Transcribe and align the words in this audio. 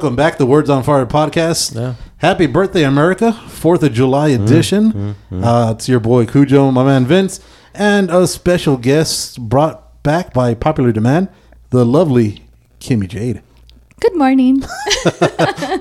Welcome 0.00 0.16
back 0.16 0.38
to 0.38 0.46
Words 0.46 0.70
on 0.70 0.82
Fire 0.82 1.04
podcast. 1.04 1.74
Yeah. 1.76 1.92
Happy 2.16 2.46
birthday, 2.46 2.84
America! 2.84 3.34
Fourth 3.34 3.82
of 3.82 3.92
July 3.92 4.28
edition. 4.28 5.14
Uh, 5.30 5.74
it's 5.76 5.90
your 5.90 6.00
boy 6.00 6.24
Cujo, 6.24 6.70
my 6.70 6.82
man 6.82 7.04
Vince, 7.04 7.38
and 7.74 8.10
a 8.10 8.26
special 8.26 8.78
guest 8.78 9.38
brought 9.38 10.02
back 10.02 10.32
by 10.32 10.54
popular 10.54 10.90
demand, 10.90 11.28
the 11.68 11.84
lovely 11.84 12.42
Kimmie 12.80 13.08
Jade. 13.08 13.42
Good 14.00 14.16
morning. 14.16 14.62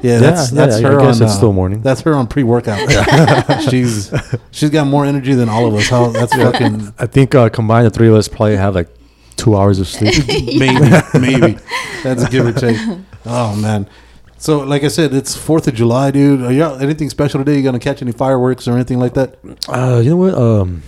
Yeah, 0.02 0.20
that's 0.20 0.52
yeah, 0.52 0.66
that's 0.66 0.76
I 0.78 0.82
her 0.82 0.98
guess 1.00 1.22
on. 1.22 1.28
it's 1.28 1.34
uh, 1.34 1.38
still 1.38 1.54
morning. 1.54 1.82
That's 1.82 2.02
her 2.02 2.14
on 2.14 2.28
pre-workout. 2.28 3.62
she's 3.70 4.14
she's 4.52 4.70
got 4.70 4.86
more 4.86 5.06
energy 5.06 5.34
than 5.34 5.48
all 5.48 5.66
of 5.66 5.76
us. 5.76 5.88
How 5.88 6.10
that's 6.10 6.34
fucking 6.36 6.94
I 7.00 7.06
think 7.06 7.36
uh, 7.36 7.48
combined, 7.50 7.86
the 7.86 7.90
three 7.90 8.10
of 8.10 8.16
us 8.16 8.28
probably 8.28 8.58
have 8.58 8.76
like 8.76 8.90
two 9.38 9.56
hours 9.56 9.80
of 9.80 9.88
sleep. 9.88 10.14
maybe 10.28 10.90
maybe 11.20 11.58
that's 12.04 12.24
a 12.24 12.30
give 12.30 12.46
or 12.48 12.52
take. 12.54 12.78
Oh 13.26 13.56
man. 13.56 13.88
So, 14.42 14.60
like 14.60 14.84
I 14.86 14.88
said, 14.88 15.14
it's 15.14 15.36
Fourth 15.36 15.68
of 15.68 15.74
July, 15.76 16.12
dude. 16.12 16.42
Are 16.42 16.52
y'all 16.54 16.80
anything 16.80 17.10
special 17.10 17.40
today? 17.42 17.58
You 17.58 17.64
gonna 17.64 17.78
catch 17.80 18.02
any 18.02 18.14
fireworks 18.14 18.68
or 18.70 18.74
anything 18.74 18.98
like 19.00 19.14
that? 19.16 19.36
uh, 19.68 20.00
you 20.02 20.12
know 20.12 20.16
what? 20.18 20.34
Um, 20.34 20.82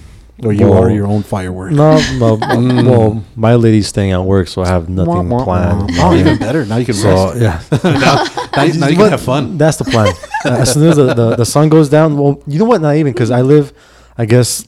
Or 0.43 0.53
you 0.53 0.67
Well, 0.69 0.83
are 0.85 0.89
your 0.89 1.05
own 1.05 1.21
fireworks. 1.21 1.75
no, 1.75 1.99
no. 2.17 2.35
well, 2.89 3.23
my 3.35 3.55
lady's 3.55 3.87
staying 3.87 4.11
at 4.11 4.23
work, 4.23 4.47
so 4.47 4.61
I 4.63 4.67
have 4.69 4.87
nothing 4.89 5.29
planned. 5.43 5.91
Oh, 5.99 6.15
even 6.15 6.37
better. 6.39 6.65
Now 6.65 6.77
you 6.77 6.85
can 6.85 6.95
So 6.95 7.33
rest. 7.35 7.41
yeah, 7.41 7.61
now, 7.83 8.47
now 8.55 8.63
you, 8.63 8.79
now 8.79 8.87
you 8.87 8.95
can 8.95 9.09
have 9.11 9.21
fun. 9.21 9.57
That's 9.57 9.77
the 9.77 9.83
plan. 9.85 10.15
Uh, 10.45 10.49
as 10.63 10.71
soon 10.73 10.87
as 10.87 10.95
the, 10.95 11.13
the, 11.13 11.35
the 11.35 11.45
sun 11.45 11.67
goes 11.69 11.89
down, 11.89 12.17
well, 12.17 12.41
you 12.47 12.57
know 12.57 12.65
what? 12.65 12.81
Not 12.81 12.95
even 12.95 13.11
because 13.13 13.29
I 13.31 13.41
live, 13.41 13.73
I 14.17 14.25
guess, 14.25 14.65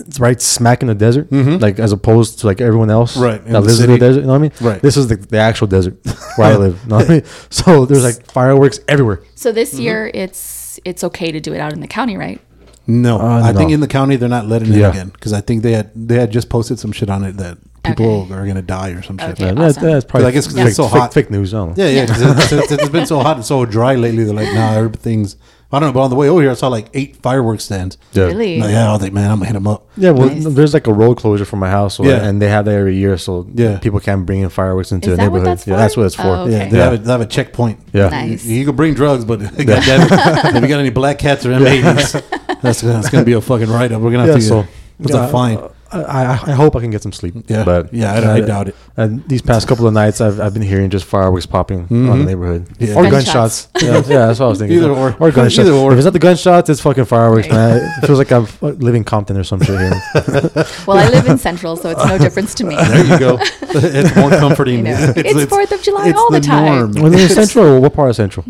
it's 0.00 0.18
right 0.20 0.40
smack 0.40 0.82
in 0.82 0.88
the 0.88 0.94
desert, 0.94 1.30
like 1.32 1.78
as 1.78 1.92
opposed 1.92 2.40
to 2.40 2.46
like 2.46 2.60
everyone 2.60 2.90
else, 2.90 3.14
Mm-hmm. 3.14 3.22
Right, 3.24 3.40
in 3.46 3.52
that 3.52 3.60
the 3.60 3.66
lives 3.66 3.80
in 3.80 3.90
the 3.90 3.98
desert. 3.98 4.20
You 4.20 4.26
know 4.26 4.32
what 4.32 4.38
I 4.38 4.42
mean? 4.42 4.52
Right. 4.60 4.82
This 4.82 4.96
is 4.96 5.08
the, 5.08 5.16
the 5.16 5.38
actual 5.38 5.66
desert 5.66 5.96
where 6.36 6.52
I 6.52 6.56
live. 6.56 6.80
You 6.82 6.88
know 6.88 6.96
what 6.96 7.10
I 7.10 7.12
mean? 7.14 7.22
So 7.50 7.86
there's 7.86 8.02
like 8.04 8.30
fireworks 8.30 8.80
everywhere. 8.88 9.22
So 9.34 9.52
this 9.52 9.72
Mm-hmm. 9.74 9.82
year 9.82 10.10
it's 10.14 10.80
it's 10.84 11.04
okay 11.04 11.30
to 11.32 11.40
do 11.40 11.54
it 11.54 11.58
out 11.60 11.72
in 11.72 11.80
the 11.80 11.86
county, 11.88 12.16
right? 12.16 12.40
No, 12.86 13.18
Uh, 13.18 13.42
I 13.42 13.52
think 13.52 13.70
in 13.70 13.80
the 13.80 13.86
county 13.88 14.16
they're 14.16 14.28
not 14.28 14.46
letting 14.46 14.72
it 14.72 14.76
Yeah. 14.78 14.90
again 14.90 15.08
because 15.08 15.32
I 15.32 15.40
think 15.40 15.62
they 15.62 15.72
had 15.72 15.90
they 15.94 16.16
had 16.18 16.30
just 16.30 16.48
posted 16.48 16.78
some 16.78 16.92
shit 16.92 17.08
on 17.08 17.24
it 17.24 17.36
that 17.38 17.56
people 17.84 18.22
Okay. 18.22 18.34
are 18.34 18.46
gonna 18.46 18.60
die 18.62 18.90
or 18.90 19.02
some 19.02 19.16
shit. 19.18 19.30
Okay. 19.30 19.44
Yeah, 19.46 19.52
awesome. 19.52 19.82
that, 19.84 19.92
that's 19.92 20.04
probably 20.04 20.28
I 20.28 20.32
guess 20.32 20.46
'cause 20.46 20.54
fake, 20.56 20.66
it's 20.66 20.76
so 20.76 20.86
hot. 20.86 21.14
fake 21.14 21.30
news. 21.30 21.54
I 21.54 21.58
don't 21.58 21.78
know. 21.78 21.84
Yeah, 21.84 21.90
yeah. 21.90 22.06
'cause 22.06 22.20
it's, 22.20 22.52
it's- 22.52 22.72
it's 22.72 22.88
been 22.90 23.06
so 23.06 23.20
hot 23.20 23.36
and 23.36 23.44
so 23.44 23.64
dry 23.64 23.94
lately. 23.94 24.24
They're 24.24 24.34
like, 24.34 24.52
nah, 24.52 24.72
everything's. 24.74 25.36
I 25.74 25.80
don't 25.80 25.88
know, 25.90 25.92
but 25.92 26.00
on 26.02 26.10
the 26.10 26.16
way 26.16 26.28
over 26.28 26.40
here, 26.40 26.50
I 26.50 26.54
saw 26.54 26.68
like 26.68 26.86
eight 26.94 27.16
fireworks 27.16 27.64
stands. 27.64 27.98
Yeah. 28.12 28.24
Really? 28.24 28.60
Like, 28.60 28.70
yeah, 28.70 28.88
I 28.88 28.92
was 28.92 29.02
like, 29.02 29.12
man, 29.12 29.30
I'm 29.30 29.38
gonna 29.38 29.46
hit 29.46 29.54
them 29.54 29.66
up. 29.66 29.86
Yeah, 29.96 30.10
well, 30.12 30.28
Nice. 30.28 30.44
there's 30.44 30.72
like 30.74 30.86
a 30.86 30.92
road 30.92 31.16
closure 31.16 31.44
for 31.44 31.56
my 31.56 31.68
house, 31.70 31.96
so 31.96 32.04
Yeah. 32.04 32.24
and 32.24 32.40
they 32.40 32.48
have 32.48 32.64
that 32.66 32.74
every 32.74 32.96
year, 32.96 33.16
so 33.18 33.46
Yeah. 33.54 33.78
people 33.78 34.00
can't 34.00 34.24
bring 34.24 34.40
in 34.40 34.48
fireworks 34.48 34.92
into 34.92 35.10
Is 35.10 35.16
the 35.16 35.22
that 35.24 35.30
what 35.32 35.38
neighborhood. 35.38 35.58
that's 35.58 35.66
yeah, 35.66 35.74
for? 35.74 35.78
that's 35.78 35.96
what 35.96 36.06
it's 36.06 36.14
for. 36.14 36.22
Oh, 36.22 36.46
Yeah, 36.46 36.56
Okay. 36.56 36.70
they, 36.70 36.76
Yeah. 36.78 36.84
Have 36.84 36.92
a, 36.92 36.98
they 36.98 37.12
have 37.12 37.20
a 37.20 37.26
checkpoint. 37.26 37.78
Yeah, 37.92 38.08
Nice. 38.08 38.44
You, 38.44 38.56
you 38.56 38.64
can 38.64 38.76
bring 38.76 38.94
drugs, 38.94 39.24
but 39.24 39.40
goddamn, 39.56 39.56
if 40.56 40.62
you 40.62 40.68
got 40.68 40.80
any 40.80 40.90
black 40.90 41.18
cats 41.18 41.44
or 41.46 41.50
M80s, 41.50 42.22
that's, 42.62 42.80
that's 42.80 43.10
gonna 43.10 43.24
be 43.24 43.32
a 43.32 43.40
fucking 43.40 43.68
write 43.68 43.92
up. 43.92 44.00
We're 44.00 44.10
gonna 44.12 44.26
have 44.26 44.28
yeah. 44.28 44.34
to. 44.36 44.40
So 44.64 44.66
what's 44.98 45.14
yeah, 45.14 45.26
a 45.28 45.32
fine? 45.32 45.58
Uh, 45.58 45.68
I, 45.94 46.24
I, 46.24 46.32
I 46.32 46.52
hope 46.52 46.76
I 46.76 46.80
can 46.80 46.90
get 46.90 47.02
some 47.02 47.12
sleep. 47.12 47.34
Yeah. 47.46 47.64
but 47.64 47.92
Yeah, 47.94 48.12
I- 48.12 48.34
I 48.34 48.40
doubt 48.40 48.68
it. 48.68 48.76
And 48.96 49.26
these 49.28 49.42
past 49.42 49.66
couple 49.68 49.86
of 49.86 49.92
nights, 49.94 50.20
I've, 50.20 50.38
I've 50.40 50.52
been 50.54 50.62
hearing 50.62 50.90
just 50.90 51.04
fireworks 51.04 51.46
popping 51.46 51.80
on 51.90 52.18
the 52.20 52.24
neighborhood, 52.24 52.68
Yeah. 52.78 52.94
or 52.94 53.02
Gunshots. 53.10 53.66
gunshots. 53.66 53.68
yeah, 54.08 54.14
yeah, 54.14 54.26
that's 54.26 54.38
what 54.40 54.46
I 54.46 54.48
was 54.50 54.58
thinking. 54.58 54.78
Either 54.78 54.90
or. 54.90 55.16
or 55.18 55.30
gunshots. 55.30 55.66
Either 55.68 55.72
or. 55.76 55.92
If 55.92 55.98
it's 55.98 56.04
not 56.04 56.12
the 56.12 56.18
gunshots, 56.18 56.70
it's 56.70 56.80
fucking 56.80 57.04
fireworks, 57.06 57.48
man. 57.48 57.82
It 58.02 58.06
feels 58.06 58.18
like 58.18 58.30
I'm 58.32 58.46
uh, 58.62 58.68
living 58.68 59.04
Compton 59.04 59.36
or 59.36 59.44
some 59.44 59.60
shit 59.60 59.78
here. 59.78 60.00
Well, 60.86 60.98
I 60.98 61.08
live 61.08 61.26
in 61.26 61.38
Central, 61.38 61.76
so 61.76 61.90
it's 61.90 62.04
no 62.04 62.18
difference 62.18 62.54
to 62.56 62.64
me. 62.64 62.76
There 62.76 63.04
you 63.04 63.18
go. 63.18 63.38
it's 63.62 64.14
more 64.16 64.30
comforting. 64.30 64.78
You 64.78 64.82
know, 64.84 65.12
it's 65.16 65.44
Fourth 65.50 65.72
of 65.72 65.82
July 65.82 66.08
it's 66.08 66.18
all 66.18 66.30
the 66.30 66.40
time. 66.40 66.92
norm. 66.92 66.92
Well, 66.92 67.12
in 67.14 67.28
Central, 67.28 67.80
what 67.80 67.94
part 67.94 68.10
of 68.10 68.16
Central? 68.16 68.44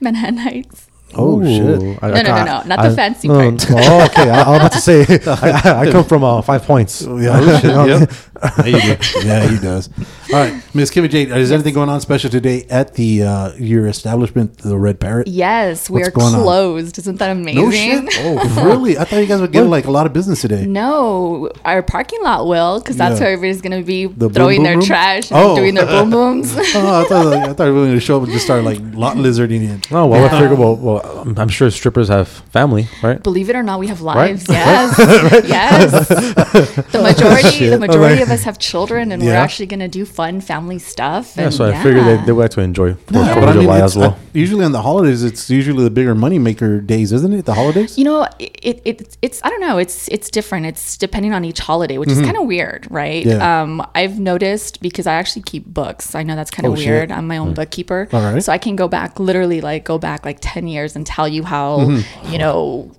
Manhattan 0.00 0.38
Heights. 0.38 0.88
Oh, 1.18 1.42
shit. 1.44 1.98
I- 2.02 2.08
No, 2.10 2.14
I- 2.14 2.22
no, 2.22 2.34
no, 2.36 2.44
no, 2.44 2.62
not 2.64 2.82
the 2.88 2.94
fancy 2.94 3.28
no, 3.28 3.34
part. 3.34 3.70
no. 3.70 3.76
Oh, 3.78 4.04
okay. 4.06 4.30
I, 4.30 4.42
I 4.42 4.48
was 4.50 4.58
about 4.60 4.72
to 4.72 4.80
say, 4.80 5.02
I, 5.26 5.50
I, 5.64 5.80
I 5.88 5.90
come 5.92 6.04
from 6.04 6.24
uh, 6.24 6.40
Five 6.42 6.62
Points. 6.62 7.02
Yeah, 7.18 7.40
oh, 7.42 7.58
shit, 7.60 8.00
yep. 8.00 8.10
There 8.56 8.68
you 8.68 8.96
go. 8.96 9.20
Yeah, 9.24 9.48
he 9.48 9.58
does. 9.58 9.90
All 10.32 10.38
right, 10.38 10.62
Miss 10.74 10.90
Kimmie 10.90 11.08
Jade, 11.10 11.32
is 11.32 11.50
anything 11.50 11.74
going 11.74 11.88
on 11.88 12.00
special 12.00 12.30
today 12.30 12.64
at 12.70 12.94
the 12.94 13.24
uh, 13.24 13.52
your 13.56 13.86
establishment, 13.88 14.58
the 14.58 14.76
Red 14.78 15.00
Parrot? 15.00 15.26
Yes, 15.26 15.90
we 15.90 15.94
What's 16.00 16.08
are 16.08 16.12
going 16.12 16.34
on? 16.36 16.42
closed. 16.42 16.98
Isn't 16.98 17.16
that 17.16 17.30
amazing? 17.32 17.64
No 17.64 17.70
shit. 17.70 18.14
Oh, 18.20 18.64
really? 18.64 18.96
I 18.96 19.04
thought 19.04 19.16
you 19.16 19.26
guys 19.26 19.40
were 19.40 19.48
getting 19.48 19.70
like 19.70 19.86
a 19.86 19.90
lot 19.90 20.06
of 20.06 20.12
business 20.12 20.40
today. 20.42 20.66
No, 20.66 21.50
our 21.64 21.82
parking 21.82 22.22
lot 22.22 22.46
will, 22.46 22.78
because 22.78 22.96
that's 22.96 23.18
Yeah. 23.18 23.24
where 23.26 23.32
everybody's 23.32 23.60
gonna 23.62 23.82
be 23.82 24.06
boom, 24.06 24.32
throwing 24.32 24.58
boom, 24.58 24.64
their 24.64 24.76
boom? 24.76 24.86
trash 24.86 25.30
and 25.32 25.40
Oh. 25.40 25.56
doing 25.56 25.74
their 25.74 25.86
boom 25.86 26.10
booms. 26.10 26.54
Oh, 26.56 27.00
I 27.00 27.04
thought 27.08 27.26
like, 27.26 27.48
I 27.48 27.52
thought 27.54 27.66
we 27.66 27.72
were 27.72 27.86
going 27.86 27.94
to 27.94 28.00
show 28.00 28.18
up 28.18 28.22
and 28.24 28.32
just 28.32 28.44
start 28.44 28.62
like 28.62 28.78
lot 28.92 29.16
lizarding 29.16 29.62
in. 29.68 29.82
Oh 29.90 30.06
well, 30.06 30.14
I 30.22 30.24
Yeah. 30.32 30.40
figure. 30.40 30.54
Well, 30.54 30.76
well, 30.76 31.07
I'm- 31.18 31.34
I'm 31.38 31.48
sure 31.48 31.70
strippers 31.70 32.08
have 32.08 32.28
family, 32.28 32.88
right? 33.02 33.22
Believe 33.22 33.48
it 33.50 33.56
or 33.56 33.62
not, 33.62 33.78
we 33.80 33.86
have 33.88 34.00
Right? 34.02 34.30
lives. 34.32 34.46
Yes, 34.48 34.98
yes. 35.48 36.08
The 36.92 37.00
majority, 37.02 37.48
Shit. 37.50 37.70
the 37.72 37.78
majority 37.78 38.14
Okay. 38.14 38.22
of 38.22 38.30
us 38.30 38.44
have 38.44 38.58
children, 38.58 39.12
and 39.12 39.22
we're 39.22 39.34
actually 39.34 39.66
gonna 39.66 39.88
do 39.88 40.04
fun 40.04 40.40
family 40.40 40.78
stuff. 40.78 41.34
Yeah, 41.36 41.44
and 41.44 41.54
so 41.54 41.66
I 41.66 41.74
figured 41.82 42.04
they, 42.04 42.16
they 42.26 42.32
would 42.32 42.42
like 42.42 42.50
to 42.52 42.60
enjoy 42.60 42.94
Fourth 42.94 43.14
Yeah. 43.26 43.34
of 43.34 43.40
But 43.40 43.48
I 43.48 43.52
mean, 43.52 43.62
July 43.62 43.80
as 43.80 43.96
well. 43.96 44.10
uh, 44.10 44.14
usually 44.32 44.64
on 44.64 44.72
the 44.72 44.82
holidays, 44.82 45.22
it's 45.24 45.48
usually 45.50 45.84
the 45.84 45.90
bigger 45.90 46.14
moneymaker 46.14 46.84
days, 46.86 47.12
isn't 47.12 47.32
it? 47.32 47.44
The 47.44 47.54
holidays? 47.54 47.96
You 47.98 48.04
know, 48.04 48.26
it, 48.38 48.58
it 48.62 48.82
it's, 48.84 49.18
it's 49.22 49.40
I 49.44 49.48
don't 49.50 49.60
know. 49.60 49.78
It's 49.78 50.08
it's 50.08 50.30
different. 50.30 50.66
It's 50.66 50.96
depending 50.96 51.32
on 51.32 51.44
each 51.44 51.58
holiday, 51.60 51.98
which 51.98 52.10
is 52.10 52.20
kind 52.20 52.36
of 52.36 52.46
weird, 52.46 52.86
right? 52.90 53.24
Mm-hmm. 53.24 53.38
Yeah. 53.40 53.62
Um, 53.62 53.86
I've 53.94 54.18
noticed 54.18 54.80
because 54.80 55.06
I 55.06 55.14
actually 55.14 55.42
keep 55.42 55.66
books. 55.66 56.14
I 56.14 56.22
know 56.22 56.36
that's 56.36 56.50
kind 56.50 56.66
of 56.66 56.72
Oh, 56.72 56.76
shit. 56.76 56.86
weird. 56.88 57.12
I'm 57.12 57.26
my 57.26 57.38
own 57.38 57.54
bookkeeper, 57.54 58.08
All 58.12 58.20
right. 58.20 58.42
so 58.42 58.52
I 58.52 58.58
can 58.58 58.76
go 58.76 58.88
back, 58.88 59.18
literally, 59.20 59.60
like 59.60 59.84
go 59.84 59.98
back 59.98 60.24
like 60.24 60.38
ten 60.40 60.66
years 60.68 60.87
and 60.96 61.06
tell 61.06 61.28
you 61.28 61.42
how 61.42 61.78
mm-hmm. 61.78 62.32
you 62.32 62.38
know. 62.38 62.90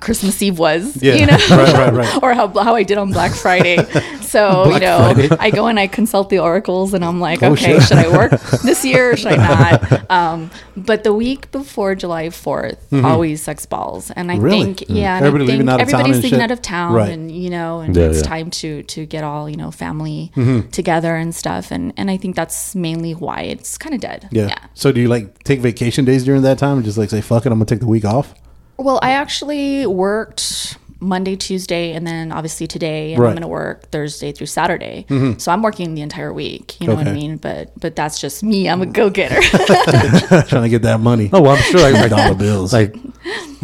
Christmas 0.00 0.40
Eve 0.42 0.58
was, 0.58 0.94
Mm-hmm. 0.94 1.04
Yeah. 1.04 1.14
you 1.14 1.26
know, 1.26 1.36
Right, 1.36 1.74
right, 1.74 1.92
right. 1.94 2.22
or 2.22 2.34
how, 2.34 2.48
how 2.48 2.74
I 2.74 2.82
did 2.82 2.98
on 2.98 3.12
Black 3.12 3.32
Friday. 3.32 3.78
So, 4.34 4.64
Black 4.64 4.82
you 4.82 4.88
know, 4.88 5.12
Friday. 5.28 5.36
I 5.38 5.50
go 5.50 5.68
and 5.68 5.78
I 5.78 5.86
consult 5.86 6.28
the 6.28 6.40
oracles 6.40 6.92
and 6.92 7.04
I'm 7.04 7.20
like, 7.20 7.40
Oh, 7.44 7.52
okay, 7.52 7.74
shit. 7.78 7.82
should 7.84 7.98
I 7.98 8.08
work 8.08 8.32
this 8.64 8.84
year 8.84 9.12
or 9.12 9.16
should 9.16 9.30
I 9.30 9.36
not? 9.36 10.10
Um, 10.10 10.50
but 10.76 11.04
the 11.04 11.14
week 11.14 11.52
before 11.52 11.94
July 11.94 12.26
4th 12.30 13.04
always 13.04 13.42
sucks 13.42 13.64
balls. 13.64 14.10
And 14.10 14.32
I 14.32 14.36
Mm-hmm. 14.38 14.48
Think, 14.50 14.84
yeah, 14.88 15.18
and 15.18 15.24
Everybody 15.26 15.44
I 15.44 15.46
think 15.46 15.58
leaving 15.60 15.68
out 15.68 15.80
of 15.80 15.88
town 15.88 16.00
everybody's 16.00 16.24
leaving 16.24 16.40
out 16.40 16.50
of 16.50 16.62
town 16.62 16.98
and, 17.08 17.30
you 17.30 17.48
know, 17.48 17.78
and 17.78 17.94
Yeah, 17.96 18.06
it's 18.06 18.22
yeah. 18.22 18.28
time 18.28 18.50
to, 18.50 18.82
to 18.82 19.06
get 19.06 19.22
all, 19.22 19.48
you 19.48 19.56
know, 19.56 19.70
family 19.70 20.32
Mm-hmm. 20.34 20.70
together 20.70 21.14
and 21.14 21.32
stuff. 21.32 21.70
And, 21.70 21.92
and 21.96 22.10
I 22.10 22.16
think 22.16 22.34
that's 22.34 22.74
mainly 22.74 23.12
why 23.12 23.42
it's 23.42 23.78
kind 23.78 23.94
of 23.94 24.00
dead. 24.00 24.28
yeah. 24.32 24.58
So 24.74 24.90
do 24.90 25.00
you 25.00 25.06
like 25.08 25.44
take 25.44 25.60
vacation 25.60 26.04
days 26.04 26.24
during 26.24 26.42
that 26.42 26.58
time 26.58 26.78
and 26.78 26.84
just 26.84 26.98
like 26.98 27.10
say, 27.10 27.20
fuck 27.20 27.46
it, 27.46 27.52
I'm 27.52 27.58
going 27.58 27.66
to 27.66 27.72
take 27.74 27.80
the 27.80 27.86
week 27.86 28.04
off? 28.04 28.34
Well, 28.76 28.98
I 29.02 29.10
actually 29.10 29.86
worked 29.86 30.78
Monday, 31.00 31.36
Tuesday, 31.36 31.92
and 31.92 32.06
then 32.06 32.32
obviously 32.32 32.66
today, 32.66 33.12
and 33.12 33.20
Right. 33.22 33.26
Mm-hmm. 33.28 33.30
I'm 33.30 33.34
going 33.34 33.42
to 33.42 33.48
work 33.48 33.90
Thursday 33.90 34.32
through 34.32 34.46
Saturday. 34.46 35.04
So 35.38 35.52
I'm 35.52 35.62
working 35.62 35.94
the 35.94 36.00
entire 36.02 36.32
week. 36.32 36.80
You 36.80 36.86
know 36.88 36.94
what 36.94 37.06
I 37.06 37.12
mean? 37.12 37.36
But 37.36 37.78
but 37.78 37.94
that's 37.94 38.20
just 38.20 38.42
me. 38.42 38.68
I'm 38.68 38.80
a 38.80 38.86
go 38.86 39.10
getter. 39.10 39.40
Trying 40.48 40.62
to 40.62 40.68
get 40.68 40.82
that 40.82 41.00
money. 41.00 41.28
Oh, 41.32 41.42
well, 41.42 41.56
I'm 41.56 41.62
sure 41.62 41.80
I 41.80 41.90
like, 41.90 42.10
Dollar 42.10 42.34
bills. 42.34 42.72
like 42.72 42.94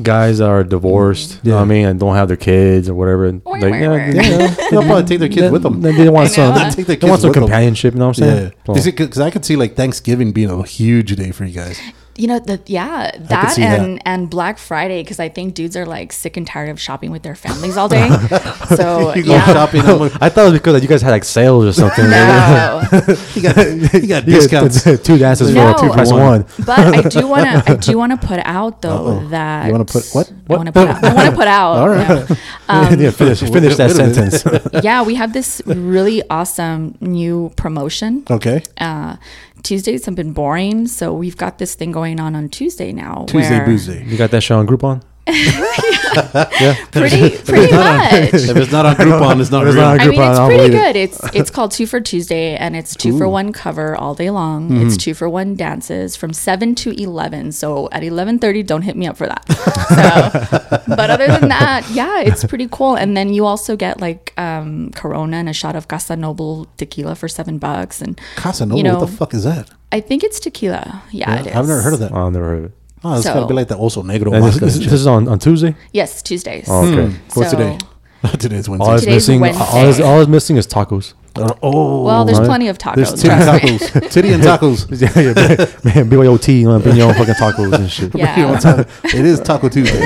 guys 0.02 0.40
are 0.40 0.64
divorced, 0.64 1.40
you 1.44 1.50
know 1.50 1.56
what 1.56 1.62
I 1.62 1.66
mean, 1.66 1.86
and 1.86 2.00
don't 2.00 2.14
have 2.14 2.28
their 2.28 2.36
kids 2.36 2.88
or 2.88 2.94
whatever. 2.94 3.26
and, 3.26 3.42
Wah, 3.44 3.52
Like, 3.52 3.62
wah, 3.64 3.76
yeah, 3.76 3.88
wah. 3.88 3.96
yeah, 3.96 4.54
They'll 4.70 4.82
probably 4.86 5.04
take 5.04 5.18
their 5.20 5.28
kids 5.28 5.50
with 5.52 5.62
them. 5.62 5.80
They, 5.82 5.92
they 5.92 6.08
want 6.08 6.28
I 6.28 6.32
some. 6.32 6.54
know. 6.54 6.64
They, 6.64 6.70
Take 6.70 6.86
their 6.86 6.96
they 6.96 7.08
want 7.08 7.20
some 7.20 7.28
with 7.28 7.34
them. 7.34 7.44
companionship. 7.44 7.92
You 7.94 8.00
know 8.00 8.08
what 8.08 8.18
I'm 8.18 8.24
Yeah. 8.28 8.34
saying? 8.74 8.80
So- 8.82 8.90
Because 8.90 9.18
I 9.18 9.30
could 9.30 9.44
see 9.44 9.56
like 9.56 9.76
Thanksgiving 9.76 10.32
being 10.32 10.48
a 10.50 10.62
huge 10.64 11.14
day 11.16 11.30
for 11.32 11.44
you 11.44 11.54
guys. 11.54 11.78
You 12.20 12.26
know 12.28 12.38
the 12.38 12.61
yeah 12.67 13.11
that 13.32 13.58
and 13.58 13.96
that. 13.96 14.02
and 14.05 14.28
Black 14.28 14.58
Friday 14.58 15.02
because 15.02 15.19
I 15.19 15.28
think 15.31 15.55
dudes 15.55 15.75
are 15.76 15.87
like 15.87 16.12
sick 16.12 16.37
and 16.37 16.46
tired 16.46 16.69
of 16.69 16.78
shopping 16.78 17.11
with 17.11 17.22
their 17.22 17.34
families 17.34 17.76
all 17.78 17.88
day. 17.88 18.08
so 18.76 19.14
You 19.14 19.22
go 19.25 19.32
yeah. 19.32 19.46
shopping. 19.46 19.81
I'm 19.82 19.99
like, 19.99 20.12
I 20.20 20.28
thought 20.28 20.43
it 20.49 20.50
was 20.50 20.61
because 20.61 20.82
you 20.82 20.88
guys 20.88 21.00
had 21.00 21.12
like 21.12 21.25
sales 21.25 21.64
or 21.64 21.72
something. 21.72 22.05
No, 22.11 22.82
you 23.34 23.43
got, 23.43 23.56
you 24.02 24.06
got 24.06 24.26
You 24.28 24.34
discounts. 24.34 24.84
get 24.84 25.02
two 25.02 25.17
dances 25.17 25.55
No. 25.55 25.72
for 25.72 25.81
two 25.84 25.90
price 25.93 26.11
One. 26.12 26.20
one. 26.20 26.44
but 26.67 26.78
I 26.78 27.02
do 27.08 27.26
want 27.26 27.44
to 27.67 27.72
I 27.72 27.76
do 27.76 27.96
want 27.96 28.12
to 28.20 28.26
put 28.26 28.40
out 28.44 28.82
though 28.82 28.90
Uh-oh. 29.20 29.28
that 29.28 29.66
You 29.66 29.73
wanna 29.73 29.84
put- 29.87 30.06
what? 30.12 30.31
I 30.50 30.56
want 30.56 30.66
to 30.66 30.73
put 30.73 30.88
out, 30.88 31.05
I 31.05 31.14
want 31.14 31.31
to 31.31 31.37
put 31.37 31.49
out. 31.49 31.73
All 31.78 31.88
right. 31.88 32.28
yeah. 32.28 32.90
yeah, 32.96 33.11
finish, 33.12 33.40
finish 33.40 33.76
that 33.76 33.90
Wait 33.96 34.00
a 34.00 34.08
minute. 34.11 34.32
sentence. 34.34 34.84
yeah, 34.84 35.02
we 35.02 35.14
have 35.14 35.32
this 35.32 35.62
really 35.64 36.23
awesome 36.28 36.99
new 37.00 37.50
promotion. 37.56 38.25
Okay. 38.28 38.62
Uh, 38.78 39.16
Tuesdays 39.62 40.04
have 40.06 40.14
been 40.14 40.32
boring, 40.32 40.86
so 40.86 41.12
we've 41.12 41.36
got 41.36 41.58
this 41.58 41.74
thing 41.74 41.92
going 41.92 42.18
on 42.20 42.34
on 42.34 42.48
Tuesday 42.48 42.92
now. 42.92 43.24
Tuesday 43.28 43.56
where- 43.58 43.66
Tuesday. 43.66 44.04
You 44.06 44.16
got 44.16 44.30
that 44.30 44.42
show 44.42 44.58
on 44.58 44.66
Groupon? 44.66 45.02
Pretty, 46.92 47.30
pretty 47.44 47.72
much. 47.74 48.34
If 48.34 48.56
it's 48.56 48.72
not 48.72 48.84
on 48.86 48.96
Groupon, 48.96 49.40
it's 49.40 49.50
not 49.50 49.66
It's 49.66 49.74
real. 49.76 49.84
not 49.84 50.00
I 50.00 50.06
mean, 50.08 50.20
it's 50.20 50.38
I'll 50.38 50.46
pretty 50.46 50.68
believe 50.68 50.74
it. 50.74 50.76
good. 50.92 50.96
It's 50.96 51.34
it's 51.34 51.50
called 51.50 51.70
Two 51.70 51.86
for 51.86 52.00
Tuesday, 52.00 52.56
and 52.56 52.76
it's 52.76 52.94
two 52.94 53.16
for 53.16 53.28
one 53.28 53.52
cover 53.52 53.94
all 53.96 54.14
day 54.14 54.30
long. 54.30 54.68
Mm-hmm. 54.70 54.86
It's 54.86 54.96
two 54.96 55.14
for 55.14 55.28
one 55.28 55.54
dances 55.54 56.16
from 56.16 56.32
seven 56.32 56.74
to 56.76 56.90
eleven. 57.00 57.52
So 57.52 57.88
at 57.92 58.02
eleven 58.02 58.38
thirty, 58.38 58.62
don't 58.62 58.82
hit 58.82 58.96
me 58.96 59.06
up 59.06 59.16
for 59.16 59.26
that. 59.26 59.44
So, 59.50 60.82
but 60.96 61.10
other 61.10 61.26
than 61.26 61.48
that, 61.48 61.88
yeah, 61.92 62.20
it's 62.20 62.44
pretty 62.44 62.68
cool. 62.70 62.96
And 62.96 63.16
then 63.16 63.32
you 63.32 63.46
also 63.46 63.76
get 63.76 64.00
like 64.00 64.32
um, 64.38 64.90
Corona 64.92 65.36
and 65.38 65.48
a 65.48 65.52
shot 65.52 65.76
of 65.76 65.88
Casa 65.88 66.16
Noble 66.16 66.66
tequila 66.76 67.14
for 67.14 67.28
seven 67.28 67.58
bucks. 67.58 68.00
And 68.02 68.20
Casa 68.36 68.66
Noble, 68.66 68.78
you 68.78 68.84
know, 68.84 68.98
what 68.98 69.06
the 69.10 69.16
fuck 69.16 69.34
is 69.34 69.44
that? 69.44 69.70
I 69.92 70.00
think 70.00 70.22
it's 70.24 70.38
tequila. 70.40 71.02
Yeah, 71.10 71.40
it 71.40 71.46
is. 71.48 71.56
I've 71.56 71.66
never 71.66 71.80
heard 71.82 71.94
of 71.94 72.00
that. 72.00 72.12
Oh, 72.12 72.26
I've 72.26 72.32
never 72.32 72.46
heard 72.46 72.58
of 72.58 72.64
it. 72.66 72.72
Oh, 73.02 73.14
it's 73.14 73.25
So- 73.25 73.35
gotta 73.35 73.47
be 73.47 73.55
like 73.55 73.69
the 73.69 73.76
Oso 73.76 74.02
Negro. 74.05 74.31
This, 74.44 74.56
this, 74.58 74.79
this 74.79 74.93
is 74.93 75.06
on, 75.06 75.26
on 75.29 75.38
Tuesday? 75.38 75.75
Yes, 75.93 76.23
Tuesdays. 76.23 76.67
Oh, 76.69 76.85
okay. 76.87 77.12
Hmm. 77.14 77.38
What's 77.38 77.50
So- 77.50 77.56
today? 77.58 77.79
Today's 78.38 78.69
All 78.69 78.76
Wednesday. 78.79 79.12
is 79.12 79.14
missing. 79.17 79.41
Wednesday. 79.41 79.64
All 79.64 79.87
is, 79.87 80.00
all 80.00 80.20
is 80.20 80.29
missing 80.29 80.56
is 80.58 80.67
tacos. 80.67 81.14
Uh, 81.37 81.55
oh, 81.62 82.02
Well, 82.05 82.25
there's 82.26 82.38
right. 82.41 82.47
plenty 82.47 82.69
of 82.69 82.76
there's 82.79 83.14
tacos. 83.14 83.23
titty 83.23 83.29
trust 83.29 83.94
tacos. 83.94 84.11
titty 84.11 84.32
and 84.35 84.43
tacos. 84.43 85.00
yeah, 85.00 85.23
yeah, 85.23 85.94
man, 85.94 86.11
BYOT, 86.11 86.49
you 86.61 86.69
know, 86.69 86.79
bring 86.81 86.97
your 86.97 87.08
own 87.08 87.14
fucking 87.14 87.35
tacos 87.35 87.73
and 87.73 87.91
shit. 87.91 88.14
Yeah. 88.19 88.58
taco- 88.58 88.85
it 89.05 89.25
is 89.25 89.41
Taco 89.41 89.69
Tuesday. 89.70 90.00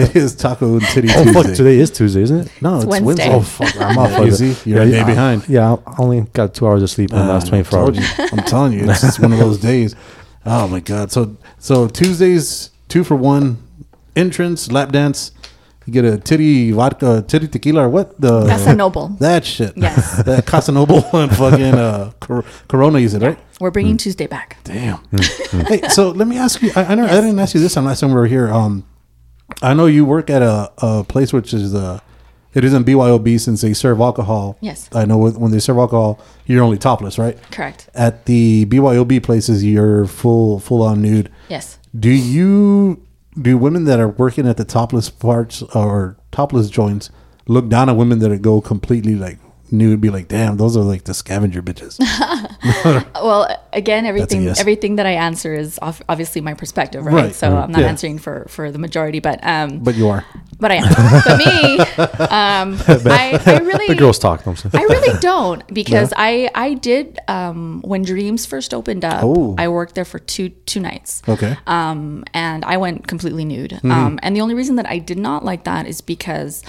it 0.00 0.16
is 0.16 0.34
Taco 0.34 0.74
and 0.74 0.82
Titty 0.86 1.08
Oh, 1.10 1.24
Tuesday. 1.24 1.32
fuck, 1.42 1.54
today 1.56 1.78
is 1.78 1.90
Tuesday, 1.90 2.22
isn't 2.22 2.38
it? 2.46 2.52
No, 2.62 2.76
it's, 2.76 2.84
It's 2.84 2.90
Wednesday. 2.90 3.28
Wednesday. 3.28 3.34
Oh, 3.34 3.40
fuck. 3.42 3.76
I'm 3.76 3.82
I'm 3.90 3.98
off. 3.98 4.12
off 4.12 4.18
You 4.20 4.26
of 4.28 4.34
see? 4.34 4.50
it. 4.52 4.66
You're 4.66 4.82
a 4.82 4.86
day 4.90 5.04
behind. 5.04 5.46
Yeah, 5.48 5.74
I 5.86 5.94
only 5.98 6.20
got 6.32 6.54
two 6.54 6.66
hours 6.66 6.82
of 6.82 6.88
sleep 6.88 7.10
in 7.12 7.18
the 7.18 7.24
last 7.24 7.48
Uh, 7.48 7.50
24 7.50 7.78
hours. 7.80 7.98
you. 7.98 8.24
I'm 8.32 8.44
telling 8.44 8.72
you, 8.72 8.88
it's 8.88 9.02
just 9.02 9.20
one 9.20 9.32
of 9.34 9.38
those 9.40 9.58
days. 9.58 9.94
Oh 10.50 10.66
my 10.66 10.80
god! 10.80 11.12
So 11.12 11.36
so 11.58 11.88
Tuesdays 11.88 12.70
two 12.88 13.04
for 13.04 13.16
one 13.16 13.58
entrance 14.16 14.72
lap 14.72 14.92
dance. 14.92 15.32
You 15.84 15.92
get 15.92 16.04
a 16.04 16.18
titty 16.18 16.72
vodka, 16.72 17.24
titty 17.26 17.48
tequila, 17.48 17.84
or 17.84 17.88
what? 17.88 18.20
The 18.20 18.46
Casa 18.46 18.74
Noble. 18.74 19.08
That 19.20 19.44
shit. 19.44 19.74
Yes. 19.76 20.22
that 20.24 20.46
Casa 20.46 20.72
Noble 20.72 21.04
and 21.14 21.34
fucking 21.34 21.74
uh, 21.74 22.12
Cor- 22.20 22.44
Corona. 22.68 22.98
Is 22.98 23.14
it 23.14 23.22
right? 23.22 23.38
We're 23.60 23.70
bringing 23.70 23.96
Tuesday 23.96 24.26
back. 24.26 24.58
Damn. 24.64 25.00
hey, 25.66 25.80
so 25.88 26.10
let 26.10 26.28
me 26.28 26.36
ask 26.36 26.60
you. 26.62 26.70
I, 26.76 26.84
I, 26.84 26.94
know, 26.94 27.04
I 27.04 27.20
didn't 27.20 27.38
ask 27.38 27.54
you 27.54 27.60
this 27.60 27.76
on 27.76 27.86
last 27.86 28.00
time 28.00 28.10
we 28.10 28.16
were 28.16 28.26
here. 28.26 28.48
Um, 28.52 28.84
I 29.62 29.74
know 29.74 29.86
you 29.86 30.04
work 30.04 30.30
at 30.30 30.42
a, 30.42 30.70
a 30.78 31.04
place 31.04 31.32
which 31.32 31.54
is 31.54 31.74
uh, 31.74 32.00
it 32.54 32.64
isn't 32.64 32.84
BYOB 32.84 33.38
since 33.40 33.60
they 33.60 33.74
serve 33.74 34.00
alcohol. 34.00 34.56
Yes. 34.60 34.88
I 34.92 35.04
know 35.04 35.18
when 35.18 35.34
when 35.34 35.50
they 35.52 35.58
serve 35.58 35.78
alcohol, 35.78 36.20
you're 36.46 36.62
only 36.62 36.78
topless, 36.78 37.18
right? 37.18 37.38
Correct. 37.50 37.88
At 37.94 38.24
the 38.26 38.66
BYOB 38.66 39.22
places, 39.22 39.64
you're 39.64 40.06
full 40.06 40.58
full 40.58 40.82
on 40.82 41.02
nude. 41.02 41.30
Yes. 41.48 41.78
Do 41.98 42.10
you 42.10 43.02
do 43.40 43.56
women 43.56 43.84
that 43.84 44.00
are 44.00 44.08
working 44.08 44.48
at 44.48 44.56
the 44.56 44.64
topless 44.64 45.10
parts 45.10 45.62
or 45.74 46.16
topless 46.32 46.70
joints 46.70 47.10
look 47.46 47.68
down 47.68 47.88
at 47.88 47.96
women 47.96 48.18
that 48.20 48.42
go 48.42 48.60
completely 48.60 49.14
like 49.14 49.38
nude? 49.72 50.00
Be 50.00 50.10
like, 50.10 50.28
damn, 50.28 50.56
those 50.56 50.76
are 50.76 50.82
like 50.82 51.04
the 51.04 51.14
scavenger 51.14 51.62
bitches. 51.62 51.98
Well, 53.14 53.48
again, 53.72 54.06
everything 54.06 54.42
yes. 54.44 54.60
everything 54.60 54.96
that 54.96 55.06
I 55.06 55.12
answer 55.12 55.54
is 55.54 55.78
obviously 55.82 56.40
my 56.40 56.54
perspective, 56.54 57.04
right? 57.04 57.14
Right. 57.14 57.34
So 57.34 57.56
I'm 57.56 57.72
not 57.72 57.80
Yeah. 57.80 57.88
answering 57.88 58.18
for 58.18 58.46
for 58.48 58.70
the 58.70 58.78
majority, 58.78 59.20
but 59.20 59.40
um, 59.42 59.80
but 59.80 59.94
you 59.96 60.08
are. 60.08 60.24
but 60.60 60.70
I 60.70 60.76
am. 60.76 60.88
but 61.26 61.38
me, 61.38 61.78
um, 62.28 62.78
I, 63.06 63.40
I 63.44 63.58
really 63.58 63.88
The 63.88 63.94
girls 63.96 64.18
talk. 64.18 64.46
I 64.46 64.82
really 64.82 65.18
don't 65.20 65.66
because 65.72 66.12
I 66.16 66.48
I 66.54 66.74
did 66.74 67.18
um, 67.28 67.82
when 67.82 68.02
Dreams 68.02 68.46
first 68.46 68.72
opened 68.72 69.04
up. 69.04 69.20
Oh. 69.22 69.54
I 69.58 69.68
worked 69.68 69.94
there 69.94 70.04
for 70.04 70.18
two 70.18 70.50
two 70.66 70.80
nights. 70.80 71.22
Okay. 71.28 71.56
Um, 71.66 72.24
and 72.34 72.64
I 72.64 72.76
went 72.76 73.06
completely 73.08 73.44
nude. 73.44 73.80
Um, 73.84 74.18
and 74.22 74.34
the 74.36 74.40
only 74.40 74.54
reason 74.54 74.76
that 74.76 74.86
I 74.86 74.98
did 74.98 75.18
not 75.18 75.44
like 75.44 75.64
that 75.64 75.86
is 75.86 76.00
because 76.00 76.62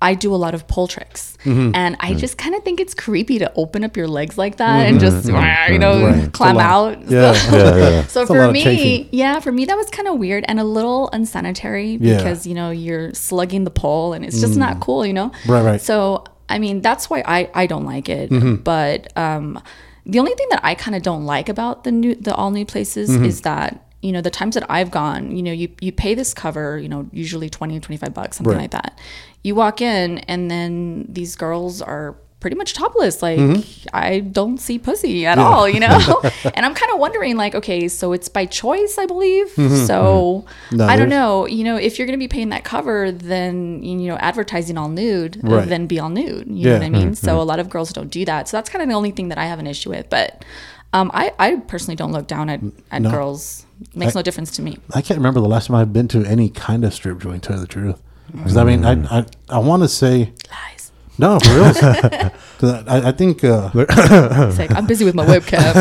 I 0.00 0.14
do 0.14 0.32
a 0.32 0.36
lot 0.36 0.54
of 0.54 0.68
pole 0.68 0.86
tricks, 0.86 1.36
and 1.44 1.96
I 1.98 2.14
just 2.14 2.38
kind 2.38 2.54
of 2.54 2.62
think 2.62 2.78
it's 2.78 2.94
creepy 2.94 3.38
to 3.40 3.52
open 3.56 3.82
up 3.82 3.96
your 3.96 4.06
legs 4.06 4.38
like 4.38 4.56
that 4.58 4.86
and 4.86 5.00
just 5.00 5.26
you 5.26 5.32
know 5.78 6.06
Right. 6.06 6.32
climb 6.32 6.54
It's 6.56 6.64
a 6.64 6.68
lot. 6.68 6.94
out. 6.98 7.10
Yeah. 7.10 7.32
So, 7.32 7.56
yeah, 7.56 7.76
yeah. 7.90 8.02
so 8.06 8.26
for 8.26 8.52
me, 8.52 8.62
chafing. 8.62 9.08
yeah, 9.10 9.40
for 9.40 9.50
me 9.50 9.64
that 9.64 9.76
was 9.76 9.90
kind 9.90 10.06
of 10.06 10.18
weird 10.18 10.44
and 10.46 10.60
a 10.60 10.64
little 10.64 11.10
unsanitary 11.12 11.96
because 11.96 12.46
you 12.46 12.54
know 12.54 12.70
you're 12.70 13.12
slugging 13.14 13.64
the 13.64 13.70
pole 13.72 14.12
and 14.12 14.24
it's 14.24 14.40
just 14.40 14.56
not 14.56 14.78
cool, 14.80 15.04
you 15.04 15.12
know. 15.12 15.32
Right, 15.48 15.62
right. 15.64 15.80
So 15.80 16.24
I 16.48 16.58
mean 16.60 16.80
that's 16.80 17.10
why 17.10 17.22
I 17.26 17.50
I 17.54 17.66
don't 17.66 17.84
like 17.84 18.08
it. 18.08 18.30
Mm-hmm. 18.30 18.62
But 18.62 19.16
um, 19.18 19.60
the 20.06 20.20
only 20.20 20.34
thing 20.34 20.46
that 20.50 20.60
I 20.62 20.74
kind 20.76 20.94
of 20.94 21.02
don't 21.02 21.24
like 21.26 21.48
about 21.48 21.82
the 21.84 21.90
new 21.90 22.14
the 22.14 22.34
all 22.34 22.50
new 22.52 22.64
places 22.64 23.10
Mm-hmm. 23.10 23.24
is 23.24 23.40
that 23.42 23.84
you 24.00 24.12
know 24.12 24.20
the 24.20 24.30
times 24.30 24.54
that 24.54 24.64
I've 24.70 24.92
gone, 24.92 25.34
you 25.36 25.42
know, 25.42 25.50
you 25.52 25.68
you 25.80 25.90
pay 25.90 26.14
this 26.14 26.32
cover, 26.32 26.78
you 26.78 26.88
know, 26.88 27.08
usually 27.12 27.50
20 27.50 27.80
25 27.80 28.14
bucks 28.14 28.36
something 28.36 28.52
Right. 28.54 28.62
like 28.62 28.70
that. 28.70 28.96
You 29.42 29.54
walk 29.54 29.80
in 29.80 30.18
and 30.18 30.50
then 30.50 31.06
these 31.08 31.36
girls 31.36 31.80
are 31.82 32.16
pretty 32.40 32.54
much 32.56 32.72
topless 32.72 33.20
like 33.20 33.38
Mm-hmm. 33.38 33.88
I 33.92 34.20
don't 34.20 34.58
see 34.58 34.78
pussy 34.78 35.26
at 35.26 35.38
all, 35.38 35.68
you 35.68 35.80
know? 35.80 35.88
and 36.54 36.64
I'm 36.64 36.74
kind 36.74 36.92
of 36.92 37.00
wondering 37.00 37.36
like 37.36 37.54
okay, 37.56 37.88
so 37.88 38.12
it's 38.12 38.28
by 38.28 38.46
choice, 38.46 38.96
I 38.98 39.06
believe. 39.06 39.48
So 39.50 40.44
Mm-hmm. 40.46 40.76
No, 40.76 40.86
I 40.86 40.96
don't 40.96 41.08
know, 41.08 41.46
you 41.46 41.64
know, 41.64 41.76
if 41.76 41.98
you're 41.98 42.06
going 42.06 42.18
to 42.18 42.22
be 42.24 42.28
paying 42.28 42.50
that 42.50 42.62
cover 42.64 43.10
then 43.10 43.82
you 43.82 44.08
know 44.08 44.16
advertising 44.18 44.78
all 44.78 44.88
nude 44.88 45.40
Right. 45.42 45.68
then 45.68 45.86
be 45.86 45.98
all 45.98 46.10
nude, 46.10 46.46
you 46.48 46.54
Yeah. 46.68 46.72
know 46.74 46.78
what 46.78 46.84
I 46.86 46.90
mean? 46.90 47.14
So 47.14 47.40
a 47.40 47.42
lot 47.42 47.58
of 47.58 47.68
girls 47.70 47.92
don't 47.92 48.10
do 48.10 48.24
that. 48.26 48.48
So 48.48 48.56
that's 48.56 48.70
kind 48.70 48.82
of 48.82 48.88
the 48.88 48.94
only 48.94 49.10
thing 49.10 49.28
that 49.30 49.38
I 49.38 49.46
have 49.46 49.58
an 49.58 49.66
issue 49.66 49.90
with, 49.90 50.08
but 50.10 50.44
um, 50.92 51.10
I, 51.12 51.32
I 51.38 51.56
personally 51.56 51.96
don't 51.96 52.12
look 52.12 52.26
down 52.28 52.48
at, 52.48 52.60
at 52.90 53.02
No. 53.02 53.10
girls. 53.10 53.66
Makes 53.94 54.14
no 54.14 54.22
difference 54.22 54.50
to 54.52 54.62
me. 54.62 54.78
I 54.94 55.02
can't 55.02 55.18
remember 55.18 55.40
the 55.40 55.46
last 55.48 55.66
time 55.66 55.76
I've 55.76 55.92
been 55.92 56.08
to 56.08 56.24
any 56.24 56.48
kind 56.50 56.82
of 56.84 56.94
strip 56.94 57.18
joint. 57.20 57.42
To 57.44 57.48
tell 57.48 57.56
you 57.56 57.60
the 57.62 57.68
truth, 57.68 58.02
because 58.32 58.56
I 58.56 58.64
mean, 58.64 58.84
I 58.84 59.18
I, 59.20 59.26
I 59.48 59.58
want 59.58 59.82
to 59.82 59.88
say 59.88 60.32
Lies. 60.50 60.92
no 61.18 61.38
for 61.40 61.54
real. 61.54 61.72
'Cause 62.58 62.84
I, 62.88 63.08
I 63.10 63.12
think 63.12 63.44
uh, 63.44 63.70
It's 63.74 64.58
like 64.58 64.74
I'm 64.74 64.86
busy 64.86 65.04
with 65.04 65.14
my 65.14 65.24
webcam. 65.24 65.74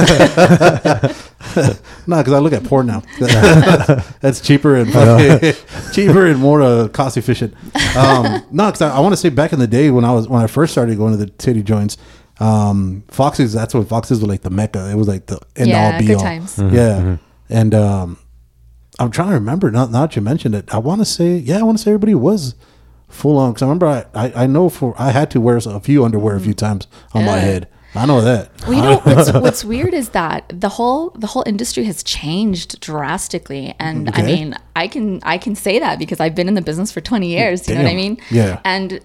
no, 2.08 2.18
because 2.18 2.34
I 2.34 2.40
look 2.40 2.54
at 2.54 2.64
porn 2.66 2.86
now. 2.88 3.02
That's 4.22 4.42
cheaper 4.42 4.76
and 4.76 4.88
cheaper 5.94 6.28
and 6.28 6.40
more 6.40 6.62
uh, 6.62 6.88
cost 6.90 7.18
efficient. 7.18 7.54
Um, 7.98 8.46
no, 8.52 8.68
because 8.68 8.82
I, 8.84 8.96
I 8.96 9.00
want 9.00 9.14
to 9.14 9.18
say 9.18 9.30
back 9.30 9.54
in 9.54 9.60
the 9.60 9.68
day 9.68 9.90
when 9.90 10.06
I 10.06 10.12
was 10.14 10.28
when 10.28 10.42
I 10.42 10.48
first 10.48 10.72
started 10.72 10.98
going 10.98 11.12
to 11.13 11.18
the 11.18 11.25
titty 11.32 11.63
joints, 11.63 11.98
um, 12.39 13.04
Foxes. 13.08 13.54
That's 13.54 13.74
what 13.74 13.88
Foxes 13.89 14.22
were 14.22 14.27
like 14.27 14.42
the 14.42 14.51
mecca. 14.51 14.89
It 14.92 14.96
was 14.96 15.08
like 15.08 15.25
the 15.25 15.39
end 15.56 15.70
Yeah, 15.70 15.94
all 15.94 16.00
be 16.00 16.06
good 16.06 16.18
all. 16.18 16.22
times. 16.24 16.58
Yeah, 16.60 17.18
and 17.50 17.74
um, 17.74 18.18
I'm 19.00 19.12
trying 19.12 19.30
to 19.30 19.36
remember. 19.36 19.70
Not 19.72 19.92
that 19.92 20.16
you 20.16 20.22
mentioned 20.22 20.56
it, 20.56 20.74
I 20.74 20.80
want 20.80 21.01
to 21.01 21.06
say 21.06 21.38
yeah, 21.38 21.60
I 21.60 21.63
want 21.63 21.77
to 21.77 21.84
say 21.84 21.92
everybody 21.92 22.16
was 22.16 22.56
full 23.08 23.38
on 23.38 23.51
because 23.51 23.62
I 23.62 23.66
remember 23.66 23.86
I, 23.86 24.06
I 24.13 24.44
I 24.44 24.48
know 24.48 24.70
for 24.70 24.94
I 24.98 25.12
had 25.12 25.32
to 25.32 25.42
wear 25.42 25.58
a 25.58 25.80
few 25.80 26.04
underwear 26.04 26.36
a 26.36 26.39
few 26.39 26.54
mm-hmm. 26.54 26.66
times 26.66 26.88
on 27.13 27.25
my 27.25 27.38
head. 27.38 27.68
I 27.96 28.06
know 28.06 28.22
that. 28.22 28.51
Well, 28.63 28.74
you 28.74 28.82
know 28.82 28.98
what's, 29.04 29.34
what's 29.34 29.66
weird 29.66 29.94
is 29.94 30.10
that 30.10 30.51
the 30.54 30.70
whole 30.70 31.12
the 31.12 31.27
whole 31.27 31.44
industry 31.46 31.84
has 31.86 32.04
changed 32.04 32.80
drastically, 32.80 33.75
and 33.80 34.10
I 34.13 34.22
mean, 34.24 34.56
I 34.75 34.88
can 34.88 35.20
I 35.24 35.38
can 35.38 35.56
say 35.56 35.80
that 35.80 36.00
because 36.00 36.20
I've 36.20 36.36
been 36.36 36.48
in 36.48 36.54
the 36.54 36.62
business 36.62 36.92
for 36.92 37.01
twenty 37.01 37.30
years. 37.30 37.68
You 37.68 37.75
know 37.75 37.84
what 37.84 37.92
I 37.92 37.96
mean? 37.96 38.18
Yeah. 38.30 38.62
And 38.66 39.00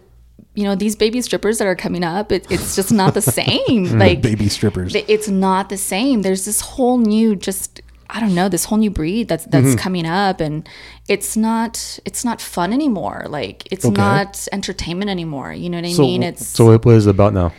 you 0.54 0.64
know 0.64 0.74
these 0.74 0.96
baby 0.96 1.22
strippers 1.22 1.58
that 1.58 1.66
are 1.66 1.76
coming 1.76 2.04
up, 2.04 2.32
it, 2.32 2.50
it's 2.50 2.76
just 2.76 2.92
not 2.92 3.14
the 3.14 3.22
same. 3.40 3.98
like 3.98 4.20
baby 4.20 4.48
strippers. 4.48 4.94
it's 4.94 5.28
not 5.28 5.68
the 5.68 5.78
same. 5.78 6.22
There's 6.22 6.44
this 6.44 6.60
whole 6.60 6.98
new 6.98 7.36
just 7.36 7.80
I 8.14 8.20
don't 8.20 8.34
know 8.34 8.48
this 8.48 8.64
whole 8.66 8.78
new 8.78 8.90
breed 8.90 9.26
that's 9.28 9.44
that's 9.46 9.66
Mm-hmm. 9.68 9.78
coming 9.84 10.06
up, 10.06 10.40
and 10.40 10.68
it's 11.08 11.36
not 11.36 11.98
it's 12.04 12.24
not 12.24 12.40
fun 12.40 12.72
anymore. 12.72 13.24
Like 13.28 13.58
it's 13.72 13.84
Okay. 13.86 14.00
not 14.00 14.46
entertainment 14.52 15.10
anymore. 15.10 15.52
You 15.52 15.68
know 15.70 15.78
what 15.78 15.86
I 15.86 15.92
So- 15.92 16.02
mean? 16.02 16.22
It's 16.22 16.46
So 16.46 16.66
what 16.78 16.86
is 16.94 17.06
it 17.06 17.10
about 17.10 17.32
now? 17.34 17.52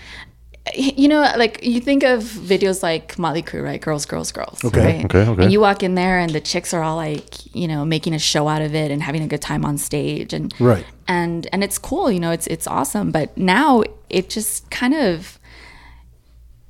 you 0.76 1.10
know, 1.10 1.22
like 1.36 1.60
you 1.62 1.82
think 1.82 2.04
of 2.04 2.24
videos 2.24 2.82
like 2.82 3.20
Motley 3.20 3.42
Crue, 3.44 3.62
right? 3.62 3.82
Girls, 3.82 4.06
girls, 4.06 4.32
girls. 4.32 4.64
Okay, 4.64 4.80
right? 4.98 5.06
okay, 5.06 5.30
okay. 5.30 5.44
And 5.44 5.52
you 5.52 5.60
walk 5.60 5.84
in 5.84 5.96
there, 5.96 6.20
and 6.20 6.32
the 6.32 6.40
chicks 6.40 6.74
are 6.74 6.82
all 6.82 6.96
like, 6.96 7.54
you 7.54 7.68
know, 7.68 7.84
making 7.84 8.14
a 8.14 8.20
show 8.20 8.48
out 8.48 8.62
of 8.62 8.74
it 8.74 8.90
and 8.90 9.04
having 9.04 9.22
a 9.24 9.28
good 9.28 9.42
time 9.42 9.66
on 9.66 9.78
stage, 9.78 10.32
and 10.32 10.54
Right. 10.60 10.86
and 11.08 11.48
and 11.52 11.64
it's 11.66 11.78
cool, 11.78 12.10
you 12.10 12.20
know, 12.20 12.32
it's 12.32 12.48
it's 12.48 12.66
awesome. 12.68 13.12
But 13.12 13.38
now 13.38 13.84
it 14.10 14.30
just 14.30 14.70
kind 14.72 14.94
of, 14.94 15.38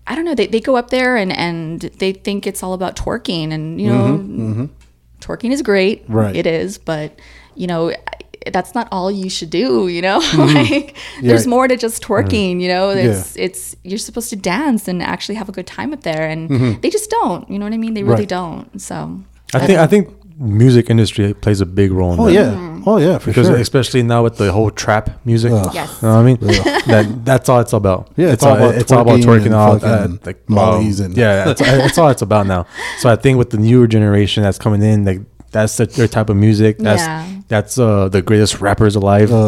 I 0.06 0.16
don't 0.16 0.26
know, 0.26 0.36
they 0.36 0.48
they 0.48 0.60
go 0.60 0.76
up 0.76 0.90
there 0.90 1.16
and 1.16 1.32
and 1.32 1.82
they 1.82 2.12
think 2.14 2.46
it's 2.48 2.62
all 2.64 2.74
about 2.74 2.96
twerking, 2.96 3.52
and 3.54 3.80
you 3.80 3.90
know, 3.90 4.70
twerking 5.22 5.52
is 5.52 5.62
great, 5.62 6.04
Mm-hmm, 6.04 6.14
Right. 6.14 6.36
It 6.36 6.46
is, 6.48 6.78
but 6.78 7.20
you 7.56 7.68
know. 7.68 7.94
That's 8.52 8.76
not 8.76 8.90
all 8.92 9.10
you 9.10 9.30
should 9.30 9.50
do, 9.50 9.88
you 9.88 10.02
know. 10.02 10.18
like, 10.38 10.98
there's 11.22 11.48
more 11.48 11.66
to 11.66 11.78
just 11.78 12.04
twerking, 12.04 12.60
you 12.60 12.68
know. 12.68 12.92
Yeah. 12.92 13.04
It's 13.12 13.38
it's 13.38 13.76
you're 13.84 13.98
supposed 13.98 14.30
to 14.32 14.36
dance 14.36 14.90
and 14.90 15.02
actually 15.02 15.36
have 15.36 15.48
a 15.48 15.54
good 15.54 15.66
time 15.66 15.94
up 15.94 16.02
there, 16.04 16.28
and 16.28 16.50
they 16.82 16.90
just 16.90 17.10
don't. 17.10 17.50
You 17.50 17.58
know 17.58 17.64
what 17.66 17.72
I 17.74 17.78
mean? 17.78 17.94
They 17.94 18.04
really 18.04 18.26
Mm-hmm. 18.28 18.36
Right. 18.36 18.68
don't. 18.68 18.82
So 18.82 19.22
I 19.54 19.66
think 19.66 19.80
I 19.80 19.88
think 19.88 20.10
music 20.44 20.90
industry 20.90 21.34
plays 21.34 21.62
a 21.62 21.66
big 21.66 21.92
role 21.92 22.14
in 22.14 22.20
Oh 22.20 22.26
that. 22.26 22.34
yeah. 22.34 22.70
Oh 22.86 22.98
yeah, 22.98 23.18
for 23.18 23.28
Because 23.32 23.48
sure. 23.48 23.56
especially 23.56 24.04
now 24.04 24.24
with 24.24 24.36
the 24.38 24.52
whole 24.52 24.70
trap 24.70 25.10
music, 25.26 25.52
Ugh. 25.54 25.72
Yes. 25.74 26.00
you 26.02 26.08
know 26.08 26.16
what 26.16 26.20
I 26.20 26.24
mean? 26.26 26.38
that 26.88 27.22
that's 27.26 27.48
all 27.50 27.62
it's 27.62 27.72
about. 27.74 28.12
Yeah, 28.18 28.34
it's 28.34 28.44
all 28.44 28.56
about 28.58 28.76
it's 28.76 28.92
all 28.92 29.02
about 29.02 29.20
twerking 29.20 29.24
twerking 29.42 29.46
and 29.46 29.54
out, 29.56 29.82
fucking 29.82 30.18
uh, 30.18 30.26
like 30.26 30.50
mollies 30.50 31.00
um, 31.00 31.06
and- 31.08 31.18
yeah, 31.18 31.46
that's, 31.46 31.62
that's 31.62 31.98
all 32.02 32.10
it's 32.10 32.22
about 32.22 32.46
now. 32.46 32.66
So 33.00 33.10
I 33.10 33.16
think 33.16 33.38
with 33.38 33.52
the 33.52 33.58
newer 33.58 33.88
generation 33.88 34.44
that's 34.44 34.58
coming 34.58 34.82
in, 34.84 35.06
like 35.06 35.22
that's 35.52 35.78
the, 35.78 35.86
their 35.86 36.08
type 36.08 36.30
of 36.30 36.36
music. 36.36 36.78
That's 36.80 37.02
Yeah. 37.04 37.30
That's 37.54 37.78
uh, 37.78 38.10
the 38.10 38.22
greatest 38.22 38.60
rappers 38.62 38.96
alive. 38.96 39.30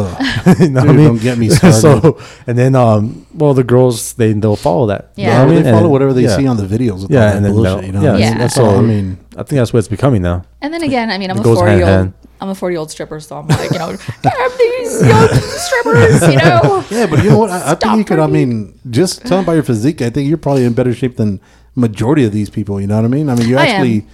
You 0.62 0.70
know 0.70 0.80
what 0.80 0.90
I 0.90 0.92
mean? 0.92 1.06
don't 1.10 1.20
get 1.20 1.38
me 1.38 1.48
started. 1.56 1.80
so 1.80 2.20
and 2.46 2.56
then 2.56 2.72
um, 2.76 3.26
well, 3.34 3.52
the 3.52 3.64
girls 3.74 4.14
they 4.14 4.32
they'll 4.32 4.54
follow 4.68 4.86
that. 4.86 5.10
You 5.16 5.24
know 5.26 5.30
Yeah. 5.30 5.38
what 5.40 5.48
I 5.48 5.54
mean? 5.54 5.62
they 5.64 5.70
follow 5.72 5.82
And- 5.84 5.92
whatever 5.96 6.12
they 6.14 6.22
yeah. 6.22 6.36
see 6.36 6.46
on 6.46 6.56
the 6.56 6.68
videos. 6.74 7.02
With 7.02 7.10
Yeah, 7.10 7.18
all 7.20 7.26
that 7.28 7.36
and 7.36 7.44
then 7.44 7.52
bullshit, 7.52 7.72
they'll- 7.74 7.84
you 7.86 7.92
know. 7.92 8.02
yeah, 8.02 8.12
what 8.12 8.14
I 8.14 8.24
mean? 8.24 8.32
Yeah. 8.32 8.38
that's 8.38 8.54
So 8.54 8.64
all. 8.64 8.78
I 8.78 8.80
mean, 8.82 9.18
I 9.34 9.42
think 9.42 9.58
that's 9.60 9.72
what 9.72 9.80
it's 9.80 9.88
becoming 9.88 10.22
now. 10.22 10.44
And 10.62 10.72
then 10.72 10.82
again, 10.84 11.10
I 11.10 11.18
mean, 11.18 11.30
I'm 11.32 11.38
It 11.38 11.40
a 11.40 11.44
goes 11.50 11.58
40 11.58 11.70
hand 11.70 11.80
year 11.80 11.88
in 11.88 12.00
old. 12.06 12.12
I'm 12.40 12.48
a 12.50 12.54
40 12.54 12.72
year 12.74 12.80
old 12.80 12.90
stripper, 12.94 13.18
so 13.18 13.38
I'm 13.38 13.48
like, 13.48 13.70
you 13.72 13.78
know, 13.82 13.90
damn 14.22 14.50
these 14.58 14.94
young 15.10 15.28
strippers, 15.66 16.20
you 16.32 16.36
know. 16.36 16.84
yeah, 16.90 17.06
but 17.10 17.24
you 17.24 17.30
know 17.30 17.38
what? 17.38 17.50
I, 17.50 17.56
I 17.56 17.74
think 17.74 17.80
Stop 17.80 17.98
you 17.98 18.04
could. 18.04 18.18
I 18.20 18.26
twerking. 18.26 18.32
mean, 18.32 18.78
just 18.90 19.22
tell 19.26 19.38
them 19.38 19.46
by 19.46 19.54
your 19.54 19.62
physique, 19.64 20.00
I 20.02 20.10
think 20.10 20.28
you're 20.28 20.38
probably 20.38 20.64
in 20.64 20.72
better 20.74 20.94
shape 20.94 21.16
than 21.16 21.40
majority 21.76 22.24
of 22.24 22.32
these 22.32 22.50
people. 22.50 22.80
You 22.80 22.86
know 22.88 22.96
what 22.96 23.04
I 23.04 23.08
mean? 23.08 23.28
I 23.28 23.34
mean, 23.36 23.48
you 23.48 23.56
I 23.58 23.66
am. 23.66 23.82
actually, 23.82 24.06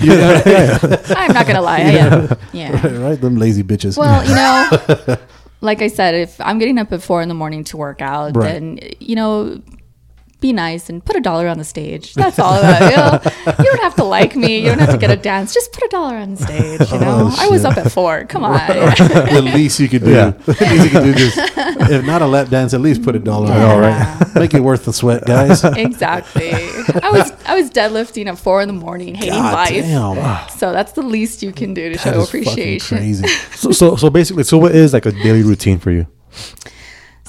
you 0.06 0.12
I'm 1.16 1.32
not 1.34 1.46
gonna 1.46 1.60
lie, 1.60 1.78
I 1.78 1.90
am. 1.98 2.36
Yeah. 2.52 2.98
right? 2.98 3.20
Them 3.20 3.36
lazy 3.36 3.62
bitches. 3.62 3.98
Well, 3.98 4.24
you 4.24 4.34
know, 4.34 5.16
like 5.60 5.82
I 5.82 5.88
said, 5.88 6.14
if 6.14 6.40
I'm 6.40 6.58
getting 6.58 6.78
up 6.78 6.92
at 6.92 7.02
four 7.02 7.20
in 7.20 7.28
the 7.28 7.34
morning 7.34 7.64
to 7.64 7.76
work 7.76 8.00
out, 8.00 8.34
Right. 8.36 8.52
then 8.52 8.78
you 9.00 9.16
know, 9.16 9.60
be 10.40 10.52
nice 10.52 10.88
and 10.88 11.04
put 11.04 11.16
a 11.16 11.20
dollar 11.20 11.48
on 11.48 11.58
the 11.58 11.64
stage. 11.64 12.14
That's 12.14 12.38
all. 12.38 12.54
About, 12.58 12.80
you, 12.90 12.96
know? 12.96 13.54
you 13.58 13.64
don't 13.64 13.82
have 13.82 13.96
to 13.96 14.04
like 14.04 14.36
me. 14.36 14.58
You 14.60 14.66
don't 14.66 14.78
have 14.78 14.90
to 14.92 14.98
get 14.98 15.10
a 15.10 15.16
dance. 15.16 15.52
Just 15.52 15.72
put 15.72 15.82
a 15.82 15.88
dollar 15.88 16.14
on 16.16 16.36
the 16.36 16.42
stage. 16.44 16.80
You 16.92 16.98
know, 17.00 17.28
Oh, 17.30 17.36
I 17.40 17.48
was 17.48 17.64
up 17.64 17.76
at 17.76 17.90
four. 17.90 18.24
Come 18.26 18.44
on. 18.44 18.52
the 18.68 19.42
least 19.54 19.80
you 19.80 19.88
could 19.88 20.04
do, 20.04 20.12
Yeah. 20.12 20.30
the 20.30 20.52
least 20.52 20.84
you 20.84 20.90
could 20.90 21.02
do, 21.04 21.14
just 21.14 21.36
if 21.90 22.04
not 22.06 22.22
a 22.22 22.26
lap 22.26 22.48
dance, 22.50 22.72
at 22.72 22.80
least 22.80 23.02
put 23.02 23.16
a 23.16 23.18
dollar. 23.18 23.50
on. 23.52 23.60
All 23.62 23.80
Yeah. 23.82 24.20
Make 24.36 24.54
it 24.54 24.60
worth 24.60 24.84
the 24.84 24.92
sweat, 24.92 25.24
guys. 25.26 25.64
exactly. 25.64 26.52
I 26.52 27.10
was 27.12 27.32
I 27.44 27.56
was 27.56 27.70
deadlifting 27.70 28.26
at 28.26 28.38
four 28.38 28.62
in 28.62 28.68
the 28.68 28.74
morning, 28.74 29.16
hating 29.16 29.32
God 29.34 29.52
life. 29.54 29.70
damn. 29.84 30.48
So 30.50 30.72
that's 30.72 30.92
the 30.92 31.02
least 31.02 31.42
you 31.42 31.50
can 31.52 31.74
do 31.74 31.90
to 31.92 31.96
That 31.98 32.14
show 32.14 32.20
is 32.20 32.28
appreciation. 32.28 32.98
crazy. 32.98 33.26
So, 33.58 33.72
so 33.72 33.96
so 33.96 34.08
basically, 34.08 34.44
so 34.44 34.56
what 34.56 34.72
is 34.72 34.92
like 34.92 35.04
a 35.06 35.10
daily 35.10 35.42
routine 35.42 35.80
for 35.80 35.90
you? 35.90 36.06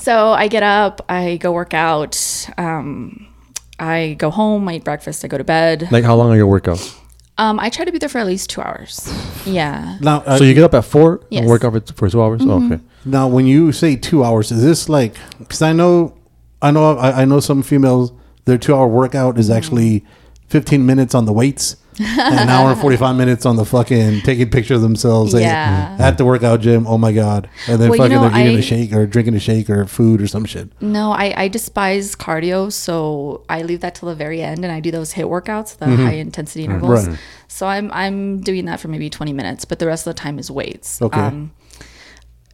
So 0.10 0.32
I 0.32 0.48
get 0.48 0.64
up, 0.64 1.06
I 1.08 1.38
go 1.38 1.52
work 1.52 1.76
out, 1.76 2.18
um, 2.58 3.28
I 3.78 4.16
go 4.18 4.32
home, 4.32 4.68
I 4.68 4.78
eat 4.78 4.84
breakfast, 4.84 5.24
I 5.24 5.28
go 5.28 5.38
to 5.38 5.44
bed. 5.44 5.88
Like 5.92 6.04
how 6.04 6.16
long 6.16 6.32
are 6.32 6.36
your 6.36 6.48
workouts? 6.48 6.98
Um, 7.38 7.60
I 7.60 7.70
try 7.70 7.86
to 7.86 7.92
be 7.92 8.00
there 8.00 8.10
for 8.10 8.18
at 8.18 8.26
least 8.26 8.50
two 8.50 8.60
hours. 8.60 9.08
Yeah. 9.46 10.00
Now, 10.02 10.22
uh, 10.22 10.40
so 10.40 10.46
you 10.46 10.56
get 10.56 10.64
up 10.64 10.74
at 10.74 10.86
four 10.86 11.22
Yes. 11.30 11.42
and 11.42 11.48
work 11.48 11.64
out 11.64 11.74
for, 11.74 11.94
for 11.94 12.10
two 12.10 12.24
hours. 12.24 12.42
Oh, 12.44 12.66
okay. 12.66 12.84
Now, 13.06 13.28
when 13.28 13.46
you 13.46 13.72
say 13.72 13.96
two 13.96 14.24
hours, 14.24 14.52
is 14.52 14.64
this 14.64 14.90
like? 14.90 15.16
Because 15.38 15.62
I 15.62 15.74
know, 15.74 16.18
I 16.60 16.72
know, 16.72 16.98
I, 16.98 17.22
I 17.22 17.26
know 17.26 17.40
some 17.40 17.62
females. 17.62 18.12
Their 18.46 18.58
two-hour 18.58 18.88
workout 18.88 19.38
is 19.38 19.52
actually 19.52 20.04
fifteen 20.50 20.86
minutes 20.86 21.16
on 21.16 21.26
the 21.26 21.34
weights, 21.34 21.76
and 22.00 22.40
an 22.40 22.50
hour 22.50 22.72
and 22.72 22.82
forty-five 22.82 23.16
minutes 23.16 23.46
on 23.46 23.56
the 23.56 23.66
fucking 23.66 24.22
taking 24.22 24.50
pictures 24.50 24.78
of 24.78 24.82
themselves 24.82 25.34
Yeah. 25.34 25.96
at 26.00 26.18
the 26.18 26.26
workout 26.26 26.62
gym. 26.62 26.86
Oh 26.88 26.98
my 26.98 27.12
god! 27.12 27.50
And 27.68 27.80
then 27.80 27.90
Well, 27.90 27.98
you 27.98 28.04
fucking 28.04 28.16
know, 28.18 28.30
they're 28.30 28.42
eating 28.42 28.58
I- 28.58 28.60
a 28.60 28.62
shake 28.62 28.94
or 28.94 29.06
drinking 29.06 29.36
a 29.36 29.40
shake 29.40 29.70
or 29.70 29.86
food 29.86 30.22
or 30.22 30.28
some 30.28 30.46
shit. 30.46 30.70
No, 30.82 31.12
I, 31.12 31.34
I 31.44 31.48
despise 31.48 32.16
cardio, 32.16 32.72
so 32.72 33.44
I 33.50 33.62
leave 33.62 33.82
that 33.82 33.96
till 33.96 34.10
the 34.10 34.16
very 34.16 34.42
end, 34.42 34.64
and 34.66 34.72
I 34.72 34.80
do 34.80 34.92
those 34.92 35.14
hit 35.14 35.26
workouts, 35.28 35.78
the 35.78 35.86
mm-hmm. 35.86 36.06
high 36.06 36.14
intensity 36.14 36.66
intervals. 36.66 37.08
Right. 37.08 37.20
So 37.48 37.68
I'm 37.68 37.92
I'm 37.92 38.42
doing 38.42 38.66
that 38.66 38.80
for 38.80 38.88
maybe 38.88 39.10
20 39.10 39.34
minutes, 39.34 39.66
but 39.66 39.80
the 39.80 39.88
rest 39.88 40.06
of 40.08 40.16
the 40.16 40.20
time 40.20 40.40
is 40.40 40.50
weights. 40.52 41.02
Okay. 41.02 41.20
Um, 41.20 41.52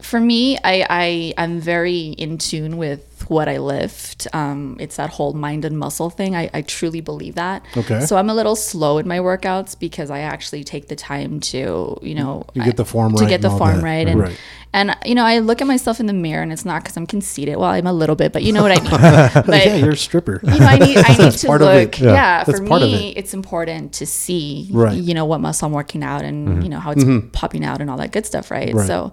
for 0.05 0.19
me, 0.19 0.57
I, 0.63 0.85
I 0.89 1.33
I'm 1.37 1.59
very 1.59 2.07
in 2.09 2.37
tune 2.37 2.77
with 2.77 3.01
what 3.27 3.49
I 3.49 3.57
lift. 3.57 4.27
Um, 4.33 4.77
it's 4.79 4.97
that 4.97 5.09
whole 5.09 5.33
mind 5.33 5.65
and 5.65 5.79
muscle 5.79 6.09
thing. 6.11 6.35
I, 6.35 6.49
I 6.53 6.61
truly 6.61 7.01
believe 7.01 7.35
that. 7.35 7.65
Okay. 7.75 8.01
So 8.01 8.17
I'm 8.17 8.29
a 8.29 8.35
little 8.35 8.55
slow 8.55 8.99
in 8.99 9.07
my 9.07 9.17
workouts 9.19 9.77
because 9.79 10.11
I 10.11 10.19
actually 10.19 10.63
take 10.63 10.89
the 10.89 10.95
time 10.95 11.39
to, 11.51 11.97
you 12.03 12.13
know, 12.13 12.45
You 12.53 12.63
get 12.63 12.77
the 12.77 12.85
form 12.85 13.15
to 13.15 13.23
right 13.23 13.29
get 13.29 13.41
the 13.41 13.49
and 13.49 13.57
form 13.57 13.77
that. 13.77 13.83
right, 13.83 14.07
and 14.07 14.19
Right. 14.19 14.37
and 14.73 14.95
you 15.05 15.15
know, 15.15 15.23
I 15.25 15.39
look 15.39 15.59
at 15.61 15.65
myself 15.67 15.99
in 15.99 16.05
the 16.05 16.13
mirror, 16.13 16.43
and 16.43 16.51
it's 16.51 16.65
not 16.65 16.83
because 16.83 16.97
I'm 16.97 17.07
conceited. 17.07 17.55
Well, 17.55 17.69
I'm 17.71 17.87
a 17.87 17.93
little 17.93 18.15
bit, 18.15 18.31
but 18.31 18.43
you 18.43 18.51
know 18.53 18.61
what 18.61 18.71
I 18.77 18.81
mean. 18.81 19.43
but 19.47 19.65
yeah, 19.65 19.75
you're 19.77 19.91
a 19.93 19.97
stripper. 19.97 20.39
you 20.43 20.59
know, 20.59 20.65
I 20.65 20.77
need 20.77 20.97
I 20.97 21.15
need 21.23 21.31
to 21.31 21.51
look. 21.57 21.99
Yeah, 21.99 22.11
Yeah, 22.13 22.43
for 22.43 22.51
that's 22.51 22.67
part 22.69 22.83
of 22.83 22.89
me, 22.91 23.09
it's 23.15 23.33
important 23.33 23.93
to 23.93 24.05
see, 24.05 24.69
Right. 24.71 24.93
Mm-hmm. 24.97 25.07
you 25.07 25.13
know, 25.15 25.25
what 25.25 25.41
muscle 25.41 25.65
I'm 25.67 25.71
working 25.73 26.03
out 26.03 26.21
and 26.23 26.61
you 26.63 26.69
know 26.69 26.79
how 26.79 26.91
it's 26.91 27.03
popping 27.31 27.65
out 27.65 27.81
and 27.81 27.89
all 27.89 27.97
that 27.97 28.11
good 28.11 28.25
stuff, 28.27 28.51
right? 28.51 28.71
Right. 28.73 28.85
So, 28.85 29.11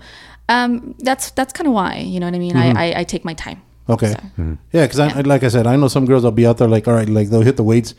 um, 0.55 0.95
that's 1.09 1.31
that's 1.33 1.53
kind 1.53 1.67
of 1.69 1.75
why, 1.75 1.97
you 2.13 2.19
know 2.21 2.27
what 2.27 2.35
I 2.35 2.39
mean. 2.47 2.57
I, 2.57 2.69
I 2.85 3.01
I 3.01 3.05
take 3.05 3.25
my 3.25 3.35
time. 3.35 3.61
Okay. 3.89 4.13
So, 4.37 4.43
Yeah, 4.73 4.85
because 4.87 5.01
I 5.01 5.21
like 5.23 5.43
I 5.43 5.49
said, 5.49 5.67
I 5.67 5.77
know 5.77 5.89
some 5.89 6.07
girls 6.07 6.25
I'll 6.25 6.31
be 6.43 6.47
out 6.47 6.59
there 6.59 6.69
like, 6.69 6.87
all 6.89 6.95
right, 6.95 7.09
like 7.09 7.29
they'll 7.31 7.43
hit 7.51 7.57
the 7.57 7.65
weights, 7.73 7.95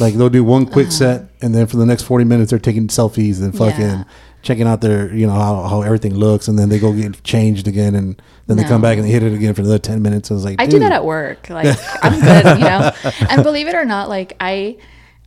like 0.00 0.14
they'll 0.14 0.28
do 0.40 0.44
one 0.44 0.66
quick 0.66 0.90
set, 0.90 1.18
and 1.42 1.54
then 1.54 1.66
for 1.66 1.76
the 1.76 1.86
next 1.86 2.02
forty 2.02 2.24
minutes 2.24 2.50
they're 2.50 2.58
taking 2.70 2.88
selfies 2.88 3.40
and 3.42 3.52
fucking 3.56 3.84
Uh-huh. 3.84 4.04
Yeah. 4.04 4.04
checking 4.42 4.66
out 4.66 4.80
their, 4.80 5.14
you 5.14 5.26
know, 5.28 5.34
how, 5.46 5.62
how 5.72 5.82
everything 5.82 6.14
looks, 6.16 6.48
and 6.48 6.58
then 6.58 6.68
they 6.68 6.80
go 6.80 6.92
get 6.92 7.22
changed 7.22 7.68
again, 7.68 7.94
and 7.94 8.20
then 8.48 8.56
they 8.56 8.64
come 8.64 8.82
back 8.82 8.96
and 8.98 9.06
they 9.06 9.12
hit 9.16 9.22
it 9.22 9.32
again 9.32 9.54
for 9.54 9.60
another 9.62 9.78
ten 9.78 10.02
minutes. 10.02 10.30
I 10.30 10.34
was 10.34 10.44
like, 10.44 10.60
I 10.60 10.66
do 10.66 10.80
that 10.80 10.90
at 10.92 11.04
work. 11.04 11.48
Like 11.48 11.70
I'm 12.04 12.18
good, 12.20 12.44
you 12.58 12.64
know. 12.64 12.90
And 13.30 13.42
believe 13.44 13.68
it 13.68 13.76
or 13.76 13.84
not, 13.84 14.08
like 14.08 14.30
I. 14.40 14.76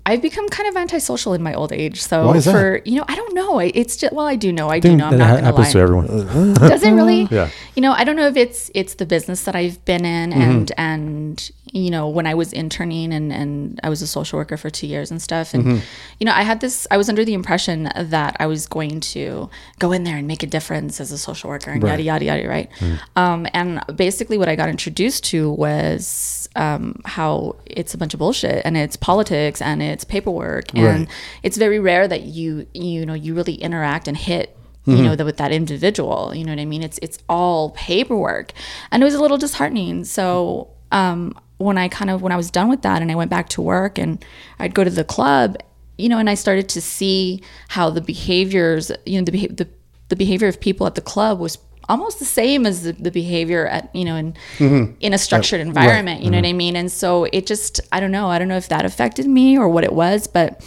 I've 0.08 0.22
become 0.22 0.48
kind 0.50 0.70
of 0.70 0.76
antisocial 0.78 1.34
in 1.34 1.42
my 1.42 1.54
old 1.56 1.72
age. 1.74 2.02
So 2.02 2.28
Why 2.28 2.36
is 2.38 2.46
that? 2.46 2.52
for 2.52 2.82
you 2.86 2.98
know, 2.98 3.06
I 3.08 3.16
don't 3.16 3.34
know. 3.34 3.60
It's 3.60 3.98
just 3.98 4.14
well, 4.14 4.28
I 4.28 4.36
do 4.36 4.52
know. 4.54 4.70
I, 4.70 4.80
do 4.80 4.96
know. 4.96 5.08
I'm 5.08 5.18
not 5.18 5.28
ha- 5.30 5.36
gonna 5.36 5.46
happens 5.48 5.68
lie. 5.68 5.74
to 5.74 5.80
everyone. 5.80 6.54
Does 6.54 6.84
it 6.84 6.92
really? 6.92 7.24
Yeah. 7.32 7.50
You 7.76 7.82
know, 7.82 7.92
I 7.92 8.04
don't 8.04 8.16
know 8.16 8.28
if 8.28 8.38
it's 8.38 8.70
it's 8.76 8.96
the 8.96 9.06
business 9.06 9.44
that 9.46 9.56
I've 9.56 9.84
been 9.86 10.06
in 10.06 10.30
Mm-hmm. 10.32 10.42
and 10.42 10.72
and 10.78 11.52
you 11.74 11.90
know, 11.90 12.08
when 12.08 12.26
I 12.28 12.36
was 12.36 12.54
interning 12.54 13.12
and 13.14 13.34
and 13.34 13.80
I 13.84 13.90
was 13.90 14.02
a 14.02 14.08
social 14.08 14.38
worker 14.40 14.56
for 14.58 14.70
2 14.70 14.88
years 14.88 15.12
and 15.12 15.22
stuff 15.22 15.54
and 15.54 15.66
Mm-hmm. 15.66 15.80
you 16.20 16.26
know, 16.26 16.34
I 16.34 16.44
had 16.44 16.60
this 16.62 16.86
I 16.92 16.98
was 16.98 17.10
under 17.10 17.26
the 17.26 17.34
impression 17.34 17.90
that 17.96 18.38
I 18.40 18.46
was 18.46 18.68
going 18.68 19.00
to 19.16 19.50
go 19.80 19.92
in 19.92 20.04
there 20.04 20.18
and 20.18 20.28
make 20.28 20.44
a 20.44 20.48
difference 20.48 21.02
as 21.02 21.12
a 21.12 21.18
social 21.18 21.50
worker 21.50 21.72
and 21.72 21.82
yada 21.84 22.04
yada 22.04 22.26
yada, 22.26 22.48
right? 22.48 22.70
Mm. 22.80 23.00
Um 23.16 23.48
and 23.54 23.82
basically 23.98 24.38
what 24.38 24.48
I 24.50 24.56
got 24.56 24.70
introduced 24.70 25.24
to 25.32 25.50
was 25.52 26.45
um, 26.56 27.02
how 27.06 27.56
it's 27.66 27.94
a 27.94 27.98
bunch 27.98 28.14
of 28.14 28.20
bullshit 28.20 28.62
and 28.66 28.78
it's 28.78 28.96
politics 28.96 29.62
and 29.62 29.82
it's 29.84 30.04
paperwork 30.04 30.74
and 30.76 30.84
Right. 30.86 31.08
it's 31.44 31.58
very 31.58 31.80
rare 31.80 32.08
that 32.08 32.24
you 32.24 32.66
you 32.74 33.06
know 33.06 33.14
you 33.14 33.34
really 33.36 33.56
interact 33.56 34.08
and 34.08 34.16
hit 34.18 34.56
you 34.88 35.02
know 35.02 35.16
that 35.16 35.26
with 35.26 35.38
that 35.38 35.52
individual 35.52 36.32
you 36.36 36.44
know 36.46 36.52
what 36.52 36.60
i 36.60 36.66
mean? 36.66 36.84
It's 36.84 37.00
it's 37.02 37.18
all 37.28 37.72
paperwork. 37.72 38.52
And 38.92 39.02
it 39.02 39.06
was 39.06 39.16
a 39.16 39.20
little 39.22 39.38
disheartening. 39.38 40.06
So 40.06 40.70
um 40.92 41.34
when 41.58 41.78
i 41.78 41.88
kind 41.88 42.10
of 42.12 42.22
when 42.22 42.32
i 42.32 42.38
was 42.38 42.52
done 42.52 42.70
with 42.70 42.82
that 42.84 43.02
and 43.02 43.12
i 43.12 43.16
went 43.16 43.32
back 43.32 43.50
to 43.50 43.62
work 43.62 43.98
and 43.98 44.24
i'd 44.60 44.74
go 44.76 44.84
to 44.84 44.90
the 44.90 45.04
club 45.06 45.58
you 45.98 46.08
know 46.10 46.20
and 46.20 46.30
i 46.30 46.36
started 46.36 46.68
to 46.70 46.82
see 46.82 47.42
how 47.70 47.90
the 47.90 48.02
behaviors 48.02 48.92
you 49.06 49.20
know 49.20 49.26
the 49.26 49.48
the, 49.48 49.68
the 50.10 50.16
behavior 50.16 50.48
of 50.48 50.60
people 50.60 50.86
at 50.86 50.96
the 50.96 51.02
club 51.02 51.40
was 51.40 51.58
almost 51.90 52.20
the 52.20 52.26
same 52.26 52.66
as 52.66 52.84
the, 52.84 52.94
the 52.94 53.12
behavior 53.12 53.68
at 53.68 53.94
you 53.96 54.06
know 54.06 54.16
in 54.16 54.34
mm-hmm. 54.58 54.94
in 55.00 55.14
a 55.14 55.18
structured 55.18 55.60
environment 55.60 56.22
you 56.22 56.30
know 56.30 56.38
what 56.38 56.46
mm-hmm. 56.46 56.56
i 56.56 56.58
mean 56.58 56.76
and 56.76 56.92
so 56.92 57.26
it 57.26 57.46
just 57.46 57.80
i 57.92 58.00
don't 58.00 58.12
know 58.12 58.28
i 58.28 58.40
don't 58.40 58.48
know 58.48 58.58
if 58.58 58.70
that 58.70 58.86
affected 58.86 59.28
me 59.28 59.58
or 59.58 59.70
what 59.70 59.84
it 59.84 59.94
was 59.94 60.28
but 60.28 60.62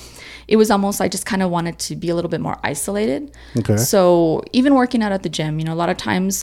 it 0.49 0.57
was 0.57 0.71
almost 0.71 1.01
I 1.01 1.09
just 1.09 1.27
kind 1.27 1.43
of 1.43 1.51
wanted 1.51 1.79
to 1.81 1.95
be 1.95 2.09
a 2.09 2.15
little 2.15 2.31
bit 2.31 2.41
more 2.41 2.59
isolated. 2.65 3.37
Okay. 3.59 3.77
So 3.77 4.43
even 4.53 4.75
working 4.75 5.03
out 5.03 5.13
at 5.13 5.23
the 5.23 5.29
gym, 5.29 5.59
you 5.59 5.65
know, 5.67 5.75
a 5.75 5.77
lot 5.77 5.91
of 5.91 5.99
times 5.99 6.43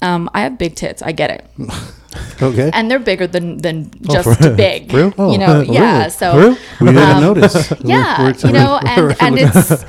um, 0.00 0.28
I 0.34 0.40
have 0.40 0.58
big 0.58 0.74
tits. 0.74 1.00
I 1.02 1.12
get 1.12 1.30
it, 1.30 1.46
Okay. 2.42 2.70
and 2.72 2.90
they're 2.90 2.98
bigger 2.98 3.26
than 3.26 3.58
than 3.58 3.90
oh, 4.08 4.12
just 4.12 4.28
Oh, 4.28 4.34
for- 4.34 4.54
big. 4.54 4.92
real? 4.92 5.08
You 5.08 5.14
oh, 5.18 5.36
know, 5.36 5.64
Oh, 5.68 5.72
yeah. 5.72 5.98
really? 5.98 6.10
So 6.10 6.56
we 6.80 6.86
didn't 6.86 6.98
um, 6.98 7.22
notice. 7.22 7.72
yeah, 7.84 8.22
We're- 8.22 8.38
you 8.42 8.52
know, 8.52 8.80
and 8.84 9.16
and 9.20 9.38
it's 9.38 9.84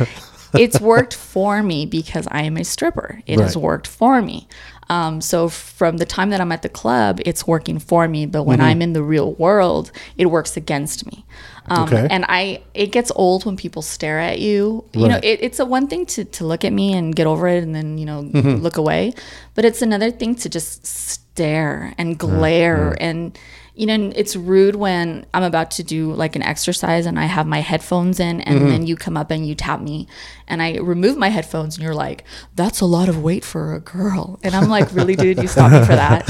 it's 0.55 0.79
worked 0.81 1.13
for 1.13 1.61
me 1.63 1.85
because 1.85 2.27
I 2.31 2.43
am 2.43 2.57
a 2.57 2.63
stripper. 2.63 3.21
It 3.25 3.39
has 3.39 3.55
worked 3.57 3.87
for 3.87 4.21
me. 4.21 4.47
Um, 4.89 5.21
so 5.21 5.47
from 5.49 5.97
the 5.97 6.05
time 6.05 6.29
that 6.31 6.41
I'm 6.41 6.51
at 6.51 6.61
the 6.61 6.69
club, 6.69 7.19
it's 7.25 7.47
working 7.47 7.79
for 7.79 8.07
me. 8.07 8.25
But 8.25 8.39
Mm-hmm. 8.39 8.47
when 8.49 8.61
I'm 8.61 8.81
in 8.81 8.93
the 8.93 9.01
real 9.01 9.33
world, 9.33 9.91
it 10.17 10.25
works 10.27 10.57
against 10.57 11.05
me. 11.05 11.25
Um, 11.67 11.83
Okay. 11.83 12.07
And 12.11 12.25
I, 12.27 12.61
it 12.73 12.91
gets 12.91 13.11
old 13.15 13.45
when 13.45 13.55
people 13.55 13.81
stare 13.81 14.19
at 14.19 14.39
you. 14.39 14.83
You 14.93 15.07
know, 15.07 15.19
it, 15.23 15.39
it's 15.41 15.59
a 15.59 15.65
one 15.65 15.87
thing 15.87 16.05
to 16.07 16.25
to 16.25 16.45
look 16.45 16.65
at 16.65 16.73
me 16.73 16.93
and 16.93 17.15
get 17.15 17.25
over 17.27 17.47
it, 17.47 17.63
and 17.63 17.73
then 17.73 17.97
you 17.97 18.05
know 18.05 18.23
Mm-hmm. 18.23 18.61
look 18.61 18.75
away. 18.77 19.13
But 19.55 19.63
it's 19.65 19.81
another 19.81 20.11
thing 20.11 20.35
to 20.35 20.49
just 20.49 20.85
stare 20.85 21.93
and 21.97 22.17
glare 22.19 22.95
and 22.99 23.37
you 23.75 23.85
know 23.87 23.93
and 23.93 24.13
it's 24.15 24.35
rude 24.35 24.75
when 24.75 25.25
i'm 25.33 25.41
about 25.43 25.71
to 25.71 25.81
do 25.83 26.13
like 26.13 26.35
an 26.35 26.43
exercise 26.43 27.05
and 27.07 27.19
i 27.19 27.25
have 27.25 27.47
my 27.47 27.59
headphones 27.59 28.19
in 28.19 28.39
and 28.41 28.59
Mm-hmm. 28.59 28.69
then 28.69 28.85
you 28.87 28.95
come 28.95 29.17
up 29.17 29.31
and 29.31 29.47
you 29.47 29.55
tap 29.55 29.81
me 29.81 30.07
and 30.47 30.61
i 30.61 30.77
remove 30.77 31.17
my 31.17 31.29
headphones 31.29 31.75
and 31.75 31.83
you're 31.83 31.95
like 31.95 32.23
that's 32.55 32.81
a 32.81 32.85
lot 32.85 33.09
of 33.09 33.23
weight 33.23 33.43
for 33.43 33.73
a 33.73 33.79
girl 33.79 34.39
and 34.43 34.53
i'm 34.55 34.69
like 34.69 34.91
really 34.93 35.15
dude 35.15 35.37
you 35.41 35.47
stopped 35.47 35.73
me 35.73 35.79
for 35.85 35.95
that 35.95 36.21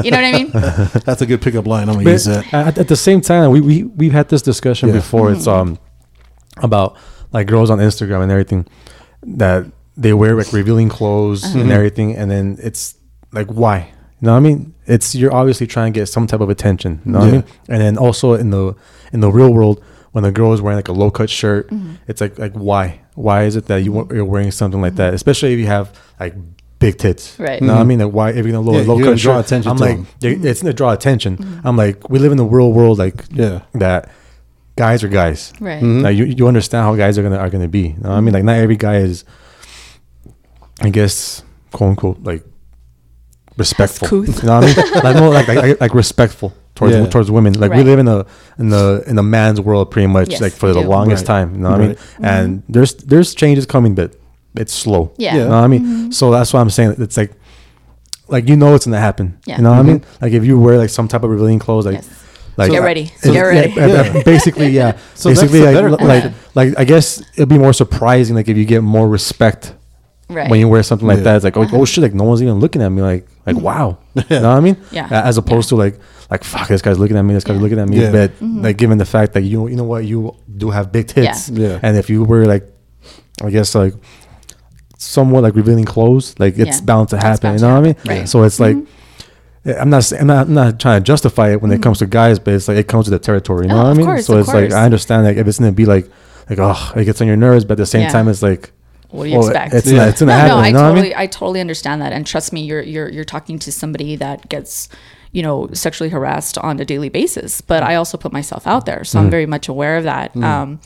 you 0.04 0.10
know 0.10 0.18
what 0.20 0.26
i 0.26 0.32
mean 0.32 0.50
That's 1.06 1.22
a 1.22 1.26
good 1.26 1.40
pickup 1.40 1.66
line. 1.66 1.88
I'm 1.88 1.94
gonna 1.94 2.04
But 2.04 2.10
use 2.12 2.24
that. 2.26 2.52
at, 2.52 2.78
at 2.78 2.88
the 2.88 2.96
same 2.96 3.20
time, 3.22 3.50
we 3.50 3.60
we 3.60 3.82
we've 3.84 4.12
had 4.12 4.28
this 4.28 4.42
discussion 4.42 4.88
Yeah. 4.90 4.96
before. 4.96 5.32
It's 5.32 5.46
um 5.46 5.78
about 6.58 6.96
like 7.32 7.46
girls 7.46 7.70
on 7.70 7.78
Instagram 7.78 8.22
and 8.22 8.30
everything, 8.30 8.66
that 9.22 9.66
they 9.96 10.12
wear 10.12 10.34
like 10.36 10.52
revealing 10.52 10.88
clothes 10.88 11.44
Uh-huh. 11.44 11.60
and 11.60 11.70
everything, 11.72 12.16
and 12.16 12.30
then 12.30 12.58
it's 12.62 12.94
like 13.32 13.48
why? 13.48 13.92
You 14.20 14.26
know 14.26 14.32
what 14.32 14.38
I 14.38 14.40
mean? 14.40 14.74
It's 14.86 15.14
you're 15.14 15.32
obviously 15.32 15.66
trying 15.66 15.92
to 15.92 16.00
get 16.00 16.06
some 16.06 16.26
type 16.26 16.40
of 16.40 16.50
attention. 16.50 17.00
You 17.04 17.12
know 17.12 17.18
what 17.20 17.24
I 17.24 17.26
Yeah. 17.28 17.32
mean? 17.36 17.44
And 17.68 17.80
then 17.82 17.96
also 17.98 18.34
in 18.34 18.50
the 18.50 18.74
in 19.12 19.20
the 19.20 19.30
real 19.30 19.52
world, 19.52 19.82
when 20.12 20.24
the 20.24 20.32
girl 20.32 20.52
is 20.52 20.60
wearing 20.60 20.76
like 20.76 20.88
a 20.88 20.92
low 20.92 21.10
cut 21.10 21.30
shirt, 21.30 21.70
Mm-hmm. 21.70 21.94
it's 22.08 22.20
like 22.20 22.38
like 22.38 22.52
why? 22.52 23.00
Why 23.14 23.44
is 23.44 23.56
it 23.56 23.66
that 23.66 23.78
you 23.82 24.06
you're 24.12 24.24
wearing 24.24 24.50
something 24.50 24.80
like 24.80 24.92
mm-hmm. 24.92 24.96
that? 24.98 25.14
Especially 25.14 25.52
if 25.54 25.58
you 25.58 25.66
have 25.66 25.98
like 26.18 26.34
big 26.78 26.98
tits, 26.98 27.38
Right. 27.38 27.60
You 27.60 27.66
know 27.66 27.74
what 27.74 27.78
I 27.78 27.82
mm-hmm. 27.82 27.88
mean? 27.88 27.98
Like 28.00 28.12
why 28.12 28.30
if 28.30 28.36
you're 28.36 28.52
gonna 28.52 28.60
low, 28.60 28.72
Yeah, 28.78 28.86
low 28.86 28.96
you're 28.96 29.04
cut 29.04 29.10
gonna 29.10 29.16
draw 29.16 29.36
shirt, 29.38 29.46
attention 29.46 29.70
I'm 29.70 29.76
to 29.78 29.84
like 29.84 29.96
them. 29.96 30.06
yeah, 30.20 30.30
mm-hmm. 30.32 30.46
it's 30.46 30.62
gonna 30.62 30.72
draw 30.74 30.92
attention. 30.92 31.36
Mm-hmm. 31.36 31.66
I'm 31.66 31.76
like 31.76 32.08
we 32.10 32.18
live 32.18 32.32
in 32.32 32.38
the 32.38 32.44
real 32.44 32.72
world, 32.72 32.98
like 32.98 33.24
Yeah. 33.32 33.60
that 33.74 34.10
guys 34.76 35.02
are 35.04 35.08
guys. 35.08 35.52
Right. 35.60 35.82
Like 35.82 36.16
you, 36.16 36.24
you 36.24 36.46
understand 36.48 36.84
how 36.84 36.94
guys 36.96 37.16
are 37.18 37.22
gonna 37.22 37.36
are 37.38 37.48
gonna 37.50 37.68
be. 37.68 37.88
You 37.88 37.96
know 38.00 38.10
what 38.10 38.16
I 38.16 38.20
mean? 38.20 38.34
Like 38.34 38.44
not 38.44 38.56
every 38.56 38.76
guy 38.76 38.96
is, 38.96 39.24
I 40.82 40.90
guess, 40.90 41.42
quote 41.72 41.90
unquote, 41.90 42.22
like 42.22 42.44
respectful. 43.60 44.08
You 44.26 44.32
know 44.42 44.60
what 44.60 44.64
I 44.64 44.82
mean? 44.82 45.04
like 45.06 45.16
no, 45.16 45.30
like, 45.30 45.46
like 45.48 45.80
like 45.80 45.94
respectful 45.94 46.52
towards 46.74 46.96
Yeah. 46.96 47.06
towards 47.06 47.30
women. 47.30 47.52
Like 47.54 47.72
we 47.72 47.84
live 47.84 48.00
in 48.04 48.08
a 48.08 48.26
in 48.58 48.70
the 48.70 49.04
in 49.06 49.14
the 49.14 49.22
man's 49.22 49.60
world 49.60 49.90
pretty 49.92 50.08
much. 50.08 50.30
Yes, 50.30 50.40
like 50.40 50.52
for 50.52 50.72
the 50.72 50.82
do. 50.82 50.88
longest 50.88 51.22
Right. 51.28 51.34
time. 51.34 51.48
You 51.54 51.60
know 51.62 51.70
what 51.70 51.80
I 51.80 51.86
mean? 51.86 51.96
Right. 52.18 52.30
And 52.32 52.48
mm-hmm. 52.62 52.72
there's 52.72 52.92
there's 53.10 53.34
changes 53.34 53.64
coming, 53.66 53.94
but 53.94 54.16
it's 54.56 54.74
slow. 54.74 55.12
Yeah. 55.16 55.34
You 55.34 55.44
know 55.44 55.50
what 55.60 55.64
I 55.68 55.68
mean? 55.68 55.82
Mm-hmm. 55.84 56.10
So 56.10 56.30
that's 56.32 56.52
why 56.52 56.60
I'm 56.60 56.70
saying 56.70 56.96
it's 56.98 57.16
like. 57.16 57.32
Like 58.36 58.48
you 58.48 58.54
know 58.54 58.76
it's 58.76 58.84
gonna 58.86 59.00
happen. 59.00 59.26
Yeah. 59.44 59.56
You 59.56 59.62
know 59.64 59.70
what 59.70 59.80
I 59.80 59.82
mean? 59.82 60.00
Mm-hmm. 60.00 60.24
Like 60.24 60.32
if 60.38 60.44
you 60.44 60.54
wear 60.60 60.78
like 60.78 60.90
some 60.90 61.08
type 61.08 61.24
of 61.24 61.30
revealing 61.30 61.58
clothes, 61.58 61.84
like 61.86 61.96
Yes. 61.96 62.08
like 62.56 62.70
Get 62.70 62.78
ready. 62.82 63.02
it's- 63.02 63.24
Get 63.24 63.40
ready. 63.40 63.72
yeah, 63.74 63.86
yeah, 63.86 64.22
basically, 64.22 64.68
yeah. 64.68 64.92
So 65.16 65.30
that's 65.30 65.40
basically, 65.40 65.60
the 65.66 65.72
better 65.72 65.90
like, 65.90 66.00
like, 66.00 66.32
like, 66.54 66.70
I 66.78 66.84
guess 66.84 67.20
it'd 67.34 67.48
be 67.48 67.58
more 67.58 67.72
surprising, 67.72 68.36
like 68.36 68.46
if 68.48 68.56
you 68.56 68.64
get 68.64 68.82
more 68.82 69.08
respect 69.08 69.74
Right. 70.28 70.48
when 70.48 70.60
you 70.60 70.68
wear 70.68 70.84
something 70.84 71.08
like 71.08 71.18
Yeah. 71.18 71.24
that. 71.24 71.36
It's 71.36 71.44
like, 71.44 71.56
oh, 71.56 71.66
oh 71.72 71.84
shit, 71.84 72.02
like 72.02 72.14
no 72.14 72.22
one's 72.22 72.40
even 72.40 72.60
looking 72.60 72.82
at 72.82 72.90
me. 72.90 73.02
Like, 73.02 73.26
like 73.54 73.62
wow, 73.62 73.98
you 74.14 74.22
know 74.30 74.40
what 74.50 74.56
I 74.56 74.60
mean? 74.60 74.76
Yeah. 74.90 75.08
As 75.10 75.38
opposed 75.38 75.68
to 75.70 75.76
like, 75.76 75.98
like 76.30 76.44
fuck, 76.44 76.68
this 76.68 76.82
guy's 76.82 76.98
looking 76.98 77.16
at 77.16 77.22
me. 77.22 77.34
This 77.34 77.44
guy's 77.44 77.56
Yeah. 77.56 77.62
looking 77.62 77.78
at 77.78 77.88
me. 77.88 78.00
Yeah. 78.00 78.10
But 78.12 78.32
like, 78.42 78.76
given 78.76 78.98
the 78.98 79.04
fact 79.04 79.32
that 79.34 79.42
you, 79.42 79.68
you 79.68 79.76
know 79.76 79.84
what, 79.84 80.04
you 80.04 80.34
do 80.56 80.70
have 80.70 80.90
big 80.92 81.06
tits, 81.08 81.48
Yeah. 81.48 81.68
Yeah. 81.68 81.80
and 81.82 81.96
if 81.96 82.08
you 82.10 82.24
were 82.24 82.44
like, 82.46 82.64
I 83.42 83.50
guess 83.50 83.74
like 83.74 83.94
somewhat 84.98 85.42
like 85.42 85.54
revealing 85.54 85.84
clothes, 85.84 86.34
like 86.38 86.58
it's 86.58 86.78
Yeah. 86.80 86.84
bound 86.84 87.08
to 87.10 87.16
happen. 87.16 87.40
bound 87.42 87.60
You 87.60 87.66
know 87.66 87.72
what 87.74 87.78
I 87.78 87.82
mean? 87.82 87.94
happen. 87.94 88.08
Right. 88.10 88.18
Mm-hmm. 88.18 88.26
So 88.26 88.42
it's 88.44 88.60
like. 88.60 88.76
I'm 89.78 89.90
not, 89.90 90.10
I'm 90.12 90.26
not. 90.26 90.46
I'm 90.46 90.54
not 90.54 90.80
trying 90.80 91.02
to 91.02 91.06
justify 91.06 91.50
it 91.52 91.60
when 91.60 91.70
it 91.70 91.82
comes 91.82 91.98
to 91.98 92.06
guys, 92.06 92.38
but 92.38 92.54
it's 92.54 92.66
like 92.66 92.78
it 92.78 92.88
comes 92.88 93.04
to 93.04 93.10
the 93.10 93.18
territory. 93.18 93.66
You 93.66 93.68
know 93.68 93.74
Mm-hmm. 93.74 93.80
Oh, 93.80 93.82
what 93.82 93.88
I 93.88 93.90
of 93.90 93.96
mean? 93.98 94.06
course, 94.06 94.26
so 94.26 94.32
of 94.34 94.40
it's 94.40 94.48
like. 94.54 94.72
I 94.72 94.86
understand 94.86 95.24
like 95.24 95.36
if 95.36 95.46
it's 95.46 95.58
gonna 95.58 95.70
be 95.70 95.84
like, 95.84 96.10
like 96.48 96.58
oh, 96.58 96.92
it 96.96 97.04
gets 97.04 97.20
on 97.20 97.26
your 97.26 97.36
nerves, 97.36 97.66
but 97.66 97.72
at 97.72 97.76
the 97.76 97.84
same 97.86 98.00
Yeah. 98.04 98.08
time, 98.08 98.28
it's 98.28 98.40
like, 98.42 98.72
What 99.10 99.24
do 99.24 99.30
you 99.30 99.38
well, 99.38 99.48
expect? 99.48 99.74
It's 99.74 99.86
Yeah. 99.86 99.98
not. 99.98 100.08
It's 100.08 100.20
gonna 100.20 100.32
no, 100.32 100.48
no, 100.48 100.54
I 100.56 100.56
what 100.58 100.64
I 100.66 100.72
totally, 100.72 101.02
mean? 101.08 101.12
I, 101.16 101.26
totally 101.26 101.60
understand 101.60 102.00
that, 102.02 102.12
and 102.12 102.26
trust 102.26 102.52
me, 102.52 102.60
you're 102.62 102.82
you're 102.82 103.08
you're 103.08 103.24
talking 103.24 103.58
to 103.60 103.72
somebody 103.72 104.16
that 104.16 104.48
gets, 104.48 104.88
you 105.32 105.42
know, 105.42 105.68
sexually 105.72 106.10
harassed 106.10 106.58
on 106.58 106.78
a 106.80 106.84
daily 106.84 107.08
basis. 107.08 107.60
But 107.60 107.82
I 107.82 107.94
also 107.96 108.16
put 108.18 108.32
myself 108.32 108.66
out 108.66 108.86
there, 108.86 109.02
so 109.04 109.18
Mm. 109.18 109.22
I'm 109.22 109.30
very 109.30 109.46
much 109.46 109.68
aware 109.68 109.96
of 109.96 110.04
that. 110.04 110.36
Um, 110.36 110.80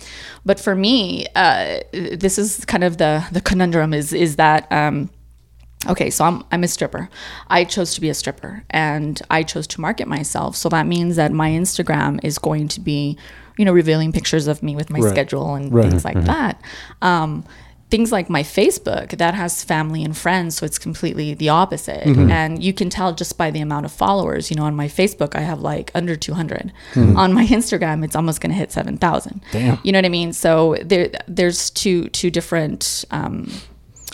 but 0.44 0.58
for 0.58 0.74
me, 0.74 1.26
uh, 1.36 1.80
this 1.92 2.38
is 2.38 2.64
kind 2.64 2.84
of 2.84 2.96
the 2.98 3.24
the 3.32 3.40
conundrum 3.40 3.92
is 3.94 4.12
is 4.12 4.36
that. 4.36 4.70
Um, 4.72 5.10
Okay, 5.86 6.08
so 6.08 6.24
I'm 6.24 6.42
I'm 6.50 6.64
a 6.64 6.68
stripper. 6.68 7.10
I 7.50 7.64
chose 7.64 7.92
to 7.94 8.00
be 8.00 8.08
a 8.08 8.14
stripper 8.14 8.64
and 8.70 9.20
I 9.28 9.42
chose 9.42 9.66
to 9.66 9.82
market 9.82 10.08
myself. 10.08 10.56
So 10.56 10.70
that 10.70 10.86
means 10.86 11.16
that 11.16 11.30
my 11.30 11.50
Instagram 11.50 12.20
is 12.24 12.38
going 12.38 12.68
to 12.68 12.80
be, 12.80 13.18
you 13.58 13.66
know, 13.66 13.72
revealing 13.74 14.10
pictures 14.10 14.46
of 14.46 14.62
me 14.62 14.74
with 14.76 14.88
my 14.88 15.00
Right. 15.00 15.10
schedule 15.10 15.54
and 15.54 15.70
Right. 15.74 15.90
things 15.90 16.02
like 16.02 16.24
that. 16.24 16.58
Um, 17.02 17.44
things 17.94 18.10
like 18.10 18.28
my 18.28 18.42
Facebook 18.42 19.10
that 19.18 19.34
has 19.34 19.62
family 19.62 20.02
and 20.02 20.16
friends, 20.16 20.56
so 20.56 20.66
it's 20.66 20.80
completely 20.80 21.32
the 21.32 21.48
opposite. 21.48 22.04
And 22.04 22.60
you 22.60 22.72
can 22.72 22.90
tell 22.90 23.14
just 23.14 23.38
by 23.38 23.52
the 23.52 23.60
amount 23.60 23.86
of 23.86 23.92
followers. 23.92 24.50
You 24.50 24.56
know, 24.56 24.64
on 24.64 24.74
my 24.74 24.88
Facebook 24.88 25.36
I 25.36 25.42
have 25.42 25.60
like 25.60 25.92
under 25.94 26.16
200. 26.16 26.72
On 27.16 27.32
my 27.32 27.46
Instagram, 27.46 28.04
it's 28.04 28.16
almost 28.16 28.40
going 28.40 28.50
to 28.50 28.56
hit 28.56 28.72
7,000. 28.72 29.40
Damn. 29.52 29.78
You 29.84 29.92
know 29.92 29.98
what 29.98 30.06
I 30.06 30.08
mean? 30.08 30.32
So 30.32 30.76
there 30.82 31.08
there's 31.28 31.70
two 31.70 32.08
two 32.08 32.30
different. 32.30 33.04
Um, 33.12 33.52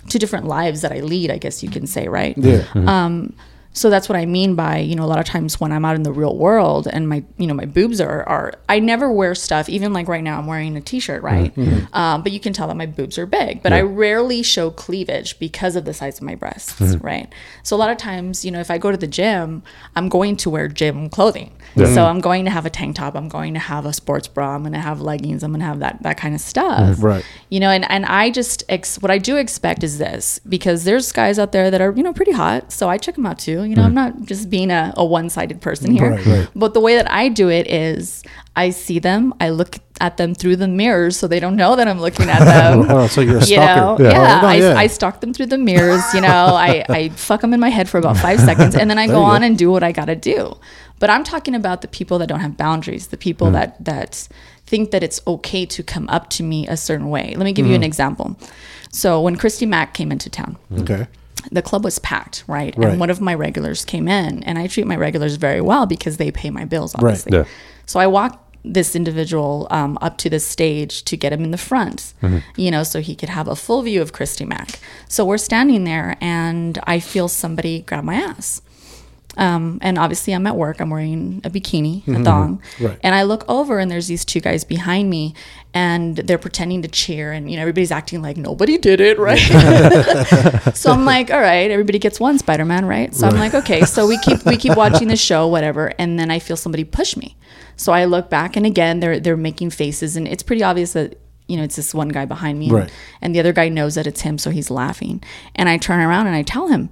two 0.08 0.18
different 0.18 0.46
lives 0.46 0.80
that 0.80 0.92
I 0.92 1.00
lead, 1.00 1.30
I 1.30 1.38
guess 1.38 1.62
you 1.62 1.70
can 1.70 1.86
say, 1.86 2.08
right? 2.08 2.36
Yeah. 2.36 2.64
Um, 2.74 3.32
so 3.72 3.88
that's 3.88 4.08
what 4.08 4.16
I 4.16 4.26
mean 4.26 4.54
by, 4.54 4.78
you 4.78 4.96
know, 4.96 5.04
a 5.04 5.06
lot 5.06 5.18
of 5.18 5.24
times 5.24 5.60
when 5.60 5.72
I'm 5.72 5.84
out 5.84 5.96
in 5.96 6.02
the 6.02 6.12
real 6.12 6.36
world 6.36 6.88
and 6.88 7.08
my, 7.08 7.24
you 7.38 7.46
know, 7.46 7.54
my 7.54 7.66
boobs 7.66 8.00
are, 8.00 8.28
are 8.28 8.54
I 8.68 8.80
never 8.80 9.10
wear 9.10 9.34
stuff, 9.34 9.68
even 9.68 9.92
like 9.92 10.08
right 10.08 10.22
now 10.22 10.38
I'm 10.38 10.46
wearing 10.46 10.76
a 10.76 10.80
t-shirt, 10.80 11.22
right? 11.22 11.54
Mm-hmm. 11.54 11.70
Mm-hmm. 11.70 11.94
Um, 11.94 12.22
but 12.22 12.32
you 12.32 12.40
can 12.40 12.52
tell 12.52 12.68
that 12.68 12.76
my 12.76 12.86
boobs 12.86 13.16
are 13.18 13.26
big, 13.26 13.62
but 13.62 13.72
I 13.72 13.80
rarely 13.82 14.42
show 14.42 14.70
cleavage 14.70 15.38
because 15.38 15.76
of 15.76 15.84
the 15.84 15.94
size 15.94 16.18
of 16.18 16.24
my 16.24 16.34
breasts, 16.34 16.80
mm-hmm. 16.80 17.04
right? 17.04 17.32
So 17.62 17.76
a 17.76 17.78
lot 17.78 17.90
of 17.90 17.96
times, 17.96 18.44
you 18.44 18.50
know, 18.50 18.60
if 18.60 18.70
I 18.70 18.78
go 18.78 18.90
to 18.90 18.96
the 18.96 19.06
gym, 19.06 19.62
I'm 19.94 20.08
going 20.08 20.36
to 20.38 20.50
wear 20.50 20.68
gym 20.68 21.08
clothing. 21.08 21.56
So 21.76 22.04
I'm 22.06 22.20
going 22.20 22.44
to 22.46 22.50
have 22.50 22.66
a 22.66 22.70
tank 22.70 22.96
top, 22.96 23.14
I'm 23.14 23.28
going 23.28 23.54
to 23.54 23.60
have 23.60 23.86
a 23.86 23.92
sports 23.92 24.26
bra, 24.26 24.56
I'm 24.56 24.62
going 24.62 24.72
to 24.72 24.80
have 24.80 25.00
leggings, 25.00 25.44
I'm 25.44 25.52
going 25.52 25.60
to 25.60 25.66
have 25.66 25.78
that, 25.78 26.02
that 26.02 26.16
kind 26.16 26.34
of 26.34 26.40
stuff 26.40 26.96
Right. 26.98 27.24
you 27.48 27.60
know 27.60 27.70
and, 27.70 27.88
and 27.90 28.04
i 28.06 28.30
just 28.30 28.64
ex- 28.68 29.00
what 29.00 29.10
i 29.10 29.18
do 29.18 29.36
expect 29.36 29.82
is 29.82 29.98
this 29.98 30.40
because 30.48 30.84
there's 30.84 31.10
guys 31.12 31.38
out 31.38 31.52
there 31.52 31.70
that 31.70 31.80
are 31.80 31.92
you 31.96 32.02
know 32.02 32.12
pretty 32.12 32.32
hot 32.32 32.72
so 32.72 32.88
i 32.88 32.98
check 32.98 33.14
them 33.14 33.26
out 33.26 33.38
too 33.38 33.62
you 33.70 33.76
know 33.76 33.84
i'm 33.88 33.94
not 33.94 34.12
just 34.30 34.50
being 34.50 34.70
a, 34.70 34.92
a 34.96 35.04
one-sided 35.04 35.60
person 35.60 35.92
here 35.92 36.10
Right, 36.12 36.26
right. 36.26 36.48
but 36.62 36.74
the 36.74 36.80
way 36.80 36.94
that 36.96 37.10
i 37.10 37.28
do 37.28 37.48
it 37.48 37.66
is 37.70 38.22
i 38.56 38.70
see 38.70 38.98
them 38.98 39.32
i 39.40 39.48
look 39.50 39.76
at 40.00 40.16
them 40.16 40.34
through 40.34 40.56
the 40.56 40.66
mirrors 40.68 41.16
so 41.16 41.28
they 41.28 41.40
don't 41.44 41.56
know 41.56 41.76
that 41.76 41.86
i'm 41.86 42.00
looking 42.00 42.28
at 42.28 42.40
them 42.54 42.86
Oh, 42.90 43.06
so 43.06 43.20
you're 43.20 43.38
a 43.38 43.44
you 43.44 43.56
know, 43.56 43.96
Yeah. 44.00 44.10
yeah, 44.10 44.38
Oh, 44.38 44.42
no, 44.42 44.48
I, 44.48 44.54
yeah. 44.56 44.74
I 44.84 44.86
stalk 44.88 45.20
them 45.20 45.32
through 45.34 45.46
the 45.54 45.58
mirrors. 45.58 46.02
You 46.14 46.22
know, 46.22 46.28
I, 46.68 46.84
I 46.88 47.08
fuck 47.10 47.40
them 47.42 47.52
in 47.54 47.60
my 47.60 47.68
head 47.68 47.86
for 47.88 47.98
about 47.98 48.16
five 48.16 48.40
seconds, 48.40 48.74
and 48.74 48.88
then 48.90 48.98
I 48.98 49.06
go 49.06 49.12
you 49.12 49.18
go. 49.26 49.34
on 49.34 49.42
and 49.42 49.56
do 49.58 49.70
what 49.70 49.82
I 49.82 49.92
gotta 49.92 50.16
do. 50.16 50.56
But 50.98 51.10
I'm 51.10 51.22
talking 51.22 51.54
about 51.54 51.82
the 51.82 51.88
people 51.88 52.18
that 52.20 52.28
don't 52.28 52.40
have 52.40 52.56
boundaries, 52.56 53.08
the 53.08 53.16
people 53.18 53.48
Mm. 53.48 53.52
that 53.58 53.84
that 53.84 54.28
think 54.66 54.90
that 54.92 55.02
it's 55.02 55.20
okay 55.26 55.66
to 55.66 55.82
come 55.82 56.08
up 56.08 56.30
to 56.36 56.42
me 56.42 56.66
a 56.66 56.76
certain 56.76 57.08
way. 57.10 57.34
Let 57.36 57.44
me 57.44 57.52
give 57.52 57.66
you 57.66 57.72
Mm-hmm. 57.72 57.82
an 57.84 57.92
example. 57.92 58.26
So 58.90 59.20
when 59.20 59.36
Christy 59.36 59.66
Mack 59.66 59.92
came 59.94 60.10
into 60.10 60.30
town, 60.30 60.56
Okay. 60.82 61.06
The 61.50 61.62
club 61.62 61.84
was 61.84 61.98
packed, 62.00 62.44
right? 62.46 62.74
Right. 62.76 62.90
And 62.90 63.00
one 63.00 63.10
of 63.10 63.20
my 63.20 63.34
regulars 63.34 63.84
came 63.84 64.08
in, 64.08 64.42
and 64.44 64.58
I 64.58 64.66
treat 64.66 64.86
my 64.86 64.96
regulars 64.96 65.36
very 65.36 65.60
well 65.60 65.86
because 65.86 66.16
they 66.16 66.30
pay 66.30 66.50
my 66.50 66.64
bills, 66.64 66.94
Right. 66.94 67.04
obviously. 67.10 67.36
Yeah. 67.38 67.44
So 67.86 67.98
I 68.00 68.06
walked 68.06 68.38
this 68.62 68.94
individual 68.94 69.66
um, 69.70 69.96
up 70.02 70.18
to 70.18 70.28
the 70.28 70.38
stage 70.38 71.02
to 71.04 71.16
get 71.16 71.32
him 71.32 71.42
in 71.44 71.50
the 71.50 71.56
front, 71.58 72.12
you 72.56 72.70
know, 72.70 72.82
so 72.82 73.00
he 73.00 73.14
could 73.16 73.30
have 73.30 73.48
a 73.48 73.56
full 73.56 73.80
view 73.82 74.02
of 74.02 74.12
Christy 74.12 74.44
Mack. 74.44 74.78
So 75.08 75.24
we're 75.24 75.38
standing 75.38 75.84
there, 75.84 76.16
and 76.20 76.78
I 76.86 77.00
feel 77.00 77.26
somebody 77.28 77.80
grab 77.80 78.04
my 78.04 78.16
ass. 78.16 78.60
Um, 79.36 79.78
and 79.80 79.96
obviously, 79.96 80.32
I'm 80.34 80.46
at 80.46 80.56
work. 80.56 80.80
I'm 80.80 80.90
wearing 80.90 81.40
a 81.44 81.50
bikini, 81.50 82.06
a 82.08 82.22
thong, 82.24 82.60
Right. 82.80 82.98
and 83.02 83.14
I 83.14 83.22
look 83.22 83.44
over, 83.48 83.78
and 83.78 83.88
there's 83.90 84.08
these 84.08 84.24
two 84.24 84.40
guys 84.40 84.64
behind 84.64 85.08
me, 85.08 85.34
and 85.72 86.16
they're 86.16 86.36
pretending 86.36 86.82
to 86.82 86.88
cheer, 86.88 87.30
and 87.32 87.48
you 87.48 87.56
know, 87.56 87.62
everybody's 87.62 87.92
acting 87.92 88.22
like 88.22 88.36
nobody 88.36 88.76
did 88.76 89.00
it, 89.00 89.18
right? 89.20 89.38
so 90.74 90.90
I'm 90.90 91.04
like, 91.04 91.30
all 91.30 91.40
right, 91.40 91.70
everybody 91.70 91.98
gets 92.00 92.18
one 92.18 92.38
Spider-Man, 92.38 92.84
right? 92.86 93.14
So 93.14 93.28
I'm 93.28 93.36
like, 93.36 93.54
okay, 93.54 93.82
so 93.82 94.06
we 94.06 94.18
keep 94.18 94.44
we 94.44 94.56
keep 94.56 94.76
watching 94.76 95.08
the 95.08 95.16
show, 95.16 95.46
whatever, 95.46 95.92
and 95.98 96.18
then 96.18 96.30
I 96.30 96.38
feel 96.40 96.56
somebody 96.56 96.84
push 96.84 97.16
me. 97.16 97.36
So 97.76 97.92
I 97.92 98.06
look 98.06 98.30
back, 98.30 98.56
and 98.56 98.66
again, 98.66 99.00
they're 99.00 99.20
they're 99.20 99.36
making 99.36 99.70
faces, 99.70 100.16
and 100.16 100.26
it's 100.26 100.42
pretty 100.42 100.62
obvious 100.64 100.92
that 100.94 101.18
you 101.46 101.56
know 101.56 101.62
it's 101.62 101.76
this 101.76 101.94
one 101.94 102.08
guy 102.08 102.24
behind 102.24 102.58
me, 102.58 102.68
Right. 102.70 102.90
and 103.22 103.32
the 103.34 103.38
other 103.40 103.52
guy 103.52 103.68
knows 103.68 103.94
that 103.94 104.06
it's 104.08 104.22
him, 104.22 104.38
so 104.38 104.50
he's 104.50 104.70
laughing. 104.70 105.22
And 105.54 105.68
I 105.68 105.76
turn 105.78 106.00
around 106.00 106.26
and 106.26 106.34
I 106.36 106.42
tell 106.42 106.66
him, 106.68 106.90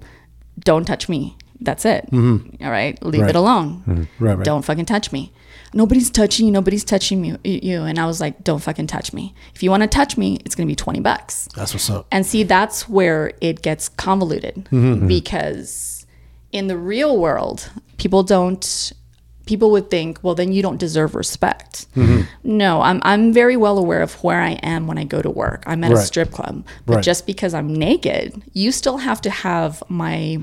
"Don't 0.60 0.84
touch 0.86 1.08
me. 1.08 1.36
That's 1.60 1.84
it. 1.84 2.08
Mm-hmm. 2.12 2.64
All 2.64 2.70
right, 2.70 3.02
leave 3.04 3.22
Right. 3.22 3.30
it 3.30 3.36
alone. 3.36 3.82
Mm-hmm. 3.86 4.24
Right, 4.24 4.36
right. 4.38 4.44
Don't 4.44 4.64
fucking 4.64 4.84
touch 4.86 5.12
me." 5.12 5.32
Nobody's 5.74 6.08
touching 6.08 6.46
you. 6.46 6.52
Nobody's 6.52 6.82
touching 6.84 7.24
you. 7.26 7.36
You 7.44 7.82
and 7.82 7.98
I 7.98 8.06
was 8.06 8.20
like, 8.20 8.42
"Don't 8.42 8.60
fucking 8.62 8.86
touch 8.86 9.12
me. 9.12 9.34
If 9.54 9.62
you 9.62 9.70
want 9.70 9.82
to 9.82 9.86
touch 9.88 10.16
me, 10.16 10.38
it's 10.44 10.54
gonna 10.54 10.66
be 10.66 10.74
twenty 10.76 11.00
bucks." 11.00 11.48
That's 11.54 11.74
what's 11.74 11.90
up. 11.90 12.06
And 12.10 12.24
see, 12.24 12.42
that's 12.42 12.88
where 12.88 13.32
it 13.42 13.60
gets 13.60 13.88
convoluted 13.90 14.66
mm-hmm. 14.70 15.06
because 15.06 16.06
in 16.52 16.68
the 16.68 16.76
real 16.76 17.18
world, 17.18 17.70
people 17.98 18.22
don't. 18.22 18.92
People 19.44 19.70
would 19.70 19.90
think, 19.90 20.18
well, 20.22 20.34
then 20.34 20.52
you 20.52 20.60
don't 20.62 20.76
deserve 20.78 21.14
respect. 21.14 21.86
No, 22.44 22.82
I'm 22.82 23.00
I'm 23.02 23.32
very 23.32 23.56
well 23.56 23.78
aware 23.78 24.02
of 24.02 24.12
where 24.22 24.40
I 24.42 24.52
am 24.62 24.86
when 24.86 24.98
I 24.98 25.04
go 25.04 25.22
to 25.22 25.30
work. 25.30 25.64
I'm 25.66 25.82
at 25.84 25.92
a 25.92 25.96
strip 25.96 26.30
club, 26.32 26.66
but 26.84 26.96
Right. 26.96 27.04
just 27.04 27.26
because 27.26 27.54
I'm 27.54 27.72
naked, 27.74 28.42
you 28.52 28.72
still 28.72 28.98
have 28.98 29.20
to 29.22 29.30
have 29.30 29.82
my. 29.88 30.40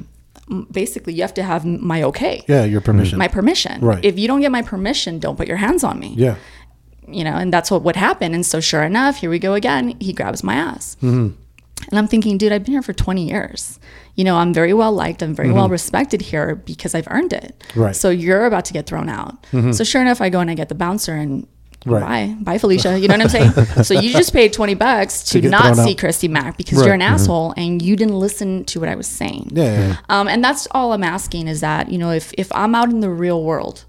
Basically, 0.72 1.14
you 1.14 1.22
have 1.24 1.34
to 1.36 1.44
have 1.44 1.66
my 1.66 2.04
okay, 2.04 2.44
Yeah, 2.48 2.66
your 2.66 2.82
permission. 2.82 3.18
my 3.18 3.28
permission. 3.28 3.82
Right. 3.82 4.04
If 4.06 4.20
you 4.20 4.28
don't 4.28 4.42
get 4.42 4.52
my 4.52 4.62
permission, 4.62 5.20
don't 5.20 5.38
put 5.38 5.48
your 5.48 5.58
hands 5.58 5.84
on 5.84 6.00
me 6.00 6.14
yeah. 6.16 6.36
you 7.08 7.24
know, 7.24 7.36
and 7.36 7.52
that's 7.52 7.72
what 7.72 7.82
would 7.84 7.96
happen. 7.96 8.34
And 8.34 8.46
so, 8.46 8.60
sure 8.60 8.84
enough, 8.84 9.18
here 9.18 9.30
we 9.30 9.40
go 9.40 9.54
again. 9.56 9.96
He 10.00 10.14
grabs 10.14 10.44
my 10.44 10.54
ass. 10.54 10.98
Mm-hmm. 11.02 11.34
And 11.90 12.00
I'm 12.00 12.08
thinking, 12.08 12.38
dude, 12.38 12.52
I've 12.52 12.64
been 12.64 12.74
here 12.74 12.82
for 12.82 12.94
20 12.94 13.28
years. 13.28 13.80
You 14.16 14.24
know, 14.24 14.38
I'm 14.38 14.54
very 14.54 14.74
well 14.74 14.94
liked. 14.94 15.22
I'm 15.22 15.36
very 15.36 15.52
well 15.52 15.66
mm-hmm. 15.66 15.74
respected 15.74 16.22
here 16.22 16.56
because 16.56 16.96
I've 16.96 17.08
earned 17.10 17.34
it. 17.34 17.64
Right. 17.76 17.96
So 17.96 18.10
you're 18.10 18.46
about 18.46 18.66
to 18.66 18.74
get 18.74 18.88
thrown 18.88 19.10
out. 19.10 19.44
Mm-hmm. 19.52 19.72
So 19.72 19.84
sure 19.84 20.02
enough, 20.02 20.22
I 20.22 20.30
go 20.30 20.40
and 20.40 20.50
I 20.50 20.56
get 20.56 20.70
the 20.70 20.76
bouncer, 20.76 21.14
and 21.14 21.48
Right. 21.86 22.36
bye, 22.36 22.44
bye, 22.54 22.58
Felicia. 22.58 22.98
You 22.98 23.08
know 23.08 23.14
what 23.18 23.22
I'm 23.22 23.30
saying? 23.30 23.52
so 23.84 23.94
you 24.00 24.12
just 24.12 24.34
paid 24.34 24.54
twenty 24.54 24.74
bucks 24.74 25.24
to, 25.26 25.40
get 25.40 25.52
not 25.52 25.76
see 25.76 25.92
out. 25.92 25.98
Christy 25.98 26.28
Mack 26.28 26.58
because 26.58 26.80
Right. 26.80 26.86
you're 26.86 26.96
an 26.96 27.02
asshole 27.02 27.54
and 27.58 27.82
you 27.82 27.96
didn't 27.96 28.20
listen 28.20 28.66
to 28.66 28.80
what 28.80 28.90
I 28.90 28.96
was 28.96 29.08
saying. 29.08 29.52
Yeah, 29.54 29.64
yeah, 29.64 29.88
yeah. 29.90 29.98
Um, 30.10 30.28
and 30.28 30.44
that's 30.44 30.68
all 30.72 30.94
I'm 30.94 31.04
asking 31.04 31.48
is 31.48 31.62
that, 31.62 31.90
you 31.92 31.98
know, 31.98 32.12
if, 32.12 32.34
if 32.38 32.52
I'm 32.54 32.74
out 32.76 32.90
in 32.90 33.02
the 33.02 33.10
real 33.10 33.44
world, 33.44 33.86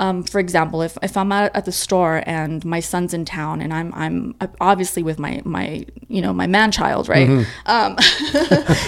um, 0.00 0.22
for 0.22 0.38
example, 0.38 0.80
if, 0.80 0.96
if 1.02 1.14
I'm 1.14 1.30
out 1.30 1.50
at 1.54 1.66
the 1.66 1.72
store 1.72 2.22
and 2.24 2.64
my 2.64 2.80
son's 2.80 3.12
in 3.12 3.26
town 3.26 3.60
and 3.60 3.70
I'm, 3.70 3.92
I'm 3.94 4.34
obviously 4.58 5.02
with 5.02 5.18
my, 5.18 5.42
my, 5.44 5.84
you 6.08 6.22
know, 6.22 6.32
my 6.32 6.46
man 6.46 6.72
child, 6.72 7.06
right? 7.06 7.28
Um, 7.66 7.96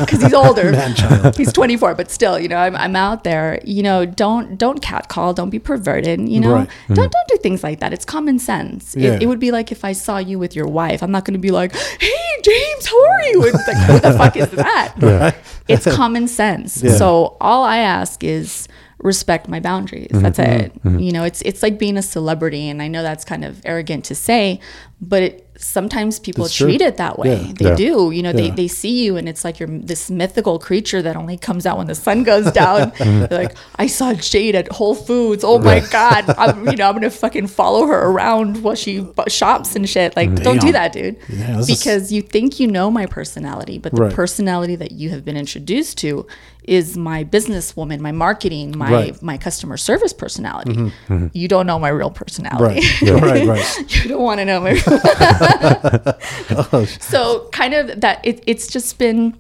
cause 0.08 0.22
he's 0.22 0.32
older, 0.32 0.72
he's 1.36 1.52
24, 1.52 1.94
but 1.96 2.10
still, 2.10 2.38
you 2.38 2.48
know, 2.48 2.56
I'm, 2.56 2.74
I'm 2.74 2.96
out 2.96 3.24
there, 3.24 3.60
you 3.62 3.82
know, 3.82 4.06
don't, 4.06 4.56
don't 4.56 4.80
catcall, 4.80 5.34
don't 5.34 5.50
be 5.50 5.58
perverted, 5.58 6.26
you 6.26 6.40
know, 6.40 6.54
Right. 6.54 6.68
don't, 6.88 7.12
don't 7.12 7.28
do 7.28 7.36
things 7.42 7.62
like 7.62 7.80
that. 7.80 7.92
It's 7.92 8.06
common 8.06 8.38
sense. 8.38 8.96
Yeah. 8.96 9.12
It, 9.16 9.24
it 9.24 9.26
would 9.26 9.38
be 9.40 9.50
like 9.50 9.70
if 9.70 9.84
I 9.84 9.92
saw 9.92 10.16
you 10.16 10.38
with 10.38 10.56
your 10.56 10.66
wife, 10.66 11.02
I'm 11.02 11.10
not 11.10 11.26
going 11.26 11.34
to 11.34 11.38
be 11.38 11.50
like, 11.50 11.76
Hey, 11.76 12.40
James, 12.42 12.86
how 12.86 13.04
are 13.04 13.22
you? 13.24 13.44
It's 13.44 13.68
like, 13.68 13.88
what 13.90 14.02
the 14.02 14.12
fuck 14.14 14.36
is 14.38 14.50
that? 14.52 15.36
it's 15.68 15.94
common 15.94 16.26
sense. 16.26 16.82
Yeah. 16.82 16.92
So 16.92 17.36
all 17.38 17.64
I 17.64 17.78
ask 17.78 18.24
is 18.24 18.66
respect 19.02 19.48
my 19.48 19.60
boundaries. 19.60 20.08
Mm-hmm, 20.08 20.22
that's 20.22 20.38
mm-hmm, 20.38 20.60
it. 20.60 20.74
Mm-hmm. 20.84 20.98
You 21.00 21.12
know, 21.12 21.24
it's 21.24 21.42
it's 21.42 21.62
like 21.62 21.78
being 21.78 21.96
a 21.96 22.02
celebrity, 22.02 22.68
and 22.68 22.80
I 22.82 22.88
know 22.88 23.02
that's 23.02 23.24
kind 23.24 23.44
of 23.44 23.60
arrogant 23.64 24.04
to 24.06 24.14
say, 24.14 24.60
but 25.00 25.22
it, 25.22 25.48
sometimes 25.56 26.18
people 26.18 26.44
It's 26.46 26.54
true. 26.54 26.68
treat 26.68 26.80
it 26.80 26.96
that 26.96 27.18
way. 27.18 27.36
Yeah. 27.46 27.52
They 27.54 27.64
Yeah. 27.70 27.74
do. 27.74 28.10
You 28.10 28.22
know, 28.22 28.32
they, 28.32 28.46
Yeah. 28.46 28.54
they 28.54 28.68
see 28.68 29.04
you, 29.04 29.16
and 29.16 29.28
it's 29.28 29.44
like 29.44 29.58
you're 29.60 29.68
this 29.68 30.10
mythical 30.10 30.58
creature 30.58 31.02
that 31.02 31.16
only 31.16 31.36
comes 31.36 31.66
out 31.66 31.78
when 31.78 31.86
the 31.88 31.94
sun 31.94 32.22
goes 32.22 32.50
down. 32.52 32.92
Like, 33.30 33.54
I 33.76 33.86
saw 33.88 34.14
Jade 34.14 34.54
at 34.54 34.70
Whole 34.72 34.94
Foods. 34.94 35.42
Oh 35.44 35.58
my 35.58 35.80
god, 35.90 36.24
I'm 36.38 36.66
you 36.68 36.76
know 36.76 36.88
I'm 36.88 36.94
gonna 36.94 37.10
fucking 37.10 37.48
follow 37.48 37.86
her 37.86 38.00
around 38.10 38.62
while 38.62 38.74
she 38.76 39.06
shops 39.28 39.74
and 39.76 39.88
shit. 39.88 40.14
Like, 40.16 40.34
don't 40.42 40.60
do 40.60 40.72
that, 40.72 40.92
dude. 40.92 41.16
This 41.28 41.68
is- 41.68 41.78
because 41.78 42.12
you 42.12 42.22
think 42.22 42.60
you 42.60 42.66
know 42.66 42.90
my 42.90 43.06
personality, 43.06 43.78
but 43.78 43.92
the 43.94 44.02
Right. 44.02 44.12
personality 44.14 44.76
that 44.76 44.92
you 44.92 45.10
have 45.10 45.24
been 45.24 45.36
introduced 45.36 45.98
to 45.98 46.26
is 46.64 46.96
my 46.96 47.24
businesswoman, 47.24 48.00
my 48.00 48.12
marketing, 48.12 48.76
my 48.76 48.90
Right. 48.90 49.22
my 49.22 49.38
customer 49.38 49.76
service 49.76 50.12
personality. 50.12 50.72
Mm-hmm. 50.72 51.12
Mm-hmm. 51.12 51.26
You 51.32 51.48
don't 51.48 51.66
know 51.66 51.78
my 51.78 51.88
real 51.88 52.10
personality. 52.10 52.86
Right. 53.02 53.22
right, 53.22 53.46
right. 53.46 53.94
you 54.04 54.08
don't 54.08 54.22
want 54.22 54.40
to 54.40 54.44
know 54.44 54.60
my. 54.60 54.72
Oh, 56.72 56.84
so 57.00 57.48
kind 57.52 57.74
of 57.74 58.00
that 58.00 58.24
it, 58.24 58.42
it's 58.46 58.66
just 58.66 58.98
been 58.98 59.36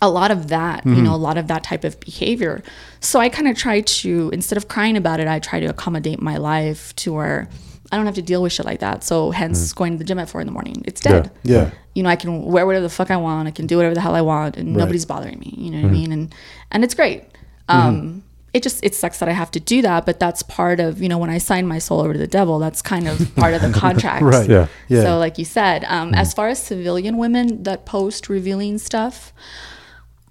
a 0.00 0.08
lot 0.08 0.30
of 0.30 0.48
that 0.48 0.84
you 0.84 0.92
mm-hmm. 0.92 1.04
know 1.04 1.14
a 1.14 1.16
lot 1.16 1.38
of 1.38 1.46
that 1.46 1.62
type 1.62 1.84
of 1.84 1.98
behavior 2.00 2.62
so 3.00 3.20
i 3.20 3.28
kind 3.28 3.46
of 3.46 3.56
try 3.56 3.80
to 3.82 4.30
instead 4.32 4.56
of 4.56 4.66
crying 4.66 4.96
about 4.96 5.20
it 5.20 5.28
i 5.28 5.38
try 5.38 5.60
to 5.60 5.66
accommodate 5.66 6.20
my 6.20 6.36
life 6.36 6.94
to 6.96 7.12
where 7.12 7.48
i 7.92 7.96
don't 7.96 8.06
have 8.06 8.14
to 8.16 8.22
deal 8.22 8.42
with 8.42 8.52
shit 8.52 8.66
like 8.66 8.80
that. 8.80 9.04
So 9.04 9.30
hence 9.30 9.72
going 9.72 9.92
to 9.92 9.98
the 9.98 10.04
gym 10.04 10.18
at 10.18 10.28
four 10.28 10.40
in 10.40 10.46
the 10.46 10.52
morning. 10.52 10.82
It's 10.86 11.00
dead. 11.00 11.30
Yeah. 11.44 11.70
you 11.94 12.02
know 12.02 12.08
i 12.08 12.16
can 12.16 12.42
wear 12.44 12.64
whatever 12.66 12.82
the 12.82 12.88
fuck 12.90 13.10
i 13.10 13.16
want. 13.16 13.46
I 13.48 13.50
can 13.52 13.66
do 13.66 13.76
whatever 13.76 13.94
the 13.94 14.00
hell 14.00 14.14
i 14.14 14.22
want 14.22 14.56
and 14.56 14.74
nobody's 14.74 15.04
bothering 15.04 15.38
me. 15.38 15.54
You 15.56 15.70
know 15.70 15.82
what 15.82 15.88
i 15.88 15.92
mean? 15.92 16.10
And 16.12 16.34
and 16.72 16.82
it's 16.84 16.94
great. 16.94 17.24
Um 17.68 18.24
it 18.54 18.62
just 18.62 18.84
it 18.84 18.94
sucks 18.94 19.18
that 19.18 19.28
i 19.30 19.32
have 19.32 19.50
to 19.50 19.60
do 19.60 19.80
that 19.80 20.04
but 20.04 20.20
that's 20.20 20.42
part 20.42 20.78
of 20.78 21.00
you 21.00 21.08
know 21.08 21.16
when 21.16 21.30
i 21.30 21.38
sign 21.38 21.66
my 21.66 21.78
soul 21.78 22.00
over 22.00 22.12
to 22.12 22.18
the 22.18 22.26
devil 22.26 22.58
that's 22.58 22.82
kind 22.82 23.08
of 23.08 23.34
part 23.42 23.54
of 23.54 23.62
the 23.62 23.72
contract. 23.72 24.22
Right. 24.22 24.48
Yeah. 24.48 24.66
Yeah. 24.88 25.02
so, 25.04 25.18
like 25.18 25.38
you 25.38 25.46
said, 25.46 25.84
um, 25.84 26.12
as 26.14 26.34
far 26.34 26.48
as 26.48 26.62
civilian 26.62 27.16
women 27.16 27.62
that 27.62 27.86
post 27.86 28.28
revealing 28.28 28.76
stuff, 28.78 29.32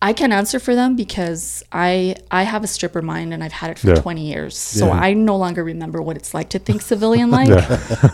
I 0.03 0.13
can 0.13 0.31
answer 0.31 0.59
for 0.59 0.73
them 0.73 0.95
because 0.95 1.63
I 1.71 2.15
I 2.31 2.43
have 2.43 2.63
a 2.63 2.67
stripper 2.67 3.01
mind 3.03 3.33
and 3.33 3.43
I've 3.43 3.51
had 3.51 3.69
it 3.71 3.79
for 3.79 3.89
Yeah. 3.89 3.95
20 4.01 4.25
years. 4.25 4.57
So 4.57 4.87
Yeah. 4.87 4.93
I 4.93 5.13
no 5.13 5.37
longer 5.37 5.63
remember 5.63 6.01
what 6.01 6.15
it's 6.17 6.33
like 6.33 6.49
to 6.49 6.59
think 6.59 6.81
civilian 6.93 7.29
like. 7.29 7.49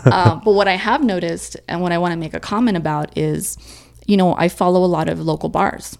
um, 0.06 0.42
but 0.44 0.52
what 0.52 0.68
I 0.68 0.76
have 0.76 1.02
noticed 1.02 1.56
and 1.66 1.80
what 1.80 1.92
I 1.92 1.98
want 1.98 2.12
to 2.12 2.16
make 2.18 2.34
a 2.34 2.40
comment 2.40 2.76
about 2.76 3.16
is, 3.16 3.56
you 4.06 4.16
know, 4.16 4.34
I 4.36 4.48
follow 4.48 4.84
a 4.84 4.90
lot 4.98 5.08
of 5.08 5.20
local 5.20 5.48
bars. 5.48 5.96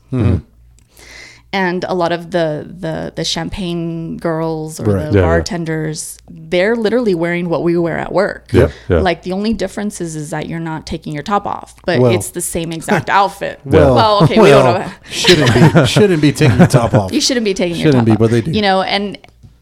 And 1.51 1.83
a 1.89 1.95
lot 1.95 2.13
of 2.13 2.31
the, 2.31 2.67
the 2.69 3.11
the 3.17 3.25
champagne 3.25 4.19
girls 4.19 4.79
or 4.79 4.85
Right. 4.85 4.95
the 5.07 5.13
Yeah, 5.13 5.21
yeah. 5.21 5.23
bartenders, 5.23 6.19
they're 6.29 6.77
literally 6.77 7.15
wearing 7.15 7.49
what 7.49 7.63
we 7.63 7.79
wear 7.79 7.97
at 7.97 8.13
work. 8.13 8.53
Yeah, 8.53 8.71
yeah. 8.89 8.99
Like 9.01 9.23
the 9.23 9.33
only 9.33 9.55
difference 9.55 9.99
is, 10.03 10.15
is 10.15 10.29
that 10.29 10.47
you're 10.47 10.61
not 10.61 10.87
taking 10.87 11.15
your 11.15 11.23
top 11.23 11.47
off, 11.47 11.75
but 11.87 12.01
Well- 12.01 12.13
it's 12.13 12.31
the 12.31 12.43
same 12.43 12.71
exact 12.71 13.09
outfit. 13.21 13.61
Well, 13.65 13.95
Well, 13.95 14.25
okay, 14.25 14.39
we 14.41 14.51
don't 14.51 14.79
know. 14.81 14.93
Shouldn't 15.11 15.55
be 15.75 15.87
shouldn't 15.87 16.21
be 16.23 16.33
taking 16.33 16.59
the 16.59 16.67
top 16.67 16.93
off. 17.01 17.13
You 17.13 17.21
shouldn't 17.23 17.45
be 17.45 17.55
taking 17.55 17.77
Shouldn't 17.77 17.95
your 17.95 18.01
top 18.01 18.05
be, 18.07 18.13
off. 18.13 18.19
but 18.19 18.31
they 18.31 18.41
do. 18.43 18.51
You 18.51 18.61
know, 18.61 18.83
and 18.83 19.17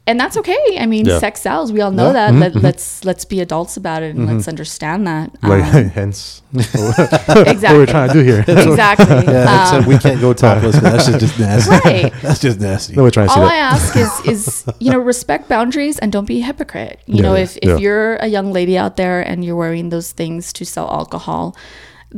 and 0.06 0.18
that's 0.20 0.36
okay. 0.36 0.76
I 0.78 0.86
mean, 0.86 1.04
Yeah. 1.06 1.18
sex 1.18 1.40
sells. 1.40 1.72
We 1.72 1.80
all 1.80 1.90
know 1.90 2.06
Yeah. 2.12 2.30
that. 2.30 2.34
Let, 2.34 2.54
let's 2.56 3.04
let's 3.04 3.24
be 3.24 3.40
adults 3.40 3.76
about 3.76 4.02
it 4.02 4.14
and 4.14 4.26
let's 4.26 4.46
understand 4.48 5.06
that. 5.06 5.30
Like, 5.42 5.64
Um, 5.74 5.88
hence 6.00 6.42
exactly. 6.54 6.82
what 7.34 7.76
we're 7.76 7.86
trying 7.86 8.08
to 8.08 8.14
do 8.14 8.22
here. 8.22 8.44
exactly. 8.46 9.06
Yeah, 9.26 9.50
Um, 9.50 9.60
except 9.62 9.86
we 9.86 9.98
can't 9.98 10.20
go 10.20 10.32
topless. 10.32 10.78
That's 10.80 11.06
just, 11.06 11.20
just 11.20 11.38
nasty. 11.38 11.70
Right. 11.84 12.12
That's 12.22 12.40
just 12.40 12.60
nasty. 12.60 12.94
no, 12.94 13.02
we're 13.02 13.10
trying 13.10 13.28
to 13.28 13.34
see 13.34 13.40
all. 13.40 13.46
I 13.46 13.56
ask 13.56 13.96
is 13.96 14.12
is 14.26 14.64
you 14.78 14.90
know 14.92 14.98
respect 14.98 15.48
boundaries 15.48 15.98
and 15.98 16.12
don't 16.12 16.26
be 16.26 16.40
a 16.40 16.44
hypocrite. 16.44 17.00
You 17.06 17.16
Yeah, 17.16 17.22
know, 17.22 17.34
yeah, 17.34 17.42
if 17.44 17.56
if 17.62 17.80
you're 17.80 18.16
a 18.16 18.26
young 18.28 18.52
lady 18.52 18.78
out 18.78 18.96
there 18.96 19.20
and 19.20 19.44
you're 19.44 19.56
wearing 19.56 19.90
those 19.90 20.12
things 20.12 20.52
to 20.54 20.64
sell 20.64 20.88
alcohol, 20.90 21.56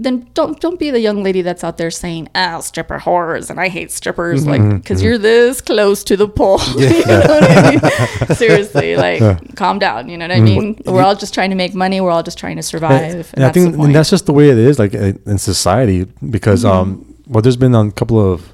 then 0.05 0.29
don't 0.35 0.61
don't 0.61 0.79
be 0.79 0.91
the 0.91 1.01
young 1.01 1.23
lady 1.23 1.43
that's 1.43 1.63
out 1.65 1.77
there 1.79 1.91
saying, 1.91 2.29
"Ah, 2.35 2.61
stripper 2.61 2.99
whores," 2.99 3.51
and 3.51 3.59
I 3.61 3.69
hate 3.69 3.91
strippers, 3.91 4.45
Mm-hmm, 4.45 4.71
like 4.71 4.83
because 4.83 5.03
you're 5.03 5.19
this 5.19 5.61
close 5.61 6.03
to 6.05 6.17
the 6.17 6.29
pole. 6.29 6.61
you 6.77 7.05
know 7.07 7.21
what 7.21 7.43
I 7.45 7.71
mean? 7.71 7.81
Seriously, 8.37 8.97
like 8.97 9.21
calm 9.57 9.79
down. 9.79 10.09
You 10.09 10.17
know 10.19 10.27
what 10.29 10.37
I 10.37 10.41
mean? 10.41 10.81
We're 10.87 11.03
all 11.03 11.15
just 11.17 11.35
trying 11.35 11.51
to 11.51 11.57
make 11.57 11.75
money. 11.75 12.01
We're 12.01 12.11
all 12.11 12.23
just 12.23 12.39
trying 12.39 12.57
to 12.57 12.63
survive. 12.63 13.03
And, 13.03 13.15
And, 13.35 13.45
I 13.45 13.49
that's 13.49 13.55
think 13.59 13.77
the 13.77 13.83
and 13.83 13.95
that's 13.95 14.11
just 14.11 14.27
the 14.27 14.33
way 14.33 14.51
it 14.51 14.59
is, 14.59 14.79
like 14.79 14.95
in 14.95 15.39
society. 15.39 16.05
Because 16.31 16.65
Mm-hmm. 16.65 16.77
um, 16.79 17.15
well, 17.27 17.43
there's 17.43 17.57
been 17.57 17.75
a 17.75 17.91
couple 17.93 18.19
of 18.33 18.49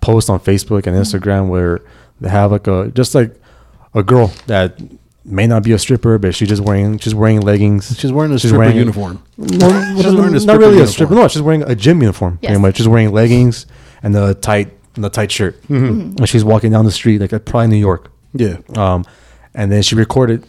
posts 0.00 0.28
on 0.30 0.40
Facebook 0.40 0.82
Mm-hmm. 0.82 0.94
and 0.94 1.04
Instagram 1.04 1.48
where 1.48 1.80
they 2.20 2.28
have 2.28 2.50
like 2.52 2.66
a 2.66 2.90
just 2.94 3.14
like 3.14 3.34
a 3.94 4.02
girl 4.02 4.32
that 4.46 4.78
may 5.28 5.46
not 5.46 5.62
be 5.62 5.72
a 5.72 5.78
stripper, 5.78 6.18
but 6.18 6.34
she's 6.34 6.48
just 6.48 6.62
wearing 6.62 6.98
she's 6.98 7.14
wearing 7.14 7.40
leggings. 7.40 7.98
She's 7.98 8.12
wearing 8.12 8.32
a 8.32 8.38
She's 8.38 8.50
stripper 8.50 8.60
wearing- 8.64 8.76
uniform. 8.76 9.22
No, 9.36 9.68
She's 9.96 10.14
wearing 10.14 10.28
a 10.28 10.30
not 10.32 10.40
stripper 10.42 10.58
really 10.60 10.80
a 10.80 10.86
stripper. 10.86 11.14
No, 11.14 11.28
she's 11.28 11.42
wearing 11.42 11.62
a 11.62 11.74
gym 11.74 12.00
uniform. 12.00 12.38
Pretty 12.38 12.58
much, 12.58 12.76
she's 12.76 12.88
wearing 12.88 13.10
leggings 13.12 13.66
and 14.02 14.14
the 14.14 14.34
tight 14.34 14.72
and 14.94 15.04
the 15.04 15.10
tight 15.10 15.30
shirt. 15.30 15.60
Mm-hmm. 15.64 16.16
And 16.18 16.28
she's 16.28 16.44
walking 16.44 16.70
down 16.72 16.84
the 16.84 16.90
street 16.92 17.20
like 17.20 17.30
probably 17.44 17.66
New 17.68 17.76
York. 17.76 18.10
Yeah. 18.32 18.58
Um, 18.76 19.04
and 19.54 19.70
then 19.72 19.82
she 19.82 19.94
recorded 19.94 20.46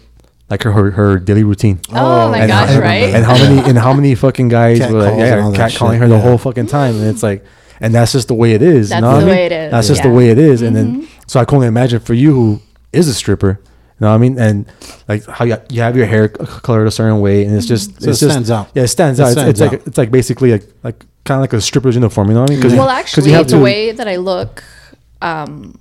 like 0.49 0.63
her 0.63 0.71
her, 0.71 0.91
her 0.91 1.19
daily 1.19 1.43
routine. 1.43 1.79
oh 1.91 2.29
my 2.31 2.39
and, 2.39 2.47
gosh, 2.47 2.69
and, 2.69 2.79
right? 2.79 3.13
And 3.13 3.25
how 3.25 3.33
many 3.33 3.69
and 3.69 3.77
how 3.77 3.93
many 3.93 4.15
fucking 4.15 4.47
guys 4.49 4.79
Cat 4.79 4.91
were 4.91 4.99
like, 4.99 5.09
calls 5.09 5.23
and 5.23 5.41
all 5.41 5.51
yeah, 5.51 5.57
cat 5.57 5.75
calling 5.75 5.95
shit, 5.95 6.01
her 6.03 6.07
the 6.07 6.15
yeah. 6.15 6.21
whole 6.21 6.37
fucking 6.37 6.67
time, 6.67 6.95
and 6.95 7.07
it's 7.07 7.23
like, 7.23 7.43
and 7.81 7.93
that's 7.93 8.11
just 8.13 8.27
the 8.29 8.33
way 8.33 8.53
it 8.53 8.61
is. 8.61 8.89
That's 8.89 8.97
you 8.97 9.01
know 9.01 9.13
what 9.13 9.19
the 9.19 9.25
I 9.25 9.25
mean? 9.25 9.35
way 9.35 9.45
it 9.45 9.51
is, 9.51 9.71
That's 9.71 9.87
just 9.87 10.03
yeah. 10.03 10.09
the 10.09 10.15
way 10.15 10.29
it 10.29 10.37
is. 10.37 10.61
And 10.61 10.75
then, 10.75 11.07
so 11.27 11.39
I 11.39 11.45
can 11.45 11.55
only 11.55 11.67
imagine 11.67 11.99
for 11.99 12.13
you 12.13 12.33
who 12.33 12.61
is 12.93 13.07
a 13.07 13.13
stripper. 13.13 13.59
You 13.99 14.05
know 14.05 14.09
what 14.09 14.15
I 14.15 14.17
mean? 14.19 14.37
And 14.39 14.65
like 15.07 15.25
how 15.25 15.43
you, 15.45 15.57
you 15.69 15.81
have 15.81 15.97
your 15.97 16.05
hair 16.05 16.29
colored 16.29 16.85
a 16.85 16.91
certain 16.91 17.19
way, 17.19 17.45
and 17.45 17.55
it's 17.55 17.65
just 17.65 17.99
So 18.01 18.09
it's 18.11 18.21
it 18.21 18.25
just, 18.25 18.31
stands 18.31 18.51
out. 18.51 18.69
Yeah, 18.75 18.83
it 18.83 18.89
stands 18.89 19.19
It 19.19 19.23
out. 19.23 19.31
stands 19.31 19.49
it's, 19.49 19.59
it's 19.61 19.71
like 19.71 19.81
out. 19.81 19.87
it's 19.87 19.97
like 19.97 20.11
basically 20.11 20.51
like 20.51 20.63
like 20.83 20.99
kind 21.25 21.37
of 21.39 21.41
like 21.41 21.53
a 21.53 21.61
stripper's 21.61 21.95
uniform. 21.95 22.27
You 22.27 22.35
know 22.35 22.41
what 22.41 22.51
I 22.51 22.53
mean? 22.53 22.61
Cause 22.61 22.73
well, 22.73 22.89
actually, 22.89 23.29
you 23.31 23.35
have 23.35 23.47
the 23.47 23.57
to- 23.57 23.63
way 23.63 23.91
that 23.91 24.07
I 24.07 24.17
look 24.17 24.63
um, 25.21 25.79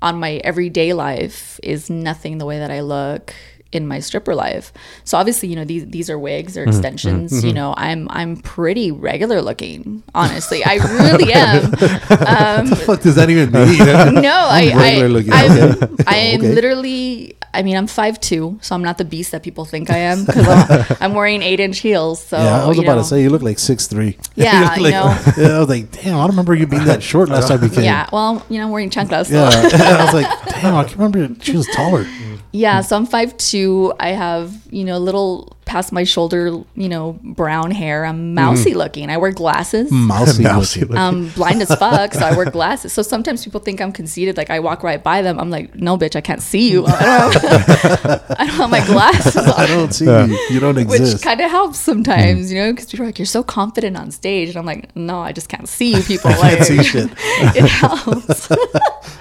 on 0.00 0.18
my 0.18 0.40
everyday 0.44 0.94
life 0.94 1.60
is 1.62 1.90
nothing 1.90 2.38
the 2.38 2.46
way 2.46 2.58
that 2.58 2.70
I 2.70 2.80
look 2.80 3.34
in 3.70 3.86
my 3.88 4.00
stripper 4.00 4.34
life. 4.34 4.70
So 5.04 5.16
obviously, 5.16 5.48
you 5.48 5.56
know, 5.56 5.64
these 5.64 5.86
these 5.86 6.10
are 6.10 6.18
wigs 6.18 6.56
Mm-hmm. 6.56 6.60
or 6.60 6.72
extensions. 6.72 7.44
You 7.44 7.52
know, 7.54 7.72
I'm 7.76 8.06
I'm 8.10 8.36
pretty 8.36 8.90
regular 8.92 9.40
looking. 9.42 10.02
Honestly, 10.14 10.64
I 10.64 10.74
really 11.02 11.32
am. 11.32 11.70
What 11.70 12.68
the 12.70 12.76
fuck 12.76 13.00
does 13.02 13.14
that 13.16 13.28
even 13.30 13.50
mean? 13.52 13.78
No, 14.22 14.46
I, 14.50 14.72
regular 14.74 15.04
I, 15.04 15.08
looking. 15.08 15.32
I'm, 15.32 15.96
I 16.06 16.16
am 16.16 16.40
Okay. 16.40 16.54
literally. 16.54 17.36
I 17.54 17.62
mean, 17.62 17.76
I'm 17.76 17.86
5'2", 17.86 18.64
so 18.64 18.74
I'm 18.74 18.82
not 18.82 18.98
the 18.98 19.04
beast 19.04 19.32
that 19.32 19.42
people 19.42 19.64
think 19.64 19.90
I 19.90 19.98
am 19.98 20.24
because 20.24 20.48
I'm, 20.48 20.96
I'm 21.00 21.14
wearing 21.14 21.42
eight 21.42 21.60
inch 21.60 21.78
heels. 21.78 22.22
So 22.24 22.38
yeah, 22.38 22.64
I 22.64 22.68
was 22.68 22.78
about 22.78 22.96
know. 22.96 23.02
to 23.02 23.04
say 23.04 23.22
you 23.22 23.30
look 23.30 23.42
like 23.42 23.58
six 23.58 23.86
three. 23.86 24.16
Yeah, 24.34 24.74
you 24.76 24.90
know. 24.90 25.18
Yeah, 25.36 25.56
I 25.56 25.58
was 25.60 25.68
like, 25.68 25.90
damn, 25.92 26.16
I 26.16 26.22
don't 26.22 26.30
remember 26.30 26.54
you 26.54 26.66
being 26.66 26.84
that 26.84 27.02
short 27.02 27.28
last 27.28 27.48
time 27.48 27.60
we 27.60 27.68
came. 27.68 27.84
Yeah, 27.84 28.08
well, 28.12 28.44
you 28.48 28.58
know, 28.58 28.64
I'm 28.64 28.70
wearing 28.70 28.90
chanclas. 28.90 29.26
So. 29.26 29.34
Yeah, 29.34 29.98
I 29.98 30.04
was 30.04 30.14
like, 30.14 30.44
damn, 30.60 30.74
I 30.74 30.84
can 30.84 31.00
remember 31.00 31.44
she 31.44 31.56
was 31.56 31.66
taller. 31.68 32.06
Yeah, 32.52 32.80
so 32.80 32.96
I'm 32.96 33.06
5'2". 33.06 33.96
I 33.98 34.08
have, 34.08 34.54
you 34.70 34.84
know, 34.84 34.98
little 34.98 35.51
past 35.72 35.90
my 35.90 36.04
shoulder, 36.04 36.62
you 36.74 36.88
know, 36.90 37.18
brown 37.22 37.70
hair. 37.70 38.04
I'm 38.04 38.34
mousy 38.34 38.70
mm-hmm. 38.70 38.78
looking. 38.78 39.08
I 39.08 39.16
wear 39.16 39.32
glasses. 39.32 39.90
Mousy, 40.12 40.42
Mousy 40.42 40.80
looking. 40.80 40.98
I'm 40.98 41.30
blind 41.30 41.62
as 41.62 41.74
fuck, 41.74 42.12
so 42.12 42.20
I 42.20 42.36
wear 42.36 42.50
glasses. 42.50 42.92
So 42.92 43.00
sometimes 43.00 43.42
people 43.42 43.58
think 43.58 43.80
I'm 43.80 43.90
conceited. 43.90 44.36
Like 44.36 44.50
I 44.50 44.60
walk 44.60 44.82
right 44.82 45.02
by 45.02 45.22
them. 45.22 45.40
I'm 45.40 45.48
like, 45.48 45.74
no, 45.74 45.96
bitch, 45.96 46.14
I 46.14 46.20
can't 46.20 46.42
see 46.42 46.70
you. 46.70 46.84
I 46.86 47.30
don't 47.32 47.42
have, 47.42 48.24
I 48.38 48.46
don't 48.46 48.56
have 48.56 48.70
my 48.70 48.84
glasses 48.84 49.34
on. 49.34 49.48
I 49.48 49.66
don't 49.66 49.94
see 49.94 50.04
you. 50.04 50.38
You 50.50 50.60
don't 50.60 50.76
exist. 50.76 51.14
Which 51.14 51.22
kind 51.22 51.40
of 51.40 51.50
helps 51.50 51.78
sometimes, 51.78 52.52
you 52.52 52.60
know, 52.60 52.70
because 52.70 52.90
people 52.90 53.04
are 53.04 53.08
like, 53.08 53.18
"You're 53.18 53.24
so 53.24 53.42
confident 53.42 53.96
on 53.96 54.10
stage," 54.10 54.50
and 54.50 54.58
I'm 54.58 54.66
like, 54.66 54.94
"No, 54.94 55.20
I 55.20 55.32
just 55.32 55.48
can't 55.48 55.66
see 55.66 55.94
you 55.94 56.02
people." 56.02 56.30
Like, 56.32 56.58
can't 56.58 56.64
see 56.64 56.82
shit. 56.82 57.10
it 57.56 57.64
helps. 57.64 58.50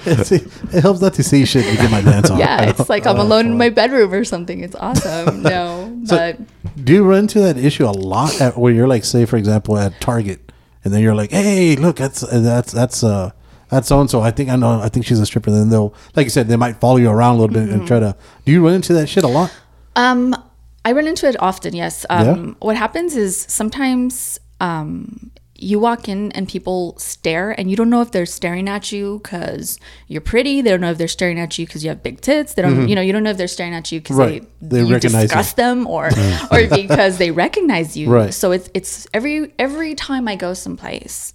It's- 0.05 0.31
it 0.31 0.81
helps 0.81 0.99
not 0.99 1.13
to 1.13 1.23
see 1.23 1.45
shit 1.45 1.63
to 1.63 1.75
get 1.77 1.91
my 1.91 2.01
dance 2.01 2.29
on. 2.29 2.39
yeah, 2.39 2.69
it's 2.69 2.89
like 2.89 3.05
I'm 3.05 3.19
oh, 3.19 3.21
alone 3.21 3.45
in 3.45 3.57
my 3.57 3.69
bedroom 3.69 4.11
or 4.11 4.25
something. 4.25 4.59
It's 4.61 4.75
awesome. 4.75 5.43
No, 5.43 5.97
So- 6.05 6.17
but 6.17 6.40
Do 6.83 6.93
you 6.93 7.03
run 7.03 7.19
into 7.19 7.39
that 7.41 7.57
issue 7.57 7.85
a 7.85 7.91
lot 7.91 8.39
at, 8.41 8.57
where 8.57 8.73
you're 8.73 8.87
like, 8.87 9.03
say, 9.03 9.25
for 9.25 9.37
example, 9.37 9.77
at 9.77 9.99
Target, 10.01 10.51
and 10.83 10.93
then 10.93 11.01
you're 11.01 11.15
like, 11.15 11.31
"Hey, 11.31 11.75
look, 11.75 11.95
that's 11.97 12.21
that's 12.21 12.71
that's 12.71 13.03
uh 13.03 13.31
that's 13.69 13.87
so 13.87 14.01
and 14.01 14.09
so. 14.09 14.21
I 14.21 14.31
think 14.31 14.49
I 14.49 14.55
know. 14.55 14.81
I 14.81 14.89
think 14.89 15.05
she's 15.05 15.19
a 15.19 15.25
stripper." 15.25 15.51
Then 15.51 15.69
they'll, 15.69 15.93
like 16.15 16.25
you 16.25 16.29
said, 16.29 16.47
they 16.47 16.55
might 16.57 16.77
follow 16.79 16.97
you 16.97 17.09
around 17.09 17.35
a 17.35 17.39
little 17.39 17.53
bit 17.53 17.69
and 17.69 17.87
try 17.87 17.99
to. 17.99 18.15
Do 18.45 18.51
you 18.51 18.65
run 18.65 18.75
into 18.75 18.93
that 18.93 19.07
shit 19.07 19.23
a 19.23 19.27
lot? 19.27 19.53
Um, 19.95 20.35
I 20.83 20.93
run 20.93 21.07
into 21.07 21.27
it 21.27 21.35
often. 21.39 21.75
Yes. 21.75 22.05
Um, 22.09 22.25
Yeah? 22.25 22.53
What 22.59 22.75
happens 22.77 23.15
is 23.15 23.45
sometimes 23.49 24.39
um, 24.59 25.31
you 25.61 25.79
walk 25.79 26.09
in 26.09 26.31
and 26.33 26.47
people 26.47 26.95
stare, 26.97 27.51
and 27.51 27.69
you 27.69 27.75
don't 27.77 27.89
know 27.89 28.01
if 28.01 28.11
they're 28.11 28.25
staring 28.25 28.67
at 28.67 28.91
you 28.91 29.19
because 29.21 29.79
you're 30.07 30.19
pretty. 30.21 30.61
They 30.61 30.71
don't 30.71 30.81
know 30.81 30.91
if 30.91 30.97
they're 30.97 31.07
staring 31.07 31.39
at 31.39 31.57
you 31.57 31.65
because 31.65 31.83
you 31.83 31.89
have 31.89 32.01
big 32.01 32.19
tits. 32.21 32.55
They 32.55 32.61
don't, 32.63 32.89
you 32.89 32.95
know, 32.95 33.01
you 33.01 33.13
don't 33.13 33.23
know 33.23 33.29
if 33.29 33.37
they're 33.37 33.47
staring 33.47 33.73
at 33.73 33.91
you 33.91 33.99
because 34.01 34.17
Mm-hmm. 34.17 34.29
Right. 34.29 34.47
they, 34.61 34.83
They 34.83 34.91
recognize 34.91 35.21
you. 35.23 35.27
disgust 35.27 35.55
them 35.57 35.87
or 35.87 36.07
or 36.51 36.67
because 36.67 37.17
they 37.19 37.31
recognize 37.31 37.95
you. 37.95 38.09
Right. 38.09 38.33
So 38.33 38.51
it's 38.51 38.69
it's 38.73 39.07
every 39.13 39.53
every 39.59 39.93
time 39.95 40.27
I 40.27 40.35
go 40.35 40.53
someplace, 40.53 41.33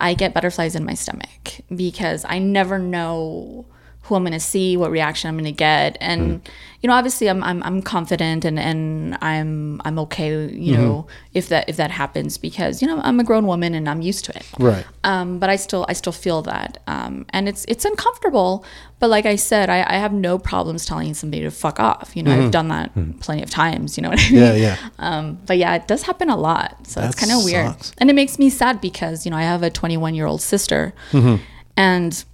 I 0.00 0.14
get 0.14 0.32
butterflies 0.34 0.76
in 0.76 0.84
my 0.84 0.94
stomach 0.94 1.60
because 1.74 2.24
I 2.28 2.38
never 2.38 2.78
know 2.78 3.66
who 4.02 4.14
I'm 4.14 4.22
going 4.22 4.32
to 4.32 4.40
see, 4.40 4.74
what 4.76 4.90
reaction 4.90 5.28
I'm 5.28 5.34
going 5.34 5.44
to 5.44 5.52
get, 5.52 5.98
and 6.00 6.40
you 6.80 6.86
know, 6.88 6.94
obviously, 6.94 7.28
I'm 7.28 7.42
I'm, 7.44 7.62
I'm 7.62 7.82
confident 7.82 8.44
and, 8.44 8.58
and 8.58 9.18
I'm 9.20 9.82
I'm 9.84 9.98
okay, 9.98 10.46
you 10.50 10.76
know, 10.76 11.06
if 11.34 11.48
that 11.50 11.68
if 11.68 11.76
that 11.76 11.90
happens 11.90 12.38
because 12.38 12.80
you 12.80 12.88
know 12.88 13.00
I'm 13.02 13.20
a 13.20 13.24
grown 13.24 13.46
woman 13.46 13.74
and 13.74 13.86
I'm 13.88 14.00
used 14.00 14.24
to 14.26 14.36
it, 14.36 14.46
Right. 14.58 14.86
um, 15.04 15.38
but 15.38 15.50
I 15.50 15.56
still 15.56 15.84
I 15.88 15.92
still 15.92 16.12
feel 16.14 16.40
that, 16.42 16.78
um, 16.86 17.26
and 17.30 17.48
it's 17.48 17.64
it's 17.68 17.84
uncomfortable. 17.84 18.64
But 19.00 19.10
like 19.10 19.26
I 19.26 19.36
said, 19.36 19.68
I, 19.70 19.84
I 19.86 19.94
have 19.98 20.12
no 20.12 20.38
problems 20.38 20.84
telling 20.86 21.12
somebody 21.14 21.42
to 21.42 21.50
fuck 21.50 21.78
off. 21.78 22.12
You 22.16 22.22
know, 22.22 22.32
I've 22.32 22.50
done 22.50 22.68
that 22.68 22.90
plenty 23.20 23.42
of 23.42 23.50
times. 23.50 23.96
You 23.96 24.02
know 24.02 24.08
what 24.10 24.20
I 24.20 24.30
mean? 24.30 24.42
Yeah, 24.42 24.54
yeah. 24.54 24.76
Um, 24.98 25.38
but 25.46 25.56
yeah, 25.58 25.74
it 25.76 25.86
does 25.86 26.02
happen 26.02 26.28
a 26.30 26.36
lot. 26.36 26.86
So 26.86 27.00
That 27.00 27.10
it's 27.10 27.14
kind 27.20 27.30
of 27.30 27.44
weird. 27.44 27.76
And 27.98 28.10
it 28.10 28.14
makes 28.14 28.38
me 28.40 28.50
sad 28.50 28.80
because, 28.80 29.24
you 29.24 29.30
know, 29.30 29.36
I 29.36 29.42
have 29.42 29.62
a 29.62 29.70
21 29.70 30.14
year 30.16 30.26
old 30.26 30.40
sister 30.42 30.94
Mm-hmm. 31.12 31.42
and 31.76 32.24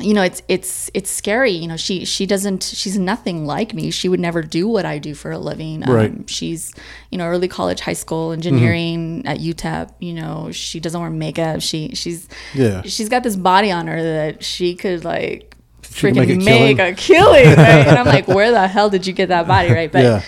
you 0.00 0.14
know, 0.14 0.22
it's 0.22 0.42
it's 0.48 0.90
it's 0.94 1.10
scary. 1.10 1.50
You 1.52 1.68
know, 1.68 1.76
she 1.76 2.04
she 2.04 2.26
doesn't 2.26 2.62
she's 2.62 2.98
nothing 2.98 3.46
like 3.46 3.74
me. 3.74 3.90
She 3.90 4.08
would 4.08 4.20
never 4.20 4.42
do 4.42 4.68
what 4.68 4.84
I 4.84 4.98
do 4.98 5.14
for 5.14 5.30
a 5.30 5.38
living. 5.38 5.82
Um, 5.82 5.90
Right. 5.94 6.30
she's, 6.30 6.72
you 7.10 7.18
know, 7.18 7.26
early 7.26 7.48
college, 7.48 7.80
high 7.80 7.92
school 7.92 8.32
engineering 8.32 9.22
at 9.26 9.38
UTEP, 9.38 9.90
you 10.00 10.12
know, 10.14 10.50
she 10.52 10.80
doesn't 10.80 11.00
wear 11.00 11.10
makeup. 11.10 11.60
She 11.62 11.94
she's 11.94 12.28
Yeah. 12.54 12.82
she's 12.82 13.08
got 13.08 13.22
this 13.22 13.36
body 13.36 13.70
on 13.70 13.86
her 13.86 14.02
that 14.02 14.44
she 14.44 14.74
could 14.74 15.04
like 15.04 15.54
She 15.82 16.06
freaking 16.06 16.44
make 16.44 16.76
make, 16.76 16.78
a 16.78 16.90
a 16.90 16.94
killing. 16.94 17.46
Right? 17.46 17.58
and 17.86 17.98
I'm 17.98 18.06
like, 18.16 18.28
where 18.28 18.50
the 18.50 18.66
hell 18.68 18.90
did 18.90 19.06
you 19.06 19.12
get 19.12 19.28
that 19.28 19.46
body? 19.46 19.70
Right. 19.72 19.90
But 19.90 20.02
Yeah. 20.04 20.22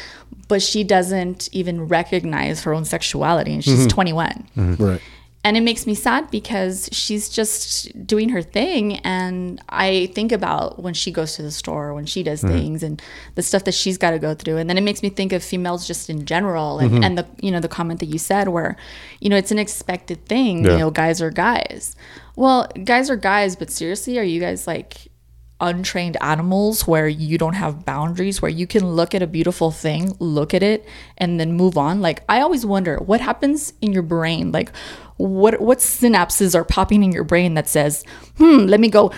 but 0.48 0.62
she 0.62 0.84
doesn't 0.84 1.48
even 1.52 1.88
recognize 1.88 2.62
her 2.62 2.72
own 2.74 2.84
sexuality 2.84 3.52
and 3.54 3.62
she's 3.64 3.86
21 3.86 4.46
Right. 4.56 5.00
And 5.44 5.56
it 5.56 5.60
makes 5.60 5.86
me 5.86 5.94
sad 5.94 6.30
because 6.30 6.88
she's 6.92 7.28
just 7.28 8.06
doing 8.06 8.30
her 8.30 8.42
thing. 8.42 8.96
And 8.98 9.62
i 9.68 10.06
think 10.14 10.32
about 10.32 10.82
when 10.82 10.94
she 10.94 11.10
goes 11.10 11.36
to 11.36 11.42
the 11.42 11.50
store 11.50 11.94
when 11.94 12.06
she 12.06 12.22
does 12.22 12.42
mm-hmm. 12.42 12.54
things 12.54 12.82
and 12.82 13.00
the 13.34 13.42
stuff 13.42 13.64
that 13.64 13.74
she's 13.74 13.98
got 13.98 14.10
to 14.10 14.18
go 14.18 14.34
through. 14.34 14.56
And 14.56 14.68
then 14.68 14.76
it 14.76 14.82
makes 14.82 15.02
me 15.02 15.10
think 15.10 15.32
of 15.32 15.42
females 15.42 15.86
just 15.86 16.10
in 16.10 16.26
general 16.26 16.80
and, 16.80 16.90
mm-hmm. 16.90 17.04
and 17.04 17.18
the 17.18 17.26
you 17.40 17.50
know 17.50 17.60
the 17.60 17.68
comment 17.68 18.00
that 18.00 18.06
you 18.06 18.18
said 18.18 18.48
where 18.48 18.76
you 19.20 19.28
know 19.28 19.36
it's 19.36 19.52
an 19.52 19.58
expected 19.58 20.26
thing 20.26 20.64
Yeah. 20.64 20.72
you 20.72 20.78
know 20.78 20.90
guys 20.90 21.22
are 21.22 21.30
guys. 21.30 21.94
Well 22.36 22.68
guys 22.84 23.08
are 23.08 23.16
guys 23.16 23.54
but 23.56 23.70
seriously 23.70 24.18
are 24.18 24.24
you 24.24 24.40
guys 24.40 24.66
like 24.66 25.08
untrained 25.60 26.16
animals 26.20 26.86
where 26.86 27.08
you 27.08 27.36
don't 27.36 27.54
have 27.54 27.84
boundaries 27.84 28.40
where 28.40 28.50
you 28.50 28.64
can 28.64 28.86
look 28.86 29.12
at 29.12 29.22
a 29.22 29.26
beautiful 29.26 29.72
thing 29.72 30.14
look 30.20 30.54
at 30.54 30.62
it 30.62 30.84
and 31.16 31.38
then 31.38 31.52
move 31.52 31.78
on? 31.78 32.00
Like 32.00 32.22
i 32.28 32.40
always 32.40 32.66
wonder 32.66 32.96
what 32.98 33.20
happens 33.20 33.72
in 33.80 33.92
your 33.92 34.02
brain. 34.02 34.50
Like 34.52 34.72
what 35.18 35.60
what 35.60 35.78
synapses 35.78 36.54
are 36.54 36.64
popping 36.64 37.02
in 37.02 37.12
your 37.12 37.24
brain 37.24 37.54
that 37.54 37.68
says 37.68 38.04
hmm 38.38 38.58
let 38.66 38.80
me 38.80 38.88
go 38.88 39.10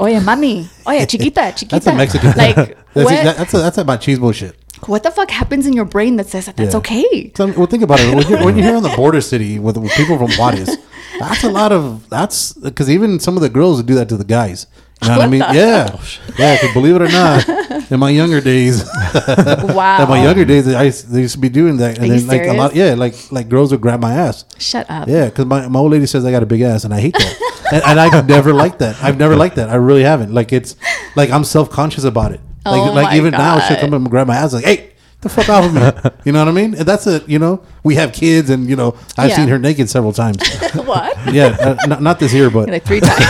oye 0.00 0.14
mami 0.18 0.66
oye 0.88 1.04
chiquita 1.06 1.52
chiquita 1.56 1.68
That's 1.70 1.86
a 1.86 1.94
Mexican. 1.94 2.32
like 2.36 2.56
That's 2.94 3.04
what, 3.04 3.10
that- 3.24 3.36
that's 3.36 3.54
a, 3.54 3.58
that's 3.58 3.78
about 3.78 4.00
cheese 4.00 4.18
bullshit. 4.18 4.56
what 4.86 5.02
the 5.02 5.10
fuck 5.10 5.30
happens 5.30 5.66
in 5.66 5.72
your 5.74 5.84
brain 5.84 6.16
that 6.16 6.26
says 6.28 6.46
that 6.46 6.56
that's 6.56 6.72
Yeah. 6.74 6.78
okay 6.78 7.30
So, 7.36 7.46
well, 7.52 7.66
think 7.66 7.82
about 7.84 8.00
it. 8.00 8.14
When 8.14 8.26
you're, 8.28 8.44
when 8.44 8.56
you're 8.56 8.66
here 8.66 8.76
on 8.76 8.82
the 8.82 8.96
border 8.96 9.20
city 9.20 9.58
with, 9.58 9.76
with 9.76 9.92
people 9.92 10.16
from 10.18 10.30
Juarez, 10.38 10.76
that's 11.20 11.44
a 11.44 11.50
lot 11.50 11.70
of 11.72 12.08
that's 12.08 12.52
because 12.54 12.90
even 12.90 13.20
some 13.20 13.36
of 13.36 13.42
the 13.42 13.48
girls 13.48 13.76
would 13.76 13.86
do 13.86 13.94
that 13.96 14.08
to 14.08 14.16
the 14.16 14.24
guys. 14.24 14.66
You 15.02 15.08
know 15.08 15.14
what, 15.16 15.20
I 15.22 15.24
What 15.24 15.30
mean? 15.30 15.40
the- 15.40 15.54
Yeah, 15.54 15.90
oh, 15.94 16.18
yeah. 16.38 16.58
'cause 16.58 16.72
believe 16.74 16.94
it 16.96 17.00
or 17.02 17.08
not, 17.08 17.48
in 17.90 17.98
my 17.98 18.10
younger 18.10 18.40
days, 18.42 18.84
wow 18.84 20.02
in 20.02 20.08
my 20.10 20.22
younger 20.22 20.44
days, 20.44 20.68
I 20.68 20.82
used, 20.84 21.08
they 21.10 21.22
used 21.22 21.34
to 21.34 21.40
be 21.40 21.48
doing 21.48 21.78
that, 21.78 21.96
and 21.98 22.10
Are 22.10 22.14
then 22.18 22.26
like 22.26 22.46
a 22.46 22.52
lot, 22.52 22.74
yeah, 22.76 22.92
like 22.94 23.14
like 23.32 23.48
girls 23.48 23.70
would 23.72 23.80
grab 23.80 24.00
my 24.00 24.12
ass. 24.12 24.44
shut 24.58 24.84
up 24.90 25.08
Yeah, 25.08 25.26
because 25.26 25.46
my, 25.46 25.68
my 25.68 25.78
old 25.78 25.92
lady 25.92 26.04
says 26.06 26.24
I 26.26 26.30
got 26.30 26.42
a 26.42 26.46
big 26.46 26.60
ass, 26.60 26.84
and 26.84 26.92
I 26.92 27.00
hate 27.00 27.14
that. 27.14 27.34
and, 27.72 27.82
and 27.84 28.00
I've 28.00 28.28
never 28.28 28.52
liked 28.52 28.78
that. 28.80 29.02
I've 29.02 29.16
never 29.16 29.36
liked 29.36 29.56
that. 29.56 29.70
I 29.70 29.76
really 29.76 30.02
haven't. 30.02 30.34
Like 30.34 30.52
it's 30.52 30.76
like 31.16 31.30
I'm 31.30 31.44
self 31.44 31.70
conscious 31.70 32.04
about 32.04 32.32
it. 32.32 32.40
Like 32.66 32.90
Oh 32.90 32.92
like 32.92 33.16
even 33.16 33.32
now, 33.32 33.58
she'll 33.60 33.76
God. 33.76 33.80
come 33.80 33.94
and 33.94 34.10
grab 34.10 34.26
my 34.26 34.36
ass 34.36 34.52
like, 34.52 34.64
hey. 34.66 34.90
The 35.22 35.28
fuck 35.28 35.50
off 35.50 35.64
of 35.66 35.74
me, 35.74 36.10
you 36.24 36.32
know 36.32 36.38
what 36.38 36.48
I 36.48 36.52
mean? 36.52 36.74
And 36.74 36.86
that's 36.86 37.06
it. 37.06 37.28
You 37.28 37.38
know, 37.38 37.62
we 37.84 37.94
have 37.96 38.12
kids, 38.12 38.48
and 38.48 38.68
you 38.70 38.74
know, 38.76 38.96
I've 39.18 39.28
Yeah. 39.30 39.36
seen 39.36 39.48
her 39.48 39.58
naked 39.58 39.90
several 39.90 40.14
times. 40.14 40.38
what 40.74 41.34
yeah, 41.34 41.56
uh, 41.60 41.76
not, 41.86 42.02
not 42.02 42.18
this 42.20 42.32
year, 42.32 42.48
but 42.48 42.68
like 42.70 42.84
three 42.84 43.00
times 43.00 43.20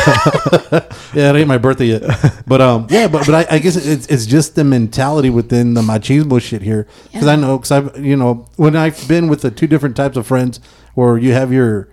yeah, 1.15 1.31
it 1.31 1.37
ain't 1.37 1.49
my 1.49 1.59
birthday 1.59 1.87
yet. 1.87 2.03
But 2.47 2.61
um, 2.61 2.87
yeah, 2.91 3.09
but 3.09 3.27
but 3.27 3.35
I, 3.35 3.57
I 3.57 3.59
guess 3.59 3.75
it's 3.75 4.07
it's 4.07 4.27
just 4.27 4.55
the 4.55 4.63
mentality 4.63 5.31
within 5.31 5.75
the 5.75 5.83
machismo 5.83 6.41
shit 6.41 6.63
here. 6.63 6.87
Because 7.13 7.27
I 7.27 7.35
know, 7.37 7.59
because 7.59 7.73
I've 7.73 7.99
you 8.05 8.17
know 8.17 8.47
when 8.57 8.77
I've 8.77 9.07
been 9.09 9.27
with 9.29 9.43
the 9.43 9.51
two 9.51 9.67
different 9.67 9.97
types 9.97 10.17
of 10.17 10.27
friends, 10.27 10.61
where 10.95 11.19
you 11.19 11.33
have 11.33 11.53
your 11.53 11.89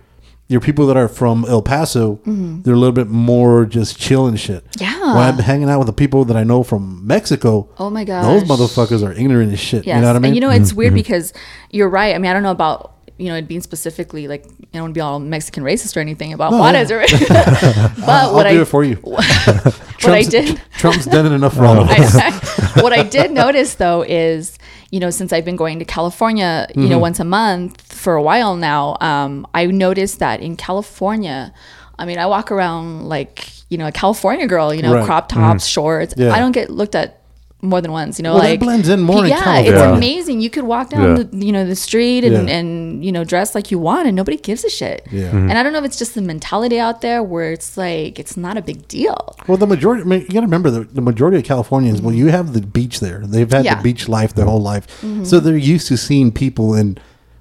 your 0.49 0.61
people 0.61 0.87
that 0.87 0.95
are 0.97 1.07
from 1.07 1.45
El 1.47 1.61
Paso, 1.61 2.19
they're 2.25 2.73
a 2.73 2.77
little 2.77 2.93
bit 2.93 3.07
more 3.07 3.65
just 3.65 3.97
chill 3.99 4.27
and 4.27 4.39
shit. 4.39 4.63
Mm-hmm. 4.71 4.83
Yeah. 4.83 5.13
When 5.15 5.23
I'm 5.23 5.37
hanging 5.39 5.69
out 5.69 5.79
with 5.79 5.87
the 5.87 5.93
people 5.93 6.25
that 6.25 6.37
I 6.37 6.43
know 6.43 6.63
from 6.63 7.05
Mexico, 7.05 7.69
Oh 7.77 7.89
my 7.89 8.03
god, 8.03 8.23
those 8.23 8.43
motherfuckers 8.43 9.05
are 9.05 9.11
ignorant 9.13 9.51
as 9.53 9.59
shit. 9.59 9.85
Yes. 9.85 9.95
You 9.95 10.01
know 10.01 10.07
what 10.07 10.15
I 10.15 10.19
mean? 10.19 10.25
And 10.29 10.35
you 10.35 10.41
know, 10.41 10.49
it's 10.49 10.73
weird 10.73 10.91
Mm-hmm. 10.91 10.95
because 10.97 11.33
you're 11.71 11.89
right. 11.89 12.15
I 12.15 12.17
mean, 12.17 12.29
I 12.29 12.33
don't 12.33 12.43
know 12.43 12.51
about 12.51 12.93
you 13.19 13.29
know 13.29 13.35
it 13.35 13.47
being 13.47 13.61
specifically 13.61 14.27
like 14.27 14.45
I 14.45 14.49
don't 14.73 14.81
want 14.83 14.93
to 14.93 14.97
be 14.97 15.01
all 15.01 15.19
Mexican 15.19 15.63
racist 15.63 15.97
or 15.97 16.01
anything 16.01 16.33
about 16.33 16.51
No, 16.51 16.59
Juarez, 16.59 16.89
yeah. 16.91 16.97
or 16.97 17.01
but 17.99 18.09
I'll 18.09 18.33
what 18.35 18.43
do 18.43 18.49
I 18.59 18.61
it 18.61 18.65
for 18.65 18.83
you. 18.83 18.95
what 19.01 20.05
I 20.05 20.21
did 20.23 20.61
Trump's 20.77 21.05
done 21.07 21.25
it 21.25 21.31
enough 21.31 21.57
wrong. 21.57 21.87
I, 21.89 22.71
what 22.81 22.93
I 22.93 23.03
did 23.03 23.31
notice 23.31 23.73
though 23.75 24.03
is, 24.03 24.57
you 24.91 24.99
know, 24.99 25.09
since 25.09 25.33
I've 25.33 25.45
been 25.45 25.55
going 25.57 25.79
to 25.79 25.85
California, 25.85 26.67
you 26.69 26.81
Mm-hmm. 26.81 26.89
know, 26.91 26.99
once 26.99 27.19
a 27.19 27.25
month 27.25 27.81
for 27.93 28.15
a 28.15 28.21
while 28.21 28.55
now, 28.55 28.97
um, 29.01 29.45
I 29.53 29.65
noticed 29.65 30.19
that 30.19 30.39
in 30.41 30.55
California, 30.55 31.53
I 31.99 32.05
mean, 32.05 32.17
I 32.19 32.25
walk 32.27 32.51
around 32.51 33.09
like, 33.09 33.49
you 33.69 33.77
know, 33.77 33.87
a 33.87 33.91
California 33.91 34.47
girl, 34.47 34.73
you 34.73 34.81
know, 34.81 34.93
Right. 34.93 34.99
Mm-hmm. 34.99 35.05
crop 35.07 35.29
tops, 35.29 35.65
shorts. 35.65 36.13
Yeah. 36.17 36.31
I 36.31 36.39
don't 36.39 36.53
get 36.53 36.69
looked 36.69 36.95
at 36.95 37.16
more 37.61 37.81
than 37.81 37.91
once, 37.91 38.19
you 38.19 38.23
know, 38.23 38.33
Well, 38.33 38.43
that 38.43 38.49
like 38.49 38.59
blends 38.59 38.87
in 38.87 39.01
more 39.01 39.25
yeah, 39.25 39.39
California. 39.41 39.71
it's 39.71 39.79
Yeah. 39.81 39.97
amazing. 39.97 40.41
You 40.41 40.49
could 40.51 40.63
walk 40.65 40.91
down 40.91 41.17
Yeah. 41.17 41.23
the, 41.23 41.45
you 41.45 41.51
know, 41.51 41.65
the 41.65 41.75
street 41.75 42.23
and, 42.23 42.47
Yeah. 42.47 42.55
and, 42.55 43.03
you 43.03 43.11
know, 43.11 43.23
dress 43.23 43.55
like 43.55 43.71
you 43.71 43.79
want 43.79 44.05
and 44.05 44.15
nobody 44.15 44.37
gives 44.37 44.63
a 44.63 44.69
shit. 44.69 45.07
Yeah. 45.11 45.31
And 45.31 45.53
I 45.53 45.63
don't 45.63 45.73
know 45.73 45.79
if 45.79 45.85
it's 45.85 45.97
just 45.97 46.13
the 46.13 46.21
mentality 46.21 46.79
out 46.79 47.01
there 47.01 47.23
where 47.23 47.51
it's 47.51 47.75
like, 47.75 48.19
it's 48.19 48.37
not 48.37 48.57
a 48.57 48.61
big 48.61 48.87
deal. 48.87 49.35
Well, 49.47 49.57
the 49.57 49.65
majority, 49.65 50.03
I 50.03 50.05
mean, 50.05 50.19
you 50.21 50.27
got 50.27 50.41
to 50.41 50.45
remember 50.45 50.69
the, 50.69 50.81
the 50.81 51.01
majority 51.01 51.37
of 51.37 51.43
Californians, 51.45 51.99
well, 51.99 52.13
you 52.13 52.27
have 52.27 52.53
the 52.53 52.61
beach 52.61 52.99
there. 52.99 53.23
They've 53.25 53.51
had 53.51 53.65
Yeah. 53.65 53.71
Mm-hmm. 53.73 53.79
the 53.79 53.83
beach 53.83 54.07
life 54.07 54.35
their 54.35 54.45
whole 54.45 54.61
life. 54.61 54.85
So 55.23 55.39
they're 55.39 55.57
used 55.57 55.87
to 55.87 55.97
seeing 55.97 56.31
people 56.31 56.75
in 56.75 56.99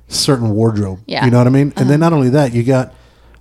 certain 0.08 0.50
wardrobe. 0.54 1.00
Yeah. 1.06 1.18
Uh-huh. 1.18 1.26
You 1.26 1.30
know 1.32 1.38
what 1.38 1.46
I 1.46 1.50
mean? 1.50 1.72
And 1.76 1.90
then 1.90 2.00
not 2.00 2.14
only 2.14 2.30
that, 2.30 2.54
you 2.54 2.62
got 2.62 2.94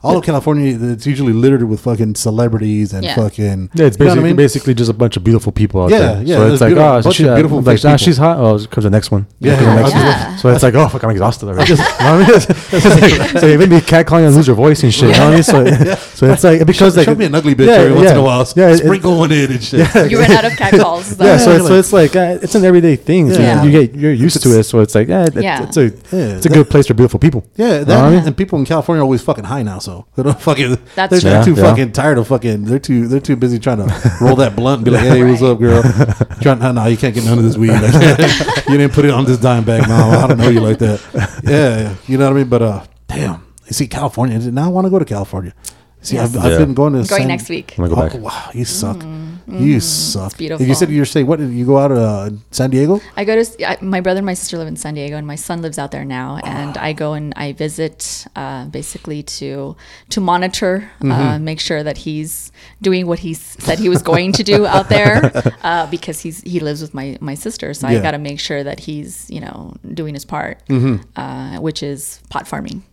all 0.05 0.17
of 0.17 0.23
California, 0.23 0.77
it's 0.93 1.05
usually 1.05 1.33
littered 1.33 1.63
with 1.63 1.79
fucking 1.81 2.15
celebrities 2.15 2.93
and 2.93 3.03
Yeah. 3.03 3.15
fucking. 3.15 3.69
Yeah, 3.73 3.85
it's 3.87 3.97
you 3.97 4.05
know 4.05 4.11
what 4.11 4.15
basically, 4.15 4.19
I 4.19 4.23
mean? 4.23 4.35
basically 4.35 4.73
just 4.75 4.89
a 4.89 4.93
bunch 4.93 5.17
of 5.17 5.23
beautiful 5.23 5.51
people 5.51 5.81
out 5.83 5.89
Yeah, 5.89 5.99
there. 5.99 6.23
yeah, 6.23 6.35
So 6.35 6.39
there's 6.41 6.53
it's 6.53 6.61
like, 6.61 6.69
beautiful- 6.69 6.89
oh, 6.91 7.01
so 7.01 7.03
bunch 7.09 7.15
she, 7.15 7.23
of 7.27 7.35
beautiful 7.35 7.61
like, 7.61 7.77
people. 7.77 7.89
ah, 7.91 7.95
she's 7.97 8.17
hot. 8.17 8.37
Oh, 8.37 8.59
comes 8.67 8.83
the 8.83 8.89
next 8.89 9.11
one. 9.11 9.25
Yeah, 9.39 9.55
Comes 9.55 9.65
the 9.65 9.71
yeah, 9.73 9.81
next 9.81 9.93
yeah. 9.95 10.29
one. 10.29 10.37
So 10.39 10.49
it's 10.49 10.63
like, 10.63 10.73
oh, 10.75 10.87
fuck, 10.89 11.03
I'm 11.03 11.09
exhausted 11.11 11.47
already. 11.49 11.73
You 11.75 11.77
know 11.77 11.85
what 11.85 11.99
I 12.01 12.17
mean? 12.17 12.29
It's 12.35 13.31
like- 13.33 13.39
so 13.41 13.47
even 13.47 13.69
be 13.69 13.77
catcalling 13.77 14.27
and 14.27 14.35
lose 14.35 14.47
your 14.47 14.55
voice 14.55 14.83
and 14.83 14.93
shit. 14.93 15.09
You 15.09 15.15
know 15.15 15.31
what 15.31 15.31
I 15.31 15.33
mean? 15.35 15.43
So, 15.43 15.95
so 16.15 16.31
it's 16.31 16.43
like 16.43 16.65
because 16.65 16.93
Show, 16.93 16.99
like 16.99 17.05
show 17.05 17.15
me 17.15 17.25
an 17.25 17.35
ugly 17.35 17.55
bitch 17.55 17.67
yeah, 17.67 17.73
every 17.73 17.93
once 17.95 18.11
in 18.11 18.17
a 18.17 18.21
while. 18.23 18.47
Yeah, 18.55 18.69
it- 18.69 18.77
sprinkle 18.77 19.17
one 19.17 19.31
in 19.31 19.51
and 19.51 19.63
shit. 19.63 20.11
You 20.11 20.19
ran 20.19 20.31
out 20.31 20.45
of 20.45 20.51
catcalls. 20.53 21.15
Yeah, 21.25 21.37
so 21.37 21.51
Yeah, 21.51 21.55
it's, 21.57 21.67
so 21.67 21.73
like- 21.73 21.79
it's 21.79 21.93
like 21.93 22.15
uh, 22.15 22.39
it's 22.43 22.55
an 22.55 22.63
everyday 22.65 22.95
thing. 22.95 23.33
So 23.33 23.39
Yeah. 23.41 23.63
you 23.63 23.71
get 23.71 23.95
you're 23.95 24.11
used 24.13 24.41
to 24.43 24.59
it. 24.59 24.63
So 24.63 24.79
it's 24.79 24.93
like 24.93 25.07
yeah, 25.07 25.25
it, 25.25 25.35
Yeah. 25.35 25.63
it's 25.63 25.77
a 25.77 25.83
Yeah, 25.85 25.89
it's 26.37 26.45
a 26.45 26.49
that- 26.49 26.55
good 26.55 26.69
place 26.69 26.87
for 26.87 26.93
beautiful 26.93 27.19
people. 27.19 27.43
Yeah, 27.55 27.83
that 27.83 28.11
what 28.13 28.25
and 28.27 28.35
people 28.37 28.59
in 28.59 28.65
California 28.65 29.01
are 29.01 29.03
always 29.05 29.21
fucking 29.21 29.45
high 29.45 29.63
now. 29.63 29.79
So 29.79 29.94
they 30.15 30.23
don't 30.23 30.39
fucking. 30.39 30.77
That's 30.95 31.11
they're, 31.11 31.19
true. 31.19 31.29
they're 31.29 31.43
too 31.43 31.53
yeah. 31.53 31.69
fucking 31.69 31.91
tired 31.91 32.17
of 32.17 32.27
fucking. 32.27 32.65
They're 32.65 32.79
too. 32.79 33.07
They're 33.07 33.19
too 33.19 33.35
busy 33.35 33.59
trying 33.59 33.77
to 33.77 34.17
roll 34.21 34.35
that 34.37 34.55
blunt 34.55 34.79
and 34.79 34.85
be 34.85 34.91
like, 34.91 35.01
"Hey, 35.05 35.23
what's 35.23 35.41
up, 35.41 35.59
girl? 35.59 35.81
Trying, 36.41 36.59
no, 36.59 36.71
no, 36.71 36.85
you 36.85 36.97
can't 36.97 37.15
get 37.15 37.25
none 37.25 37.37
of 37.37 37.43
this 37.43 37.57
weed. 37.57 37.71
You 37.71 38.77
didn't 38.77 38.93
put 38.93 39.05
it 39.05 39.11
on 39.11 39.25
this 39.25 39.37
dime 39.37 39.63
bag, 39.63 39.87
mom. 39.87 40.23
I 40.23 40.27
don't 40.27 40.37
know 40.37 40.49
you 40.49 40.59
like 40.59 40.79
that. 40.79 41.01
Yeah, 41.43 41.95
you 42.07 42.17
know 42.17 42.25
what 42.25 42.35
I 42.35 42.39
mean. 42.39 42.49
But 42.49 42.61
uh, 42.61 42.85
damn, 43.07 43.45
you 43.65 43.73
see, 43.73 43.87
California. 43.87 44.37
Now 44.51 44.65
I 44.65 44.67
want 44.69 44.85
to 44.85 44.91
go 44.91 44.99
to 44.99 45.05
California. 45.05 45.53
See, 46.01 46.19
I've, 46.19 46.37
I've 46.37 46.59
been 46.59 46.75
going 46.75 46.93
to 46.93 46.99
Going 46.99 47.21
San- 47.21 47.27
next 47.27 47.49
week. 47.49 47.73
I'm 47.77 47.85
gonna 47.85 47.95
go 47.95 48.01
back. 48.01 48.15
Oh, 48.15 48.19
wow, 48.19 48.51
you 48.53 48.65
suck. 48.65 49.03
You 49.47 49.79
suck. 49.79 50.31
Mm-hmm. 50.31 50.37
beautiful. 50.37 50.65
You 50.65 50.73
said 50.75 50.89
you're 50.89 51.05
saying 51.05 51.27
what? 51.27 51.39
Did 51.39 51.51
you 51.51 51.65
go 51.65 51.77
out 51.77 51.89
to 51.89 52.01
uh, 52.01 52.29
San 52.51 52.69
Diego? 52.71 52.99
I 53.15 53.23
go 53.25 53.41
to 53.41 53.69
I, 53.69 53.77
my 53.81 54.01
brother 54.01 54.19
and 54.19 54.25
my 54.25 54.33
sister 54.33 54.57
live 54.57 54.67
in 54.67 54.75
San 54.75 54.93
Diego, 54.95 55.17
and 55.17 55.27
my 55.27 55.35
son 55.35 55.61
lives 55.61 55.77
out 55.77 55.91
there 55.91 56.05
now. 56.05 56.39
And 56.43 56.77
I 56.77 56.93
go 56.93 57.13
and 57.13 57.33
I 57.35 57.53
visit, 57.53 58.25
uh, 58.35 58.65
basically 58.65 59.23
to 59.39 59.75
to 60.09 60.21
monitor, 60.21 60.89
uh, 61.01 61.05
Mm-hmm. 61.05 61.43
make 61.45 61.59
sure 61.59 61.83
that 61.83 61.97
he's 61.97 62.51
doing 62.81 63.05
what 63.07 63.19
he 63.19 63.33
said 63.35 63.79
he 63.79 63.89
was 63.89 64.01
going 64.01 64.31
to 64.33 64.43
do 64.43 64.65
out 64.65 64.89
there, 64.89 65.31
uh, 65.63 65.85
because 65.87 66.19
he's 66.21 66.41
he 66.41 66.59
lives 66.59 66.81
with 66.81 66.93
my 66.93 67.17
my 67.21 67.35
sister. 67.35 67.73
So 67.73 67.87
Yeah. 67.87 67.99
I 67.99 68.01
got 68.01 68.11
to 68.11 68.17
make 68.19 68.39
sure 68.39 68.63
that 68.63 68.79
he's 68.79 69.29
you 69.29 69.41
know 69.41 69.75
doing 69.93 70.13
his 70.13 70.25
part, 70.25 70.65
Mm-hmm. 70.67 70.95
uh, 71.19 71.59
which 71.61 71.83
is 71.83 72.19
pot 72.29 72.47
farming. 72.47 72.83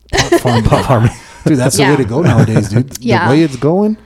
Farm, 0.41 0.65
farm. 0.85 1.09
Dude, 1.45 1.59
that's 1.59 1.79
Yeah. 1.79 1.91
the 1.91 1.97
way 1.97 2.03
to 2.05 2.09
go 2.09 2.23
nowadays, 2.23 2.69
dude. 2.69 2.99
Yeah. 3.03 3.29
The 3.29 3.35
way 3.35 3.43
it's 3.43 3.57
going. 3.57 3.97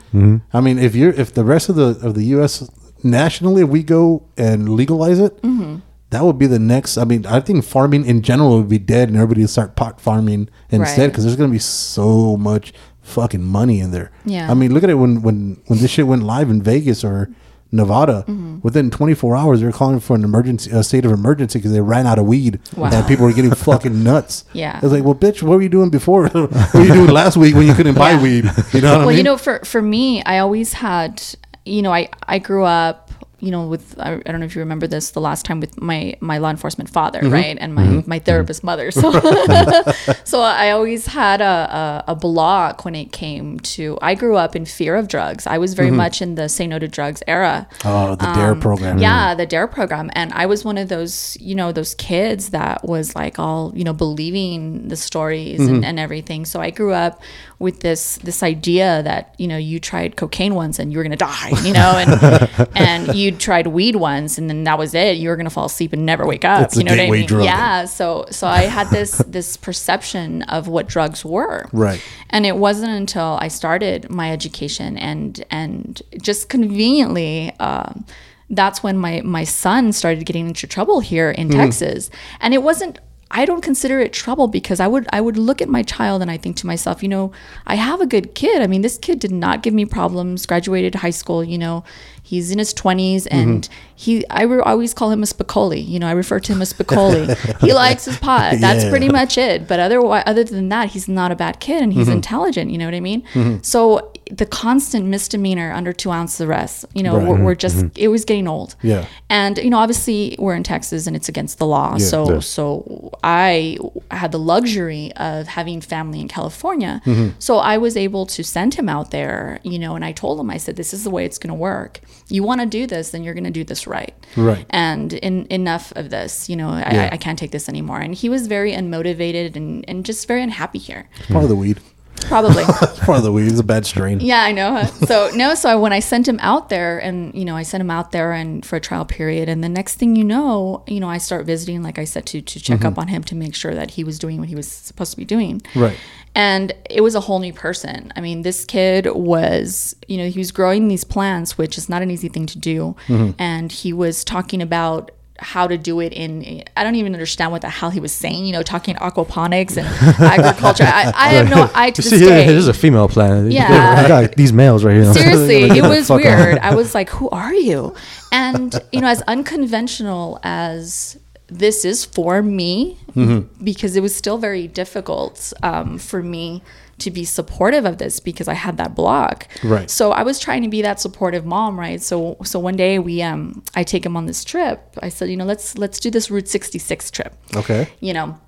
I 0.53 0.61
mean, 0.63 0.79
if 0.79 0.95
you're 0.95 1.13
if 1.13 1.35
the 1.35 1.45
rest 1.45 1.69
of 1.69 1.77
the 1.77 1.99
of 2.03 2.15
the 2.15 2.25
U.S. 2.37 2.69
nationally, 3.03 3.63
if 3.63 3.69
we 3.69 3.83
go 3.83 4.23
and 4.39 4.69
legalize 4.71 5.19
it, 5.19 5.41
Mm-hmm. 5.43 5.77
that 6.11 6.25
would 6.25 6.39
be 6.39 6.47
the 6.47 6.59
next. 6.59 6.97
I 6.97 7.05
mean, 7.05 7.27
I 7.27 7.41
think 7.41 7.65
farming 7.65 8.07
in 8.07 8.23
general 8.23 8.57
would 8.57 8.69
be 8.71 8.79
dead, 8.79 9.09
and 9.09 9.17
everybody 9.19 9.43
would 9.43 9.51
start 9.51 9.77
pot 9.77 10.01
farming 10.01 10.49
instead 10.71 10.99
Right. 11.03 11.07
because 11.09 11.25
there's 11.25 11.37
gonna 11.37 11.53
be 11.53 11.59
so 11.59 12.37
much 12.39 12.73
fucking 13.03 13.43
money 13.43 13.81
in 13.81 13.91
there. 13.91 14.11
Yeah. 14.25 14.51
I 14.51 14.55
mean, 14.55 14.73
look 14.73 14.83
at 14.85 14.91
it 14.91 14.95
when 14.95 15.21
when 15.21 15.59
when 15.67 15.79
this 15.81 15.91
shit 15.91 16.07
went 16.07 16.23
live 16.23 16.49
in 16.51 16.63
Vegas 16.63 17.05
or. 17.05 17.29
Nevada, 17.73 18.25
Mm-hmm. 18.29 18.61
within 18.63 18.91
24 18.91 19.37
hours, 19.37 19.61
they're 19.61 19.73
calling 19.73 20.01
for 20.01 20.15
an 20.15 20.25
emergency, 20.25 20.71
a 20.71 20.83
state 20.83 21.05
of 21.05 21.13
emergency 21.13 21.59
because 21.59 21.73
they 21.73 21.81
ran 21.81 22.07
out 22.07 22.19
of 22.19 22.25
weed 22.27 22.61
Wow. 22.77 22.91
and 22.93 23.07
people 23.07 23.25
were 23.27 23.33
getting 23.33 23.55
fucking 23.55 24.03
nuts. 24.05 24.45
Yeah. 24.53 24.79
I 24.81 24.85
was 24.87 24.93
like, 24.93 25.05
well, 25.05 25.15
bitch, 25.15 25.43
what 25.43 25.57
were 25.57 25.63
you 25.63 25.69
doing 25.69 25.91
before? 25.91 26.29
what 26.29 26.75
were 26.75 26.81
you 26.83 26.93
doing 26.95 27.11
last 27.11 27.37
week 27.37 27.55
when 27.55 27.67
you 27.67 27.75
couldn't 27.75 27.95
buy 27.97 28.13
Yeah. 28.13 28.23
weed? 28.23 28.45
You 28.73 28.81
know 28.81 28.93
what 28.93 28.95
I 28.95 28.97
well, 28.99 29.09
mean? 29.09 29.17
you 29.19 29.23
know, 29.25 29.37
for 29.37 29.61
for 29.65 29.83
me, 29.83 30.23
I 30.23 30.39
always 30.39 30.73
had, 30.75 31.23
you 31.65 31.83
know, 31.83 31.93
I 31.93 32.09
I 32.27 32.39
grew 32.39 32.65
up, 32.65 33.06
you 33.39 33.51
know, 33.51 33.67
with 33.67 33.99
I, 34.01 34.15
I 34.15 34.31
don't 34.31 34.41
know 34.41 34.47
if 34.47 34.55
you 34.57 34.61
remember 34.61 34.87
this 34.87 35.11
the 35.11 35.21
last 35.21 35.45
time 35.45 35.61
with 35.61 35.81
my 35.81 36.17
my 36.21 36.39
law 36.39 36.51
enforcement 36.51 36.89
father, 36.91 37.21
Mm-hmm. 37.21 37.33
right, 37.33 37.57
and 37.61 37.75
my 37.75 38.03
my 38.07 38.19
therapist 38.19 38.65
mother. 38.65 38.91
So 38.91 39.13
so 40.25 40.41
I 40.41 40.71
always 40.71 41.07
had 41.07 41.41
a, 41.41 42.05
a 42.07 42.13
a 42.13 42.15
block 42.15 42.85
when 42.85 42.95
it 42.95 43.13
came 43.13 43.61
to. 43.61 43.99
I 44.01 44.15
grew 44.15 44.37
up 44.37 44.57
in 44.57 44.65
fear 44.65 44.97
of 44.97 45.09
drugs. 45.09 45.47
I 45.47 45.59
was 45.59 45.75
very 45.75 45.91
much 45.91 46.23
in 46.23 46.35
the 46.37 46.49
say 46.49 46.67
no 46.67 46.79
to 46.79 46.89
drugs 46.89 47.23
era. 47.27 47.67
Mm-hmm. 47.81 47.89
oh, 47.89 48.15
the 48.17 48.33
DARE 48.35 48.55
program. 48.55 48.97
Um, 48.97 49.03
Yeah, 49.03 49.35
the 49.35 49.47
DARE 49.47 49.67
program. 49.69 50.11
And 50.15 50.33
I 50.33 50.47
was 50.47 50.65
one 50.65 50.79
of 50.79 50.89
those, 50.89 51.37
you 51.41 51.55
know, 51.55 51.73
those 51.73 51.95
kids 51.95 52.51
that 52.51 52.85
was 52.85 53.15
like 53.15 53.39
all, 53.39 53.73
you 53.75 53.85
know, 53.85 53.93
believing 53.93 54.89
the 54.89 54.97
stories 54.97 55.61
and, 55.61 55.85
and 55.85 55.99
everything. 56.01 56.45
So 56.47 56.61
I 56.61 56.71
grew 56.71 56.93
up 56.93 57.21
with 57.59 57.81
this 57.81 58.17
this 58.19 58.43
idea 58.43 59.03
that, 59.03 59.35
you 59.39 59.49
know, 59.49 59.57
you 59.57 59.81
tried 59.81 60.17
cocaine 60.17 60.55
once 60.55 60.79
and 60.79 60.93
you 60.93 60.99
were 60.99 61.03
gonna 61.03 61.17
die, 61.17 61.53
you 61.63 61.73
know, 61.73 61.93
and 61.97 62.69
and 62.77 63.15
you 63.15 63.33
tried 63.33 63.67
weed 63.67 63.97
once 63.97 64.37
and 64.37 64.51
then 64.51 64.65
that 64.65 64.79
was 64.79 64.95
it. 64.95 65.17
You 65.17 65.31
were 65.31 65.37
gonna 65.37 65.51
fall 65.51 65.65
asleep 65.65 65.93
and 65.93 66.05
never 66.05 66.27
wake 66.27 66.45
up. 66.45 66.65
It's 66.65 66.77
you 66.77 66.85
know 66.85 66.93
what 66.93 67.01
I 67.01 67.11
mean? 67.11 67.27
drug. 67.27 67.45
Yeah. 67.45 67.87
So 67.87 68.27
so 68.31 68.47
I 68.47 68.63
had 68.63 68.91
this 68.91 69.19
this 69.27 69.57
perception 69.57 70.43
of 70.43 70.69
what 70.69 70.87
drugs 70.87 71.25
were. 71.25 71.67
Right. 71.73 72.03
And 72.31 72.45
it 72.45 72.57
wasn't 72.57 72.91
until 72.91 73.39
I 73.41 73.49
started 73.49 74.11
my 74.11 74.31
education 74.33 74.99
and 74.99 75.43
and 75.51 76.03
just 76.21 76.51
conveniently, 76.51 77.53
um, 77.59 78.05
that's 78.51 78.83
when 78.83 78.99
my 78.99 79.23
my 79.23 79.45
son 79.45 79.93
started 79.93 80.27
getting 80.27 80.49
into 80.49 80.67
trouble 80.67 81.01
here 81.01 81.31
in 81.31 81.49
Texas. 81.49 82.11
And 82.41 82.53
it 82.53 82.63
wasn't. 82.63 82.99
I 83.31 83.45
don't 83.45 83.61
consider 83.61 84.01
it 84.01 84.13
trouble 84.13 84.47
because 84.47 84.79
I 84.79 84.87
would 84.87 85.07
I 85.13 85.21
would 85.21 85.37
look 85.37 85.61
at 85.61 85.69
my 85.69 85.83
child 85.83 86.23
and 86.23 86.31
I 86.31 86.37
think 86.37 86.57
to 86.57 86.67
myself, 86.67 87.03
you 87.03 87.09
know, 87.09 87.33
I 87.67 87.75
have 87.75 88.01
a 88.01 88.07
good 88.07 88.35
kid. 88.35 88.63
I 88.63 88.67
mean, 88.67 88.83
this 88.83 88.99
kid 88.99 89.19
did 89.19 89.33
not 89.33 89.63
give 89.63 89.75
me 89.75 89.85
problems. 89.85 90.47
Graduated 90.47 90.97
high 90.97 91.11
school, 91.11 91.43
you 91.43 91.59
know, 91.59 91.83
he's 92.27 92.51
in 92.51 92.59
his 92.59 92.73
twenties 92.75 93.27
and 93.29 93.63
mm-hmm. 93.63 93.93
he 93.95 94.27
I 94.29 94.43
re- 94.43 94.61
always 94.61 94.93
call 94.93 95.11
him 95.13 95.23
a 95.23 95.27
Spicoli. 95.27 95.87
You 95.87 96.01
know, 96.01 96.09
I 96.09 96.13
refer 96.13 96.41
to 96.41 96.53
him 96.53 96.61
as 96.61 96.73
Spicoli. 96.73 97.25
he 97.61 97.73
likes 97.85 98.05
his 98.07 98.19
pot. 98.19 98.57
That's 98.61 98.85
Yeah. 98.85 98.91
pretty 98.91 99.09
much 99.09 99.39
it. 99.39 99.69
But 99.69 99.79
otherwise, 99.81 100.25
other 100.27 100.43
than 100.43 100.69
that, 100.71 100.91
he's 100.91 101.09
not 101.09 101.31
a 101.31 101.37
bad 101.37 101.61
kid 101.61 101.83
and 101.83 101.93
he's 101.93 102.09
mm-hmm. 102.09 102.17
intelligent. 102.17 102.71
You 102.73 102.79
know 102.79 102.85
what 102.87 102.95
I 102.95 103.01
mean? 103.01 103.23
Mm-hmm. 103.35 103.59
So 103.63 104.13
the 104.29 104.45
constant 104.47 105.07
misdemeanor 105.07 105.73
under 105.73 105.93
two 105.93 106.11
ounces 106.11 106.41
of 106.41 106.49
arrest, 106.49 106.85
you 106.95 107.03
know, 107.05 107.17
Right. 107.17 107.29
we're, 107.29 107.45
we're 107.45 107.55
just 107.55 107.97
it 107.97 108.09
was 108.09 108.25
getting 108.25 108.49
old. 108.49 108.75
Yeah. 108.83 109.07
And 109.31 109.57
you 109.59 109.71
know, 109.71 109.79
obviously, 109.79 110.35
we're 110.41 110.57
in 110.57 110.65
Texas 110.65 111.07
and 111.07 111.15
it's 111.15 111.29
against 111.29 111.59
the 111.59 111.67
law. 111.67 111.93
Yeah. 111.93 112.05
so 112.07 112.33
Yeah. 112.33 112.41
so 112.41 113.13
I 113.23 113.79
had 114.11 114.33
the 114.33 114.39
luxury 114.41 115.13
of 115.15 115.47
having 115.47 115.81
family 115.81 116.21
in 116.21 116.27
California. 116.29 117.01
So 117.39 117.59
I 117.59 117.79
was 117.79 117.97
able 117.97 118.27
to 118.27 118.43
send 118.43 118.75
him 118.75 118.89
out 118.89 119.11
there, 119.13 119.61
you 119.63 119.79
know, 119.79 119.95
and 119.95 120.05
I 120.05 120.11
told 120.13 120.41
him, 120.41 120.51
I 120.51 120.57
said, 120.57 120.75
this 120.77 120.93
is 120.93 121.05
the 121.05 121.11
way 121.11 121.25
it's 121.25 121.39
going 121.39 121.49
to 121.49 121.55
work. 121.55 122.01
You 122.29 122.43
want 122.43 122.61
to 122.61 122.67
do 122.67 122.87
this, 122.87 123.11
then 123.11 123.23
you're 123.23 123.35
going 123.35 123.45
to 123.45 123.51
do 123.51 123.65
this 123.65 123.87
right. 123.87 124.15
Right. 124.37 124.67
And 124.71 125.13
in, 125.13 125.47
enough 125.51 125.93
of 125.97 126.11
this, 126.11 126.49
you 126.49 126.57
know, 126.57 126.71
I, 126.71 126.91
Yeah. 126.93 127.09
I, 127.13 127.17
can't 127.17 127.39
take 127.39 127.53
this 127.53 127.69
anymore. 127.69 128.01
And 128.01 128.15
he 128.15 128.29
was 128.29 128.47
very 128.47 128.73
unmotivated 128.73 129.57
and, 129.57 129.85
and 129.89 130.05
just 130.05 130.27
very 130.27 130.43
unhappy 130.43 130.79
here. 130.79 131.09
It's 131.19 131.31
part 131.31 131.45
of 131.45 131.51
the 131.51 131.57
weed. 131.57 131.81
Probably. 132.23 132.63
It's 132.63 132.99
part 133.05 133.19
of 133.19 133.25
the 133.25 133.33
weed. 133.33 133.47
It's 133.47 133.61
a 133.61 133.65
bad 133.65 133.87
strain. 133.87 134.21
Yeah, 134.21 134.43
I 134.43 134.53
know. 134.53 134.85
So 135.07 135.31
no, 135.35 135.55
so 135.55 135.79
when 135.79 135.93
I 135.93 136.01
sent 136.01 136.27
him 136.27 136.39
out 136.41 136.69
there, 136.69 136.99
and 136.99 137.35
you 137.35 137.45
know, 137.45 137.57
I 137.57 137.63
sent 137.63 137.81
him 137.81 137.91
out 137.91 138.13
there 138.13 138.33
and 138.33 138.65
for 138.65 138.77
a 138.77 138.81
trial 138.81 139.05
period, 139.05 139.49
and 139.49 139.63
the 139.63 139.69
next 139.69 139.97
thing 139.97 140.17
you 140.17 140.25
know, 140.25 140.83
you 140.87 141.01
know, 141.01 141.09
I 141.09 141.19
start 141.19 141.47
visiting, 141.47 141.83
like 141.83 141.99
I 141.99 142.05
said, 142.05 142.27
to 142.27 142.41
to 142.41 142.61
check 142.61 142.79
mm-hmm. 142.79 142.89
up 142.89 142.99
on 142.99 143.09
him 143.09 143.23
to 143.25 143.35
make 143.35 143.55
sure 143.55 143.75
that 143.75 143.93
he 143.93 144.05
was 144.05 144.19
doing 144.19 144.39
what 144.39 144.49
he 144.49 144.55
was 144.55 144.71
supposed 144.71 145.13
to 145.13 145.17
be 145.17 145.25
doing. 145.25 145.63
Right. 145.75 145.97
And 146.37 146.75
it 146.91 147.01
was 147.01 147.15
a 147.15 147.21
whole 147.21 147.39
new 147.39 147.55
person. 147.55 148.13
I 148.15 148.21
mean, 148.21 148.43
this 148.43 148.67
kid 148.67 149.07
was, 149.07 149.97
you 150.07 150.19
know, 150.19 150.29
he 150.29 150.39
was 150.39 150.53
growing 150.53 150.89
these 150.89 151.03
plants, 151.03 151.57
which 151.57 151.79
is 151.79 151.89
not 151.89 152.03
an 152.03 152.11
easy 152.11 152.29
thing 152.29 152.45
to 152.47 152.59
do, 152.59 152.95
mm-hmm. 153.07 153.31
and 153.39 153.73
he 153.73 153.95
was 153.95 154.23
talking 154.23 154.61
about 154.61 155.11
how 155.39 155.67
to 155.67 155.77
do 155.77 156.01
it 156.01 156.13
in 156.13 156.63
I 156.77 156.85
don't 156.85 156.95
even 156.95 157.13
understand 157.13 157.53
what 157.53 157.63
the 157.63 157.69
hell 157.69 157.91
he 157.91 158.01
was 158.01 158.13
saying, 158.13 158.45
you 158.47 158.53
know, 158.53 158.63
talking 158.63 158.97
aquaponics 158.97 159.77
and 159.77 159.87
agriculture. 160.21 160.85
I, 160.85 161.13
I 161.15 161.29
have 161.31 161.49
no 161.49 161.71
I 161.75 161.91
to 161.91 162.03
this 162.03 162.11
see, 162.11 162.27
day. 162.27 162.45
here's 162.45 162.69
a 162.69 162.75
female 162.75 163.09
plant. 163.09 163.51
Yeah. 163.51 163.95
I 164.05 164.09
got 164.09 164.37
these 164.37 164.53
males 164.53 164.85
right 164.85 164.95
here. 164.95 165.13
Seriously, 165.13 165.63
it 165.79 165.83
was 165.83 166.11
weird. 166.11 166.59
I 166.59 166.75
was 166.75 166.95
like, 166.95 167.09
"Who 167.11 167.29
are 167.31 167.55
you?" 167.55 167.95
And 168.33 168.79
you 168.93 169.01
know, 169.01 169.09
as 169.09 169.23
unconventional 169.23 170.39
as 170.43 171.19
this 171.49 171.85
is 171.85 172.05
for 172.05 172.43
me, 172.43 172.99
Mm-hmm. 173.17 173.65
because 173.65 173.97
it 173.97 174.03
was 174.03 174.15
still 174.15 174.37
very 174.37 174.69
difficult 174.69 175.53
um, 175.63 175.97
for 175.97 176.23
me 176.23 176.63
to 176.99 177.11
be 177.11 177.25
supportive 177.25 177.87
of 177.87 177.97
this 177.97 178.21
because 178.21 178.47
I 178.47 178.53
had 178.53 178.77
that 178.77 178.95
block. 178.95 179.49
Right. 179.65 179.89
So 179.91 180.13
I 180.13 180.23
was 180.23 180.39
trying 180.39 180.63
to 180.65 180.69
be 180.69 180.83
that 180.83 181.01
supportive 181.01 181.47
mom, 181.47 181.79
right? 181.81 182.03
So 182.03 182.37
so 182.45 182.59
one 182.59 182.77
day 182.77 182.99
we 182.99 183.23
um 183.23 183.63
I 183.75 183.85
take 183.85 184.05
him 184.05 184.17
on 184.19 184.27
this 184.27 184.45
trip. 184.45 184.81
I 185.03 185.09
said, 185.09 185.31
you 185.31 185.37
know, 185.39 185.47
let's 185.47 185.79
let's 185.79 185.99
do 185.99 186.11
this 186.11 186.31
Route 186.31 186.49
66 186.49 187.11
trip 187.11 187.35
Okay. 187.57 187.89
you 188.01 188.13
know 188.13 188.39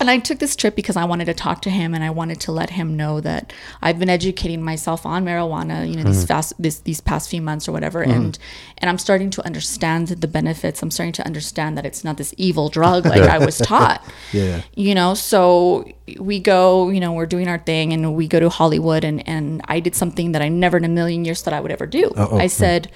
and 0.00 0.10
I 0.10 0.18
took 0.18 0.38
this 0.38 0.54
trip 0.54 0.76
because 0.76 0.96
I 0.96 1.04
wanted 1.04 1.24
to 1.26 1.34
talk 1.34 1.62
to 1.62 1.70
him 1.70 1.94
and 1.94 2.04
I 2.04 2.10
wanted 2.10 2.40
to 2.40 2.52
let 2.52 2.70
him 2.70 2.96
know 2.96 3.20
that 3.20 3.52
I've 3.82 3.98
been 3.98 4.08
educating 4.08 4.62
myself 4.62 5.04
on 5.04 5.24
marijuana, 5.24 5.88
you 5.88 5.96
know, 5.96 6.04
these 6.04 6.18
mm-hmm. 6.18 6.26
fast 6.26 6.54
this, 6.60 6.80
these 6.80 7.00
past 7.00 7.30
few 7.30 7.42
months 7.42 7.68
or 7.68 7.72
whatever, 7.72 8.02
mm-hmm. 8.02 8.12
and 8.12 8.38
and 8.78 8.88
I'm 8.88 8.98
starting 8.98 9.30
to 9.30 9.44
understand 9.44 10.08
the 10.08 10.28
benefits. 10.28 10.82
I'm 10.82 10.90
starting 10.90 11.12
to 11.14 11.26
understand 11.26 11.76
that 11.78 11.86
it's 11.86 12.04
not 12.04 12.16
this 12.16 12.32
evil 12.36 12.68
drug 12.68 13.06
like 13.06 13.22
I 13.22 13.38
was 13.38 13.58
taught. 13.58 14.04
Yeah. 14.32 14.62
You 14.74 14.94
know, 14.94 15.14
so 15.14 15.90
we 16.18 16.38
go, 16.38 16.90
you 16.90 17.00
know, 17.00 17.12
we're 17.12 17.26
doing 17.26 17.48
our 17.48 17.58
thing 17.58 17.92
and 17.92 18.14
we 18.14 18.28
go 18.28 18.40
to 18.40 18.48
Hollywood 18.48 19.04
and 19.04 19.26
and 19.26 19.62
I 19.66 19.80
did 19.80 19.94
something 19.94 20.32
that 20.32 20.42
I 20.42 20.48
never 20.48 20.76
in 20.76 20.84
a 20.84 20.88
million 20.88 21.24
years 21.24 21.42
thought 21.42 21.54
I 21.54 21.60
would 21.60 21.72
ever 21.72 21.86
do. 21.86 22.12
I 22.16 22.46
said 22.46 22.90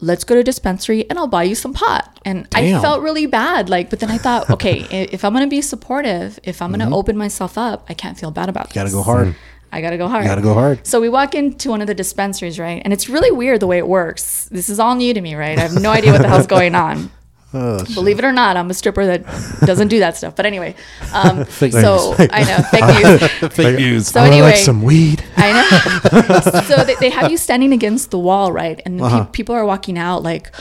let's 0.00 0.24
go 0.24 0.34
to 0.34 0.40
a 0.40 0.44
dispensary 0.44 1.08
and 1.08 1.18
I'll 1.18 1.26
buy 1.26 1.44
you 1.44 1.54
some 1.54 1.72
pot. 1.74 2.18
And 2.24 2.48
I 2.54 2.72
felt 2.80 3.02
really 3.02 3.26
bad. 3.26 3.68
Like, 3.68 3.90
but 3.90 4.00
then 4.00 4.10
I 4.10 4.18
thought, 4.18 4.50
okay, 4.56 4.80
if 4.90 5.24
I'm 5.24 5.32
going 5.32 5.44
to 5.44 5.50
be 5.50 5.62
supportive, 5.62 6.38
if 6.42 6.60
I'm 6.62 6.72
going 6.72 6.88
to 6.88 6.94
open 6.94 7.16
myself 7.16 7.56
up, 7.56 7.86
I 7.88 7.94
can't 7.94 8.18
feel 8.18 8.30
bad 8.30 8.48
about 8.48 8.70
this. 8.70 8.76
Mm-hmm. 8.76 8.80
Gotta 8.80 8.92
go 8.92 9.02
hard. 9.02 9.34
I 9.72 9.80
got 9.80 9.90
to 9.90 9.98
go 9.98 10.08
hard. 10.08 10.24
Gotta 10.24 10.42
go 10.42 10.54
hard. 10.54 10.84
So 10.86 11.00
we 11.00 11.08
walk 11.08 11.34
into 11.34 11.70
one 11.70 11.80
of 11.80 11.86
the 11.86 11.94
dispensaries, 11.94 12.58
right? 12.58 12.82
And 12.82 12.92
it's 12.92 13.08
really 13.08 13.30
weird 13.30 13.60
the 13.60 13.68
way 13.68 13.78
it 13.78 13.86
works. 13.86 14.46
This 14.46 14.68
is 14.68 14.80
all 14.80 14.96
new 14.96 15.14
to 15.14 15.20
me, 15.20 15.34
right? 15.36 15.56
I 15.56 15.62
have 15.62 15.80
no 15.80 15.90
idea 15.90 16.12
what 16.12 16.22
the 16.22 16.28
hell's 16.28 16.46
going 16.58 16.74
on. 16.74 17.10
Oh, 17.52 17.84
Believe 17.94 18.18
it 18.20 18.24
or 18.24 18.30
not, 18.32 18.56
I'm 18.56 18.70
a 18.70 18.74
stripper 18.74 19.04
that 19.06 19.24
doesn't 19.66 19.88
do 19.88 19.98
that 19.98 20.16
stuff. 20.16 20.36
But 20.36 20.46
anyway, 20.46 20.74
um, 21.12 21.44
so. 21.50 22.14
I 22.30 22.44
know 22.44 22.58
fake 22.70 22.84
news. 23.42 23.52
Fake 23.54 23.76
news. 23.78 24.06
So 24.08 24.20
I 24.20 24.26
anyway, 24.28 24.50
like 24.50 24.56
some 24.56 24.82
weed. 24.82 25.24
I 25.36 25.52
know. 25.52 26.40
so 26.62 26.84
they, 26.84 26.94
they 26.96 27.10
have 27.10 27.30
you 27.30 27.36
standing 27.36 27.72
against 27.72 28.10
the 28.12 28.18
wall, 28.18 28.52
right? 28.52 28.80
And 28.86 29.00
Uh-huh. 29.00 29.24
people 29.32 29.54
are 29.54 29.64
walking 29.66 29.98
out 29.98 30.22
like 30.22 30.52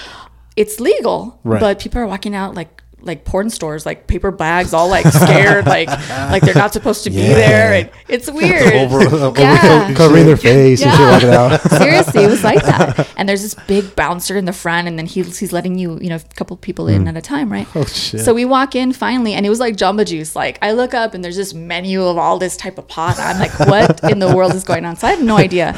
it's 0.55 0.79
legal, 0.79 1.39
Right. 1.43 1.59
but 1.61 1.79
people 1.79 2.01
are 2.01 2.07
walking 2.07 2.33
out 2.35 2.55
like 2.55 2.81
like 3.01 3.23
porn 3.25 3.49
stores, 3.49 3.85
like 3.85 4.07
paper 4.07 4.31
bags, 4.31 4.73
all 4.73 4.87
like 4.89 5.05
scared, 5.07 5.65
like 5.65 5.87
like 5.87 6.43
they're 6.43 6.53
not 6.55 6.73
supposed 6.73 7.03
to 7.05 7.09
be 7.09 7.17
there. 7.17 7.73
And 7.73 7.89
it's 8.07 8.29
weird. 8.29 8.73
Over- 8.73 9.01
over- 9.15 9.39
yeah. 9.39 9.93
Covering 9.93 10.25
their 10.25 10.37
face 10.37 10.81
and 10.81 10.91
shit 10.91 10.99
Yeah. 10.99 11.11
walking 11.11 11.29
out. 11.29 11.61
Seriously, 11.81 12.23
it 12.23 12.29
was 12.29 12.43
like 12.43 12.63
that. 12.65 13.07
And 13.17 13.27
there's 13.27 13.41
this 13.41 13.53
big 13.67 13.95
bouncer 13.95 14.35
in 14.37 14.45
the 14.45 14.53
front, 14.53 14.87
and 14.87 14.97
then 14.97 15.05
he's 15.05 15.37
he's 15.39 15.51
letting 15.53 15.77
you, 15.77 15.99
you 16.01 16.09
know, 16.09 16.15
a 16.17 16.35
couple 16.35 16.55
people 16.57 16.87
in 16.87 17.07
at 17.07 17.15
a 17.17 17.21
time, 17.21 17.51
right? 17.51 17.67
Oh, 17.75 17.85
shit. 17.85 18.21
So 18.21 18.33
we 18.33 18.45
walk 18.45 18.75
in 18.75 18.93
finally, 18.93 19.33
and 19.33 19.45
it 19.45 19.49
was 19.49 19.59
like 19.59 19.75
Jamba 19.75 20.05
Juice. 20.05 20.35
Like 20.35 20.57
I 20.61 20.71
look 20.73 20.93
up, 20.93 21.13
and 21.13 21.23
there's 21.23 21.35
this 21.37 21.53
menu 21.53 22.03
of 22.03 22.17
all 22.17 22.37
this 22.39 22.57
type 22.57 22.77
of 22.77 22.87
pot. 22.87 23.17
I'm 23.19 23.39
like, 23.39 23.57
what 23.59 24.03
in 24.11 24.19
the 24.19 24.33
world 24.35 24.53
is 24.53 24.63
going 24.63 24.85
on? 24.85 24.95
So 24.95 25.07
I 25.07 25.11
have 25.11 25.23
no 25.23 25.37
idea. 25.37 25.75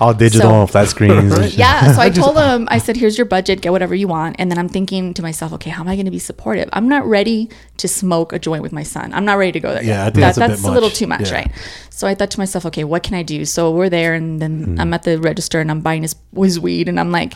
All 0.00 0.14
digital 0.14 0.66
So- 0.66 0.72
flat 0.72 0.88
screens. 0.88 1.56
Yeah. 1.56 1.92
So 1.92 2.00
I 2.00 2.10
told 2.10 2.36
him, 2.38 2.68
I 2.70 2.78
said, 2.78 2.96
here's 2.96 3.16
your 3.18 3.26
budget, 3.26 3.60
get 3.60 3.72
whatever 3.72 3.94
you 3.94 4.08
want. 4.08 4.36
And 4.38 4.50
then 4.50 4.58
I'm 4.58 4.68
thinking 4.68 5.14
to 5.14 5.22
myself, 5.22 5.52
okay, 5.54 5.70
how 5.70 5.82
am 5.82 5.88
I 5.88 5.94
going 5.96 6.06
to 6.06 6.10
be 6.10 6.18
I'm 6.72 6.88
not 6.88 7.04
ready 7.06 7.48
to 7.78 7.88
smoke 7.88 8.32
a 8.32 8.38
joint 8.38 8.62
with 8.62 8.72
my 8.72 8.82
son. 8.82 9.12
I'm 9.12 9.24
not 9.24 9.38
ready 9.38 9.52
to 9.52 9.60
go 9.60 9.72
there. 9.72 9.82
Yeah, 9.82 10.04
that, 10.04 10.14
that's 10.14 10.36
a 10.36 10.40
that's 10.40 10.64
a 10.64 10.70
little 10.70 10.90
too 10.90 11.06
much, 11.06 11.30
Yeah. 11.30 11.34
right? 11.36 11.50
So 11.90 12.06
I 12.06 12.14
thought 12.14 12.30
to 12.32 12.40
myself, 12.40 12.64
okay, 12.66 12.84
what 12.84 13.02
can 13.02 13.14
I 13.14 13.22
do? 13.22 13.44
So 13.44 13.70
we're 13.70 13.88
there, 13.90 14.14
and 14.14 14.40
then 14.40 14.76
I'm 14.80 14.92
at 14.94 15.02
the 15.02 15.18
register, 15.20 15.60
and 15.60 15.70
I'm 15.70 15.80
buying 15.80 16.02
his, 16.02 16.14
his 16.34 16.58
weed, 16.58 16.88
and 16.88 16.98
I'm 16.98 17.10
like, 17.12 17.32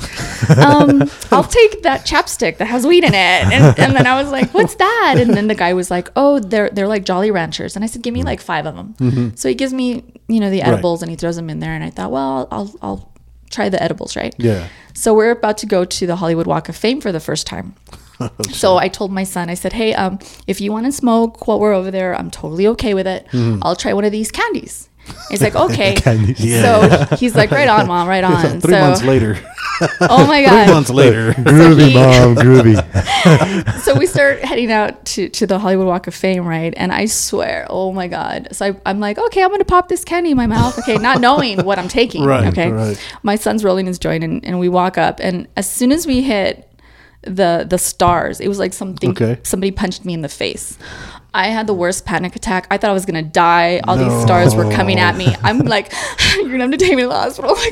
um, 0.58 1.02
I'll 1.30 1.44
take 1.44 1.82
that 1.82 2.04
chapstick 2.06 2.58
that 2.58 2.66
has 2.66 2.86
weed 2.86 3.04
in 3.04 3.12
it. 3.14 3.16
And, 3.52 3.78
and 3.78 3.94
then 3.94 4.06
I 4.06 4.20
was 4.20 4.30
like, 4.32 4.52
what's 4.54 4.74
that? 4.76 5.16
And 5.18 5.34
then 5.34 5.46
the 5.48 5.54
guy 5.54 5.72
was 5.74 5.90
like, 5.90 6.10
oh, 6.16 6.38
they're 6.40 6.70
they're 6.70 6.88
like 6.88 7.04
Jolly 7.04 7.30
Ranchers, 7.30 7.76
and 7.76 7.84
I 7.84 7.88
said, 7.88 8.02
give 8.02 8.14
me 8.14 8.22
like 8.22 8.40
five 8.40 8.66
of 8.66 8.74
them. 8.76 9.36
So 9.36 9.48
he 9.48 9.54
gives 9.54 9.72
me, 9.72 10.04
you 10.28 10.40
know, 10.40 10.50
the 10.50 10.62
edibles, 10.62 11.02
and 11.02 11.10
he 11.10 11.16
throws 11.16 11.36
them 11.36 11.50
in 11.50 11.60
there, 11.60 11.72
and 11.72 11.84
I 11.84 11.90
thought, 11.90 12.10
well, 12.10 12.48
I'll 12.50 12.74
I'll 12.82 13.12
try 13.50 13.68
the 13.68 13.80
edibles, 13.82 14.16
right? 14.16 14.34
Yeah. 14.38 14.68
So 14.94 15.12
we're 15.14 15.30
about 15.30 15.58
to 15.58 15.66
go 15.66 15.84
to 15.84 16.06
the 16.06 16.16
Hollywood 16.16 16.46
Walk 16.46 16.68
of 16.68 16.76
Fame 16.76 17.00
for 17.00 17.12
the 17.12 17.20
first 17.20 17.46
time. 17.46 17.74
so 18.50 18.76
I 18.76 18.88
told 18.88 19.12
my 19.12 19.24
son, 19.24 19.50
I 19.50 19.54
said, 19.54 19.72
"Hey, 19.72 19.94
um, 19.94 20.18
if 20.46 20.60
you 20.60 20.72
want 20.72 20.86
to 20.86 20.92
smoke 20.92 21.46
while 21.46 21.60
we're 21.60 21.74
over 21.74 21.90
there, 21.90 22.14
I'm 22.14 22.30
totally 22.30 22.66
okay 22.68 22.94
with 22.94 23.06
it. 23.06 23.26
I'll 23.62 23.76
try 23.76 23.92
one 23.92 24.04
of 24.04 24.12
these 24.12 24.30
candies." 24.30 24.88
He's 25.30 25.40
like, 25.42 25.54
"Okay." 25.66 25.94
Candies. 25.96 26.38
So 26.62 27.06
he's 27.16 27.34
like, 27.34 27.50
"Right 27.50 27.68
on, 27.68 27.86
mom, 27.86 28.08
right 28.08 28.24
on." 28.32 28.60
Three 28.60 28.72
so, 28.74 28.80
months 28.80 29.02
later. 29.04 29.38
oh 30.00 30.26
my 30.26 30.42
god. 30.42 30.64
Three 30.64 30.74
months 30.74 30.90
later. 30.90 31.32
Groovy, 31.34 31.88
he- 31.88 31.94
mom, 31.94 32.34
groovy. 32.34 33.80
so 33.80 33.94
we 33.94 34.06
start 34.06 34.40
heading 34.42 34.72
out 34.72 35.04
to, 35.04 35.28
to 35.28 35.46
the 35.46 35.58
Hollywood 35.58 35.86
Walk 35.86 36.06
of 36.06 36.14
Fame, 36.14 36.46
right? 36.46 36.72
And 36.78 36.90
I 36.92 37.04
swear, 37.04 37.66
oh 37.68 37.92
my 37.92 38.08
God. 38.08 38.48
So 38.52 38.66
I, 38.66 38.80
I'm 38.86 39.00
like, 39.00 39.18
okay, 39.18 39.42
I'm 39.42 39.48
going 39.50 39.60
to 39.60 39.66
pop 39.66 39.88
this 39.88 40.02
candy 40.02 40.30
in 40.30 40.36
my 40.38 40.46
mouth. 40.46 40.78
Okay. 40.78 40.96
Not 40.96 41.20
knowing 41.20 41.62
what 41.62 41.78
I'm 41.78 41.88
taking. 41.88 42.24
Right, 42.24 42.46
Okay. 42.48 42.70
right. 42.72 42.98
My 43.22 43.36
son's 43.36 43.64
rolling 43.64 43.84
his 43.84 43.98
joint 43.98 44.24
and, 44.24 44.42
and 44.46 44.58
we 44.58 44.70
walk 44.70 44.96
up. 44.96 45.20
And 45.20 45.46
as 45.56 45.70
soon 45.70 45.92
as 45.92 46.06
we 46.06 46.22
hit 46.22 46.65
the 47.26 47.66
the 47.68 47.78
stars, 47.78 48.40
it 48.40 48.48
was 48.48 48.58
like 48.58 48.72
something, 48.72 49.10
Okay. 49.10 49.38
somebody 49.42 49.70
punched 49.70 50.04
me 50.04 50.14
in 50.14 50.22
the 50.22 50.28
face. 50.28 50.78
I 51.34 51.48
had 51.48 51.66
the 51.66 51.74
worst 51.74 52.06
panic 52.06 52.34
attack. 52.34 52.66
I 52.70 52.78
thought 52.78 52.88
I 52.88 52.94
was 52.94 53.04
gonna 53.04 53.22
die. 53.22 53.80
All 53.86 53.96
these 53.98 54.22
stars 54.22 54.54
were 54.54 54.70
coming 54.72 54.98
at 54.98 55.16
me. 55.16 55.34
I'm 55.42 55.58
like, 55.58 55.92
you're 56.36 56.48
gonna 56.50 56.60
have 56.64 56.70
to 56.70 56.78
take 56.78 56.96
me 56.96 57.02
to 57.02 57.08
the 57.08 57.14
hospital. 57.14 57.54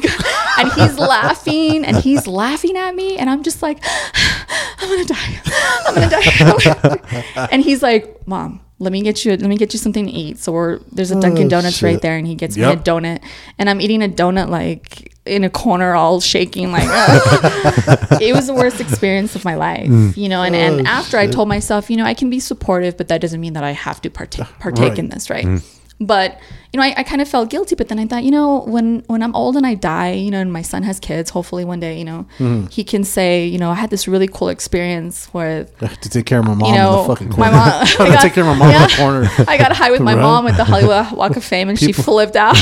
Oh. 0.57 0.61
And 0.63 0.73
he's 0.73 0.99
laughing 0.99 1.85
and 1.85 1.97
he's 1.97 2.27
laughing 2.29 2.77
at 2.77 2.95
me. 2.95 3.17
And 3.17 3.29
I'm 3.31 3.43
just 3.43 3.61
like, 3.63 3.79
I'm 4.79 4.89
gonna 4.89 5.05
die. 5.05 5.41
I'm 5.87 5.95
gonna 5.95 6.11
die. 6.11 7.49
and 7.51 7.63
he's 7.63 7.83
like, 7.83 8.27
Mom, 8.29 8.61
let 8.85 8.93
me 8.93 9.03
get 9.03 9.25
you 9.25 9.33
let 9.33 9.49
me 9.49 9.57
get 9.57 9.73
you 9.73 9.79
something 9.79 10.07
to 10.07 10.13
eat. 10.13 10.39
So 10.39 10.53
we're 10.53 10.79
there's 10.93 11.11
a 11.11 11.21
Dunkin' 11.21 11.47
Oh, 11.47 11.51
Donuts 11.51 11.83
right 11.83 12.01
there, 12.01 12.17
and 12.17 12.27
he 12.27 12.35
gets 12.37 12.57
me 12.57 12.63
a 12.65 12.77
donut. 12.77 13.21
And 13.59 13.69
I'm 13.69 13.81
eating 13.81 14.03
a 14.03 14.09
donut 14.09 14.49
like 14.49 15.11
in 15.27 15.43
a 15.43 15.51
corner 15.51 15.95
all 15.95 16.21
shaking 16.21 16.71
like 16.71 16.85
it 18.21 18.35
was 18.35 18.47
the 18.47 18.55
worst 18.55 18.79
experience 18.81 19.35
of 19.35 19.43
my 19.45 19.55
life 19.55 19.89
mm. 19.89 20.15
you 20.17 20.29
know? 20.29 20.43
And, 20.43 20.55
and 20.55 20.87
Oh, 20.87 20.91
after 20.91 21.17
i 21.17 21.27
told 21.27 21.49
myself 21.49 21.89
you 21.89 21.97
know 21.97 22.05
i 22.05 22.13
can 22.13 22.29
be 22.29 22.39
supportive 22.41 22.99
but 22.99 23.09
that 23.09 23.23
doesn't 23.23 23.41
mean 23.41 23.55
that 23.55 23.65
i 23.65 23.71
have 23.71 24.03
to 24.03 24.11
partake 24.11 24.47
partake 24.59 24.91
Right. 24.91 24.99
in 24.99 25.09
this 25.09 25.31
right 25.31 25.47
mm. 25.47 25.74
But 26.01 26.39
you 26.73 26.79
know 26.81 26.83
I, 26.85 26.93
I 26.97 27.03
kind 27.05 27.23
of 27.23 27.29
felt 27.29 27.51
guilty 27.51 27.77
but 27.77 27.87
then 27.89 28.01
i 28.01 28.07
thought 28.07 28.25
you 28.25 28.33
know 28.33 28.65
when 28.67 29.05
when 29.07 29.23
i'm 29.23 29.33
old 29.35 29.57
and 29.57 29.65
i 29.65 29.75
die 29.75 30.11
you 30.11 30.31
know 30.31 30.41
and 30.41 30.53
my 30.53 30.61
son 30.63 30.83
has 30.83 30.99
kids 30.99 31.31
hopefully 31.31 31.65
one 31.65 31.79
day 31.79 31.97
you 31.97 32.05
know 32.05 32.27
Mm-hmm. 32.39 32.67
he 32.67 32.83
can 32.83 33.05
say 33.05 33.47
you 33.47 33.59
know 33.59 33.71
i 33.71 33.75
had 33.75 33.91
this 33.91 34.09
really 34.09 34.27
cool 34.27 34.49
experience 34.49 35.33
with 35.33 35.73
I 35.81 35.87
have 35.87 36.01
to 36.01 36.09
take 36.11 36.27
care 36.27 36.41
of 36.41 36.47
my 36.47 36.55
mom 36.55 36.69
you 36.71 36.75
know 36.77 37.03
in 37.03 37.09
the 37.09 37.15
fucking 37.15 37.29
my 37.39 37.49
mom 37.51 37.59
I 37.69 37.85
have 37.85 37.89
to 37.91 37.97
got- 38.05 38.23
take 38.23 38.33
care 38.35 38.43
of 38.45 38.59
my 38.59 38.59
mom 38.59 38.75
in 38.75 38.83
the 38.83 38.95
corner. 38.97 39.31
I 39.49 39.57
got 39.57 39.71
high 39.73 39.93
with 39.93 40.01
my 40.01 40.15
Right. 40.15 40.21
mom 40.23 40.49
at 40.49 40.57
the 40.57 40.65
Hollywood 40.65 41.13
Walk 41.17 41.37
of 41.37 41.45
Fame, 41.45 41.69
and 41.69 41.79
she 41.79 41.93
flipped 41.93 42.35
out. 42.37 42.57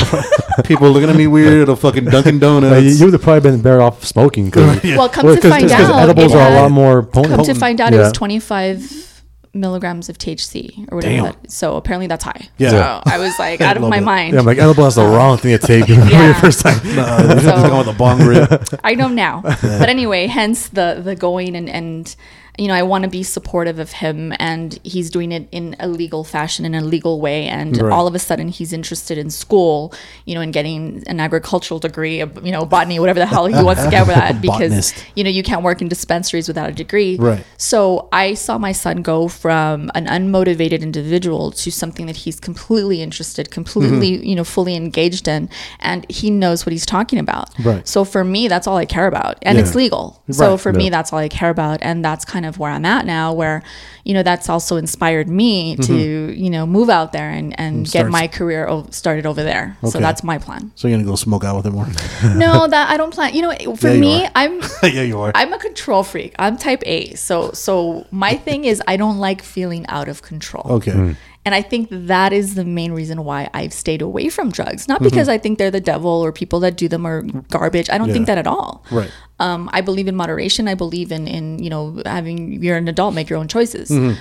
People 0.63 0.91
looking 0.91 1.09
at 1.09 1.15
me 1.15 1.25
weird 1.27 1.63
at 1.63 1.69
a 1.69 1.75
fucking 1.75 2.05
Dunkin' 2.05 2.35
Like, 2.35 2.41
Donuts. 2.41 2.99
you 2.99 3.05
would 3.05 3.13
have 3.13 3.21
probably 3.23 3.41
been 3.51 3.61
better 3.61 3.81
off 3.81 4.03
smoking. 4.05 4.51
Cause, 4.51 4.81
Well, 4.83 5.09
come 5.09 5.25
well, 5.25 5.35
to 5.35 5.41
'cause- 5.41 5.51
find 5.51 5.69
'cause 5.69 5.89
out, 5.89 6.03
edibles 6.03 6.33
it 6.33 6.37
are 6.37 6.51
a 6.51 6.55
lot 6.61 6.71
more 6.71 7.01
potent. 7.03 7.35
Come 7.35 7.45
to 7.45 7.55
find 7.55 7.81
out, 7.81 7.93
it 7.93 7.97
was 7.97 8.11
25 8.13 9.12
milligrams 9.53 10.09
of 10.09 10.17
THC 10.17 10.91
or 10.91 10.95
whatever. 10.97 11.13
Damn. 11.15 11.23
That, 11.25 11.51
so 11.51 11.75
apparently 11.77 12.07
that's 12.07 12.23
high. 12.23 12.49
Yeah. 12.57 12.69
So 12.71 13.01
I 13.05 13.17
was 13.19 13.37
like 13.37 13.61
out 13.67 13.77
of 13.77 13.83
my 13.83 13.97
it. 13.97 14.01
mind. 14.01 14.33
Yeah, 14.33 14.39
I'm 14.39 14.45
like 14.45 14.57
edible 14.57 14.85
is 14.87 14.95
the 14.95 15.05
wrong 15.05 15.37
thing 15.37 15.57
to 15.57 15.65
take 15.65 15.85
for 15.85 15.91
Yeah. 15.93 16.25
your 16.25 16.33
first 16.35 16.61
time. 16.61 16.77
Nah, 16.95 17.21
you 17.21 17.27
have 17.27 17.37
to 17.39 17.41
So- 17.61 17.67
go 17.69 17.77
with 17.79 17.87
a 17.87 17.93
bong 17.93 18.25
rip. 18.25 18.63
I 18.83 18.95
know 18.95 19.07
now. 19.09 19.41
But 19.43 19.89
anyway, 19.89 20.27
hence 20.27 20.69
the 20.69 21.01
the 21.03 21.15
going 21.15 21.55
and 21.55 21.69
and 21.69 22.15
you 22.57 22.67
know 22.67 22.73
I 22.75 22.83
want 22.83 23.03
to 23.03 23.09
be 23.09 23.23
supportive 23.23 23.79
of 23.79 23.91
him, 23.93 24.33
and 24.39 24.79
he's 24.83 25.09
doing 25.09 25.31
it 25.31 25.47
in 25.51 25.75
a 25.79 25.87
legal 25.87 26.23
fashion, 26.23 26.65
in 26.65 26.75
a 26.75 26.81
legal 26.81 27.19
way, 27.19 27.47
and 27.47 27.81
Right. 27.81 27.91
all 27.91 28.05
of 28.07 28.13
a 28.15 28.19
sudden 28.19 28.47
he's 28.49 28.71
interested 28.73 29.17
in 29.17 29.29
school, 29.31 29.91
you 30.25 30.35
know, 30.35 30.41
in 30.41 30.51
getting 30.51 31.03
an 31.07 31.19
agricultural 31.19 31.79
degree, 31.79 32.17
you 32.19 32.51
know, 32.51 32.65
botany, 32.65 32.99
whatever 32.99 33.19
the 33.19 33.25
hell 33.25 33.45
he 33.47 33.63
wants 33.63 33.83
to 33.83 33.89
get 33.89 34.05
with 34.05 34.15
that, 34.15 34.41
because 34.47 34.71
Botanist. 34.71 35.05
you 35.15 35.23
know 35.23 35.29
you 35.31 35.41
can't 35.43 35.63
work 35.63 35.81
in 35.81 35.87
dispensaries 35.87 36.47
without 36.47 36.69
a 36.69 36.73
degree. 36.73 37.17
Right. 37.17 37.43
So 37.57 38.07
I 38.11 38.35
saw 38.35 38.57
my 38.57 38.71
son 38.71 39.01
go 39.01 39.27
from 39.27 39.89
an 39.95 40.05
unmotivated 40.05 40.81
individual 40.81 41.51
to 41.51 41.71
something 41.71 42.05
that 42.05 42.17
he's 42.17 42.39
completely 42.39 43.01
interested, 43.01 43.49
completely, 43.51 44.11
Mm-hmm. 44.17 44.23
you 44.25 44.35
know, 44.35 44.43
fully 44.43 44.75
engaged 44.75 45.27
in, 45.27 45.49
and 45.79 46.05
he 46.09 46.29
knows 46.29 46.65
what 46.65 46.71
he's 46.73 46.85
talking 46.85 47.17
about. 47.19 47.49
Right. 47.63 47.87
So 47.87 48.03
for 48.03 48.23
me, 48.23 48.47
that's 48.47 48.67
all 48.67 48.77
I 48.77 48.85
care 48.85 49.07
about, 49.07 49.37
and 49.41 49.57
it's 49.57 49.71
Yeah. 49.71 49.77
legal. 49.77 50.21
So 50.31 50.51
Right. 50.51 50.59
for 50.59 50.71
me, 50.73 50.89
that's 50.89 51.11
all 51.11 51.19
I 51.19 51.27
care 51.29 51.49
about, 51.49 51.79
and 51.81 52.03
that's 52.05 52.25
kind 52.25 52.42
of 52.45 52.59
where 52.59 52.71
I'm 52.71 52.85
at 52.85 53.05
now. 53.05 53.33
Where, 53.33 53.63
you 54.03 54.13
know, 54.13 54.23
that's 54.23 54.49
also 54.49 54.75
inspired 54.77 55.27
me 55.29 55.75
to, 55.77 55.81
mm-hmm. 55.81 56.43
you 56.43 56.49
know, 56.49 56.65
move 56.65 56.89
out 56.89 57.11
there 57.13 57.29
and 57.29 57.57
and 57.59 57.89
get 57.89 58.07
my 58.09 58.27
career 58.27 58.67
o- 58.67 58.87
started 58.91 59.25
over 59.25 59.43
there. 59.43 59.77
So 59.89 59.99
that's 59.99 60.23
my 60.23 60.37
plan. 60.37 60.71
So 60.75 60.87
you're 60.87 60.97
gonna 60.97 61.09
go 61.09 61.15
smoke 61.15 61.43
out 61.43 61.55
with 61.55 61.65
him 61.65 61.73
more? 61.73 61.87
no, 62.35 62.67
that 62.73 62.89
I 62.89 62.97
don't 62.97 63.13
plan. 63.13 63.33
You 63.33 63.41
know, 63.43 63.75
for 63.75 63.87
Yeah, 63.87 63.93
you 63.93 64.01
me, 64.01 64.25
are. 64.25 64.31
I'm 64.35 64.61
yeah, 64.83 65.01
you 65.03 65.19
are. 65.19 65.31
I'm 65.35 65.53
a 65.53 65.59
control 65.59 66.03
freak. 66.03 66.35
I'm 66.39 66.57
type 66.57 66.83
A. 66.85 67.13
So 67.15 67.51
so 67.51 68.05
my 68.11 68.35
thing 68.35 68.65
is 68.65 68.81
I 68.87 68.97
don't 68.97 69.17
like 69.19 69.41
feeling 69.41 69.85
out 69.87 70.07
of 70.07 70.21
control. 70.21 70.65
okay. 70.77 70.91
Hmm. 70.91 71.11
And 71.45 71.53
I 71.53 71.61
think 71.61 71.89
that 71.91 72.31
is 72.31 72.55
the 72.55 72.63
main 72.63 72.93
reason 72.93 73.25
why 73.25 73.49
I've 73.53 73.73
stayed 73.73 74.01
away 74.01 74.29
from 74.29 74.49
drugs. 74.49 74.87
Not 74.87 75.01
Mm-hmm. 75.01 75.09
because 75.09 75.27
I 75.27 75.37
think 75.37 75.57
they're 75.59 75.71
the 75.71 75.81
devil 75.81 76.09
or 76.09 76.31
people 76.31 76.59
that 76.61 76.77
do 76.77 76.87
them 76.87 77.05
are 77.05 77.21
garbage. 77.49 77.89
I 77.89 77.97
don't 77.97 78.11
think 78.11 78.27
that 78.27 78.37
at 78.37 78.47
all. 78.47 78.85
Right. 78.91 79.11
Um, 79.39 79.69
I 79.73 79.81
believe 79.81 80.07
in 80.07 80.15
moderation. 80.15 80.67
I 80.69 80.75
believe 80.75 81.11
in 81.11 81.27
in 81.27 81.59
you 81.59 81.69
know 81.69 82.01
having 82.05 82.63
you're 82.63 82.77
an 82.77 82.87
adult, 82.87 83.13
make 83.13 83.29
your 83.29 83.39
own 83.39 83.47
choices. 83.49 83.89
Mm-hmm. 83.89 84.13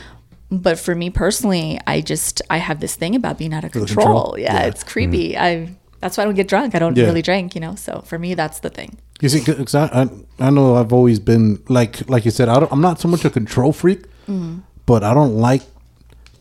But 0.50 0.78
for 0.78 0.94
me 0.94 1.10
personally, 1.10 1.78
I 1.86 2.00
just 2.00 2.42
I 2.50 2.58
have 2.58 2.80
this 2.80 2.96
thing 2.96 3.14
about 3.14 3.38
being 3.38 3.54
out 3.54 3.64
of 3.64 3.72
control. 3.72 4.04
control? 4.06 4.36
Yeah, 4.38 4.54
Yeah. 4.54 4.66
it's 4.70 4.82
creepy. 4.84 5.38
I 5.38 5.76
that's 6.00 6.16
why 6.16 6.24
I 6.24 6.26
don't 6.26 6.34
get 6.34 6.48
drunk. 6.48 6.74
I 6.74 6.80
don't 6.80 6.96
Yeah. 6.96 7.04
really 7.06 7.22
drink. 7.22 7.54
You 7.54 7.60
know. 7.60 7.74
So 7.76 8.02
for 8.04 8.18
me, 8.18 8.34
that's 8.34 8.58
the 8.60 8.70
thing. 8.70 8.98
You 9.20 9.28
see, 9.28 9.40
'cause 9.40 9.76
I, 9.76 9.86
I, 10.02 10.08
I 10.46 10.50
know 10.50 10.74
I've 10.74 10.92
always 10.92 11.20
been 11.20 11.62
like, 11.68 12.10
like 12.10 12.24
you 12.24 12.32
said, 12.32 12.48
I 12.48 12.58
don't, 12.58 12.72
I'm 12.72 12.80
not 12.80 12.98
so 12.98 13.06
much 13.06 13.24
a 13.24 13.30
control 13.30 13.72
freak, 13.72 14.00
but 14.86 15.04
I 15.04 15.14
don't 15.14 15.36
like 15.36 15.62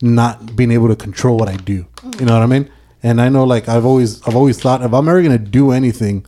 not 0.02 0.54
being 0.56 0.72
able 0.72 0.88
to 0.88 0.96
control 0.96 1.38
what 1.38 1.48
I 1.48 1.56
do. 1.56 1.86
You 2.18 2.26
know 2.26 2.34
what 2.34 2.42
I 2.42 2.46
mean? 2.46 2.68
And 3.02 3.20
I 3.20 3.28
know, 3.28 3.44
like, 3.44 3.68
I've 3.68 3.84
always, 3.86 4.20
I've 4.26 4.36
always 4.36 4.60
thought 4.60 4.82
if 4.82 4.92
I'm 4.92 5.08
ever 5.08 5.22
gonna 5.22 5.38
do 5.38 5.70
anything, 5.70 6.26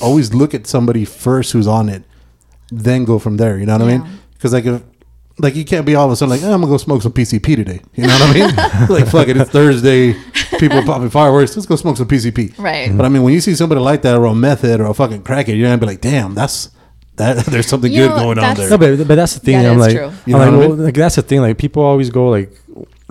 always 0.00 0.32
look 0.32 0.54
at 0.54 0.66
somebody 0.66 1.04
first 1.04 1.52
who's 1.52 1.66
on 1.66 1.88
it, 1.88 2.04
then 2.70 3.04
go 3.04 3.18
from 3.18 3.36
there. 3.36 3.58
You 3.58 3.66
know 3.66 3.74
what 3.74 3.82
I 3.82 3.98
mean? 3.98 4.06
Because 4.34 4.52
like 4.52 4.64
if. 4.64 4.82
Like 5.38 5.56
you 5.56 5.64
can't 5.64 5.86
be 5.86 5.94
all 5.94 6.04
of 6.04 6.12
a 6.12 6.14
sudden 6.16 6.28
like 6.28 6.42
eh, 6.42 6.52
I'm 6.52 6.60
gonna 6.60 6.70
go 6.70 6.76
smoke 6.76 7.00
some 7.00 7.10
PCP 7.10 7.56
today. 7.56 7.80
You 7.94 8.06
know 8.06 8.12
what 8.18 8.22
I 8.22 8.32
mean? 8.34 8.88
like 8.90 9.08
fuck 9.08 9.28
it, 9.28 9.36
it's 9.38 9.50
Thursday. 9.50 10.12
People 10.58 10.78
are 10.78 10.84
popping 10.84 11.08
fireworks. 11.08 11.56
Let's 11.56 11.64
go 11.66 11.74
smoke 11.74 11.96
some 11.96 12.06
PCP. 12.06 12.58
Right. 12.58 12.94
But 12.94 13.06
I 13.06 13.08
mean, 13.08 13.22
when 13.22 13.32
you 13.32 13.40
see 13.40 13.54
somebody 13.54 13.80
like 13.80 14.02
that, 14.02 14.14
or 14.14 14.26
a 14.26 14.34
method 14.34 14.78
or 14.78 14.84
a 14.86 14.94
fucking 14.94 15.22
crackhead, 15.22 15.56
you're 15.56 15.66
gonna 15.66 15.78
be 15.78 15.86
like, 15.86 16.02
damn, 16.02 16.34
that's 16.34 16.68
that. 17.16 17.46
There's 17.46 17.66
something 17.66 17.90
You 17.90 18.00
good 18.00 18.10
know, 18.10 18.16
going 18.16 18.38
on 18.40 18.56
there. 18.56 18.68
No, 18.70 18.76
but, 18.76 19.08
but 19.08 19.14
that's 19.14 19.32
the 19.32 19.40
thing. 19.40 19.54
Yeah, 19.54 19.70
I'm 19.70 19.78
that's 19.78 19.94
like, 19.94 19.96
true. 19.96 20.08
I'm 20.08 20.18
You 20.26 20.32
know 20.34 20.38
like, 20.38 20.52
what 20.52 20.54
I 20.54 20.66
well, 20.68 20.76
like, 20.76 20.94
that's 20.94 21.16
the 21.16 21.22
thing. 21.22 21.40
Like 21.40 21.56
people 21.56 21.82
always 21.82 22.10
go 22.10 22.28
like, 22.28 22.52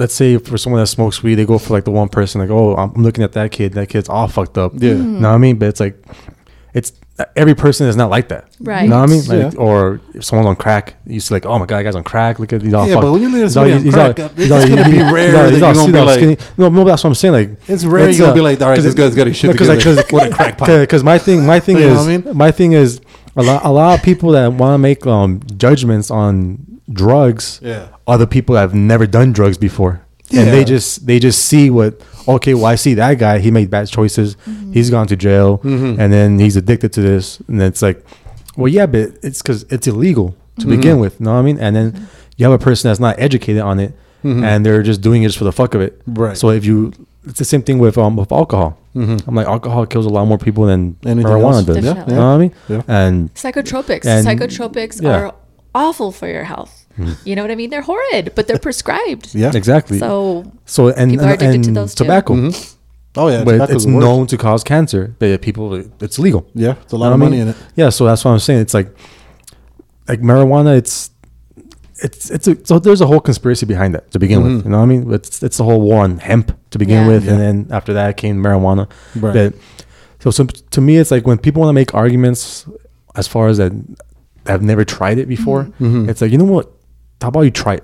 let's 0.02 0.14
say 0.16 0.38
for 0.38 0.58
someone 0.58 0.82
that 0.82 0.88
smokes 0.88 1.22
weed, 1.24 1.36
they 1.36 1.45
go 1.45 1.58
for 1.60 1.74
like 1.74 1.86
the 1.86 1.91
one 1.91 2.10
person. 2.10 2.41
Like, 2.41 2.49
oh, 2.49 2.76
I'm 2.76 2.93
looking 3.08 3.24
at 3.24 3.34
that 3.34 3.52
kid. 3.52 3.74
That 3.74 3.88
kid's 3.89 4.10
all 4.10 4.28
fucked 4.28 4.58
up. 4.58 4.72
Yeah. 4.76 4.91
Mm-hmm. 4.93 5.14
You 5.16 5.20
know 5.22 5.30
what 5.30 5.36
I 5.36 5.38
mean? 5.45 5.58
But 5.60 5.68
it's 5.70 5.80
like, 5.80 5.95
it's 6.74 6.93
every 7.36 7.54
person 7.54 7.86
is 7.88 7.95
not 7.95 8.10
like 8.10 8.30
that. 8.30 8.43
Right. 8.60 8.84
You 8.84 8.89
know 8.89 8.99
what 9.02 9.10
I 9.10 9.14
mean? 9.14 9.26
Like, 9.26 9.54
Yeah. 9.54 9.60
or 9.60 9.99
if 10.16 10.24
someone's 10.26 10.47
on 10.47 10.56
crack, 10.56 10.95
you 11.06 11.20
see 11.20 11.34
like, 11.36 11.45
oh 11.45 11.60
my 11.60 11.66
god, 11.68 11.78
that 11.78 11.84
guy's 11.84 11.95
on 11.95 12.04
crack. 12.04 12.39
Look 12.39 12.52
at 12.54 12.62
these 12.62 12.74
all. 12.74 12.88
Yeah, 12.88 12.95
fucked. 12.95 13.04
but 13.06 13.12
when 13.12 13.22
you 13.22 13.28
look 13.30 13.38
at 13.38 13.43
He's 13.43 13.54
somebody 13.54 13.74
all- 13.74 13.78
on 13.80 13.84
he's 13.86 13.93
crack, 13.93 14.20
all- 14.20 14.28
he's 14.30 14.52
it's 14.52 14.70
gonna 14.70 14.84
be 14.86 14.91
he's 14.91 15.12
rare 15.12 15.36
all- 15.36 15.43
that 15.43 15.49
he's 15.52 15.60
you're 15.60 15.68
all- 15.68 15.74
gonna 15.76 15.91
be 15.93 15.99
like- 16.02 16.16
skinny. 16.16 16.38
No, 16.58 16.70
no, 16.70 16.84
that's 16.84 17.04
what 17.04 17.10
I'm 17.10 17.16
saying. 17.16 17.34
Like, 17.34 17.49
It's 17.68 17.84
rare 17.86 18.10
you're 18.10 18.18
gonna 18.20 18.32
uh, 18.32 18.36
be 18.36 18.41
like, 18.41 18.62
all 18.62 18.70
right, 18.70 18.76
'cause 18.76 18.86
this 18.86 18.93
guy's 18.95 19.14
got 19.16 19.28
his 19.28 19.36
shit 19.38 19.52
because 19.52 19.68
like, 19.70 20.12
What 20.12 20.28
a 20.28 20.30
crack 20.34 20.58
pipe. 20.58 20.68
Because 20.82 21.04
my 21.04 21.18
thing, 21.20 21.45
my 21.45 21.60
thing 21.60 21.78
is, 21.78 21.95
what 21.97 22.10
I 22.10 22.18
mean? 22.18 22.38
my 22.38 22.49
thing 22.52 22.72
is, 22.72 23.02
a 23.36 23.43
lot, 23.43 23.64
a 23.66 23.72
lot 23.72 23.99
of 23.99 24.04
people 24.04 24.32
that 24.32 24.52
want 24.54 24.74
to 24.74 24.78
make 24.80 25.06
um, 25.06 25.41
judgments 25.58 26.10
on 26.10 26.66
drugs 26.90 27.60
Yeah. 27.64 27.88
are 28.08 28.18
the 28.18 28.28
people 28.28 28.56
that 28.56 28.62
have 28.62 28.74
never 28.74 29.06
done 29.08 29.32
drugs 29.34 29.58
before. 29.58 30.02
And 30.34 30.48
they 30.48 30.64
just 30.64 31.06
they 31.06 31.20
just 31.20 31.44
see 31.46 31.70
what 31.70 32.00
okay, 32.28 32.54
well 32.54 32.66
I 32.68 32.76
see 32.76 32.94
that 32.94 33.18
guy, 33.20 33.40
he 33.40 33.52
made 33.52 33.70
bad 33.70 33.88
choices. 33.90 34.38
He's 34.72 34.90
gone 34.90 35.08
to 35.08 35.16
jail 35.18 35.58
Mm-hmm. 35.60 36.00
and 36.00 36.14
then 36.14 36.40
he's 36.40 36.56
addicted 36.56 36.94
to 36.94 37.02
this 37.02 37.40
and 37.48 37.62
it's 37.62 37.82
like 37.82 38.06
well 38.56 38.70
yeah, 38.70 38.86
but 38.86 39.18
it's 39.22 39.42
cuz 39.42 39.66
it's 39.70 39.88
illegal 39.88 40.36
to 40.60 40.68
begin 40.68 41.00
with, 41.00 41.20
you 41.20 41.26
know 41.26 41.34
what 41.34 41.40
I 41.40 41.42
mean? 41.42 41.60
And 41.60 41.76
then 41.76 42.08
you 42.38 42.46
have 42.46 42.54
a 42.54 42.64
person 42.64 42.90
that's 42.90 43.00
not 43.00 43.16
educated 43.20 43.62
on 43.62 43.80
it 43.80 43.94
and 44.24 44.66
they're 44.66 44.84
just 44.84 45.02
doing 45.02 45.24
it 45.24 45.28
just 45.28 45.38
for 45.38 45.44
the 45.44 45.52
fuck 45.52 45.74
of 45.76 45.82
it. 45.82 46.00
Mm-hmm. 46.00 46.22
Right. 46.22 46.38
So 46.38 46.50
if 46.52 46.64
you 46.66 46.94
it's 47.28 47.38
the 47.40 47.46
same 47.46 47.62
thing 47.62 47.78
with 47.78 47.98
um 47.98 48.16
with 48.16 48.32
alcohol. 48.32 48.78
I'm 48.96 49.36
like 49.36 49.48
alcohol 49.48 49.86
kills 49.86 50.06
a 50.06 50.10
lot 50.10 50.26
more 50.26 50.38
people 50.38 50.66
than 50.66 50.96
Anything 51.06 51.30
marijuana 51.30 51.54
else? 51.56 51.66
does. 51.66 51.76
Definitely. 51.84 52.14
You 52.14 52.20
know 52.20 52.28
what 52.28 52.36
I 52.36 52.38
mean? 52.38 52.52
Yeah. 52.70 52.82
And 52.88 53.34
Psychotropics. 53.36 54.06
And- 54.06 54.26
Psychotropics 54.28 55.02
yeah. 55.02 55.10
are 55.18 55.34
awful 55.74 56.12
for 56.12 56.28
your 56.28 56.44
health. 56.44 56.86
Hmm. 56.96 57.12
You 57.24 57.36
know 57.36 57.42
what 57.44 57.52
I 57.52 57.56
mean? 57.56 57.70
They're 57.70 57.82
horrid, 57.82 58.34
but 58.36 58.48
they're 58.48 58.60
prescribed. 58.60 59.34
Yeah. 59.36 59.52
exactly. 59.56 59.98
So 60.00 60.52
So 60.66 60.90
and, 60.90 61.12
People 61.12 61.26
are 61.26 61.32
and, 61.32 61.40
to 61.40 61.46
and 61.70 61.76
those 61.76 61.96
too. 61.96 62.04
tobacco, 62.04 62.34
mm-hmm. 62.36 62.78
Oh 63.18 63.28
yeah. 63.30 63.44
but 63.44 63.70
it's 63.70 63.86
known 63.86 64.28
to 64.28 64.38
cause 64.38 64.64
cancer. 64.64 65.16
But 65.20 65.28
yet 65.28 65.42
people, 65.42 65.74
it's 66.02 66.18
legal. 66.20 66.46
Yeah, 66.54 66.76
it's 66.82 66.94
a 66.94 66.96
You 66.96 67.02
lot 67.02 67.10
know 67.10 67.16
of 67.16 67.20
what 67.22 67.26
I 67.28 67.30
money 67.30 67.38
mean? 67.38 67.48
in 67.48 67.48
it. 67.50 67.58
Yeah, 67.76 67.90
so 67.90 68.06
that's 68.06 68.24
what 68.26 68.32
I'm 68.32 68.40
saying. 68.40 68.62
It's 68.62 68.74
like, 68.74 68.90
like 70.08 70.22
marijuana. 70.22 70.78
It's, 70.78 71.10
it's, 72.04 72.32
it's 72.32 72.48
a, 72.48 72.66
so 72.66 72.80
there's 72.80 73.02
a 73.02 73.06
whole 73.08 73.20
conspiracy 73.20 73.66
behind 73.66 73.94
that 73.96 74.10
to 74.12 74.20
begin 74.20 74.44
with. 74.44 74.52
Mm-hmm. 74.54 74.68
You 74.68 74.72
know 74.72 74.78
what 74.80 74.84
I 74.84 74.88
mean? 74.88 75.14
It's, 75.14 75.44
it's 75.44 75.58
the 75.58 75.64
whole 75.64 75.82
war 75.82 76.04
on 76.04 76.18
hemp 76.20 76.58
to 76.72 76.78
begin 76.80 77.02
Yeah. 77.04 77.08
with, 77.08 77.28
and 77.28 77.40
then 77.40 77.68
after 77.70 77.94
that 77.94 78.18
came 78.18 78.42
marijuana. 78.42 78.90
Right. 79.16 79.34
But 79.34 79.54
so, 80.20 80.32
so 80.32 80.46
to 80.46 80.82
me, 80.82 80.98
it's 80.98 81.12
like 81.12 81.28
when 81.28 81.38
people 81.38 81.62
want 81.62 81.70
to 81.70 81.74
make 81.74 81.94
arguments 81.94 82.66
as 83.16 83.28
far 83.28 83.48
as 83.50 83.58
that 83.58 83.72
have 84.52 84.62
never 84.62 84.86
tried 84.86 85.18
it 85.18 85.28
before. 85.28 85.66
Mm-hmm. 85.80 86.10
It's 86.10 86.22
like 86.22 86.32
you 86.32 86.38
know 86.38 86.45
what? 86.45 86.70
How 87.22 87.30
about 87.30 87.41
you 87.41 87.52
try 87.52 87.76
it? 87.76 87.84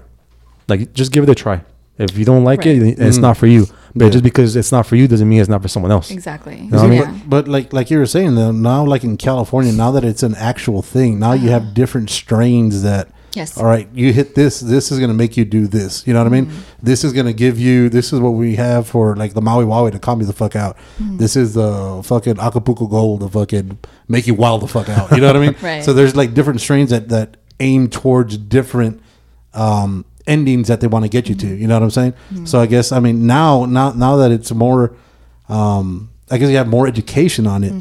Like 0.68 0.94
just 0.94 1.12
give 1.12 1.24
it 1.24 1.30
a 1.30 1.36
try. 1.36 1.62
If 1.98 2.16
you 2.18 2.26
don't 2.26 2.44
like 2.44 2.60
Right. 2.60 2.78
it, 2.78 3.00
it's 3.00 3.18
not 3.18 3.38
for 3.38 3.48
you. 3.48 3.66
But 3.66 3.74
Mm-hmm. 3.74 4.02
Yeah. 4.04 4.10
just 4.12 4.24
because 4.24 4.56
it's 4.56 4.72
not 4.72 4.86
for 4.86 4.96
you 4.96 5.08
doesn't 5.08 5.28
mean 5.28 5.40
it's 5.40 5.50
not 5.50 5.64
for 5.64 5.68
someone 5.68 5.92
else. 5.92 6.12
exactly. 6.12 6.58
know 6.62 6.78
what 6.78 6.86
I 6.86 6.90
mean? 6.90 7.00
yeah. 7.02 7.12
But, 7.26 7.30
but 7.30 7.48
like 7.48 7.74
like 7.74 7.90
you 7.90 7.98
were 7.98 8.06
saying, 8.06 8.36
though, 8.36 8.52
now 8.52 8.86
like 8.86 9.04
in 9.04 9.18
California, 9.18 9.72
now 9.74 9.90
that 9.92 10.04
it's 10.04 10.22
an 10.22 10.36
actual 10.36 10.82
thing, 10.84 11.18
now 11.20 11.34
you 11.34 11.50
have 11.50 11.74
different 11.74 12.10
strains 12.12 12.84
that. 12.84 13.08
Yes. 13.38 13.56
All 13.56 13.66
right, 13.66 13.88
you 13.94 14.12
hit 14.12 14.34
this. 14.34 14.60
This 14.60 14.92
is 14.92 15.00
gonna 15.00 15.14
make 15.14 15.38
you 15.38 15.46
do 15.46 15.68
this. 15.68 16.08
You 16.08 16.14
know 16.14 16.20
what 16.22 16.28
I 16.28 16.32
mean? 16.32 16.48
Mm-hmm. 16.48 16.62
This 16.82 17.04
is 17.04 17.14
gonna 17.14 17.34
give 17.34 17.60
you. 17.60 17.88
This 17.88 18.12
is 18.12 18.20
what 18.20 18.32
we 18.32 18.56
have 18.56 18.88
for 18.88 19.16
like 19.16 19.36
the 19.36 19.42
Maui 19.42 19.64
Waui 19.64 19.92
to 19.92 20.00
calm 20.00 20.20
you 20.20 20.26
the 20.26 20.34
fuck 20.34 20.56
out. 20.56 20.76
Mm-hmm. 20.98 21.18
This 21.18 21.36
is 21.36 21.54
the 21.54 22.02
fucking 22.04 22.40
Acapulco 22.40 22.88
Gold 22.88 23.20
to 23.22 23.30
fucking 23.30 23.78
make 24.08 24.26
you 24.26 24.34
wild 24.34 24.64
the 24.64 24.68
fuck 24.68 24.90
out. 24.90 25.12
You 25.12 25.22
know 25.22 25.28
what 25.28 25.36
I 25.36 25.40
mean? 25.40 25.56
Right. 25.62 25.84
So 25.84 25.94
there's 25.94 26.16
like 26.16 26.34
different 26.34 26.62
strains 26.62 26.90
that 26.90 27.10
that 27.10 27.38
aim 27.60 27.90
towards 27.90 28.38
different 28.38 29.02
um, 29.54 30.06
endings 30.26 30.68
that 30.70 30.82
they 30.82 30.88
want 30.88 31.06
to 31.06 31.10
get 31.10 31.30
you 31.30 31.36
to. 31.36 31.46
Mm-hmm. 31.46 31.62
You 31.62 31.68
know 31.68 31.76
what 31.76 31.84
I'm 31.84 31.92
saying? 31.92 32.14
So 32.46 32.60
I 32.60 32.66
guess 32.66 32.92
I 32.92 33.00
mean 33.00 33.28
now 33.28 33.66
now 33.66 33.92
now 33.92 34.18
that 34.18 34.32
it's 34.32 34.52
more, 34.52 34.96
um, 35.48 36.10
I 36.32 36.40
guess 36.40 36.50
you 36.50 36.58
have 36.58 36.68
more 36.68 36.88
education 36.88 37.46
on 37.46 37.64
it. 37.64 37.74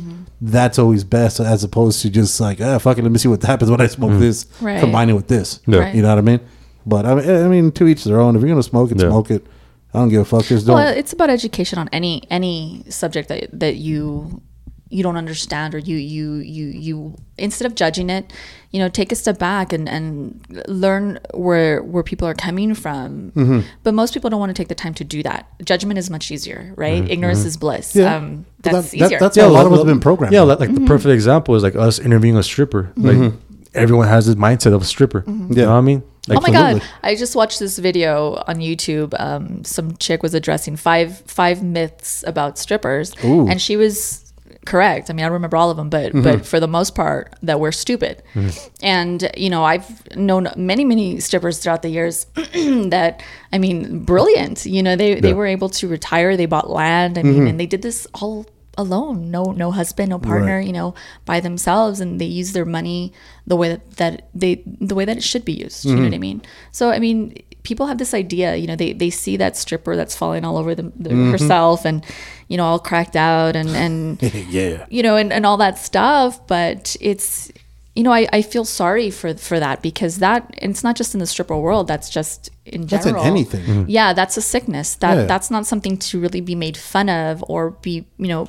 That's 0.46 0.78
always 0.78 1.02
best 1.04 1.40
as 1.40 1.64
opposed 1.64 2.02
to 2.02 2.10
just 2.10 2.40
like, 2.40 2.60
ah, 2.60 2.78
fuck 2.78 2.96
it, 2.98 3.02
let 3.02 3.10
me 3.10 3.18
see 3.18 3.28
what 3.28 3.42
happens 3.42 3.68
when 3.70 3.80
I 3.80 3.88
smoke 3.88 4.18
this, 4.20 4.46
Right. 4.60 4.78
combine 4.80 5.10
it 5.10 5.14
with 5.14 5.26
this. 5.26 5.60
Yeah. 5.66 5.78
Right. 5.80 5.94
You 5.94 6.02
know 6.02 6.08
what 6.10 6.18
I 6.18 6.20
mean? 6.22 6.40
But 6.86 7.04
I 7.04 7.14
mean, 7.16 7.30
I 7.46 7.48
mean, 7.48 7.72
to 7.72 7.88
each 7.88 8.04
their 8.04 8.20
own. 8.20 8.36
If 8.36 8.42
you're 8.42 8.48
gonna 8.48 8.62
smoke 8.62 8.92
it, 8.92 9.00
Yeah. 9.00 9.08
smoke 9.08 9.30
it. 9.32 9.44
I 9.92 9.98
don't 9.98 10.08
give 10.08 10.20
a 10.22 10.24
fuck. 10.24 10.44
Just 10.44 10.66
don't. 10.66 10.76
Well, 10.76 10.94
it's 10.96 11.12
about 11.12 11.30
education 11.30 11.78
on 11.80 11.88
any 11.92 12.22
any 12.30 12.84
subject 12.88 13.28
that 13.28 13.48
that 13.58 13.76
you 13.76 14.40
you 14.88 15.02
don't 15.02 15.16
understand 15.16 15.74
or 15.74 15.78
you 15.78 15.96
you 15.96 16.34
you 16.36 16.66
you 16.66 17.16
instead 17.38 17.66
of 17.66 17.74
judging 17.74 18.08
it, 18.08 18.32
you 18.70 18.78
know, 18.78 18.88
take 18.88 19.10
a 19.10 19.16
step 19.16 19.38
back 19.38 19.72
and 19.72 19.88
and 19.88 20.62
learn 20.68 21.18
where 21.34 21.82
where 21.82 22.02
people 22.04 22.26
are 22.28 22.34
coming 22.34 22.74
from. 22.74 23.32
Mm-hmm. 23.32 23.60
But 23.82 23.94
most 23.94 24.14
people 24.14 24.30
don't 24.30 24.38
want 24.40 24.50
to 24.50 24.60
take 24.60 24.68
the 24.68 24.74
time 24.76 24.94
to 24.94 25.04
do 25.04 25.22
that. 25.24 25.46
Judgment 25.64 25.98
is 25.98 26.08
much 26.10 26.30
easier, 26.30 26.72
right? 26.76 27.08
Ignorance 27.10 27.44
is 27.44 27.56
bliss. 27.56 27.92
Mm-hmm. 27.94 28.00
Yeah. 28.00 28.14
Um, 28.16 28.46
that's 28.60 28.90
that- 28.92 28.98
that- 28.98 29.04
easier. 29.06 29.18
that's 29.18 29.36
how 29.36 29.48
a 29.48 29.48
lot 29.48 29.66
of 29.66 29.72
us 29.72 29.78
like- 29.78 29.86
have 29.86 29.94
been 29.94 30.00
programmed. 30.00 30.32
Yeah, 30.32 30.42
like, 30.42 30.60
like 30.60 30.74
the 30.74 30.82
perfect 30.86 31.12
example 31.12 31.54
is 31.56 31.62
like 31.62 31.74
us 31.74 31.98
interviewing 31.98 32.36
a 32.36 32.42
stripper. 32.42 32.92
Like 32.96 33.32
everyone 33.74 34.08
has 34.08 34.26
this 34.26 34.36
mindset 34.36 34.72
of 34.72 34.82
a 34.82 34.84
stripper. 34.84 35.24
You 35.26 35.32
Mm-hmm. 35.32 35.52
Yeah. 35.52 35.64
know 35.64 35.70
what 35.72 35.76
I 35.78 35.80
mean? 35.82 36.02
Like, 36.28 36.38
oh 36.38 36.40
my 36.42 36.50
god! 36.50 36.82
I 37.04 37.14
just 37.14 37.36
watched 37.36 37.60
this 37.60 37.78
video 37.78 38.42
on 38.48 38.56
YouTube. 38.56 39.14
Um, 39.20 39.62
some 39.64 39.96
chick 39.98 40.24
was 40.24 40.34
addressing 40.34 40.74
five 40.74 41.20
five 41.26 41.62
myths 41.62 42.24
about 42.26 42.58
strippers, 42.58 43.14
Ooh. 43.24 43.46
and 43.48 43.62
she 43.62 43.76
was 43.76 44.25
correct. 44.66 45.08
I 45.08 45.12
mean, 45.12 45.24
I 45.24 45.28
remember 45.28 45.56
all 45.56 45.70
of 45.70 45.76
them, 45.76 45.88
but 45.88 46.12
but 46.12 46.22
mm-hmm. 46.22 46.42
for 46.42 46.60
the 46.60 46.68
most 46.68 46.94
part, 46.94 47.34
that 47.42 47.60
we're 47.60 47.72
stupid. 47.72 48.22
Mm-hmm. 48.34 48.74
And 48.82 49.30
you 49.36 49.48
know, 49.48 49.64
I've 49.64 50.16
known 50.16 50.48
many 50.56 50.84
many 50.84 51.20
strippers 51.20 51.58
throughout 51.58 51.82
the 51.82 51.88
years 51.88 52.24
that 52.34 53.22
I 53.52 53.58
mean, 53.58 54.04
brilliant. 54.04 54.66
You 54.66 54.82
know, 54.82 54.96
they 54.96 55.20
they 55.20 55.32
were 55.32 55.46
able 55.46 55.68
to 55.70 55.88
retire. 55.88 56.36
They 56.36 56.46
bought 56.46 56.68
land. 56.68 57.18
I 57.18 57.22
mean, 57.22 57.34
mm-hmm. 57.34 57.46
and 57.46 57.60
they 57.60 57.66
did 57.66 57.82
this 57.82 58.06
all 58.14 58.46
alone 58.78 59.30
no 59.30 59.52
no 59.52 59.70
husband 59.70 60.10
no 60.10 60.18
partner 60.18 60.58
Right. 60.58 60.66
you 60.66 60.72
know 60.72 60.94
by 61.24 61.40
themselves 61.40 61.98
and 61.98 62.20
they 62.20 62.26
use 62.26 62.52
their 62.52 62.66
money 62.66 63.10
the 63.46 63.56
way 63.56 63.70
that, 63.70 63.96
that 63.96 64.28
they 64.34 64.62
the 64.66 64.94
way 64.94 65.06
that 65.06 65.16
it 65.16 65.22
should 65.22 65.46
be 65.46 65.54
used 65.54 65.86
you 65.86 65.96
know 65.96 66.02
what 66.02 66.12
i 66.12 66.18
mean 66.18 66.42
so 66.72 66.90
i 66.90 66.98
mean 66.98 67.34
people 67.66 67.86
have 67.86 67.98
this 67.98 68.14
idea 68.14 68.54
you 68.54 68.66
know 68.68 68.76
they 68.76 68.92
they 68.92 69.10
see 69.10 69.36
that 69.36 69.56
stripper 69.56 69.96
that's 69.96 70.16
falling 70.16 70.44
all 70.44 70.56
over 70.56 70.72
them 70.72 70.92
the, 70.94 71.10
mm-hmm. 71.10 71.32
herself 71.32 71.84
and 71.84 72.04
you 72.46 72.56
know 72.56 72.64
all 72.64 72.78
cracked 72.78 73.16
out 73.16 73.56
and 73.56 73.70
and 73.70 74.22
yeah. 74.48 74.86
you 74.88 75.02
know 75.02 75.16
and, 75.16 75.32
and 75.32 75.44
all 75.44 75.56
that 75.56 75.76
stuff 75.76 76.46
but 76.46 76.96
it's 77.00 77.50
you 77.96 78.04
know 78.04 78.12
I, 78.12 78.28
I 78.32 78.42
feel 78.42 78.64
sorry 78.64 79.10
for 79.10 79.34
for 79.34 79.58
that 79.58 79.82
because 79.82 80.18
that 80.18 80.42
and 80.58 80.70
it's 80.70 80.84
not 80.84 80.94
just 80.94 81.12
in 81.14 81.18
the 81.18 81.26
stripper 81.26 81.56
world 81.56 81.88
that's 81.88 82.08
just 82.08 82.50
in 82.64 82.86
general. 82.86 83.14
That's 83.14 83.26
in 83.26 83.32
anything. 83.32 83.86
yeah 83.88 84.12
that's 84.12 84.36
a 84.36 84.42
sickness 84.42 84.94
that 85.02 85.14
Yeah. 85.16 85.24
that's 85.24 85.50
not 85.50 85.66
something 85.66 85.96
to 86.08 86.20
really 86.20 86.40
be 86.40 86.54
made 86.54 86.76
fun 86.76 87.08
of 87.08 87.44
or 87.48 87.70
be 87.70 88.06
you 88.18 88.28
know 88.28 88.48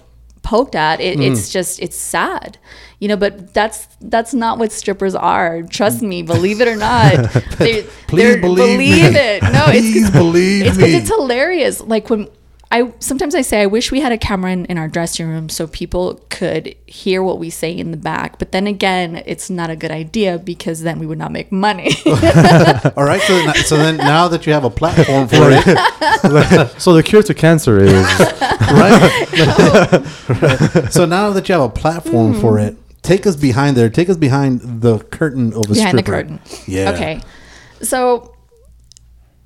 poked 0.51 0.75
at 0.75 0.97
it, 1.07 1.17
Mm. 1.17 1.27
it's 1.27 1.49
just 1.57 1.73
it's 1.85 1.97
sad 2.15 2.57
you 3.01 3.07
know 3.09 3.17
but 3.23 3.53
that's 3.53 3.79
that's 4.13 4.33
not 4.43 4.53
what 4.59 4.71
strippers 4.71 5.15
are 5.33 5.61
trust 5.77 6.01
me 6.11 6.17
believe 6.33 6.59
it 6.63 6.67
or 6.73 6.77
not 6.77 7.13
they, 7.63 7.83
Please 8.11 8.37
believe 8.47 8.79
me. 8.79 8.91
it 9.27 9.43
no 9.57 9.63
Please 9.65 9.95
it's 10.03 10.11
believe 10.21 10.65
it's 10.67 10.77
it's 10.97 11.09
hilarious 11.09 11.75
like 11.93 12.09
when 12.11 12.27
I 12.70 12.91
sometimes 12.99 13.34
I 13.34 13.41
say 13.41 13.61
I 13.61 13.65
wish 13.65 13.91
we 13.91 14.01
had 14.01 14.11
a 14.11 14.18
camera 14.18 14.51
in, 14.51 14.65
in 14.65 14.78
our 14.78 14.89
dressing 14.89 15.28
room 15.28 15.47
so 15.47 15.68
people 15.68 16.22
could 16.30 16.76
hear 16.86 17.24
what 17.24 17.39
we 17.39 17.49
say 17.49 17.72
in 17.72 17.91
the 17.91 17.97
back. 17.97 18.39
But 18.39 18.51
then 18.51 18.68
again, 18.68 19.24
it's 19.26 19.49
not 19.49 19.70
a 19.70 19.76
good 19.76 19.91
idea 19.91 20.38
because 20.38 20.82
then 20.82 20.99
we 20.99 21.05
would 21.05 21.18
not 21.18 21.32
make 21.32 21.49
money. 21.49 21.91
All 22.05 23.05
right. 23.05 23.22
So, 23.22 23.38
then- 23.38 23.55
so 23.55 23.78
then 23.78 23.97
now 23.97 24.28
that 24.28 24.45
you 24.45 24.51
have 24.51 24.65
a 24.65 24.70
platform 24.70 25.30
for 25.30 25.49
it, 25.49 25.63
so 26.82 26.93
the 26.93 27.03
cure 27.03 27.24
to 27.24 27.34
cancer 27.34 27.80
is 27.80 27.93
right? 28.72 30.03
so 30.91 31.05
now 31.05 31.32
that 31.32 31.47
you 31.47 31.53
have 31.53 31.63
a 31.63 31.70
platform 31.70 32.34
for 32.34 32.57
mm. 32.57 32.68
it, 32.68 32.76
take 33.01 33.26
us 33.26 33.38
behind 33.38 33.78
there. 33.78 33.89
Take 33.89 34.09
us 34.09 34.18
behind 34.18 34.82
the 34.82 34.99
curtain 34.99 35.53
of 35.53 35.70
a 35.70 35.74
behind 35.74 35.97
the 35.97 36.03
stripper. 36.03 36.11
curtain. 36.11 36.39
Yeah. 36.68 36.91
Okay. 36.91 37.22
So 37.82 38.36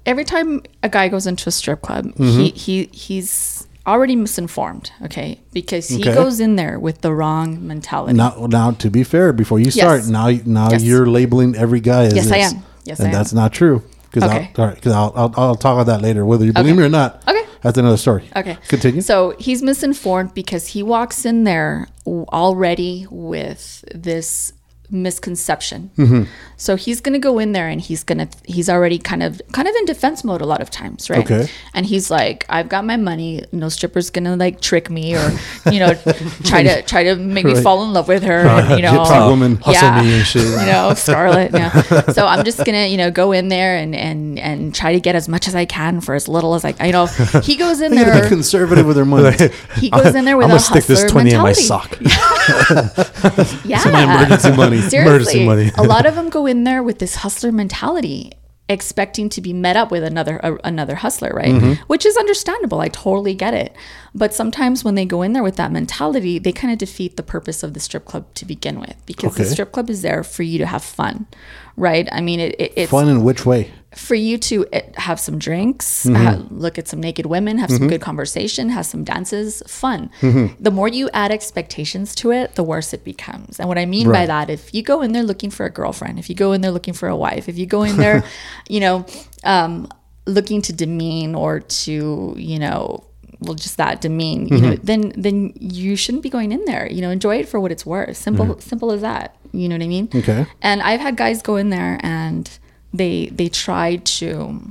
every 0.05 0.23
time 0.25 0.61
a 0.83 0.89
guy 0.89 1.07
goes 1.09 1.27
into 1.27 1.47
a 1.49 1.51
strip 1.51 1.81
club, 1.81 2.05
Mm-hmm. 2.15 2.39
he 2.39 2.49
he 2.51 2.89
he's 2.91 3.67
already 3.87 4.15
misinformed. 4.15 4.91
Okay, 5.03 5.39
because 5.53 5.87
he 5.89 6.01
Okay. 6.01 6.13
goes 6.13 6.39
in 6.39 6.55
there 6.55 6.79
with 6.79 7.01
the 7.01 7.13
wrong 7.13 7.65
mentality. 7.67 8.13
Now, 8.13 8.47
now 8.49 8.71
to 8.71 8.89
be 8.89 9.03
fair, 9.03 9.33
before 9.33 9.59
you 9.59 9.71
start, 9.71 10.01
Yes. 10.01 10.07
now 10.07 10.29
now 10.45 10.71
Yes. 10.71 10.83
you're 10.83 11.05
labeling 11.07 11.55
every 11.55 11.79
guy 11.79 12.05
as 12.05 12.13
Yes, 12.15 12.31
I 12.31 12.37
am. 12.37 12.63
Yes, 12.85 12.99
and 12.99 13.07
I 13.07 13.09
am. 13.11 13.15
that's 13.17 13.33
not 13.33 13.51
true. 13.53 13.81
Because 14.11 14.29
Okay. 14.29 14.51
I'll, 14.57 14.65
right, 14.67 14.87
I'll, 14.87 15.13
I'll 15.15 15.33
I'll 15.37 15.55
talk 15.55 15.73
about 15.73 15.87
that 15.87 16.01
later, 16.01 16.25
whether 16.25 16.45
you 16.45 16.51
believe 16.53 16.73
Okay. 16.73 16.79
me 16.79 16.85
or 16.85 16.89
not. 16.89 17.23
Okay. 17.27 17.45
that's 17.61 17.77
another 17.77 17.97
story. 17.97 18.23
Okay. 18.35 18.57
continue. 18.67 19.01
So 19.01 19.35
he's 19.39 19.61
misinformed 19.63 20.33
because 20.33 20.67
he 20.67 20.83
walks 20.83 21.25
in 21.25 21.43
there 21.45 21.87
already 22.33 23.07
with 23.09 23.83
this 23.95 24.53
misconception. 24.91 25.89
Mm-hmm. 25.97 26.23
So 26.57 26.75
he's 26.75 27.01
going 27.01 27.13
to 27.13 27.19
go 27.19 27.39
in 27.39 27.53
there 27.53 27.67
and 27.67 27.81
he's 27.81 28.03
going 28.03 28.19
to 28.19 28.27
he's 28.45 28.69
already 28.69 28.97
kind 28.99 29.23
of 29.23 29.41
kind 29.51 29.67
of 29.67 29.75
in 29.75 29.85
defense 29.85 30.23
mode 30.23 30.41
a 30.41 30.45
lot 30.45 30.61
of 30.61 30.69
times, 30.69 31.09
right? 31.09 31.19
Okay. 31.31 31.49
And 31.73 31.85
he's 31.85 32.11
like, 32.11 32.45
I've 32.49 32.69
got 32.69 32.85
my 32.85 32.97
money. 32.97 33.43
No 33.51 33.69
stripper's 33.69 34.09
going 34.09 34.25
to 34.25 34.35
like 34.35 34.61
trick 34.61 34.89
me 34.89 35.15
or 35.15 35.31
you 35.71 35.79
know 35.79 35.93
try 36.43 36.61
to 36.63 36.81
try 36.83 37.03
to 37.03 37.15
make 37.15 37.45
me 37.45 37.55
fall 37.61 37.83
in 37.83 37.93
love 37.93 38.07
with 38.07 38.23
her. 38.23 38.39
and, 38.47 38.77
you 38.77 38.83
know, 38.83 38.91
Gypsy 39.03 39.29
woman. 39.29 39.55
hustle 39.57 40.03
me 40.03 40.13
and 40.17 40.25
shit. 40.27 40.43
you 40.43 40.65
know, 40.65 40.93
Scarlet. 40.95 41.51
Yeah. 41.53 41.81
So 42.11 42.25
I'm 42.27 42.43
just 42.43 42.63
gonna, 42.65 42.87
you 42.87 42.97
know, 42.97 43.09
go 43.11 43.31
in 43.31 43.47
there 43.47 43.75
and 43.77 43.95
and 43.95 44.37
and 44.39 44.75
try 44.75 44.93
to 44.93 44.99
get 44.99 45.15
as 45.15 45.27
much 45.29 45.47
as 45.47 45.55
I 45.55 45.65
can 45.65 46.01
for 46.01 46.13
as 46.15 46.27
little 46.27 46.53
as 46.55 46.65
I, 46.65 46.73
you 46.85 46.91
know. 46.91 47.05
He 47.43 47.55
goes 47.55 47.79
in 47.81 47.91
They 47.95 48.03
be 48.03 48.09
there. 48.09 48.27
conservative 48.27 48.85
with 48.85 48.95
their 48.97 49.05
money. 49.05 49.37
He 49.77 49.89
goes 49.89 50.13
in 50.15 50.25
there 50.25 50.35
with 50.37 50.45
I'm 50.45 50.51
a 50.51 50.53
gonna 50.53 50.59
stick 50.59 50.85
this 50.85 51.01
hustler 51.03 51.09
twenty 51.09 51.31
in 51.33 51.37
my 51.41 51.53
mentality. 51.53 52.09
sock. 52.09 53.11
Yeah. 53.65 53.84
my 53.86 54.03
emergency 54.03 54.51
money. 54.55 54.82
Seriously, 54.89 55.41
Emergency 55.41 55.45
money. 55.45 55.72
a 55.78 55.84
lot 55.84 56.05
of 56.05 56.15
them 56.19 56.30
go 56.30 56.45
in 56.45 56.63
there 56.63 56.82
with 56.84 56.99
this 56.99 57.15
hustler 57.17 57.51
mentality. 57.51 58.32
expecting 58.69 59.28
to 59.30 59.41
be 59.41 59.51
met 59.51 59.76
up 59.76 59.91
with 59.91 60.01
another 60.03 60.38
a, 60.43 60.55
another 60.63 60.95
hustler, 60.95 61.32
right? 61.34 61.53
Mm-hmm. 61.53 61.84
Which 61.88 62.05
is 62.05 62.15
understandable. 62.15 62.80
I 62.80 62.88
totally 62.88 63.34
get 63.36 63.53
it. 63.53 63.76
But 64.15 64.34
sometimes 64.34 64.84
when 64.86 64.95
they 64.95 65.05
go 65.05 65.22
in 65.24 65.34
there 65.34 65.43
with 65.43 65.57
that 65.57 65.72
mentality, 65.74 66.39
they 66.39 66.53
kind 66.53 66.72
of 66.72 66.80
defeat 66.80 67.17
the 67.17 67.24
purpose 67.24 67.63
of 67.63 67.74
the 67.74 67.80
strip 67.82 68.05
club 68.05 68.34
to 68.36 68.45
begin 68.45 68.80
with 68.80 68.95
because 69.05 69.36
the 69.36 69.45
strip 69.45 69.72
club 69.74 69.89
is 69.89 70.01
there 70.03 70.24
for 70.24 70.43
you 70.43 70.57
to 70.59 70.65
have 70.65 70.84
fun, 70.84 71.28
right? 71.76 72.07
I 72.13 72.22
mean, 72.22 72.39
it, 72.39 72.55
it, 72.59 72.74
it's 72.78 72.91
Fun 72.91 73.09
in 73.09 73.24
which 73.24 73.45
way? 73.45 73.72
For 73.95 74.15
you 74.15 74.37
to 74.37 74.65
uh, 74.73 74.79
have 74.95 75.19
some 75.19 75.37
drinks, 75.37 76.05
Mm-hmm. 76.05 76.57
look 76.59 76.77
at 76.77 76.87
some 76.87 77.01
naked 77.01 77.25
women, 77.25 77.57
have 77.57 77.69
some 77.69 77.87
good 77.89 77.99
conversation, 78.01 78.69
have 78.69 78.85
some 78.85 79.03
dances, 79.03 79.61
fun. 79.67 80.09
Mm-hmm. 80.21 80.63
The 80.63 80.71
more 80.71 80.87
you 80.87 81.09
add 81.13 81.31
expectations 81.31 82.15
to 82.15 82.31
it, 82.31 82.55
the 82.55 82.63
worse 82.63 82.93
it 82.93 83.03
becomes. 83.03 83.59
And 83.59 83.67
what 83.67 83.77
I 83.77 83.85
mean 83.85 84.09
by 84.11 84.25
that, 84.25 84.49
if 84.49 84.73
you 84.73 84.81
go 84.81 85.01
in 85.01 85.11
there 85.11 85.23
looking 85.23 85.49
for 85.51 85.65
a 85.65 85.69
girlfriend, 85.69 86.19
if 86.19 86.29
you 86.29 86.35
go 86.35 86.53
in 86.53 86.61
there 86.61 86.71
looking 86.71 86.93
for 86.93 87.09
a 87.09 87.15
wife, 87.15 87.49
if 87.49 87.57
you 87.57 87.65
go 87.65 87.83
in 87.83 87.97
there, 87.97 88.23
you 88.69 88.79
know, 88.79 89.05
um, 89.43 89.89
looking 90.25 90.61
to 90.61 90.71
demean 90.73 91.35
or 91.35 91.59
to, 91.59 92.33
you 92.37 92.59
know, 92.59 93.03
well, 93.41 93.55
just 93.55 93.75
that 93.77 93.99
demean, 94.01 94.47
you 94.47 94.55
Mm-hmm. 94.57 94.65
know, 94.69 94.75
then 94.83 95.13
then 95.17 95.51
you 95.59 95.95
shouldn't 95.95 96.21
be 96.23 96.29
going 96.29 96.51
in 96.51 96.63
there. 96.65 96.87
You 96.89 97.01
know, 97.01 97.09
enjoy 97.09 97.37
it 97.39 97.49
for 97.49 97.59
what 97.59 97.71
it's 97.71 97.85
worth. 97.85 98.15
Simple, 98.15 98.59
simple 98.59 98.91
as 98.91 99.01
that. 99.01 99.35
You 99.51 99.67
know 99.67 99.75
what 99.75 99.83
I 99.83 99.87
mean? 99.87 100.07
Mm-hmm. 100.07 100.19
Okay. 100.31 100.45
And 100.61 100.81
I've 100.81 100.99
had 101.01 101.17
guys 101.17 101.41
go 101.41 101.55
in 101.57 101.71
there 101.71 101.99
and 102.03 102.47
they 102.93 103.27
they 103.27 103.49
try 103.49 103.97
to 103.97 104.61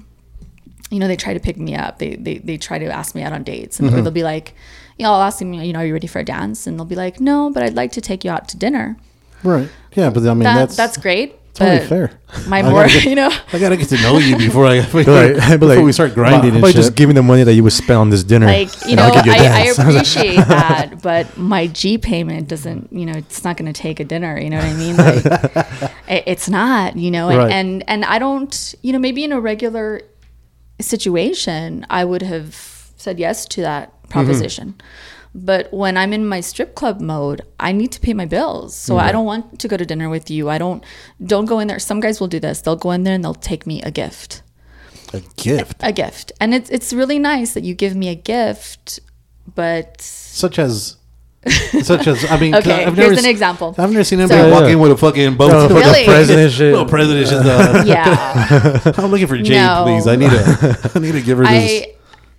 you 0.93 0.99
know, 0.99 1.07
they 1.07 1.15
try 1.17 1.33
to 1.33 1.39
pick 1.41 1.57
me 1.57 1.77
up. 1.77 1.99
They 1.99 2.17
they, 2.17 2.39
they 2.39 2.57
try 2.57 2.79
to 2.79 2.87
ask 2.87 3.15
me 3.15 3.23
out 3.23 3.33
on 3.33 3.45
dates. 3.45 3.79
And 3.79 3.89
Mm-hmm. 3.89 4.03
they'll 4.03 4.11
be 4.13 4.25
like, 4.25 4.55
you 4.99 5.05
know, 5.05 5.13
I'll 5.13 5.23
ask 5.23 5.39
them, 5.39 5.53
you 5.55 5.73
know, 5.73 5.79
are 5.79 5.87
you 5.87 5.93
ready 5.93 6.09
for 6.09 6.19
a 6.19 6.25
dance? 6.25 6.67
And 6.67 6.77
they'll 6.79 6.85
be 6.85 6.97
like, 6.97 7.21
No, 7.21 7.51
but 7.51 7.63
I'd 7.63 7.75
like 7.75 7.93
to 7.93 8.01
take 8.01 8.25
you 8.25 8.31
out 8.33 8.49
to 8.49 8.57
dinner. 8.57 8.97
Right. 9.45 9.71
Yeah, 9.95 10.11
but 10.11 10.27
I 10.27 10.35
mean 10.35 10.41
That, 10.45 10.55
that's 10.57 10.77
that's 10.77 10.97
great. 10.97 11.37
Totally 11.61 11.79
but 11.79 11.89
fair. 11.89 12.21
My 12.49 12.59
I 12.59 12.63
more, 12.71 12.87
get- 12.87 13.05
you 13.13 13.15
know, 13.15 13.31
I 13.53 13.59
gotta 13.59 13.77
get 13.77 13.89
to 13.91 13.97
know 14.03 14.19
you 14.19 14.37
before 14.37 14.67
I 14.67 14.81
before, 14.93 15.05
But 15.05 15.37
like, 15.37 15.61
but 15.61 15.67
like, 15.67 15.79
we 15.85 15.93
start 15.93 16.15
grinding 16.15 16.41
How 16.41 16.49
and 16.49 16.57
about 16.59 16.69
shit. 16.69 16.77
just 16.77 16.95
giving 16.95 17.15
the 17.15 17.23
money 17.23 17.43
that 17.45 17.55
you 17.55 17.63
would 17.63 17.73
spend 17.73 17.99
on 17.99 18.11
this 18.11 18.25
dinner? 18.25 18.47
like 18.47 18.71
you 18.87 18.97
know 18.97 19.05
I'll 19.05 19.15
give 19.15 19.27
you 19.27 19.33
a 19.33 19.37
I, 19.37 19.39
I 19.39 19.65
dance. 19.65 19.79
appreciate 19.85 20.37
that 20.37 21.03
but 21.03 21.37
my 21.37 21.67
g 21.69 21.99
payment 21.99 22.49
doesn't 22.49 22.93
you 22.93 23.07
know 23.07 23.15
it's 23.15 23.45
not 23.45 23.57
going 23.57 23.73
to 23.73 23.79
take 23.79 24.01
a 24.01 24.05
dinner 24.05 24.39
you 24.39 24.51
know 24.51 24.57
what 24.59 24.67
i 24.67 24.75
mean 24.75 24.97
like 24.97 25.25
it, 26.09 26.25
it's 26.27 26.49
not 26.49 26.97
you 26.97 27.11
know 27.11 27.29
and, 27.29 27.39
Right. 27.39 27.53
and 27.53 27.85
and 27.89 28.05
i 28.05 28.19
don't 28.19 28.75
you 28.83 28.93
know 28.93 28.99
maybe 28.99 29.25
in 29.25 29.33
a 29.33 29.41
regular 29.41 30.01
situation 30.81 31.87
i 31.91 32.05
would 32.05 32.23
have 32.23 32.55
said 32.97 33.19
yes 33.19 33.45
to 33.47 33.61
that 33.63 33.91
mm-hmm. 33.93 34.09
proposition 34.13 34.75
but 35.35 35.73
when 35.73 35.97
i'm 35.97 36.13
in 36.13 36.27
my 36.27 36.41
strip 36.41 36.75
club 36.75 37.01
mode 37.01 37.41
i 37.61 37.71
need 37.73 37.93
to 37.93 38.01
pay 38.01 38.13
my 38.13 38.25
bills 38.27 38.75
so 38.75 38.99
i 38.99 39.13
don't 39.13 39.25
want 39.25 39.59
to 39.61 39.69
go 39.69 39.77
to 39.77 39.85
dinner 39.87 40.09
with 40.09 40.31
you 40.31 40.49
i 40.51 40.59
don't 40.59 40.83
don't 41.25 41.45
go 41.47 41.59
in 41.61 41.69
there 41.69 41.79
some 41.79 42.01
guys 42.01 42.19
will 42.21 42.27
do 42.29 42.41
this 42.41 42.61
they'll 42.63 42.77
go 42.77 42.91
in 42.91 43.05
there 43.05 43.15
and 43.15 43.23
they'll 43.25 43.35
take 43.35 43.67
me 43.67 43.81
a 43.83 43.91
gift 43.91 44.43
a 45.13 45.21
gift, 45.37 45.77
a 45.81 45.93
gift 45.93 46.33
and 46.41 46.55
it's 46.55 46.69
it's 46.71 46.93
really 46.93 47.19
nice 47.19 47.55
that 47.55 47.63
you 47.65 47.75
give 47.75 47.95
me 47.95 48.09
a 48.09 48.15
gift 48.15 49.01
but 49.55 50.01
such 50.01 50.59
as. 50.59 50.97
Such 51.83 52.07
as 52.07 52.31
I 52.31 52.39
mean, 52.39 52.55
Okay, 52.61 52.85
I've 52.85 52.95
here's 52.95 52.99
never 52.99 53.13
an 53.13 53.19
s- 53.21 53.25
example. 53.25 53.75
I've 53.79 53.91
never 53.91 54.05
seen 54.05 54.19
So- 54.19 54.25
anybody 54.25 54.43
Yeah, 54.49 54.53
walk 54.53 54.63
yeah. 54.65 54.73
in 54.75 54.79
with 54.79 54.93
a 54.93 54.97
fucking 54.99 55.37
boat. 55.39 55.49
No, 55.49 55.63
with 55.63 55.71
a 55.85 55.89
Really? 55.91 56.05
president 56.05 56.53
shit. 56.53 56.71
little 56.73 56.87
president 56.87 57.29
shit. 57.29 57.39
Uh, 57.39 57.83
yeah 57.87 58.93
I'm 58.99 59.11
looking 59.11 59.27
for 59.27 59.39
Jade, 59.39 59.57
No. 59.57 59.85
please. 59.87 60.07
I 60.07 60.17
need 60.17 60.31
a, 60.31 60.91
I 60.95 60.99
need 60.99 61.13
to 61.13 61.23
give 61.23 61.39
her 61.39 61.47
this. 61.47 61.83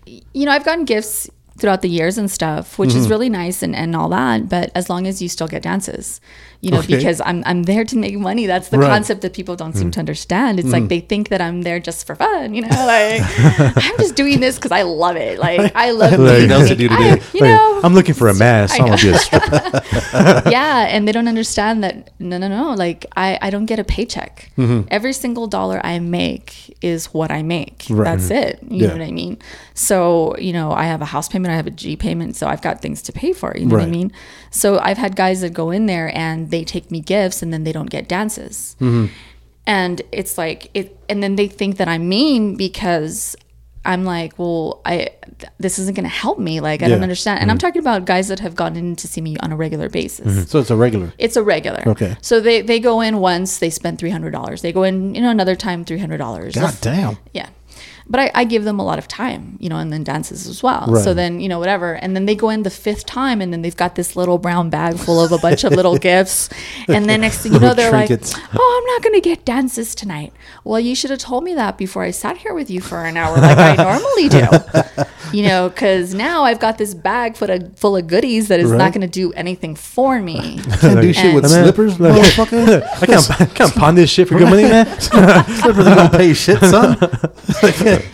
i 0.07 0.21
you 0.33 0.45
know 0.45 0.51
i've 0.51 0.63
gotten 0.63 0.85
gifts 0.85 1.29
throughout 1.57 1.81
the 1.81 1.89
years 1.89 2.17
and 2.17 2.31
stuff 2.31 2.79
which 2.79 2.89
Mm-hmm. 2.91 2.99
is 2.99 3.09
really 3.09 3.29
nice 3.29 3.61
and, 3.61 3.75
and 3.75 3.95
all 3.95 4.09
that 4.09 4.49
but 4.49 4.71
as 4.73 4.89
long 4.89 5.05
as 5.05 5.21
you 5.21 5.29
still 5.29 5.47
get 5.47 5.61
dances 5.63 6.19
you 6.61 6.71
know 6.71 6.79
Okay. 6.79 6.95
because 6.95 7.21
i'm 7.25 7.43
i'm 7.45 7.63
there 7.63 7.83
to 7.83 7.95
make 7.97 8.17
money 8.17 8.45
that's 8.45 8.69
the 8.69 8.77
Right. 8.79 8.87
Mm. 8.87 8.93
concept 8.95 9.21
that 9.21 9.33
people 9.33 9.55
don't 9.55 9.75
seem 9.75 9.91
to 9.91 9.99
understand 9.99 10.59
it's 10.59 10.69
like 10.71 10.87
they 10.87 10.99
think 11.01 11.29
that 11.29 11.41
i'm 11.41 11.61
there 11.63 11.79
just 11.79 12.07
for 12.07 12.15
fun 12.15 12.53
you 12.53 12.61
know 12.61 12.67
like 12.69 13.21
i'm 13.85 13.97
just 13.97 14.15
doing 14.15 14.39
this 14.39 14.55
because 14.55 14.71
i 14.71 14.81
love 14.83 15.15
it 15.17 15.39
like 15.39 15.71
i 15.75 15.91
love 15.91 16.17
being- 16.17 16.51
else 16.51 16.67
to 16.69 16.75
do 16.75 16.87
I- 16.89 17.19
you 17.33 17.41
Like, 17.41 17.49
know 17.49 17.81
I'm 17.83 17.95
looking 17.95 18.13
for 18.13 18.27
a 18.29 18.33
mask. 18.45 18.75
I 18.75 18.83
I'm 18.83 18.85
gonna 18.89 19.01
be 19.01 19.09
a 19.09 19.17
stripper. 19.17 19.81
yeah 20.51 20.85
and 20.93 21.07
they 21.07 21.11
don't 21.11 21.27
understand 21.27 21.83
that 21.83 22.11
no 22.19 22.37
no 22.37 22.47
no 22.47 22.73
like 22.75 23.05
i 23.17 23.37
i 23.41 23.49
don't 23.49 23.65
get 23.65 23.79
a 23.79 23.83
paycheck 23.83 24.51
Mm-hmm. 24.57 24.87
every 24.91 25.13
single 25.13 25.47
dollar 25.47 25.81
i 25.83 25.97
make 25.99 26.77
is 26.81 27.07
what 27.13 27.31
i 27.31 27.41
make 27.41 27.85
Right. 27.89 28.05
that's 28.05 28.29
it 28.29 28.59
you 28.69 28.81
Yeah. 28.81 28.87
know 28.87 28.93
what 28.97 29.01
i 29.07 29.11
mean 29.11 29.37
so 29.73 30.35
you 30.37 30.53
know 30.53 30.71
i 30.71 30.83
have 30.83 31.01
a 31.01 31.05
house 31.05 31.27
payment 31.27 31.40
i 31.49 31.55
have 31.55 31.65
a 31.65 31.71
g 31.71 31.95
payment 31.95 32.35
so 32.35 32.45
i've 32.47 32.61
got 32.61 32.81
things 32.81 33.01
to 33.01 33.11
pay 33.11 33.33
for 33.33 33.55
you 33.57 33.65
know 33.65 33.75
what 33.77 33.83
i 33.83 33.87
mean 33.87 34.11
so 34.51 34.77
i've 34.79 34.97
had 34.97 35.15
guys 35.15 35.41
that 35.41 35.53
go 35.53 35.71
in 35.71 35.85
there 35.87 36.15
and 36.15 36.51
they 36.51 36.63
take 36.63 36.91
me 36.91 36.99
gifts 36.99 37.41
and 37.41 37.51
then 37.51 37.63
they 37.63 37.71
don't 37.71 37.89
get 37.89 38.07
dances 38.07 38.75
Mm-hmm. 38.79 39.07
and 39.65 40.01
it's 40.11 40.37
like 40.37 40.69
it 40.73 40.97
and 41.09 41.21
then 41.23 41.35
they 41.35 41.47
think 41.47 41.77
that 41.77 41.87
i'm 41.87 42.07
mean 42.09 42.55
because 42.55 43.35
i'm 43.85 44.03
like 44.03 44.37
well 44.37 44.81
i 44.85 45.09
th- 45.39 45.51
this 45.59 45.79
isn't 45.79 45.95
going 45.95 46.03
to 46.03 46.09
help 46.09 46.37
me 46.37 46.59
like 46.59 46.81
i 46.83 46.87
don't 46.87 47.01
understand 47.01 47.39
and 47.39 47.49
i'm 47.49 47.57
talking 47.57 47.79
about 47.79 48.05
guys 48.05 48.27
that 48.27 48.39
have 48.39 48.55
gone 48.55 48.75
in 48.75 48.95
to 48.95 49.07
see 49.07 49.21
me 49.21 49.35
on 49.37 49.51
a 49.51 49.55
regular 49.55 49.89
basis 49.89 50.49
So 50.51 50.59
it's 50.59 50.69
a 50.69 50.75
regular. 50.75 51.13
it's 51.17 51.35
a 51.35 51.43
regular. 51.43 51.81
Okay. 51.87 52.15
So 52.21 52.39
they 52.39 52.61
they 52.61 52.79
go 52.79 53.01
in 53.01 53.17
once, 53.17 53.57
they 53.57 53.69
spend 53.71 53.97
three 53.97 54.11
hundred 54.11 54.31
dollars. 54.31 54.61
They 54.61 54.71
go 54.71 54.83
in, 54.83 55.15
you 55.15 55.21
know, 55.21 55.29
another 55.31 55.55
time 55.55 55.83
three 55.85 55.97
hundred 55.97 56.17
dollars. 56.17 56.53
God 56.55 56.75
damn. 56.81 57.17
Yeah. 57.33 57.49
But 58.11 58.19
I, 58.19 58.31
I 58.35 58.43
give 58.43 58.65
them 58.65 58.77
a 58.77 58.83
lot 58.83 58.99
of 58.99 59.07
time, 59.07 59.55
you 59.61 59.69
know, 59.69 59.77
and 59.77 59.91
then 59.91 60.03
dances 60.03 60.45
as 60.45 60.61
well. 60.61 60.85
Right. 60.89 61.01
So 61.03 61.13
then, 61.13 61.39
you 61.39 61.47
know, 61.47 61.59
whatever. 61.59 61.93
And 61.93 62.13
then 62.13 62.25
they 62.25 62.35
go 62.35 62.49
in 62.49 62.63
the 62.63 62.69
fifth 62.69 63.05
time 63.05 63.39
and 63.41 63.53
then 63.53 63.61
they've 63.61 63.75
got 63.75 63.95
this 63.95 64.17
little 64.17 64.37
brown 64.37 64.69
bag 64.69 64.97
full 64.97 65.23
of 65.23 65.31
a 65.31 65.37
bunch 65.37 65.63
of 65.63 65.71
little 65.71 65.97
gifts. 66.09 66.49
And 66.89 67.05
then 67.09 67.21
next 67.21 67.37
thing 67.39 67.53
you 67.53 67.59
know, 67.59 67.73
they're 67.73 67.89
trinkets. 67.89 68.33
like, 68.33 68.43
oh, 68.53 68.81
I'm 68.81 68.93
not 68.93 69.01
going 69.01 69.15
to 69.15 69.21
get 69.21 69.45
dances 69.45 69.95
tonight. 69.95 70.33
Well, 70.65 70.79
you 70.81 70.93
should 70.93 71.09
have 71.09 71.19
told 71.19 71.45
me 71.45 71.53
that 71.55 71.77
before 71.77 72.03
I 72.03 72.11
sat 72.11 72.35
here 72.37 72.53
with 72.53 72.69
you 72.69 72.81
for 72.81 73.05
an 73.05 73.15
hour 73.15 73.37
like 73.37 73.57
I 73.57 73.75
normally 73.81 74.27
do. 74.29 75.03
You 75.31 75.43
know, 75.47 75.69
because 75.69 76.13
now 76.13 76.43
I've 76.43 76.59
got 76.59 76.77
this 76.77 76.93
bag 76.93 77.37
full 77.37 77.49
of, 77.49 77.79
full 77.79 77.95
of 77.95 78.05
goodies 78.07 78.49
that 78.49 78.59
is 78.59 78.69
Right. 78.69 78.77
not 78.77 78.91
going 78.91 78.99
to 78.99 79.07
do 79.07 79.31
anything 79.31 79.75
for 79.77 80.19
me. 80.21 80.59
Can't 80.81 80.99
do 80.99 81.13
shit 81.13 81.33
with 81.33 81.45
And- 81.45 81.53
slippers, 81.53 81.95
motherfucker. 81.97 82.83
I 83.01 83.05
can't, 83.05 83.41
I 83.41 83.45
can't 83.45 83.73
pawn 83.73 83.95
this 83.95 84.09
shit 84.09 84.27
for 84.27 84.37
good 84.37 84.49
money, 84.49 84.63
man. 84.63 84.85
slippers 84.99 85.87
ain't 85.87 85.95
gonna 85.95 86.09
pay 86.09 86.33
shit, 86.33 86.59
son. 86.59 86.97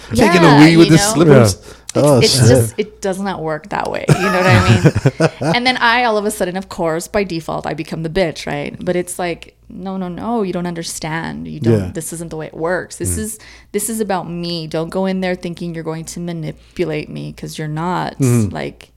Taking 0.09 0.41
Yeah, 0.41 0.57
a 0.57 0.65
wee 0.65 0.77
with 0.77 0.87
you 0.87 0.97
the 0.97 0.97
know? 0.97 1.13
slippers. 1.13 1.77
Oh, 1.95 2.19
it's 2.19 2.33
shit. 2.33 2.47
just 2.47 2.75
it 2.77 3.01
does 3.01 3.19
not 3.19 3.41
work 3.41 3.69
that 3.69 3.89
way. 3.89 4.05
You 4.07 4.15
know 4.15 4.31
what 4.31 4.45
I 4.45 4.69
mean? 4.69 5.29
and 5.55 5.65
then 5.65 5.77
I 5.77 6.03
all 6.03 6.17
of 6.17 6.25
a 6.25 6.31
sudden, 6.31 6.57
of 6.57 6.69
course, 6.69 7.07
by 7.07 7.23
default, 7.23 7.65
I 7.65 7.73
become 7.73 8.03
the 8.03 8.09
bitch, 8.09 8.45
right? 8.45 8.75
But 8.83 8.95
it's 8.95 9.17
like, 9.17 9.57
no, 9.69 9.97
no, 9.97 10.07
no, 10.07 10.43
you 10.43 10.53
don't 10.53 10.67
understand. 10.67 11.47
You 11.47 11.59
don't. 11.59 11.79
Yeah. 11.79 11.91
This 11.91 12.13
isn't 12.13 12.29
the 12.29 12.37
way 12.37 12.47
it 12.47 12.53
works. 12.53 12.97
This 12.97 13.15
mm. 13.15 13.19
is 13.19 13.39
this 13.71 13.89
is 13.89 13.99
about 13.99 14.29
me. 14.29 14.67
Don't 14.67 14.89
go 14.89 15.05
in 15.05 15.21
there 15.21 15.35
thinking 15.35 15.73
you're 15.73 15.83
going 15.83 16.05
to 16.05 16.19
manipulate 16.19 17.09
me 17.09 17.31
because 17.31 17.57
you're 17.57 17.67
not. 17.67 18.17
Mm-hmm. 18.19 18.53
Like 18.53 18.91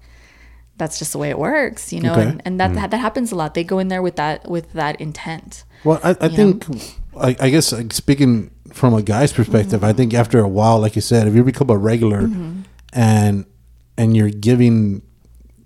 that's 0.76 0.98
just 0.98 1.12
the 1.12 1.18
way 1.18 1.30
it 1.30 1.38
works, 1.38 1.92
you 1.92 2.00
know. 2.00 2.12
Okay. 2.12 2.22
And, 2.22 2.42
and 2.44 2.60
that, 2.60 2.72
mm. 2.72 2.74
that 2.74 2.90
that 2.90 2.98
happens 2.98 3.32
a 3.32 3.36
lot. 3.36 3.54
They 3.54 3.64
go 3.64 3.78
in 3.78 3.88
there 3.88 4.02
with 4.02 4.16
that 4.16 4.48
with 4.50 4.72
that 4.72 5.00
intent. 5.00 5.64
Well, 5.84 6.00
I, 6.02 6.10
I 6.20 6.28
think, 6.28 6.66
I, 7.18 7.36
I 7.40 7.48
guess, 7.48 7.72
like, 7.72 7.92
speaking 7.94 8.50
from 8.72 8.94
a 8.94 9.02
guy's 9.02 9.32
perspective, 9.32 9.82
I 9.84 9.92
think 9.92 10.14
after 10.14 10.38
a 10.40 10.48
while, 10.48 10.78
like 10.80 10.94
you 10.96 11.02
said, 11.02 11.26
if 11.28 11.34
you 11.34 11.44
become 11.44 11.70
a 11.70 11.76
regular 11.76 12.22
Mm-hmm. 12.22 12.60
and 12.92 13.44
and 13.96 14.16
you're 14.16 14.30
giving, 14.30 15.02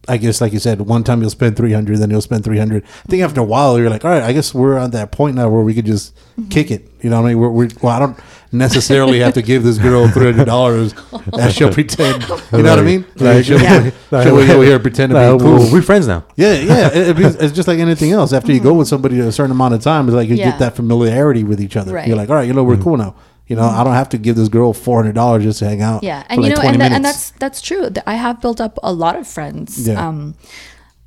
I 0.06 0.16
guess, 0.18 0.40
like 0.40 0.52
you 0.52 0.58
said, 0.58 0.80
one 0.82 1.02
time 1.04 1.20
you'll 1.22 1.30
spend 1.30 1.56
three 1.56 1.72
hundred, 1.72 1.98
then 1.98 2.10
you'll 2.10 2.20
spend 2.20 2.44
three 2.44 2.58
hundred. 2.58 2.84
I 2.84 3.08
think 3.08 3.22
after 3.22 3.40
a 3.40 3.44
while, 3.44 3.78
you're 3.78 3.88
like, 3.90 4.04
all 4.04 4.10
right, 4.10 4.22
I 4.22 4.32
guess 4.32 4.52
we're 4.54 4.78
on 4.78 4.90
that 4.90 5.12
point 5.12 5.36
now 5.36 5.48
where 5.48 5.62
we 5.62 5.74
could 5.74 5.86
just 5.86 6.14
Mm-hmm. 6.34 6.48
kick 6.48 6.72
it. 6.72 6.90
You 7.00 7.10
know 7.10 7.20
what 7.22 7.28
I 7.28 7.32
mean? 7.34 7.38
We're, 7.38 7.48
we're 7.48 7.68
well, 7.80 7.92
I 7.94 8.00
don't 8.00 8.18
necessarily 8.50 9.20
have 9.20 9.34
to 9.34 9.42
give 9.42 9.62
this 9.62 9.78
girl 9.78 10.08
three 10.08 10.24
hundred 10.32 10.46
dollars, 10.46 10.92
and 11.32 11.52
she'll 11.52 11.72
pretend. 11.72 12.22
You 12.52 12.62
know 12.62 12.70
what 12.70 12.78
I 12.80 12.82
mean? 12.82 13.04
Like, 13.16 13.44
she'll, 13.44 13.60
Yeah. 13.62 13.90
she'll 14.10 14.44
go 14.46 14.60
here 14.60 14.74
and 14.74 14.82
pretend 14.82 15.10
to 15.10 15.14
Nah, 15.14 15.36
be 15.36 15.44
cool. 15.44 15.70
we're 15.72 15.80
friends 15.80 16.08
now. 16.08 16.24
Yeah, 16.34 16.54
yeah. 16.54 16.88
It, 16.92 17.08
it 17.10 17.16
be- 17.16 17.24
it's 17.24 17.52
just 17.52 17.68
like 17.68 17.78
anything 17.78 18.10
else. 18.10 18.32
After 18.32 18.50
you 18.52 18.58
go 18.58 18.74
with 18.74 18.88
somebody 18.88 19.20
a 19.20 19.30
certain 19.30 19.52
amount 19.52 19.74
of 19.74 19.82
time, 19.82 20.08
it's 20.08 20.14
like 20.16 20.28
you 20.28 20.34
Yeah. 20.34 20.50
get 20.50 20.58
that 20.58 20.74
familiarity 20.76 21.44
with 21.44 21.60
each 21.60 21.76
other. 21.76 21.94
Right. 21.94 22.08
You're 22.08 22.16
like, 22.16 22.28
all 22.30 22.34
right, 22.36 22.48
you 22.48 22.52
know, 22.52 22.64
we're 22.64 22.76
cool 22.76 22.96
now. 22.96 23.14
You 23.46 23.56
know, 23.56 23.62
I 23.64 23.84
don't 23.84 23.92
have 23.94 24.08
to 24.10 24.18
give 24.18 24.36
this 24.36 24.48
girl 24.48 24.72
four 24.72 24.98
hundred 24.98 25.14
dollars 25.14 25.42
just 25.44 25.58
to 25.58 25.66
hang 25.66 25.82
out. 25.82 26.02
Yeah, 26.02 26.24
and 26.30 26.42
you 26.42 26.50
know, 26.50 26.62
and, 26.62 26.80
that, 26.80 26.92
and 26.92 27.04
that's 27.04 27.30
that's 27.32 27.60
true. 27.60 27.90
I 28.06 28.14
have 28.14 28.40
built 28.40 28.60
up 28.60 28.78
a 28.82 28.92
lot 28.92 29.16
of 29.16 29.26
friends 29.26 29.86
Yeah. 29.86 30.08
um, 30.08 30.34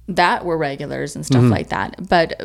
that 0.07 0.45
were 0.45 0.57
regulars 0.57 1.15
and 1.15 1.25
stuff 1.25 1.43
like 1.43 1.69
that. 1.69 2.07
But 2.07 2.39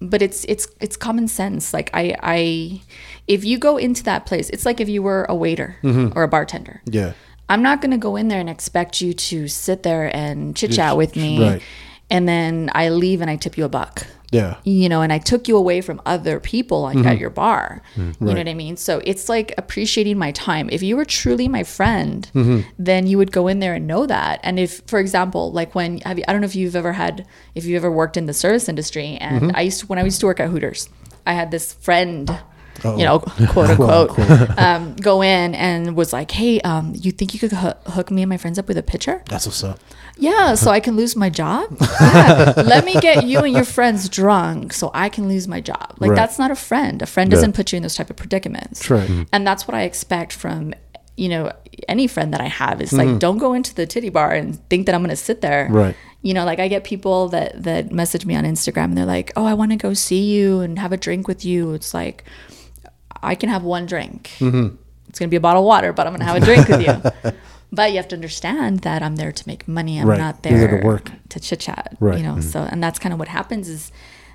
but 0.00 0.22
it's 0.22 0.44
it's 0.44 0.66
it's 0.80 0.96
common 0.96 1.28
sense. 1.28 1.72
Like 1.72 1.90
I 1.94 2.16
I 2.20 2.82
if 3.28 3.44
you 3.44 3.58
go 3.58 3.76
into 3.76 4.02
that 4.04 4.26
place, 4.26 4.50
it's 4.50 4.66
like 4.66 4.80
if 4.80 4.88
you 4.88 5.02
were 5.02 5.24
a 5.28 5.34
waiter 5.36 5.76
or 6.16 6.24
a 6.24 6.28
bartender. 6.28 6.82
yeah, 6.86 7.12
I'm 7.48 7.62
not 7.62 7.80
going 7.80 7.92
to 7.92 7.96
go 7.98 8.16
in 8.16 8.26
there 8.28 8.40
and 8.40 8.50
expect 8.50 9.00
you 9.00 9.12
to 9.14 9.46
sit 9.48 9.82
there 9.84 10.14
and 10.14 10.56
chit 10.56 10.72
chat 10.72 10.96
with 10.96 11.14
me, 11.14 11.40
right. 11.40 11.62
and 12.10 12.28
then 12.28 12.70
I 12.74 12.88
leave 12.88 13.20
and 13.20 13.30
I 13.30 13.36
tip 13.36 13.56
you 13.56 13.64
a 13.64 13.68
buck 13.68 14.06
yeah, 14.30 14.56
you 14.64 14.88
know, 14.88 15.00
and 15.02 15.12
I 15.12 15.18
took 15.18 15.48
you 15.48 15.56
away 15.56 15.80
from 15.80 16.00
other 16.04 16.38
people 16.40 16.82
like 16.82 16.96
Mm-hmm. 16.98 17.06
at 17.08 17.18
your 17.18 17.30
bar. 17.30 17.80
You 17.96 18.12
know 18.20 18.32
what 18.34 18.48
I 18.48 18.54
mean? 18.54 18.76
So 18.76 19.00
it's 19.04 19.28
like 19.28 19.54
appreciating 19.56 20.18
my 20.18 20.32
time. 20.32 20.68
If 20.70 20.82
you 20.82 20.96
were 20.96 21.04
truly 21.04 21.48
my 21.48 21.64
friend, 21.64 22.28
Mm-hmm. 22.34 22.68
then 22.78 23.06
you 23.06 23.16
would 23.18 23.32
go 23.32 23.48
in 23.48 23.60
there 23.60 23.74
and 23.74 23.86
know 23.86 24.06
that. 24.06 24.40
And 24.42 24.58
if, 24.58 24.82
for 24.86 24.98
example, 24.98 25.50
like 25.52 25.74
when 25.74 25.98
have 26.00 26.18
you, 26.18 26.24
I 26.28 26.32
don't 26.32 26.40
know 26.42 26.46
if 26.46 26.56
you've 26.56 26.76
ever 26.76 26.92
had, 26.92 27.26
if 27.54 27.64
you've 27.64 27.82
ever 27.82 27.90
worked 27.90 28.16
in 28.16 28.26
the 28.26 28.34
service 28.34 28.68
industry, 28.68 29.16
and 29.20 29.42
Mm-hmm. 29.42 29.56
I 29.56 29.62
used 29.62 29.80
to, 29.80 29.86
when 29.86 29.98
I 29.98 30.04
used 30.04 30.20
to 30.20 30.26
work 30.26 30.40
at 30.40 30.48
Hooters, 30.50 30.88
I 31.26 31.32
had 31.32 31.50
this 31.50 31.72
friend 31.72 32.30
you 32.84 33.04
know, 33.04 33.18
quote 33.50 33.70
unquote, 33.70 34.18
um, 34.58 34.94
go 34.96 35.22
in 35.22 35.54
and 35.54 35.96
was 35.96 36.12
like, 36.12 36.30
"Hey, 36.30 36.60
um, 36.62 36.92
you 36.96 37.10
think 37.12 37.34
you 37.34 37.40
could 37.40 37.52
hoo- 37.52 37.78
hook 37.92 38.10
me 38.10 38.22
and 38.22 38.28
my 38.28 38.36
friends 38.36 38.58
up 38.58 38.68
with 38.68 38.78
a 38.78 38.82
pitcher? 38.82 39.22
That's 39.26 39.46
what's 39.46 39.62
up. 39.64 39.78
Yeah, 40.20 40.54
so 40.56 40.70
I 40.72 40.80
can 40.80 40.96
lose 40.96 41.14
my 41.16 41.30
job. 41.30 41.76
Yeah. 42.00 42.54
Let 42.56 42.84
me 42.84 42.94
get 43.00 43.24
you 43.26 43.40
and 43.40 43.52
your 43.54 43.64
friends 43.64 44.08
drunk 44.08 44.72
so 44.72 44.90
I 44.94 45.08
can 45.08 45.28
lose 45.28 45.46
my 45.46 45.60
job. 45.60 45.94
Like 45.98 46.10
Right. 46.10 46.16
that's 46.16 46.38
not 46.38 46.50
a 46.50 46.56
friend. 46.56 47.02
A 47.02 47.06
friend 47.06 47.30
doesn't 47.30 47.52
put 47.54 47.70
you 47.72 47.76
in 47.76 47.82
those 47.82 47.94
type 47.94 48.10
of 48.10 48.16
predicaments. 48.16 48.80
That's 48.80 48.90
right. 48.90 49.08
Mhm. 49.08 49.28
And 49.32 49.46
that's 49.46 49.68
what 49.68 49.74
I 49.76 49.82
expect 49.82 50.32
from 50.32 50.74
you 51.16 51.28
know 51.28 51.52
any 51.88 52.06
friend 52.06 52.32
that 52.34 52.40
I 52.40 52.46
have. 52.48 52.80
It's 52.80 52.92
like 52.92 53.18
don't 53.18 53.38
go 53.38 53.52
into 53.54 53.74
the 53.74 53.86
titty 53.86 54.08
bar 54.10 54.32
and 54.32 54.58
think 54.70 54.86
that 54.86 54.94
I'm 54.94 55.00
going 55.02 55.10
to 55.10 55.16
sit 55.16 55.40
there. 55.40 55.68
Right. 55.70 55.94
You 56.22 56.34
know, 56.34 56.44
like 56.44 56.58
I 56.58 56.66
get 56.68 56.82
people 56.84 57.28
that 57.28 57.62
that 57.62 57.92
message 57.92 58.24
me 58.26 58.34
on 58.34 58.44
Instagram 58.44 58.84
and 58.90 58.96
they're 58.98 59.04
like, 59.06 59.32
"Oh, 59.36 59.44
I 59.46 59.54
want 59.54 59.70
to 59.70 59.76
go 59.76 59.94
see 59.94 60.22
you 60.34 60.60
and 60.60 60.78
have 60.78 60.92
a 60.92 60.96
drink 60.96 61.28
with 61.28 61.44
you." 61.44 61.72
It's 61.74 61.94
like 61.94 62.24
I 63.22 63.34
can 63.34 63.48
have 63.48 63.62
one 63.62 63.86
drink. 63.86 64.30
Mm-hmm. 64.38 64.76
It's 65.08 65.18
going 65.18 65.28
to 65.28 65.30
be 65.30 65.36
a 65.36 65.40
bottle 65.40 65.62
of 65.62 65.66
water, 65.66 65.92
but 65.92 66.06
I'm 66.06 66.12
going 66.12 66.20
to 66.20 66.26
have 66.26 66.36
a 66.42 66.44
drink 66.44 66.68
with 66.68 66.82
you. 66.82 67.32
But 67.70 67.90
you 67.90 67.98
have 67.98 68.08
to 68.08 68.16
understand 68.16 68.80
that 68.80 69.02
I'm 69.02 69.16
there 69.16 69.30
to 69.30 69.44
make 69.46 69.68
money. 69.68 70.00
I'm 70.00 70.08
Right. 70.08 70.18
not 70.18 70.42
there 70.42 70.56
there 70.58 70.80
to 70.80 70.86
work. 70.86 71.12
to 71.28 71.38
chit 71.38 71.60
chat. 71.60 71.94
Right. 72.00 72.16
You 72.16 72.24
know, 72.24 72.40
so 72.40 72.60
and 72.62 72.82
that's 72.82 72.98
kind 72.98 73.12
of 73.12 73.18
what 73.18 73.28
happens 73.28 73.68
is 73.68 73.92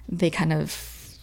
they 0.07 0.29
kind 0.29 0.53
of 0.53 0.69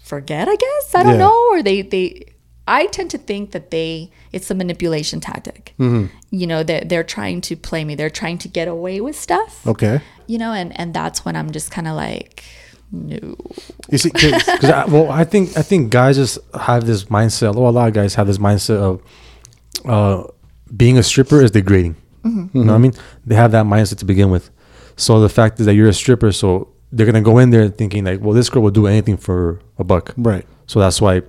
forget, 0.02 0.48
I 0.48 0.56
guess. 0.56 0.94
I 0.94 1.04
don't 1.04 1.12
Yeah. 1.12 1.26
know. 1.28 1.48
Or 1.52 1.62
they 1.62 1.82
they 1.82 2.24
I 2.66 2.86
tend 2.86 3.10
to 3.12 3.18
think 3.18 3.52
that 3.52 3.70
they 3.70 4.10
it's 4.32 4.50
a 4.50 4.54
manipulation 4.56 5.20
tactic. 5.20 5.72
Mm-hmm. 5.78 6.06
You 6.32 6.46
know, 6.48 6.64
they're 6.64 6.80
they're 6.84 7.04
trying 7.04 7.42
to 7.42 7.54
play 7.56 7.84
me. 7.84 7.94
They're 7.94 8.10
trying 8.10 8.38
to 8.38 8.48
get 8.48 8.66
away 8.66 9.00
with 9.00 9.14
stuff. 9.14 9.64
Okay. 9.64 10.00
You 10.26 10.38
know, 10.38 10.52
and 10.52 10.72
and 10.80 10.92
that's 10.92 11.24
when 11.24 11.36
I'm 11.36 11.52
just 11.52 11.70
kind 11.70 11.86
of 11.86 11.94
like, 11.94 12.42
no. 12.92 13.36
You 13.90 13.98
see, 13.98 14.10
Because 14.12 14.64
I, 14.70 14.84
well, 14.86 15.10
I 15.10 15.24
think 15.24 15.56
I 15.56 15.62
think 15.62 15.90
guys 15.90 16.16
just 16.16 16.38
have 16.54 16.86
this 16.86 17.04
mindset. 17.04 17.54
Well, 17.54 17.68
a 17.68 17.70
lot 17.70 17.88
of 17.88 17.94
guys 17.94 18.14
have 18.16 18.26
this 18.26 18.38
mindset 18.38 18.76
of 18.76 19.02
uh, 19.84 20.26
being 20.76 20.98
a 20.98 21.02
stripper 21.02 21.42
is 21.42 21.50
degrading. 21.50 21.94
Mm-hmm. 22.24 22.56
You 22.58 22.64
know 22.64 22.72
what 22.72 22.78
I 22.78 22.82
mean? 22.82 22.92
They 23.26 23.34
have 23.34 23.52
that 23.52 23.64
mindset 23.66 23.98
to 23.98 24.04
begin 24.04 24.30
with. 24.30 24.50
So 24.96 25.20
the 25.20 25.28
fact 25.28 25.58
is 25.60 25.66
that 25.66 25.74
you're 25.74 25.88
a 25.88 25.92
stripper, 25.94 26.32
so 26.32 26.68
they're 26.92 27.06
gonna 27.06 27.22
go 27.22 27.38
in 27.38 27.50
there 27.50 27.68
thinking 27.68 28.04
like, 28.04 28.20
well, 28.20 28.34
this 28.34 28.50
girl 28.50 28.62
will 28.62 28.70
do 28.70 28.86
anything 28.86 29.16
for 29.16 29.60
a 29.78 29.84
buck. 29.84 30.12
right. 30.16 30.44
So 30.66 30.78
that's 30.78 31.00
why 31.00 31.22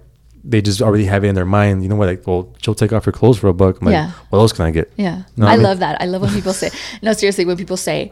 they 0.44 0.62
just 0.62 0.82
already 0.82 1.06
have 1.06 1.24
it 1.24 1.28
in 1.28 1.36
their 1.36 1.46
mind. 1.46 1.84
You 1.84 1.90
know 1.90 1.96
what? 1.96 2.08
Like, 2.08 2.26
well, 2.28 2.54
she'll 2.62 2.76
take 2.76 2.92
off 2.94 3.06
her 3.06 3.12
clothes 3.12 3.38
for 3.38 3.48
a 3.48 3.54
buck. 3.54 3.80
I'm 3.80 3.86
like, 3.86 3.94
Yeah. 3.94 4.12
what 4.30 4.40
else 4.40 4.52
can 4.54 4.66
I 4.66 4.72
get? 4.72 4.92
Yeah, 4.98 5.24
No, 5.38 5.46
I, 5.48 5.52
I 5.52 5.54
mean- 5.56 5.64
love 5.64 5.80
that. 5.80 6.02
I 6.02 6.06
love 6.06 6.22
when 6.24 6.32
people 6.34 6.54
say, 6.54 6.70
no, 7.04 7.14
seriously, 7.14 7.46
when 7.46 7.58
people 7.58 7.78
say, 7.78 8.12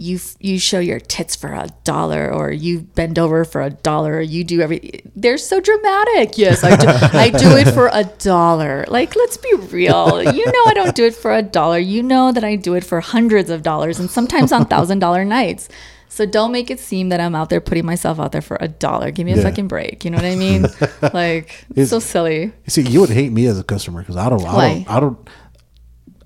you 0.00 0.18
you 0.40 0.58
show 0.58 0.78
your 0.80 0.98
tits 0.98 1.36
for 1.36 1.52
a 1.52 1.68
dollar, 1.84 2.32
or 2.32 2.50
you 2.50 2.80
bend 2.80 3.18
over 3.18 3.44
for 3.44 3.60
a 3.60 3.68
dollar, 3.70 4.14
or 4.16 4.20
you 4.22 4.42
do 4.44 4.60
every. 4.62 5.02
They're 5.14 5.36
so 5.38 5.60
dramatic. 5.60 6.38
Yes, 6.38 6.64
I 6.64 6.74
do. 6.76 6.86
I 7.18 7.28
do 7.28 7.56
it 7.58 7.70
for 7.74 7.88
a 7.92 8.04
dollar. 8.18 8.86
Like, 8.88 9.14
let's 9.14 9.36
be 9.36 9.52
real. 9.70 10.22
You 10.32 10.46
know, 10.46 10.64
I 10.66 10.72
don't 10.74 10.94
do 10.96 11.04
it 11.04 11.14
for 11.14 11.34
a 11.34 11.42
dollar. 11.42 11.78
You 11.78 12.02
know 12.02 12.32
that 12.32 12.42
I 12.44 12.56
do 12.56 12.74
it 12.74 12.82
for 12.84 13.00
hundreds 13.00 13.50
of 13.50 13.62
dollars, 13.62 14.00
and 14.00 14.10
sometimes 14.10 14.52
on 14.52 14.64
thousand 14.64 15.00
dollar 15.00 15.24
nights. 15.24 15.68
So 16.08 16.26
don't 16.26 16.50
make 16.50 16.70
it 16.72 16.80
seem 16.80 17.10
that 17.10 17.20
I'm 17.20 17.34
out 17.36 17.50
there 17.50 17.60
putting 17.60 17.86
myself 17.86 18.18
out 18.18 18.32
there 18.32 18.40
for 18.42 18.56
a 18.60 18.66
dollar. 18.66 19.10
Give 19.12 19.26
me 19.26 19.32
a 19.32 19.36
Yeah. 19.36 19.42
fucking 19.44 19.68
break. 19.68 20.04
You 20.04 20.10
know 20.10 20.16
what 20.16 20.24
I 20.24 20.34
mean? 20.34 20.62
like, 21.12 21.66
It's- 21.70 21.90
so 21.90 22.00
silly. 22.00 22.52
See, 22.66 22.82
you 22.82 23.00
would 23.00 23.10
hate 23.10 23.30
me 23.32 23.46
as 23.46 23.60
a 23.60 23.62
customer 23.62 24.00
because 24.00 24.16
I 24.16 24.28
don't, 24.28 24.44
I 24.44 24.74
don't, 24.74 24.90
I 24.90 24.98
don't, 25.00 25.28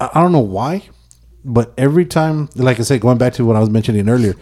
I 0.01 0.11
I 0.15 0.23
don't 0.23 0.33
know 0.33 0.39
why, 0.41 0.89
but 1.45 1.73
every 1.79 2.05
time, 2.07 2.49
like 2.57 2.79
I 2.81 2.83
said, 2.83 3.01
going 3.01 3.19
back 3.19 3.35
to 3.35 3.45
what 3.45 3.57
I 3.57 3.61
was 3.61 3.71
mentioning 3.71 4.09
earlier, 4.09 4.35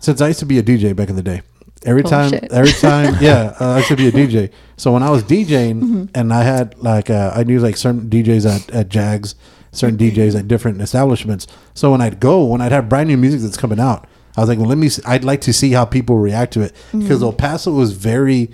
since 0.00 0.20
I 0.20 0.28
used 0.28 0.40
to 0.40 0.46
be 0.46 0.58
a 0.58 0.62
DJ 0.62 0.94
back 0.94 1.08
in 1.08 1.16
the 1.16 1.22
day, 1.22 1.42
every 1.84 2.02
Oh, 2.04 2.08
time, 2.08 2.30
shit. 2.30 2.52
every 2.52 2.72
time, 2.72 3.16
yeah, 3.20 3.56
uh, 3.60 3.74
I 3.74 3.76
used 3.78 3.88
to 3.88 3.96
be 3.96 4.08
a 4.08 4.12
DJ. 4.12 4.50
So 4.76 4.92
when 4.92 5.02
I 5.02 5.10
was 5.10 5.22
DJing, 5.24 6.10
and 6.14 6.32
I 6.32 6.42
had 6.42 6.78
like, 6.78 7.10
uh, 7.10 7.32
I 7.34 7.44
knew 7.44 7.58
like 7.60 7.76
certain 7.76 8.08
DJs 8.10 8.46
at, 8.46 8.70
at 8.70 8.88
Jags, 8.88 9.34
certain 9.72 9.96
DJs 9.98 10.38
at 10.38 10.48
different 10.48 10.80
establishments. 10.80 11.46
So 11.74 11.90
when 11.90 12.00
I'd 12.00 12.20
go, 12.20 12.44
when 12.44 12.60
I'd 12.60 12.72
have 12.72 12.88
brand 12.88 13.08
new 13.08 13.16
music 13.16 13.40
that's 13.40 13.56
coming 13.56 13.80
out, 13.80 14.06
I 14.36 14.40
was 14.42 14.48
like, 14.50 14.58
well, 14.58 14.68
let 14.68 14.76
me. 14.78 14.88
See, 14.90 15.02
I'd 15.06 15.24
like 15.24 15.40
to 15.42 15.52
see 15.52 15.72
how 15.72 15.86
people 15.86 16.18
react 16.18 16.52
to 16.54 16.60
it 16.60 16.74
because 16.92 17.22
El 17.22 17.32
Paso 17.32 17.72
was 17.72 17.92
very. 17.92 18.50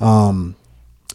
Um, 0.00 0.56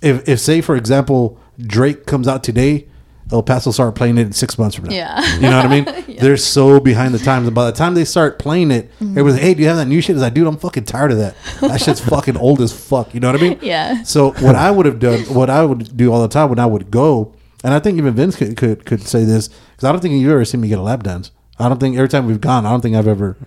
if, 0.01 0.27
if 0.27 0.39
say 0.39 0.59
for 0.61 0.75
example 0.75 1.39
Drake 1.59 2.05
comes 2.05 2.27
out 2.27 2.43
today, 2.43 2.87
El 3.31 3.41
Paso 3.41 3.71
start 3.71 3.95
playing 3.95 4.17
it 4.17 4.27
in 4.27 4.31
six 4.33 4.57
months 4.59 4.75
from 4.75 4.85
now. 4.85 4.93
Yeah. 4.95 5.35
you 5.35 5.41
know 5.41 5.57
what 5.57 5.65
I 5.65 5.67
mean. 5.69 6.17
They're 6.19 6.37
so 6.37 6.79
behind 6.79 7.13
the 7.15 7.19
times, 7.19 7.47
and 7.47 7.55
by 7.55 7.65
the 7.65 7.71
time 7.71 7.93
they 7.95 8.05
start 8.05 8.37
playing 8.37 8.69
it, 8.71 8.91
Mm-hmm. 8.99 9.17
it 9.17 9.21
was 9.23 9.37
hey, 9.37 9.53
do 9.53 9.61
you 9.61 9.67
have 9.69 9.77
that 9.77 9.87
new 9.87 10.01
shit? 10.01 10.15
It's 10.15 10.21
like, 10.21 10.33
dude, 10.33 10.45
I'm 10.47 10.57
fucking 10.57 10.83
tired 10.85 11.11
of 11.11 11.17
that. 11.17 11.35
That 11.61 11.81
shit's 11.81 11.99
fucking 12.09 12.37
old 12.37 12.61
as 12.61 12.71
fuck. 12.71 13.13
You 13.13 13.19
know 13.21 13.31
what 13.31 13.39
I 13.41 13.43
mean? 13.43 13.59
Yeah. 13.61 14.03
So 14.03 14.31
what 14.33 14.55
I 14.55 14.69
would 14.69 14.85
have 14.85 14.99
done, 14.99 15.21
what 15.33 15.49
I 15.49 15.63
would 15.65 15.95
do 15.97 16.11
all 16.13 16.21
the 16.21 16.27
time 16.27 16.49
when 16.49 16.59
I 16.59 16.65
would 16.65 16.91
go, 16.91 17.33
and 17.63 17.73
I 17.73 17.79
think 17.79 17.97
even 17.97 18.13
Vince 18.13 18.35
could 18.35 18.55
could, 18.57 18.85
could 18.85 19.01
say 19.01 19.23
this 19.23 19.47
because 19.47 19.83
I 19.87 19.91
don't 19.91 20.01
think 20.01 20.13
you've 20.15 20.31
ever 20.31 20.45
seen 20.45 20.61
me 20.61 20.67
get 20.67 20.77
a 20.79 20.81
lap 20.83 21.01
dance. 21.03 21.31
I 21.59 21.69
don't 21.69 21.79
think 21.79 21.95
every 21.95 22.09
time 22.09 22.25
we've 22.25 22.41
gone, 22.41 22.65
I 22.65 22.71
don't 22.71 22.81
think 22.81 22.95
I've 22.95 23.07
ever, 23.07 23.37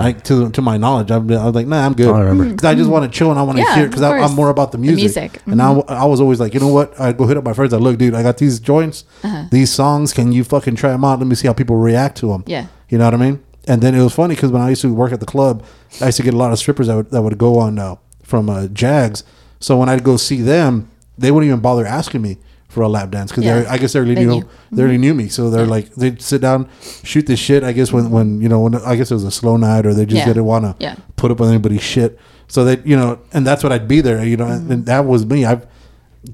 I 0.00 0.12
to 0.12 0.50
to 0.50 0.60
my 0.60 0.76
knowledge, 0.76 1.12
I've 1.12 1.26
been, 1.26 1.38
I 1.38 1.44
was 1.46 1.54
like, 1.54 1.68
nah, 1.68 1.86
I'm 1.86 1.92
good. 1.94 2.08
I 2.08 2.20
remember. 2.20 2.50
because 2.50 2.64
I 2.64 2.74
just 2.74 2.90
want 2.90 3.10
to 3.10 3.16
chill 3.16 3.30
and 3.30 3.38
I 3.38 3.42
want 3.44 3.58
to 3.58 3.62
Yeah, 3.64 3.76
hear 3.76 3.86
because 3.86 4.02
I'm 4.02 4.32
more 4.34 4.48
about 4.50 4.72
the 4.72 4.78
The 4.78 4.82
music. 4.82 5.02
music. 5.02 5.32
Mm-hmm. 5.42 5.52
And 5.52 5.62
I, 5.62 5.72
I 6.02 6.04
was 6.04 6.20
always 6.20 6.40
like, 6.40 6.52
you 6.52 6.58
know 6.60 6.68
what? 6.68 6.98
I 7.00 7.12
go 7.12 7.26
hit 7.28 7.36
up 7.36 7.44
my 7.44 7.52
friends. 7.52 7.72
I 7.72 7.76
look, 7.76 7.96
dude, 7.96 8.12
I 8.14 8.22
got 8.24 8.38
these 8.38 8.58
joints, 8.58 9.04
Uh-huh. 9.22 9.44
these 9.52 9.72
songs. 9.72 10.12
Can 10.12 10.32
you 10.32 10.42
fucking 10.42 10.74
try 10.74 10.90
them 10.90 11.04
out? 11.04 11.20
Let 11.20 11.28
me 11.28 11.36
see 11.36 11.46
how 11.46 11.54
people 11.54 11.76
react 11.76 12.16
to 12.18 12.26
them. 12.26 12.42
Yeah. 12.46 12.66
you 12.88 12.98
know 12.98 13.04
what 13.04 13.14
I 13.14 13.18
mean. 13.18 13.42
And 13.68 13.80
then 13.80 13.94
it 13.94 14.02
was 14.02 14.12
funny 14.14 14.34
because 14.34 14.50
when 14.50 14.60
I 14.60 14.70
used 14.70 14.82
to 14.82 14.92
work 14.92 15.12
at 15.12 15.20
the 15.20 15.26
club, 15.26 15.64
I 16.00 16.06
used 16.06 16.16
to 16.18 16.22
get 16.24 16.34
a 16.34 16.36
lot 16.36 16.52
of 16.52 16.58
strippers 16.58 16.88
that 16.88 16.96
would, 16.96 17.10
that 17.12 17.22
would 17.22 17.38
go 17.38 17.58
on 17.60 17.78
uh, 17.78 17.94
from 18.24 18.50
uh, 18.50 18.66
Jags. 18.66 19.22
So 19.60 19.78
when 19.78 19.88
I'd 19.88 20.02
go 20.04 20.16
see 20.16 20.42
them, 20.42 20.90
they 21.16 21.30
wouldn't 21.30 21.48
even 21.48 21.60
bother 21.60 21.86
asking 21.86 22.20
me 22.20 22.36
for 22.74 22.82
a 22.82 22.88
lap 22.88 23.10
dance 23.10 23.30
because 23.30 23.44
Yeah. 23.44 23.64
I 23.70 23.78
guess 23.78 23.92
they 23.92 23.98
already 24.00 24.14
They 24.16 24.24
knew, 24.26 24.40
knew. 24.40 24.48
They 24.72 24.82
already 24.82 24.98
knew 24.98 25.14
me. 25.14 25.28
So 25.28 25.48
they're 25.48 25.66
like 25.66 25.94
they'd 25.94 26.20
sit 26.20 26.40
down, 26.42 26.68
shoot 27.04 27.26
this 27.26 27.38
shit. 27.38 27.62
I 27.64 27.72
guess 27.72 27.92
when 27.92 28.10
when 28.10 28.40
you 28.42 28.48
know 28.48 28.60
when 28.60 28.74
I 28.74 28.96
guess 28.96 29.10
it 29.10 29.14
was 29.14 29.24
a 29.24 29.30
slow 29.30 29.56
night 29.56 29.86
or 29.86 29.94
they 29.94 30.04
just 30.04 30.18
Yeah. 30.18 30.26
didn't 30.26 30.44
want 30.44 30.64
to 30.66 30.74
Yeah. 30.78 30.96
put 31.16 31.30
up 31.30 31.40
with 31.40 31.48
anybody's 31.48 31.82
shit. 31.82 32.18
So 32.48 32.64
that 32.66 32.86
you 32.86 32.96
know, 32.96 33.18
and 33.32 33.46
that's 33.46 33.62
what 33.62 33.72
I'd 33.72 33.88
be 33.88 34.00
there. 34.02 34.22
You 34.24 34.36
know, 34.36 34.46
and, 34.46 34.62
Mm-hmm. 34.64 34.72
and 34.72 34.86
that 34.86 35.06
was 35.06 35.24
me. 35.24 35.44
I've 35.46 35.66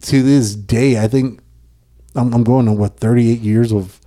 to 0.02 0.22
this 0.22 0.54
day, 0.54 0.98
I 1.02 1.06
think 1.08 1.40
I'm, 2.16 2.32
I'm 2.34 2.42
going 2.44 2.66
on 2.68 2.76
what 2.78 2.96
38 2.98 3.40
years 3.40 3.72
of 3.72 4.00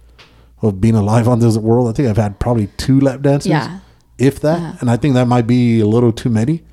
of 0.61 0.79
being 0.81 0.95
alive 0.95 1.27
on 1.27 1.39
this 1.39 1.57
world. 1.57 1.89
I 1.89 1.91
think 1.93 2.07
I've 2.09 2.17
had 2.17 2.39
probably 2.39 2.67
two 2.77 2.99
lap 3.01 3.21
dances, 3.21 3.49
Yeah. 3.49 3.79
if 4.17 4.39
that, 4.41 4.59
Yeah. 4.59 4.75
and 4.79 4.89
I 4.89 4.95
think 4.97 5.13
that 5.15 5.27
might 5.27 5.45
be 5.45 5.81
a 5.81 5.85
little 5.85 6.11
too 6.13 6.29
many. 6.29 6.63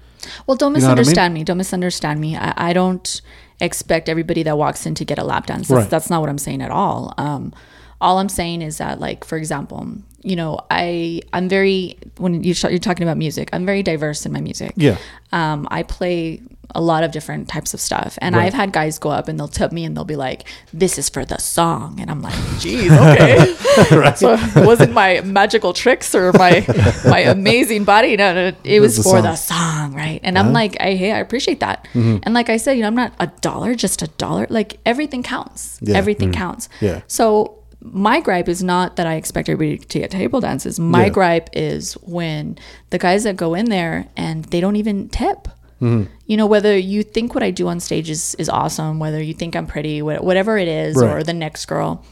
Well, 0.46 0.56
don't 0.56 0.70
You 0.76 0.82
what 0.82 0.84
I 0.84 0.88
mean? 0.88 0.96
misunderstand 0.98 1.34
me. 1.34 1.44
Don't 1.44 1.56
misunderstand 1.58 2.20
me. 2.20 2.36
I, 2.36 2.52
I 2.56 2.72
don't 2.72 3.20
expect 3.60 4.08
everybody 4.08 4.42
that 4.44 4.56
walks 4.58 4.86
in 4.86 4.94
to 4.96 5.04
get 5.04 5.18
a 5.18 5.24
lap 5.24 5.46
dance. 5.46 5.68
That's, 5.68 5.82
Right. 5.82 5.90
that's 5.90 6.10
not 6.10 6.20
what 6.20 6.30
I'm 6.30 6.38
saying 6.38 6.62
at 6.62 6.70
all. 6.70 7.14
Um, 7.18 7.52
all 8.00 8.18
I'm 8.18 8.28
saying 8.30 8.62
is 8.62 8.78
that, 8.78 8.98
like, 9.00 9.24
for 9.24 9.36
example, 9.36 9.86
you 10.22 10.34
know, 10.36 10.58
I 10.70 11.20
I'm 11.32 11.48
very 11.48 11.98
when 12.18 12.42
you 12.42 12.54
you're 12.68 12.78
talking 12.78 13.02
about 13.02 13.16
music, 13.18 13.50
I'm 13.52 13.66
very 13.66 13.82
diverse 13.82 14.24
in 14.24 14.32
my 14.32 14.40
music. 14.40 14.72
Yeah. 14.76 14.96
Um, 15.32 15.68
I 15.70 15.82
play 15.82 16.40
a 16.74 16.80
lot 16.80 17.04
of 17.04 17.10
different 17.12 17.48
types 17.48 17.74
of 17.74 17.80
stuff, 17.80 18.18
and 18.22 18.34
Right. 18.34 18.46
I've 18.46 18.54
had 18.54 18.72
guys 18.72 18.98
go 18.98 19.10
up 19.10 19.28
and 19.28 19.38
they'll 19.38 19.48
tip 19.48 19.72
me 19.72 19.84
and 19.84 19.96
they'll 19.96 20.04
be 20.04 20.16
like, 20.16 20.44
"This 20.72 20.98
is 20.98 21.08
for 21.08 21.24
the 21.24 21.38
song," 21.38 21.98
and 22.00 22.10
I'm 22.10 22.22
like, 22.22 22.34
"Geez, 22.60 22.90
okay." 22.92 23.56
So 24.16 24.34
it 24.34 24.66
wasn't 24.66 24.92
my 24.92 25.20
magical 25.22 25.72
tricks 25.72 26.14
or 26.14 26.32
my 26.34 26.64
my 27.06 27.20
amazing 27.20 27.84
body. 27.84 28.16
No, 28.16 28.34
no, 28.34 28.52
it 28.64 28.80
was 28.80 28.96
the 28.96 29.02
for 29.02 29.10
song. 29.20 29.22
the 29.22 29.36
song, 29.36 29.94
right? 29.94 30.20
And 30.22 30.38
I'm 30.38 30.52
like, 30.52 30.76
I 30.80 30.94
hey, 30.94 31.12
I 31.12 31.18
appreciate 31.18 31.60
that. 31.60 31.84
Mm-hmm. 31.94 32.18
And 32.24 32.34
like 32.34 32.48
I 32.50 32.56
said, 32.56 32.72
you 32.72 32.82
know, 32.82 32.88
I'm 32.88 32.94
not 32.96 33.12
a 33.20 33.28
dollar, 33.40 33.74
just 33.74 34.02
a 34.02 34.08
dollar. 34.18 34.46
Like 34.50 34.78
everything 34.84 35.22
counts. 35.22 35.78
Yeah. 35.82 35.96
Everything 35.96 36.32
counts. 36.32 36.68
Yeah. 36.80 37.02
So 37.06 37.56
my 37.82 38.20
gripe 38.20 38.48
is 38.48 38.62
not 38.62 38.96
that 38.96 39.06
I 39.06 39.14
expect 39.14 39.48
everybody 39.48 39.78
to 39.78 39.98
get 40.00 40.10
table 40.10 40.40
dances. 40.40 40.78
My 40.80 41.04
Yeah. 41.04 41.08
gripe 41.10 41.48
is 41.54 41.94
when 42.02 42.58
the 42.90 42.98
guys 42.98 43.24
that 43.24 43.36
go 43.36 43.54
in 43.54 43.66
there 43.70 44.06
and 44.16 44.44
they 44.46 44.60
don't 44.60 44.76
even 44.76 45.08
tip. 45.08 45.48
Mm-hmm. 45.80 46.12
You 46.26 46.36
know, 46.36 46.46
whether 46.46 46.76
you 46.76 47.02
think 47.02 47.34
what 47.34 47.42
I 47.42 47.50
do 47.50 47.68
on 47.68 47.80
stage 47.80 48.10
is, 48.10 48.34
is 48.36 48.48
awesome, 48.48 48.98
whether 48.98 49.20
you 49.22 49.34
think 49.34 49.56
I'm 49.56 49.66
pretty, 49.66 50.02
whatever 50.02 50.58
it 50.58 50.68
is, 50.68 50.96
Right. 50.96 51.10
or 51.10 51.22
the 51.22 51.32
next 51.32 51.66
girl, 51.66 52.04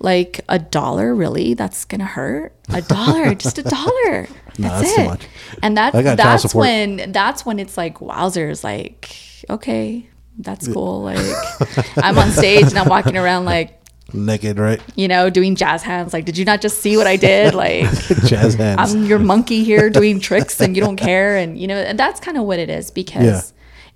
like 0.00 0.40
a 0.48 0.58
dollar, 0.58 1.14
really? 1.14 1.54
That's 1.54 1.84
gonna 1.84 2.04
hurt. 2.04 2.54
A 2.70 2.82
dollar, 2.82 3.34
just 3.36 3.58
a 3.58 3.62
dollar. 3.62 4.26
That's, 4.26 4.58
No, 4.58 4.68
that's 4.68 4.90
it. 4.92 4.96
too 4.96 5.04
much. 5.04 5.26
And 5.62 5.76
that's 5.76 5.94
I 5.94 6.02
got 6.02 6.18
child 6.18 6.40
that's 6.42 6.54
when 6.54 7.12
that's 7.12 7.46
when 7.46 7.58
it's 7.58 7.76
like 7.76 7.98
wowzers. 8.00 8.64
Like, 8.64 9.14
okay, 9.48 10.08
that's 10.38 10.66
cool. 10.66 11.02
Like, 11.02 11.18
I'm 11.98 12.18
on 12.18 12.30
stage 12.32 12.64
and 12.64 12.78
I'm 12.78 12.88
walking 12.88 13.16
around 13.16 13.44
like 13.44 13.78
Naked, 14.14 14.58
right? 14.58 14.80
you 14.96 15.08
know, 15.08 15.30
doing 15.30 15.54
jazz 15.54 15.82
hands. 15.82 16.12
Like, 16.12 16.24
did 16.24 16.36
you 16.38 16.44
not 16.44 16.60
just 16.60 16.80
see 16.80 16.96
what 16.96 17.06
I 17.06 17.16
did? 17.16 17.54
Like, 17.62 17.90
Jazz 18.26 18.54
hands. 18.54 18.94
I'm 18.94 19.04
your 19.06 19.18
monkey 19.32 19.64
here 19.64 19.88
doing 19.90 20.20
tricks 20.20 20.60
and 20.60 20.74
you 20.76 20.82
don't 20.82 20.96
care. 20.96 21.36
And, 21.36 21.58
you 21.58 21.66
know, 21.66 21.76
and 21.76 21.98
that's 21.98 22.20
kind 22.20 22.36
of 22.36 22.44
what 22.44 22.58
it 22.58 22.68
is 22.70 22.90
because 22.90 23.24
Yeah. 23.24 23.40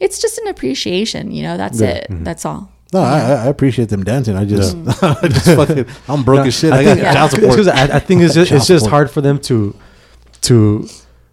it's 0.06 0.20
just 0.20 0.38
an 0.38 0.48
appreciation, 0.48 1.30
you 1.32 1.42
know, 1.42 1.56
that's 1.56 1.80
Yeah. 1.80 1.88
it. 1.88 2.06
That's 2.10 2.44
all. 2.44 2.70
no, 2.92 3.00
I, 3.00 3.18
I 3.18 3.46
appreciate 3.46 3.88
them 3.88 4.04
dancing. 4.04 4.36
I 4.36 4.44
just, 4.44 4.76
I 5.02 5.28
just 5.28 5.46
fucking, 5.46 5.86
I'm 6.08 6.22
broke 6.22 6.46
as 6.46 6.54
shit. 6.58 6.72
I, 6.72 6.78
I 6.80 6.84
got 6.84 6.94
think, 6.96 7.06
child 7.12 7.26
it's 7.32 7.34
support. 7.40 7.56
'cause 7.56 7.68
I, 7.68 7.96
I 7.96 7.98
think 7.98 8.22
it's 8.22 8.34
just, 8.34 8.52
it's 8.52 8.66
just 8.66 8.86
hard 8.86 9.10
for 9.10 9.20
them 9.20 9.38
to 9.40 9.74
to 10.42 10.86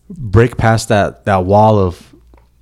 break 0.09 0.57
past 0.57 0.89
that 0.89 1.25
that 1.25 1.45
wall 1.45 1.77
of 1.79 2.13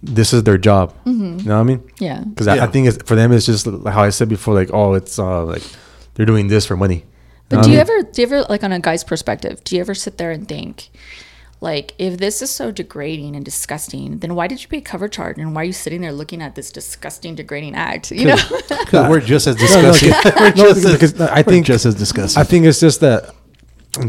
this 0.04 0.34
is 0.34 0.44
their 0.44 0.58
job. 0.58 0.94
You 1.06 1.14
know 1.14 1.56
what 1.56 1.62
I 1.62 1.64
mean? 1.64 1.82
Yeah. 2.00 2.22
Because 2.24 2.48
I, 2.48 2.66
I 2.66 2.68
think 2.68 2.88
it's, 2.88 2.98
for 3.04 3.16
them, 3.16 3.32
it's 3.32 3.46
just 3.46 3.66
how 3.66 4.02
I 4.04 4.10
said 4.10 4.30
before, 4.30 4.54
like, 4.56 4.70
oh, 4.74 4.94
it's 4.96 5.20
uh, 5.20 5.46
like 5.46 5.62
they're 6.22 6.26
doing 6.28 6.50
this 6.50 6.68
for 6.68 6.78
money. 6.78 7.04
But 7.50 7.58
know 7.58 7.64
do 7.64 7.70
um, 7.70 7.74
you 7.74 7.80
ever, 7.80 8.04
do 8.04 8.22
you 8.22 8.28
ever, 8.28 8.44
like 8.44 8.64
on 8.64 8.72
a 8.72 8.80
guy's 8.80 9.04
perspective, 9.04 9.64
do 9.64 9.76
you 9.76 9.82
ever 9.82 9.96
sit 9.96 10.20
there 10.20 10.30
and 10.30 10.48
think, 10.48 10.92
like, 11.60 11.96
if 11.98 12.20
this 12.20 12.44
is 12.44 12.52
so 12.52 12.72
degrading 12.72 13.36
and 13.36 13.44
disgusting, 13.44 14.20
then 14.20 14.36
why 14.36 14.48
did 14.48 14.62
you 14.62 14.68
pay 14.68 14.82
cover 14.82 15.08
charge 15.08 15.40
and 15.40 15.56
why 15.56 15.62
are 15.62 15.66
you 15.66 15.74
sitting 15.74 16.02
there 16.02 16.12
looking 16.12 16.44
at 16.44 16.54
this 16.54 16.72
disgusting, 16.72 17.34
degrading 17.34 17.74
act? 17.74 18.12
You 18.12 18.28
know, 18.28 18.38
we're 18.94 19.20
just 19.20 19.48
as 19.48 19.56
No, 19.58 19.82
no, 19.82 19.92
disgusting. 19.94 20.34
we're 20.40 20.50
no, 20.50 20.74
just 20.74 20.86
as, 20.86 20.92
because 20.92 21.22
I 21.22 21.38
we're 21.40 21.44
think 21.44 21.66
just 21.66 21.86
as 21.88 21.96
disgusting. 21.96 22.40
I 22.40 22.44
think 22.44 22.66
it's 22.68 22.80
just 22.80 23.00
that 23.02 23.34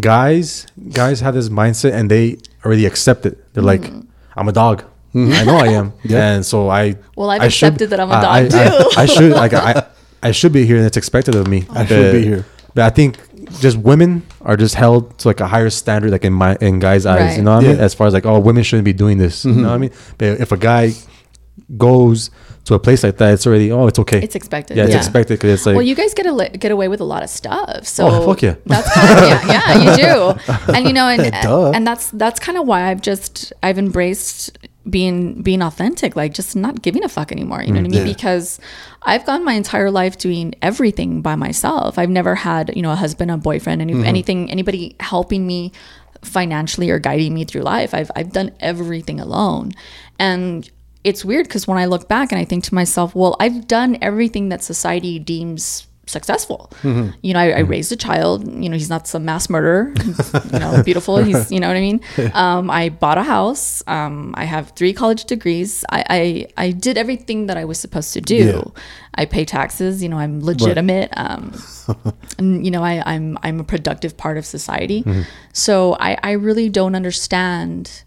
guys 0.01 0.67
guys 0.93 1.21
have 1.21 1.33
this 1.33 1.49
mindset 1.49 1.95
and 1.95 2.11
they 2.11 2.39
already 2.63 2.85
accept 2.85 3.25
it. 3.25 3.55
They're 3.55 3.63
like, 3.63 3.81
mm. 3.81 4.07
I'm 4.37 4.49
a 4.49 4.53
dog. 4.53 4.85
Mm. 5.15 5.33
I 5.33 5.45
know 5.45 5.57
I 5.57 5.69
am. 5.69 5.95
Yeah. 6.05 6.35
And 6.35 6.45
so 6.45 6.69
I 6.69 6.97
Well, 7.17 7.31
I've 7.31 7.41
I 7.41 7.49
should- 7.49 7.69
accepted 7.69 7.91
that 7.91 8.01
I'm 8.01 8.11
a 8.11 8.21
dog, 8.21 8.25
I, 8.25 8.49
too. 8.49 8.57
I, 8.97 9.03
I 9.03 9.07
should 9.07 9.33
like 9.33 9.55
I 9.55 9.87
I 10.23 10.33
should 10.33 10.53
be 10.53 10.65
here 10.67 10.77
and 10.77 10.87
it's 10.87 10.97
expected 10.97 11.35
of 11.35 11.49
me. 11.49 11.67
Oh, 11.71 11.75
I 11.75 11.87
should 11.87 12.13
be 12.13 12.25
here. 12.25 12.47
But 12.75 12.85
I 12.85 12.91
think 12.91 13.19
just 13.61 13.77
women 13.77 14.25
are 14.43 14.57
just 14.57 14.75
held 14.75 15.19
to 15.19 15.29
like 15.29 15.41
a 15.41 15.47
higher 15.47 15.71
standard 15.71 16.11
like 16.11 16.25
in 16.25 16.33
my 16.33 16.57
in 16.61 16.79
guys' 16.79 17.07
eyes. 17.07 17.21
Right. 17.21 17.37
You 17.37 17.43
know 17.43 17.57
what 17.57 17.65
I 17.65 17.69
mean? 17.69 17.79
As 17.79 17.95
far 17.95 18.07
as 18.07 18.15
like, 18.15 18.27
oh 18.27 18.39
women 18.41 18.63
shouldn't 18.63 18.85
be 18.85 18.93
doing 18.93 19.19
this. 19.19 19.45
You 19.45 19.53
know 19.53 19.63
what 19.63 19.69
I 19.69 19.73
mm-hmm. 19.73 19.81
mean? 19.81 19.91
But 20.19 20.41
if 20.41 20.53
a 20.53 20.57
guy 20.57 20.93
goes 21.77 22.31
to 22.65 22.75
a 22.75 22.79
place 22.79 23.03
like 23.03 23.17
that, 23.19 23.35
it's 23.35 23.47
already 23.47 23.73
oh 23.73 23.87
it's 23.89 23.99
okay. 23.99 24.23
it's 24.23 24.35
expected. 24.35 24.77
yeah, 24.77 24.85
it's 24.85 24.95
expected 24.95 25.35
because 25.35 25.51
it's 25.51 25.67
like 25.67 25.75
well, 25.75 25.85
you 25.85 25.95
guys 25.95 26.15
get 26.15 26.27
a, 26.27 26.57
get 26.57 26.71
away 26.71 26.89
with 26.89 27.01
a 27.01 27.05
lot 27.05 27.23
of 27.23 27.31
stuff. 27.31 27.87
So 27.87 28.07
Oh, 28.07 28.27
fuck 28.27 28.43
yeah. 28.43 28.55
that's 28.65 28.93
kind 28.95 29.11
of, 29.11 29.29
yeah, 29.29 29.47
yeah, 29.47 29.91
you 29.91 29.97
do. 29.97 30.73
And 30.75 30.87
you 30.87 30.93
know, 30.93 31.09
and 31.09 31.33
Duh. 31.43 31.73
and 31.73 31.87
that's 31.87 32.11
that's 32.11 32.39
kind 32.39 32.57
of 32.57 32.67
why 32.67 32.91
I've 32.91 33.03
just 33.03 33.53
I've 33.63 33.79
embraced 33.79 34.57
being 34.89 35.43
being 35.43 35.63
authentic, 35.63 36.17
like 36.17 36.35
just 36.35 36.57
not 36.57 36.83
giving 36.83 37.05
a 37.05 37.09
fuck 37.09 37.33
anymore. 37.33 37.63
You 37.63 37.73
know 37.73 37.81
what 37.81 37.87
I 37.87 37.89
mean? 37.89 37.93
Mm. 37.93 38.07
Yeah. 38.07 38.13
Because 38.13 38.61
I've 39.03 39.25
gone 39.25 39.45
my 39.45 39.55
entire 39.55 39.91
life 39.91 40.19
doing 40.19 40.55
everything 40.63 41.23
by 41.23 41.37
myself. 41.37 41.99
I've 41.99 42.11
never 42.11 42.35
had 42.35 42.75
you 42.75 42.83
know 42.83 42.93
a 42.93 42.97
husband, 42.97 43.31
a 43.31 43.37
boyfriend, 43.37 43.81
any, 43.81 43.93
mm-hmm. 43.93 44.05
anything, 44.05 44.51
anybody 44.51 44.97
helping 45.01 45.47
me 45.47 45.73
financially 46.23 46.91
or 46.91 46.99
guiding 46.99 47.35
me 47.35 47.45
through 47.45 47.63
life. 47.63 47.95
I've 47.95 48.11
I've 48.17 48.33
done 48.33 48.53
everything 48.61 49.21
alone, 49.21 49.73
and 50.19 50.69
it's 51.05 51.25
weird 51.25 51.47
because 51.47 51.67
when 51.67 51.79
I 51.79 51.87
look 51.87 52.09
back 52.09 52.33
and 52.33 52.41
I 52.41 52.45
think 52.45 52.65
to 52.65 52.75
myself, 52.75 53.15
well, 53.15 53.37
I've 53.41 53.67
done 53.67 53.99
everything 54.01 54.49
that 54.51 54.63
society 54.63 55.19
deems 55.19 55.87
successful. 56.07 56.71
You 57.23 57.35
know, 57.35 57.41
I, 57.41 57.51
I 57.51 57.59
raised 57.61 57.93
a 57.93 57.97
child. 57.97 58.47
You 58.47 58.69
know, 58.69 58.77
he's 58.77 58.91
not 58.91 59.07
some 59.07 59.25
mass 59.25 59.49
murderer. 59.49 59.93
He's, 60.03 60.35
you 60.53 60.59
know, 60.59 60.83
beautiful. 60.85 61.19
He's, 61.19 61.51
you 61.51 61.61
know 61.61 61.69
what 61.69 61.77
I 61.77 61.81
mean. 61.81 62.01
Um, 62.35 62.71
I 62.71 62.89
bought 62.89 63.19
a 63.19 63.23
house. 63.23 63.83
Um, 63.87 64.35
I 64.37 64.45
have 64.45 64.71
three 64.71 64.93
college 64.93 65.25
degrees. 65.25 65.85
I, 65.91 66.05
I 66.57 66.65
I 66.67 66.71
did 66.73 66.99
everything 66.99 67.47
that 67.47 67.57
I 67.57 67.65
was 67.65 67.79
supposed 67.79 68.13
to 68.15 68.21
do. 68.21 68.35
Yeah. 68.37 68.83
I 69.15 69.27
pay 69.27 69.45
taxes. 69.45 70.03
You 70.03 70.09
know, 70.09 70.19
I'm 70.19 70.43
legitimate. 70.43 71.11
Um, 71.17 71.53
and 72.39 72.65
you 72.65 72.71
know, 72.71 72.83
I, 72.83 73.03
I'm 73.07 73.39
I'm 73.43 73.61
a 73.61 73.65
productive 73.65 74.17
part 74.17 74.39
of 74.39 74.45
society. 74.45 75.05
So 75.53 75.97
I 76.01 76.19
I 76.23 76.33
really 76.33 76.69
don't 76.69 76.95
understand 76.95 78.05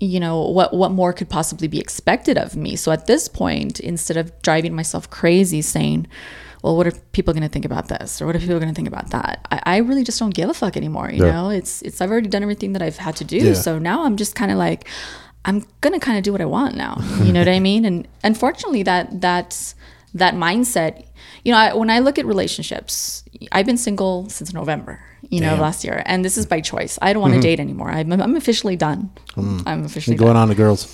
you 0.00 0.20
know 0.20 0.40
what 0.42 0.72
what 0.72 0.92
more 0.92 1.12
could 1.12 1.28
possibly 1.28 1.66
be 1.66 1.80
expected 1.80 2.38
of 2.38 2.54
me 2.54 2.76
so 2.76 2.92
at 2.92 3.06
this 3.06 3.26
point 3.26 3.80
instead 3.80 4.16
of 4.16 4.30
driving 4.42 4.72
myself 4.72 5.10
crazy 5.10 5.60
saying 5.60 6.06
well 6.62 6.76
what 6.76 6.86
are 6.86 6.92
people 7.12 7.32
going 7.34 7.42
to 7.42 7.48
think 7.48 7.64
about 7.64 7.88
this? 7.88 8.20
Or 8.20 8.26
what 8.26 8.36
are 8.36 8.38
people 8.38 8.58
going 8.58 8.68
to 8.68 8.74
think 8.74 8.88
about 8.88 9.10
that? 9.10 9.46
I, 9.50 9.60
I 9.74 9.76
really 9.78 10.04
just 10.04 10.18
don't 10.18 10.34
give 10.34 10.48
a 10.50 10.54
fuck 10.54 10.76
anymore 10.76 11.10
you 11.10 11.24
Yeah. 11.24 11.32
know? 11.32 11.50
It's 11.50 11.82
it's 11.82 12.00
i've 12.00 12.10
already 12.10 12.28
done 12.28 12.42
everything 12.42 12.72
that 12.74 12.82
i've 12.82 12.96
had 12.96 13.16
to 13.16 13.24
do. 13.24 13.38
Yeah. 13.38 13.54
so 13.54 13.78
now 13.78 14.04
i'm 14.04 14.16
just 14.16 14.34
kind 14.34 14.50
of 14.50 14.58
like 14.58 14.88
i'm 15.44 15.64
gonna 15.80 16.00
kind 16.00 16.18
of 16.18 16.24
do 16.24 16.32
what 16.32 16.40
i 16.40 16.44
want 16.44 16.74
now 16.74 16.98
you 17.22 17.32
know 17.32 17.40
what 17.40 17.48
i 17.48 17.60
mean? 17.60 17.84
And 17.84 18.08
unfortunately 18.24 18.82
that 18.84 19.20
that's 19.20 19.74
that 20.14 20.34
mindset 20.34 21.06
you 21.44 21.52
know 21.52 21.58
I, 21.58 21.74
when 21.74 21.90
i 21.90 21.98
look 21.98 22.18
at 22.18 22.24
relationships 22.24 23.24
i've 23.52 23.66
been 23.66 23.76
single 23.76 24.28
since 24.30 24.54
november 24.54 25.00
you 25.30 25.40
know 25.40 25.50
Damn. 25.50 25.60
last 25.60 25.84
year. 25.84 26.02
And 26.06 26.24
this 26.24 26.36
is 26.38 26.46
by 26.46 26.60
choice. 26.60 26.98
I 27.02 27.12
don't 27.12 27.22
want 27.22 27.32
to 27.32 27.38
mm-hmm. 27.38 27.42
date 27.42 27.60
anymore. 27.60 27.90
I'm, 27.90 28.12
I'm 28.12 28.36
officially 28.36 28.76
done. 28.76 29.10
Mm. 29.32 29.62
I'm 29.66 29.84
officially 29.84 30.16
going 30.16 30.34
done. 30.34 30.42
on 30.42 30.48
to 30.48 30.54
girls. 30.54 30.86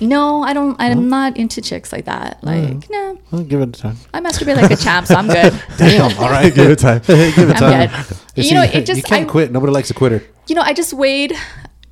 No 0.00 0.42
i 0.42 0.52
don't 0.52 0.76
i'm 0.80 1.08
not 1.08 1.36
into 1.36 1.60
chicks 1.60 1.92
like 1.92 2.04
that 2.04 2.38
like 2.42 2.88
no 2.90 3.18
Well, 3.30 3.42
give 3.42 3.60
it 3.60 3.68
a 3.70 3.72
time. 3.72 3.96
i 4.14 4.20
masturbate 4.20 4.56
like 4.56 4.70
a 4.70 4.76
champ 4.76 5.06
so 5.06 5.14
i'm 5.16 5.26
good 5.26 5.52
Damn. 5.76 6.16
All 6.18 6.30
right. 6.30 6.54
give 6.58 6.70
it 6.70 6.78
time. 6.78 7.00
give 7.06 7.38
it 7.38 7.60
i'm 7.62 7.88
time. 7.90 8.04
good 8.34 8.44
you 8.46 8.54
know 8.54 8.62
it 8.62 8.86
just 8.86 8.98
you 8.98 9.02
can't 9.02 9.28
I, 9.28 9.30
quit. 9.30 9.50
Nobody 9.52 9.72
likes 9.72 9.90
a 9.90 9.94
quitter. 9.94 10.22
you 10.46 10.54
know, 10.54 10.62
I 10.62 10.72
just 10.72 10.92
weighed. 10.92 11.32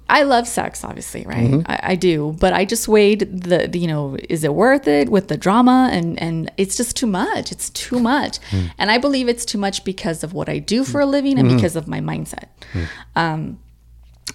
I 0.09 0.23
love 0.23 0.47
sex, 0.47 0.85
obviously, 0.85 1.27
right? 1.27 1.51
Mm-hmm. 1.51 1.69
I, 1.69 1.81
I 1.83 1.95
do, 1.97 2.37
but 2.39 2.53
I 2.53 2.65
just 2.65 2.87
weighed 2.87 3.21
the, 3.43 3.67
the, 3.67 3.77
you 3.81 3.89
know, 3.89 4.17
is 4.31 4.45
it 4.45 4.55
worth 4.55 4.87
it 4.87 5.09
with 5.09 5.27
the 5.27 5.37
drama? 5.37 5.89
And 5.91 6.17
and 6.21 6.49
it's 6.57 6.77
just 6.77 6.95
too 6.97 7.09
much. 7.09 7.51
It's 7.51 7.71
too 7.71 7.99
much, 7.99 8.39
Mm. 8.53 8.71
and 8.79 8.91
I 8.93 8.99
believe 8.99 9.27
it's 9.29 9.45
too 9.45 9.59
much 9.59 9.83
because 9.83 10.23
of 10.23 10.33
what 10.33 10.49
I 10.49 10.59
do 10.61 10.85
for 10.85 11.01
a 11.01 11.07
living 11.07 11.37
and 11.41 11.49
Mm-hmm. 11.49 11.57
because 11.57 11.75
of 11.75 11.89
my 11.89 11.99
mindset. 12.01 12.47
Mm. 12.73 12.87
Um, 13.17 13.59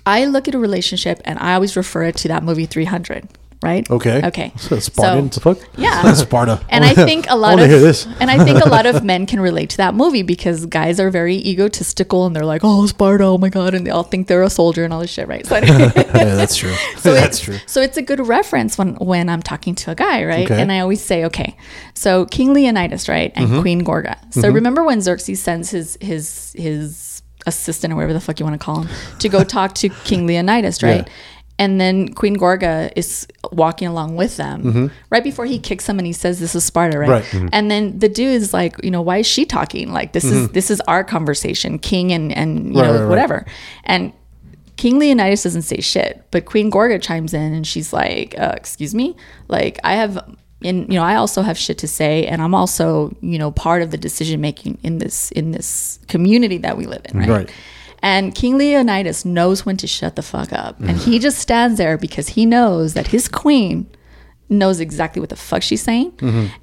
I 0.06 0.26
look 0.26 0.50
at 0.50 0.56
a 0.56 0.60
relationship 0.60 1.22
and 1.24 1.40
I 1.40 1.54
always 1.54 1.78
refer 1.78 2.04
it 2.04 2.18
to 2.18 2.28
that 2.28 2.44
movie 2.44 2.66
300, 2.66 3.30
right? 3.64 3.90
Okay. 3.90 4.22
Okay. 4.26 4.52
So 4.58 4.80
Spartan. 4.80 5.32
So-? 5.32 5.58
Yeah. 5.78 6.14
Sparta. 6.26 6.60
And 6.70 6.84
I 6.86 6.94
think 6.94 7.26
a 7.30 7.36
lot 7.36 7.60
of 7.60 7.68
hear 7.70 7.80
this. 7.80 8.08
and 8.20 8.30
I 8.32 8.44
think 8.44 8.64
a 8.66 8.70
lot 8.70 8.86
of 8.86 9.04
men 9.04 9.26
can 9.26 9.40
relate 9.40 9.70
to 9.72 9.78
that 9.78 9.94
movie 9.94 10.24
because 10.24 10.66
guys 10.66 11.00
are 11.00 11.10
very 11.10 11.36
egotistical 11.36 12.26
and 12.26 12.36
they're 12.36 12.46
like, 12.46 12.62
"Oh, 12.64 12.86
Sparta, 12.88 13.26
oh 13.26 13.38
my 13.38 13.50
god," 13.50 13.74
and 13.74 13.86
they 13.86 13.92
all 13.92 14.04
think 14.04 14.28
they're 14.28 14.44
a 14.44 14.50
soldier 14.50 14.84
and 14.84 14.94
all 14.94 15.00
this 15.02 15.12
shit, 15.12 15.28
right? 15.28 15.46
So, 15.46 15.56
yeah, 15.58 15.90
that's 16.36 16.56
true. 16.56 16.74
so 16.98 17.14
that's 17.14 17.38
it's, 17.38 17.40
true. 17.40 17.58
So 17.68 17.82
it's 17.82 17.98
a 17.98 18.02
good 18.02 18.26
reference 18.26 18.78
when 18.78 18.96
when 18.96 19.30
I'm 19.30 19.42
talking 19.44 19.76
to 19.76 19.92
a 19.92 19.96
guy, 19.96 20.24
right? 20.26 20.46
Okay. 20.50 20.62
And 20.62 20.72
I 20.72 20.80
always 20.80 21.02
say, 21.02 21.26
okay, 21.26 21.56
so 21.94 22.26
King 22.26 22.54
Leonidas, 22.54 23.08
right, 23.10 23.32
and 23.36 23.52
Mm-hmm. 23.52 23.62
Queen 23.62 23.82
Gorga. 23.84 24.16
So 24.34 24.50
remember 24.50 24.84
when 24.84 25.02
Xerxes 25.02 25.42
sends 25.42 25.72
his 25.72 25.98
his 26.00 26.56
his 26.58 27.22
assistant 27.46 27.92
or 27.92 27.96
whatever 27.98 28.14
the 28.14 28.20
fuck 28.22 28.40
you 28.40 28.46
want 28.46 28.60
to 28.60 28.64
call 28.64 28.84
him 28.84 28.90
to 29.20 29.28
go 29.30 29.44
talk 29.44 29.74
to 29.76 29.90
King 30.06 30.26
Leonidas, 30.28 30.82
right? 30.84 31.06
Yeah. 31.08 31.14
And 31.62 31.80
then 31.80 32.14
Queen 32.20 32.36
Gorga 32.38 32.92
is 32.96 33.28
walking 33.52 33.88
along 33.88 34.16
with 34.16 34.34
them 34.38 34.90
right 35.12 35.24
before 35.24 35.46
he 35.46 35.60
kicks 35.60 35.86
him 35.88 36.00
and 36.00 36.08
he 36.08 36.14
says, 36.14 36.40
"This 36.40 36.56
is 36.56 36.64
Sparta," 36.64 36.98
right? 36.98 37.24
Mm-hmm. 37.24 37.46
Mhm. 37.46 37.50
And 37.54 37.70
then 37.72 38.00
the 38.00 38.10
dude 38.10 38.34
is 38.42 38.52
like, 38.54 38.74
you 38.84 38.90
know, 38.90 39.04
why 39.04 39.18
is 39.18 39.28
she 39.28 39.46
talking? 39.46 39.94
Like 39.94 40.14
this 40.14 40.24
is 40.26 40.50
this 40.58 40.72
is 40.72 40.82
our 40.88 41.04
conversation, 41.04 41.78
King 41.78 42.12
and 42.12 42.32
and 42.32 42.50
you 42.52 42.64
Mm-hmm. 42.72 42.78
Right, 42.80 42.88
know 42.88 42.94
right, 42.94 43.00
right. 43.02 43.10
whatever. 43.10 43.46
And 43.84 44.12
King 44.78 44.98
Leonidas 44.98 45.44
doesn't 45.44 45.62
say 45.74 45.80
shit, 45.82 46.24
but 46.32 46.46
Queen 46.46 46.72
Gorga 46.72 47.00
chimes 47.00 47.34
in 47.36 47.54
and 47.54 47.68
she's 47.68 47.94
like, 47.94 48.34
uh, 48.40 48.54
"Excuse 48.58 48.96
me, 48.96 49.16
like 49.48 49.78
I 49.84 49.94
have." 50.02 50.18
And 50.64 50.88
you 50.92 50.98
know, 51.00 51.04
I 51.04 51.16
also 51.16 51.42
have 51.44 51.58
shit 51.58 51.78
to 51.80 51.88
say, 51.88 52.26
and 52.28 52.42
I'm 52.42 52.54
also, 52.56 53.16
you 53.22 53.38
know, 53.40 53.52
part 53.52 53.82
of 53.82 53.90
the 53.90 53.98
decision 53.98 54.42
making 54.42 54.78
in 54.84 54.98
this 55.00 55.32
in 55.32 55.52
this 55.52 56.00
community 56.08 56.58
that 56.66 56.76
we 56.78 56.86
live 56.86 57.02
in, 57.10 57.18
right? 57.20 57.30
Right. 57.30 57.50
And 58.02 58.34
King 58.34 58.58
Leonidas 58.58 59.26
knows 59.26 59.66
when 59.66 59.78
to 59.78 59.88
shut 59.88 60.16
the 60.16 60.22
fuck 60.24 60.52
up, 60.52 60.80
and 60.80 60.98
he 60.98 61.20
just 61.20 61.38
stands 61.38 61.78
there 61.78 61.98
because 61.98 62.30
he 62.30 62.46
knows 62.46 62.94
that 62.96 63.08
his 63.08 63.28
queen 63.28 63.88
knows 64.50 64.80
exactly 64.80 65.20
what 65.20 65.30
the 65.30 65.36
fuck 65.36 65.62
she's 65.62 65.82
saying, 65.84 66.12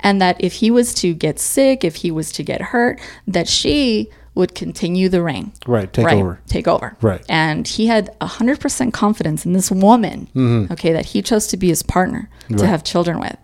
and 0.01 0.21
that 0.21 0.37
if 0.41 0.55
he 0.55 0.71
was 0.71 0.93
to 0.95 1.15
get 1.15 1.39
sick, 1.39 1.85
if 1.85 1.97
he 1.97 2.11
was 2.11 2.33
to 2.33 2.43
get 2.43 2.61
hurt, 2.61 3.01
that 3.27 3.47
she 3.49 4.11
would 4.35 4.55
continue 4.55 5.09
the 5.09 5.21
reign 5.23 5.51
Right. 5.67 5.93
Take 5.93 6.07
over. 6.13 6.39
take 6.47 6.69
over. 6.69 6.97
Right. 7.01 7.25
And 7.29 7.67
he 7.67 7.89
had 7.89 8.17
100% 8.21 8.93
confidence 8.93 9.45
in 9.45 9.53
this 9.53 9.69
woman, 9.71 10.69
okay, 10.71 10.93
that 10.93 11.07
he 11.07 11.23
chose 11.23 11.49
to 11.49 11.57
be 11.57 11.69
his 11.69 11.83
partner 11.83 12.29
to 12.31 12.55
Mm-hmm. 12.55 12.63
Right. 12.63 12.69
have 12.71 12.85
children 12.85 13.19
with. 13.21 13.37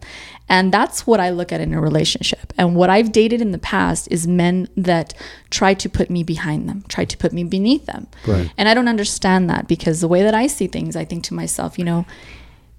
And 0.49 0.73
that's 0.73 1.07
what 1.07 1.21
I 1.21 1.31
look 1.31 1.53
at 1.53 1.61
in 1.61 1.73
a 1.73 1.81
relationship. 1.81 2.53
And 2.59 2.77
what 2.77 2.91
I've 2.91 3.13
dated 3.13 3.41
in 3.41 3.53
the 3.53 3.59
past 3.59 4.09
is 4.11 4.27
men 4.27 4.69
that 4.77 5.15
try 5.51 5.75
to 5.75 5.89
put 5.89 6.11
me 6.11 6.23
behind 6.23 6.69
them, 6.69 6.85
try 6.89 7.05
to 7.07 7.17
put 7.17 7.33
me 7.33 7.45
beneath 7.45 7.87
them. 7.87 8.07
Right. 8.27 8.51
And 8.59 8.69
I 8.69 8.75
don't 8.75 8.89
understand 8.89 9.49
that 9.51 9.67
because 9.69 10.01
the 10.01 10.09
way 10.09 10.23
that 10.23 10.35
I 10.35 10.47
see 10.47 10.67
things, 10.67 10.97
I 10.97 11.05
think 11.05 11.25
to 11.25 11.35
myself, 11.35 11.79
you 11.79 11.85
know, 11.85 12.05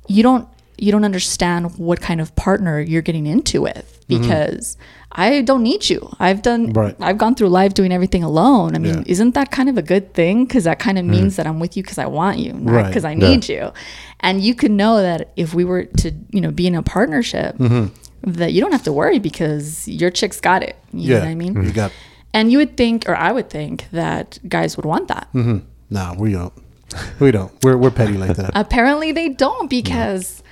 you 0.08 0.22
don't 0.22 0.48
you 0.78 0.92
don't 0.92 1.06
understand 1.06 1.78
what 1.78 2.02
kind 2.02 2.20
of 2.20 2.36
partner 2.36 2.82
you're 2.82 3.02
getting 3.02 3.26
into 3.26 3.62
with 3.62 4.06
mm-hmm. 4.08 4.22
because 4.22 4.78
I 5.18 5.42
don't 5.42 5.64
need 5.64 5.90
you. 5.90 6.10
I've 6.20 6.42
done 6.42 6.74
Right. 6.74 6.96
I've 7.00 7.18
gone 7.18 7.36
through 7.36 7.48
life 7.48 7.74
doing 7.74 7.92
everything 7.94 8.22
alone. 8.24 8.76
I 8.76 8.80
mean, 8.80 8.96
Yeah. 8.96 9.04
isn't 9.14 9.34
that 9.34 9.50
kind 9.50 9.70
of 9.70 9.78
a 9.78 9.82
good 9.82 10.14
thing? 10.14 10.46
Because 10.46 10.66
that 10.66 10.78
kind 10.78 10.98
of 10.98 11.06
mm. 11.06 11.10
means 11.10 11.38
that 11.38 11.48
I'm 11.48 11.60
with 11.60 11.78
you 11.78 11.84
because 11.84 11.98
I 11.98 12.06
want 12.06 12.38
you, 12.40 12.52
not 12.54 12.74
Right. 12.74 12.88
because 12.88 13.06
I 13.06 13.14
need 13.14 13.48
you. 13.48 13.72
And 14.20 14.42
you 14.44 14.54
can 14.56 14.76
know 14.76 15.02
that 15.02 15.32
if 15.38 15.54
we 15.54 15.64
were 15.64 15.86
to, 15.86 16.12
you 16.32 16.42
know, 16.42 16.52
be 16.52 16.68
in 16.68 16.76
a 16.76 16.84
partnership, 16.84 17.58
mm-hmm. 17.58 17.86
that 18.32 18.52
you 18.54 18.60
don't 18.62 18.74
have 18.74 18.84
to 18.84 18.94
worry 18.94 19.20
because 19.20 19.88
your 19.88 20.10
chick's 20.12 20.42
got 20.42 20.64
it. 20.64 20.76
You 20.92 21.10
know 21.12 21.16
Yeah. 21.16 21.22
what 21.22 21.30
I 21.30 21.36
mean? 21.36 21.54
Mm-hmm. 21.54 21.68
You 21.68 21.72
got. 21.72 21.92
And 22.34 22.52
you 22.52 22.58
would 22.58 22.76
think, 22.76 23.08
or 23.08 23.16
I 23.16 23.32
would 23.32 23.50
think, 23.50 23.86
that 23.92 24.40
guys 24.50 24.76
would 24.76 24.86
want 24.86 25.08
that. 25.08 25.30
Mm-hmm. 25.34 25.60
Nah, 25.90 26.14
we 26.16 26.34
don't. 26.34 26.54
We 27.20 27.32
don't. 27.32 27.52
We're 27.64 27.78
we're 27.78 27.92
petty 27.92 28.18
like 28.18 28.36
that. 28.38 28.52
Apparently 28.54 29.12
they 29.12 29.30
don't 29.30 29.70
because 29.70 30.44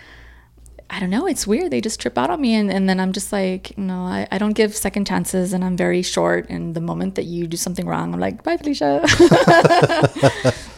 I 0.93 0.99
don't 0.99 1.09
know, 1.09 1.25
it's 1.25 1.47
weird. 1.47 1.71
They 1.71 1.81
just 1.81 1.99
trip 1.99 2.17
out 2.19 2.29
on 2.29 2.39
me 2.39 2.53
and, 2.53 2.71
and 2.71 2.87
then 2.87 2.99
I'm 2.99 3.13
just 3.13 3.31
like, 3.33 3.75
no, 3.77 4.03
I, 4.03 4.27
I 4.31 4.37
don't 4.37 4.53
give 4.53 4.75
second 4.75 5.07
chances 5.07 5.51
and 5.51 5.65
I'm 5.65 5.75
very 5.75 6.03
short 6.03 6.47
and 6.49 6.75
the 6.75 6.81
moment 6.81 7.15
that 7.15 7.23
you 7.25 7.47
do 7.47 7.57
something 7.57 7.87
wrong, 7.87 8.13
I'm 8.13 8.19
like, 8.19 8.43
bye 8.43 8.57
Felicia. 8.57 9.01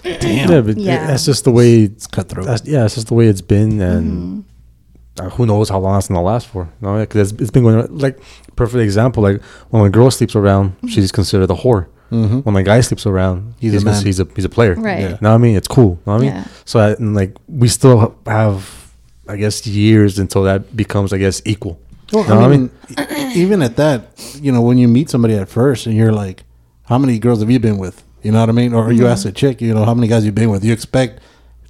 Damn. 0.04 0.50
Yeah, 0.50 0.62
but 0.62 0.78
Yeah. 0.78 1.08
that's 1.08 1.26
just 1.26 1.44
the 1.44 1.52
way. 1.52 1.84
It's 1.84 2.08
cutthroat. 2.08 2.46
That's, 2.46 2.66
yeah, 2.66 2.82
that's 2.82 2.96
just 2.96 3.08
the 3.08 3.14
way 3.14 3.28
it's 3.28 3.42
been, 3.42 3.82
and 3.82 4.46
mm-hmm. 5.20 5.26
uh, 5.26 5.30
who 5.32 5.46
knows 5.46 5.68
how 5.70 5.80
long 5.80 5.96
that's 5.96 6.08
gonna 6.08 6.22
last 6.22 6.48
for? 6.48 6.70
No, 6.80 7.00
because 7.00 7.32
it's, 7.34 7.42
it's 7.42 7.52
been 7.52 7.64
going 7.64 7.76
on- 7.82 7.98
like 7.98 8.20
perfect 8.56 8.82
example. 8.82 9.24
Like 9.24 9.42
when 9.70 9.84
a 9.86 9.90
girl 9.90 10.10
sleeps 10.12 10.36
around, 10.36 10.70
mm-hmm. 10.78 10.88
she's 10.88 11.12
considered 11.12 11.50
a 11.52 11.56
whore. 11.56 11.88
Mm-hmm. 12.12 12.40
When 12.40 12.56
a 12.56 12.64
guy 12.64 12.82
sleeps 12.82 13.06
around, 13.08 13.56
He's 13.60 13.74
he's, 13.74 13.82
a 13.82 13.86
man. 13.86 14.04
he's 14.06 14.20
a 14.20 14.28
he's 14.36 14.46
a 14.46 14.50
player. 14.50 14.76
Right. 14.76 15.02
Yeah. 15.02 15.18
Know 15.22 15.30
what 15.30 15.36
I 15.36 15.38
mean? 15.40 15.56
It's 15.56 15.68
cool. 15.68 16.00
Know 16.06 16.14
what 16.14 16.16
I 16.16 16.20
mean? 16.20 16.30
Yeah. 16.30 16.48
So 16.64 16.80
I, 16.80 16.92
and 16.92 17.16
like 17.16 17.36
we 17.48 17.68
still 17.68 18.16
have, 18.28 18.85
I 19.28 19.38
guess, 19.38 19.66
years 19.66 20.20
until 20.20 20.44
that 20.44 20.76
becomes, 20.76 21.12
I 21.14 21.18
guess, 21.18 21.42
equal. 21.46 21.80
Well, 22.14 22.24
Know 22.28 22.36
what 22.36 22.44
I 22.46 22.48
mean, 22.58 22.70
even 23.36 23.62
at 23.64 23.76
that, 23.78 24.10
you 24.42 24.52
know, 24.52 24.62
when 24.62 24.78
you 24.78 24.88
meet 24.88 25.10
somebody 25.10 25.34
at 25.36 25.50
first 25.50 25.88
and 25.88 25.96
you're 25.96 26.12
like, 26.14 26.44
how 26.84 26.98
many 27.00 27.18
girls 27.18 27.40
have 27.40 27.50
you 27.50 27.60
been 27.60 27.78
with? 27.78 28.04
You 28.22 28.32
know 28.32 28.40
what 28.42 28.50
I 28.50 28.52
mean? 28.52 28.74
Or 28.74 28.84
Mm-hmm. 28.86 28.98
you 29.02 29.08
ask 29.08 29.26
a 29.28 29.32
chick, 29.32 29.60
you 29.62 29.74
know, 29.74 29.86
how 29.86 29.94
many 29.96 30.08
guys 30.08 30.24
you've 30.26 30.36
been 30.36 30.52
with? 30.52 30.64
You 30.64 30.72
expect 30.74 31.20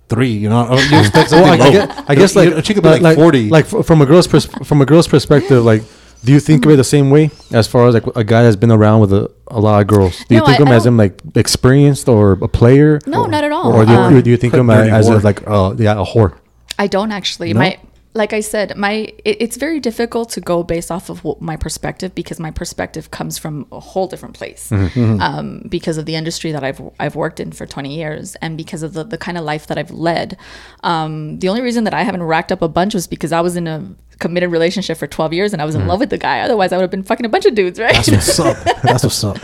three, 0.10 0.32
you 0.32 0.50
know, 0.50 0.68
or 0.68 0.78
you 0.80 1.00
expect 1.00 1.30
something 1.30 1.50
Well, 1.50 1.54
I, 1.54 1.58
low. 1.58 1.66
I 1.68 1.72
guess, 1.72 2.04
I 2.10 2.16
guess 2.16 2.36
like 2.36 2.50
a 2.54 2.62
chick 2.62 2.76
could 2.76 2.84
be 2.84 2.90
like, 2.90 3.02
like 3.02 3.16
40. 3.18 3.50
Like 3.50 3.66
from 3.66 4.02
a 4.02 4.06
girl's 4.06 4.28
pers- 4.28 4.46
from 4.68 4.82
a 4.82 4.86
girl's 4.86 5.08
perspective, 5.08 5.64
like. 5.64 5.84
Do 6.24 6.32
you 6.32 6.40
think 6.40 6.66
of 6.66 6.72
it 6.72 6.78
the 6.78 6.84
same 6.84 7.12
way 7.12 7.30
as 7.52 7.68
far 7.68 7.88
as 7.88 7.94
like 7.94 8.08
a 8.16 8.24
guy 8.24 8.42
that's 8.42 8.56
been 8.56 8.72
around 8.72 9.00
with 9.02 9.14
a, 9.14 9.30
a 9.48 9.60
lot 9.60 9.80
of 9.82 9.86
girls? 9.86 10.18
Do 10.28 10.34
you 10.34 10.40
No, 10.42 10.48
think 10.48 10.60
I- 10.60 10.64
of 10.64 10.68
him 10.68 10.72
I 10.74 10.76
as 10.76 10.84
don't- 10.84 10.94
him 10.94 10.98
like 10.98 11.22
experienced 11.36 12.10
or 12.10 12.32
a 12.42 12.48
player? 12.48 13.00
No, 13.06 13.26
or, 13.26 13.28
not 13.28 13.44
at 13.44 13.52
all. 13.52 13.72
Or 13.72 13.86
do 13.86 13.92
you, 13.92 13.98
Um, 13.98 14.22
do 14.24 14.30
you 14.32 14.38
think 14.38 14.54
of 14.56 14.60
him 14.62 14.68
Dirty 14.68 14.90
as 14.90 15.08
a, 15.08 15.20
like 15.20 15.48
uh, 15.48 15.76
yeah 15.78 16.02
a 16.02 16.04
whore? 16.04 16.34
I 16.78 16.88
don't 16.88 17.12
actually. 17.12 17.54
No? 17.54 17.60
My 17.60 17.80
like 18.16 18.32
I 18.32 18.40
said, 18.40 18.78
my 18.78 19.14
it, 19.26 19.42
it's 19.42 19.58
very 19.58 19.82
difficult 19.82 20.30
to 20.32 20.42
go 20.42 20.64
based 20.64 20.90
off 20.90 21.10
of 21.10 21.24
my 21.42 21.58
perspective 21.58 22.16
because 22.16 22.40
my 22.40 22.50
perspective 22.50 23.12
comes 23.12 23.38
from 23.38 23.68
a 23.74 23.80
whole 23.82 24.08
different 24.08 24.36
place 24.36 24.72
um, 24.72 25.66
because 25.68 25.98
of 25.98 26.06
the 26.06 26.16
industry 26.16 26.54
that 26.54 26.64
I've 26.64 26.82
I've 26.98 27.16
worked 27.16 27.42
in 27.42 27.52
for 27.52 27.66
20 27.66 27.94
years 27.94 28.36
and 28.36 28.58
because 28.58 28.84
of 28.84 28.94
the, 28.94 29.04
the 29.04 29.18
kind 29.18 29.38
of 29.38 29.44
life 29.44 29.68
that 29.68 29.78
I've 29.78 29.92
led. 29.92 30.38
Um, 30.82 31.40
the 31.40 31.50
only 31.50 31.62
reason 31.62 31.84
that 31.84 31.94
I 31.94 32.04
haven't 32.04 32.24
racked 32.24 32.54
up 32.54 32.62
a 32.62 32.70
bunch 32.70 32.94
was 32.94 33.06
because 33.06 33.34
I 33.34 33.42
was 33.42 33.58
in 33.58 33.68
a 33.68 33.86
committed 34.20 34.52
relationship 34.52 34.98
for 34.98 35.08
12 35.08 35.34
years 35.34 35.54
and 35.54 35.62
I 35.62 35.66
was 35.66 35.76
in 35.76 35.82
mm. 35.82 35.88
love 35.88 36.00
with 36.00 36.10
the 36.10 36.18
guy. 36.18 36.42
Otherwise, 36.42 36.72
I 36.72 36.78
would 36.78 36.84
have 36.84 36.92
been 36.92 37.04
fucking 37.04 37.26
a 37.26 37.30
bunch 37.30 37.46
of 37.46 37.56
dudes, 37.56 37.80
right? 37.80 37.94
That's 37.94 38.12
what's 38.12 38.40
up. 38.40 38.58
That's 38.84 39.04
what's 39.04 39.24
up. 39.24 39.38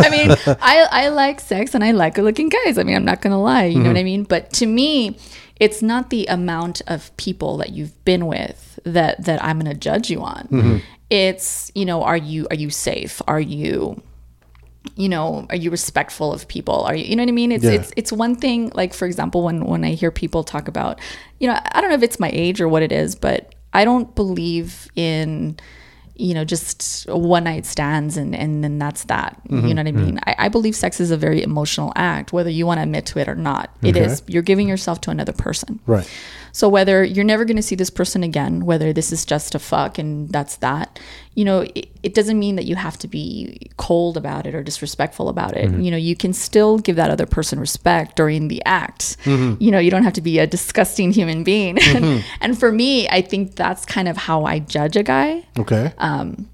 I 0.00 0.10
mean, 0.10 0.30
I, 0.60 0.86
I 0.90 1.08
like 1.08 1.40
sex 1.40 1.74
and 1.74 1.82
I 1.82 1.92
like 1.92 2.14
good 2.14 2.24
looking 2.24 2.48
guys. 2.48 2.78
I 2.78 2.82
mean, 2.82 2.96
I'm 2.96 3.04
not 3.04 3.20
gonna 3.20 3.40
lie, 3.40 3.64
you 3.64 3.78
know 3.78 3.88
what 3.88 3.96
I 3.96 4.00
mm-hmm. 4.00 4.04
mean? 4.04 4.22
But 4.24 4.52
to 4.54 4.66
me, 4.66 5.18
it's 5.60 5.82
not 5.82 6.10
the 6.10 6.26
amount 6.26 6.82
of 6.86 7.16
people 7.16 7.56
that 7.58 7.70
you've 7.70 8.04
been 8.04 8.26
with 8.26 8.78
that 8.84 9.24
that 9.24 9.42
I'm 9.42 9.58
gonna 9.58 9.74
judge 9.74 10.10
you 10.10 10.22
on. 10.22 10.48
Mm-hmm. 10.48 10.78
It's, 11.10 11.72
you 11.74 11.84
know, 11.84 12.02
are 12.02 12.16
you 12.16 12.46
are 12.50 12.56
you 12.56 12.70
safe? 12.70 13.22
Are 13.26 13.40
you 13.40 14.02
you 14.96 15.08
know, 15.08 15.46
are 15.50 15.56
you 15.56 15.70
respectful 15.70 16.32
of 16.32 16.48
people? 16.48 16.82
Are 16.82 16.94
you, 16.94 17.04
you 17.04 17.16
know 17.16 17.22
what 17.22 17.28
I 17.28 17.32
mean? 17.32 17.52
It's 17.52 17.64
Yeah. 17.64 17.72
it's 17.72 17.92
it's 17.96 18.12
one 18.12 18.36
thing. 18.36 18.70
Like 18.74 18.94
for 18.94 19.06
example, 19.06 19.42
when 19.42 19.64
when 19.64 19.84
I 19.84 19.92
hear 19.92 20.10
people 20.10 20.44
talk 20.44 20.68
about, 20.68 21.00
you 21.38 21.48
know, 21.48 21.58
I 21.72 21.80
don't 21.80 21.90
know 21.90 21.96
if 21.96 22.02
it's 22.02 22.20
my 22.20 22.30
age 22.32 22.60
or 22.60 22.68
what 22.68 22.82
it 22.82 22.92
is, 22.92 23.14
but 23.14 23.54
I 23.78 23.84
don't 23.84 24.12
believe 24.16 24.88
in, 24.96 25.56
you 26.16 26.34
know, 26.34 26.44
just 26.44 27.06
one 27.08 27.44
night 27.44 27.64
stands 27.64 28.16
and 28.16 28.34
and 28.34 28.64
then 28.64 28.76
that's 28.80 29.04
that. 29.04 29.40
You 29.48 29.58
mm-hmm. 29.58 29.68
know 29.68 29.74
what 29.76 29.86
I 29.86 29.92
mm-hmm. 29.92 30.04
mean? 30.04 30.20
I, 30.26 30.34
I 30.46 30.48
believe 30.48 30.74
sex 30.74 30.98
is 30.98 31.12
a 31.12 31.16
very 31.16 31.40
emotional 31.44 31.92
act, 31.94 32.32
whether 32.32 32.50
you 32.50 32.66
want 32.66 32.78
to 32.78 32.82
admit 32.82 33.06
to 33.06 33.20
it 33.20 33.28
or 33.28 33.36
not. 33.36 33.70
It 33.82 33.96
Okay. 33.96 34.04
is. 34.04 34.22
You're 34.26 34.42
giving 34.42 34.66
yourself 34.66 35.00
to 35.02 35.10
another 35.10 35.32
person. 35.32 35.78
Right. 35.86 36.10
So 36.52 36.68
whether 36.68 37.04
you're 37.04 37.24
never 37.24 37.44
going 37.44 37.56
to 37.56 37.62
see 37.62 37.74
this 37.74 37.90
person 37.90 38.22
again, 38.22 38.64
whether 38.64 38.92
this 38.92 39.12
is 39.12 39.24
just 39.24 39.54
a 39.54 39.58
fuck 39.58 39.98
and 39.98 40.28
that's 40.30 40.56
that, 40.56 40.98
you 41.34 41.44
know, 41.44 41.60
it, 41.74 41.88
it 42.02 42.14
doesn't 42.14 42.38
mean 42.38 42.56
that 42.56 42.64
you 42.64 42.76
have 42.76 42.98
to 42.98 43.08
be 43.08 43.70
cold 43.76 44.16
about 44.16 44.46
it 44.46 44.54
or 44.54 44.62
disrespectful 44.62 45.28
about 45.28 45.56
it. 45.56 45.70
Mm-hmm. 45.70 45.80
You 45.80 45.90
know, 45.90 45.96
you 45.96 46.16
can 46.16 46.32
still 46.32 46.78
give 46.78 46.96
that 46.96 47.10
other 47.10 47.26
person 47.26 47.60
respect 47.60 48.16
during 48.16 48.48
the 48.48 48.62
act. 48.64 49.16
Mm-hmm. 49.24 49.62
You 49.62 49.70
know, 49.70 49.78
you 49.78 49.90
don't 49.90 50.04
have 50.04 50.14
to 50.14 50.22
be 50.22 50.38
a 50.38 50.46
disgusting 50.46 51.12
human 51.12 51.44
being. 51.44 51.78
and, 51.82 52.04
mm-hmm. 52.04 52.28
and 52.40 52.58
for 52.58 52.72
me, 52.72 53.08
I 53.08 53.22
think 53.22 53.54
that's 53.54 53.84
kind 53.84 54.08
of 54.08 54.16
how 54.16 54.44
I 54.44 54.58
judge 54.58 54.96
a 54.96 55.02
guy. 55.02 55.46
Okay. 55.58 55.92
Um, 55.98 56.48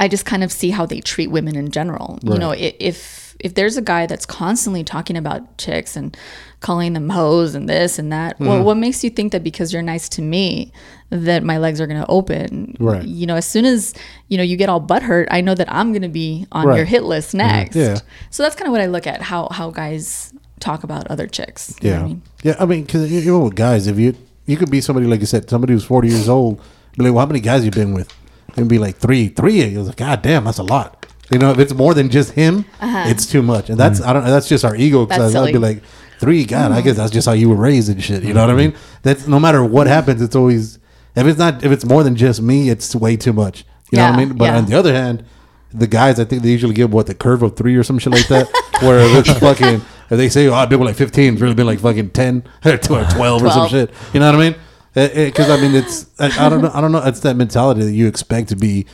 I 0.00 0.08
just 0.08 0.24
kind 0.24 0.44
of 0.44 0.52
see 0.52 0.70
how 0.70 0.86
they 0.86 1.00
treat 1.00 1.28
women 1.28 1.56
in 1.56 1.70
general. 1.70 2.18
You 2.22 2.38
know, 2.38 2.52
if 2.52 3.28
if 3.40 3.54
there's 3.54 3.76
a 3.76 3.82
guy 3.82 4.06
that's 4.06 4.26
constantly 4.26 4.84
talking 4.84 5.16
about 5.16 5.58
chicks 5.58 5.96
and 5.96 6.16
calling 6.60 6.92
them 6.92 7.08
hoes 7.08 7.54
and 7.54 7.68
this 7.68 7.98
and 7.98 8.12
that, 8.12 8.34
Mm-hmm. 8.36 8.46
well, 8.46 8.62
what 8.64 8.76
makes 8.76 9.04
you 9.04 9.10
think 9.10 9.32
that 9.32 9.44
because 9.44 9.72
you're 9.72 9.82
nice 9.82 10.08
to 10.10 10.22
me 10.22 10.72
that 11.10 11.42
my 11.42 11.58
legs 11.58 11.80
are 11.80 11.86
going 11.86 12.00
to 12.00 12.08
open? 12.08 12.76
Right. 12.80 13.04
You 13.04 13.26
know, 13.26 13.36
as 13.36 13.46
soon 13.46 13.64
as 13.64 13.94
you 14.28 14.36
know 14.36 14.42
you 14.42 14.56
get 14.56 14.68
all 14.68 14.80
butthurt, 14.80 15.28
I 15.30 15.40
know 15.40 15.54
that 15.54 15.72
I'm 15.72 15.92
going 15.92 16.02
to 16.02 16.08
be 16.08 16.46
on 16.52 16.66
Right. 16.66 16.76
your 16.76 16.84
hit 16.84 17.04
list 17.04 17.34
next. 17.34 17.76
Yeah. 17.76 17.98
So 18.30 18.42
that's 18.42 18.56
kind 18.56 18.66
of 18.66 18.72
what 18.72 18.80
I 18.80 18.86
look 18.86 19.06
at 19.06 19.22
how 19.22 19.48
how 19.50 19.70
guys 19.70 20.32
talk 20.60 20.82
about 20.84 21.06
other 21.08 21.26
chicks. 21.28 21.74
You 21.80 21.90
know 21.90 21.96
Yeah, 21.96 22.02
I 22.02 22.06
mean? 22.06 22.22
yeah. 22.42 22.56
I 22.58 22.66
mean, 22.66 22.84
because 22.84 23.12
even 23.12 23.40
with 23.42 23.54
guys, 23.54 23.86
if 23.86 23.98
you 23.98 24.14
you 24.46 24.56
could 24.56 24.70
be 24.70 24.80
somebody 24.80 25.06
like 25.06 25.20
you 25.20 25.26
said, 25.26 25.48
somebody 25.48 25.72
who's 25.74 25.84
forty 25.84 26.08
years 26.08 26.28
old, 26.28 26.60
be 26.96 27.04
like, 27.04 27.12
well, 27.14 27.20
how 27.20 27.26
many 27.26 27.40
guys 27.40 27.64
you 27.64 27.70
been 27.70 27.92
with? 27.94 28.12
And 28.56 28.68
be 28.68 28.78
like 28.78 28.96
three, 28.96 29.28
three. 29.28 29.60
It 29.60 29.78
was 29.78 29.86
like, 29.86 29.98
God 29.98 30.22
damn, 30.22 30.44
that's 30.44 30.58
a 30.58 30.64
lot. 30.64 31.06
You 31.30 31.38
know, 31.38 31.50
if 31.52 31.58
it's 31.58 31.74
more 31.74 31.92
than 31.94 32.08
just 32.08 32.32
him, 32.32 32.64
it's 32.80 33.26
too 33.26 33.42
much. 33.42 33.68
And 33.70 33.78
that's 33.78 34.00
I 34.00 34.12
don't. 34.14 34.24
That's 34.24 34.48
just 34.48 34.64
our 34.64 34.74
ego. 34.74 35.02
Uh-huh. 35.02 35.06
Because 35.06 35.36
I'd 35.36 35.52
be 35.52 35.58
like, 35.58 35.82
three. 36.18 36.44
God, 36.44 36.72
I 36.72 36.80
guess 36.80 36.96
that's 36.96 37.12
just 37.12 37.26
how 37.26 37.32
you 37.32 37.48
were 37.48 37.56
raised 37.56 37.88
and 37.88 38.02
shit. 38.02 38.22
You 38.22 38.34
know 38.34 38.40
what 38.40 38.50
I 38.50 38.56
mean? 38.56 38.74
That's 39.02 39.26
no 39.26 39.38
matter 39.40 39.64
what 39.64 39.86
mm-hmm. 39.86 39.94
happens, 39.94 40.22
it's 40.22 40.36
always 40.36 40.78
if 41.14 41.26
it's 41.26 41.38
not 41.38 41.64
if 41.64 41.72
it's 41.72 41.84
more 41.84 42.02
than 42.02 42.16
just 42.16 42.40
me, 42.40 42.70
it's 42.70 42.94
way 42.94 43.16
too 43.16 43.32
much. 43.32 43.64
You 43.90 43.98
know 43.98 44.04
what 44.04 44.14
I 44.14 44.20
Yeah, 44.20 44.26
mean? 44.26 44.36
But 44.36 44.44
yeah. 44.46 44.58
on 44.58 44.66
the 44.66 44.78
other 44.78 44.92
hand, 44.92 45.24
the 45.72 45.86
guys, 45.86 46.20
I 46.20 46.24
think 46.24 46.42
they 46.42 46.50
usually 46.50 46.74
give 46.74 46.92
what 46.92 47.06
the 47.06 47.14
curve 47.14 47.42
of 47.42 47.56
three 47.56 47.76
or 47.76 47.82
some 47.82 47.98
shit 47.98 48.12
like 48.12 48.28
that. 48.28 48.48
where 48.82 49.00
if 49.00 49.28
it's 49.28 49.38
fucking, 49.38 49.76
if 50.10 50.16
they 50.16 50.28
say, 50.28 50.46
"Oh, 50.46 50.54
I've 50.54 50.68
been 50.68 50.78
with 50.78 50.88
like 50.88 50.96
15," 50.96 51.34
it's 51.34 51.42
really 51.42 51.54
been 51.54 51.66
like 51.66 51.80
fucking 51.80 52.10
ten 52.10 52.44
or 52.64 52.76
twelve 52.78 53.42
or 53.42 53.50
some 53.50 53.68
12. 53.68 53.70
shit. 53.70 53.90
You 54.12 54.20
know 54.20 54.26
what 54.26 54.40
I 54.40 54.50
mean? 54.50 54.58
Eh, 54.96 55.08
eh, 55.12 55.24
because 55.26 55.50
I 55.50 55.60
mean, 55.60 55.74
it's 55.74 56.06
I, 56.18 56.46
I 56.46 56.48
don't 56.48 56.62
know. 56.62 56.70
I 56.72 56.80
don't 56.80 56.92
know. 56.92 57.02
It's 57.04 57.20
that 57.20 57.36
mentality 57.36 57.82
that 57.82 57.92
you 57.92 58.06
expect 58.06 58.48
to 58.50 58.56
be 58.56 58.86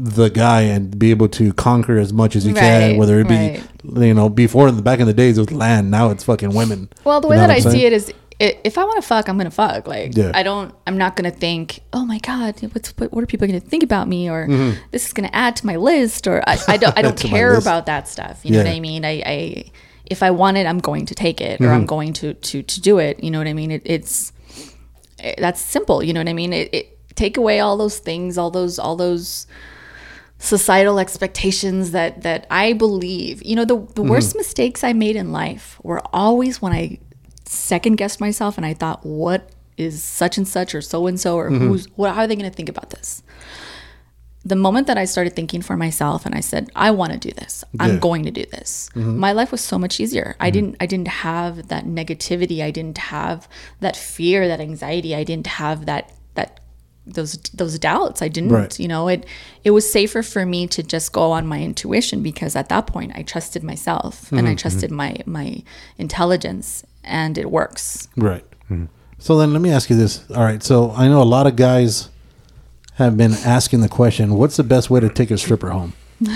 the 0.00 0.28
guy 0.30 0.60
and 0.62 0.96
be 0.96 1.10
able 1.10 1.28
to 1.28 1.52
conquer 1.54 1.98
as 1.98 2.12
much 2.12 2.36
as 2.36 2.46
you 2.46 2.54
can, 2.54 2.96
whether 2.98 3.18
it 3.18 3.26
be 3.28 3.34
right. 3.34 3.62
you 4.06 4.14
know 4.14 4.28
before 4.28 4.68
in 4.68 4.76
the 4.76 4.82
back 4.82 5.00
in 5.00 5.06
the 5.06 5.12
days 5.12 5.38
it 5.38 5.40
was 5.40 5.50
land. 5.52 5.90
Now 5.90 6.10
it's 6.10 6.22
fucking 6.22 6.54
women. 6.54 6.88
Well, 7.04 7.20
the 7.20 7.26
You 7.26 7.30
way 7.32 7.36
know 7.38 7.46
that 7.48 7.50
I 7.50 7.58
saying? 7.58 7.74
see 7.74 7.84
it 7.84 7.92
is, 7.92 8.12
if 8.38 8.78
I 8.78 8.84
want 8.84 9.02
to 9.02 9.06
fuck, 9.06 9.28
I'm 9.28 9.36
gonna 9.36 9.50
fuck. 9.50 9.88
Like, 9.88 10.16
Yeah. 10.16 10.30
I 10.34 10.44
don't. 10.44 10.72
I'm 10.86 10.96
not 10.98 11.16
gonna 11.16 11.32
think, 11.32 11.80
oh 11.92 12.04
my 12.06 12.18
god, 12.20 12.54
what's 12.72 12.90
what, 12.96 13.12
what 13.12 13.24
are 13.24 13.26
people 13.26 13.48
gonna 13.48 13.58
think 13.58 13.82
about 13.82 14.06
me, 14.06 14.30
or 14.30 14.46
this 14.92 15.06
is 15.06 15.12
gonna 15.12 15.30
add 15.32 15.56
to 15.56 15.66
my 15.66 15.74
list, 15.74 16.28
or 16.28 16.42
I, 16.46 16.56
I 16.68 16.76
don't. 16.76 16.96
I 16.96 17.02
don't 17.06 17.16
Mm-hmm. 17.18 17.28
Care 17.34 17.54
about 17.58 17.86
that 17.86 18.06
stuff. 18.06 18.40
You 18.44 18.52
know 18.52 18.58
what 18.58 18.68
I 18.68 18.78
mean? 18.78 19.04
I, 19.04 19.22
I 19.26 19.64
if 20.06 20.22
I 20.22 20.30
want 20.30 20.56
it, 20.56 20.66
I'm 20.66 20.78
going 20.78 21.06
to 21.06 21.14
take 21.16 21.40
it, 21.40 21.60
or 21.60 21.70
I'm 21.70 21.80
Mm-hmm. 21.80 21.86
going 21.86 22.12
to 22.14 22.34
to 22.34 22.62
to 22.62 22.80
do 22.80 22.98
it. 22.98 23.22
You 23.24 23.32
know 23.32 23.38
what 23.38 23.48
I 23.48 23.52
mean? 23.54 23.72
It, 23.72 23.82
it's 23.84 24.32
it, 25.18 25.34
that's 25.38 25.60
simple. 25.60 26.04
You 26.04 26.12
know 26.12 26.20
what 26.20 26.28
I 26.28 26.32
mean? 26.34 26.52
It, 26.52 26.72
it 26.72 27.16
take 27.16 27.36
away 27.36 27.58
all 27.58 27.76
those 27.76 27.98
things, 27.98 28.38
all 28.38 28.52
those 28.52 28.78
all 28.78 28.94
those 28.94 29.48
societal 30.38 30.98
expectations 30.98 31.90
that 31.90 32.22
that 32.22 32.46
I 32.50 32.72
believe. 32.72 33.42
You 33.44 33.56
know, 33.56 33.64
the 33.64 33.76
the 33.76 34.02
mm-hmm. 34.02 34.10
worst 34.10 34.36
mistakes 34.36 34.84
I 34.84 34.92
made 34.92 35.16
in 35.16 35.32
life 35.32 35.78
were 35.82 36.00
always 36.12 36.62
when 36.62 36.72
I 36.72 36.98
second 37.44 37.96
guessed 37.96 38.20
myself 38.20 38.56
and 38.56 38.64
I 38.64 38.74
thought, 38.74 39.04
what 39.04 39.50
is 39.76 40.02
such 40.02 40.36
and 40.38 40.46
such 40.46 40.74
or 40.74 40.80
so 40.80 41.06
and 41.06 41.20
so 41.20 41.36
or 41.36 41.50
mm-hmm. 41.50 41.68
who's 41.68 41.86
what 41.96 42.14
how 42.14 42.22
are 42.22 42.26
they 42.26 42.36
going 42.36 42.50
to 42.50 42.56
think 42.56 42.68
about 42.68 42.90
this? 42.90 43.22
The 44.44 44.56
moment 44.56 44.86
that 44.86 44.96
I 44.96 45.04
started 45.04 45.34
thinking 45.34 45.60
for 45.60 45.76
myself 45.76 46.24
and 46.24 46.34
I 46.34 46.40
said, 46.40 46.70
I 46.74 46.90
want 46.92 47.12
to 47.12 47.18
do 47.18 47.32
this. 47.32 47.64
I'm 47.80 47.98
going 47.98 48.22
to 48.22 48.30
do 48.30 48.46
this. 48.46 48.88
Mm-hmm. 48.94 49.18
My 49.18 49.32
life 49.32 49.52
was 49.52 49.60
so 49.60 49.78
much 49.78 50.00
easier. 50.00 50.36
I 50.40 50.50
didn't 50.50 50.76
I 50.80 50.86
didn't 50.86 51.08
have 51.08 51.68
that 51.68 51.84
negativity. 51.84 52.62
I 52.62 52.70
didn't 52.70 52.98
have 52.98 53.48
that 53.80 53.96
fear, 53.96 54.48
that 54.48 54.60
anxiety. 54.60 55.14
I 55.14 55.24
didn't 55.24 55.48
have 55.48 55.86
that 55.86 56.12
that 56.34 56.60
those 57.14 57.32
those 57.54 57.78
doubts. 57.78 58.22
I 58.22 58.28
didn't, 58.28 58.50
Right. 58.50 58.78
you 58.78 58.88
know, 58.88 59.08
it 59.08 59.26
it 59.64 59.70
was 59.70 59.90
safer 59.90 60.22
for 60.22 60.46
me 60.46 60.66
to 60.68 60.82
just 60.82 61.12
go 61.12 61.32
on 61.32 61.46
my 61.46 61.62
intuition 61.62 62.22
because 62.22 62.56
at 62.56 62.68
that 62.68 62.86
point 62.86 63.12
I 63.14 63.22
trusted 63.22 63.62
myself 63.62 64.30
and 64.32 64.40
I 64.40 64.50
mm-hmm. 64.50 64.56
trusted 64.56 64.90
my 64.90 65.16
my 65.26 65.62
intelligence 65.98 66.84
and 67.04 67.38
it 67.38 67.50
works. 67.50 68.08
Right. 68.16 68.44
Mm-hmm. 68.70 68.86
So 69.18 69.36
then 69.38 69.52
let 69.52 69.62
me 69.62 69.70
ask 69.70 69.90
you 69.90 69.96
this. 69.96 70.24
All 70.30 70.44
right. 70.44 70.62
So 70.62 70.92
I 70.92 71.08
know 71.08 71.22
a 71.22 71.24
lot 71.24 71.46
of 71.46 71.56
guys 71.56 72.08
have 72.94 73.16
been 73.16 73.32
asking 73.44 73.80
the 73.80 73.88
question, 73.88 74.34
what's 74.34 74.56
the 74.56 74.64
best 74.64 74.90
way 74.90 75.00
to 75.00 75.08
take 75.08 75.30
a 75.30 75.38
stripper 75.38 75.70
home? 75.70 75.92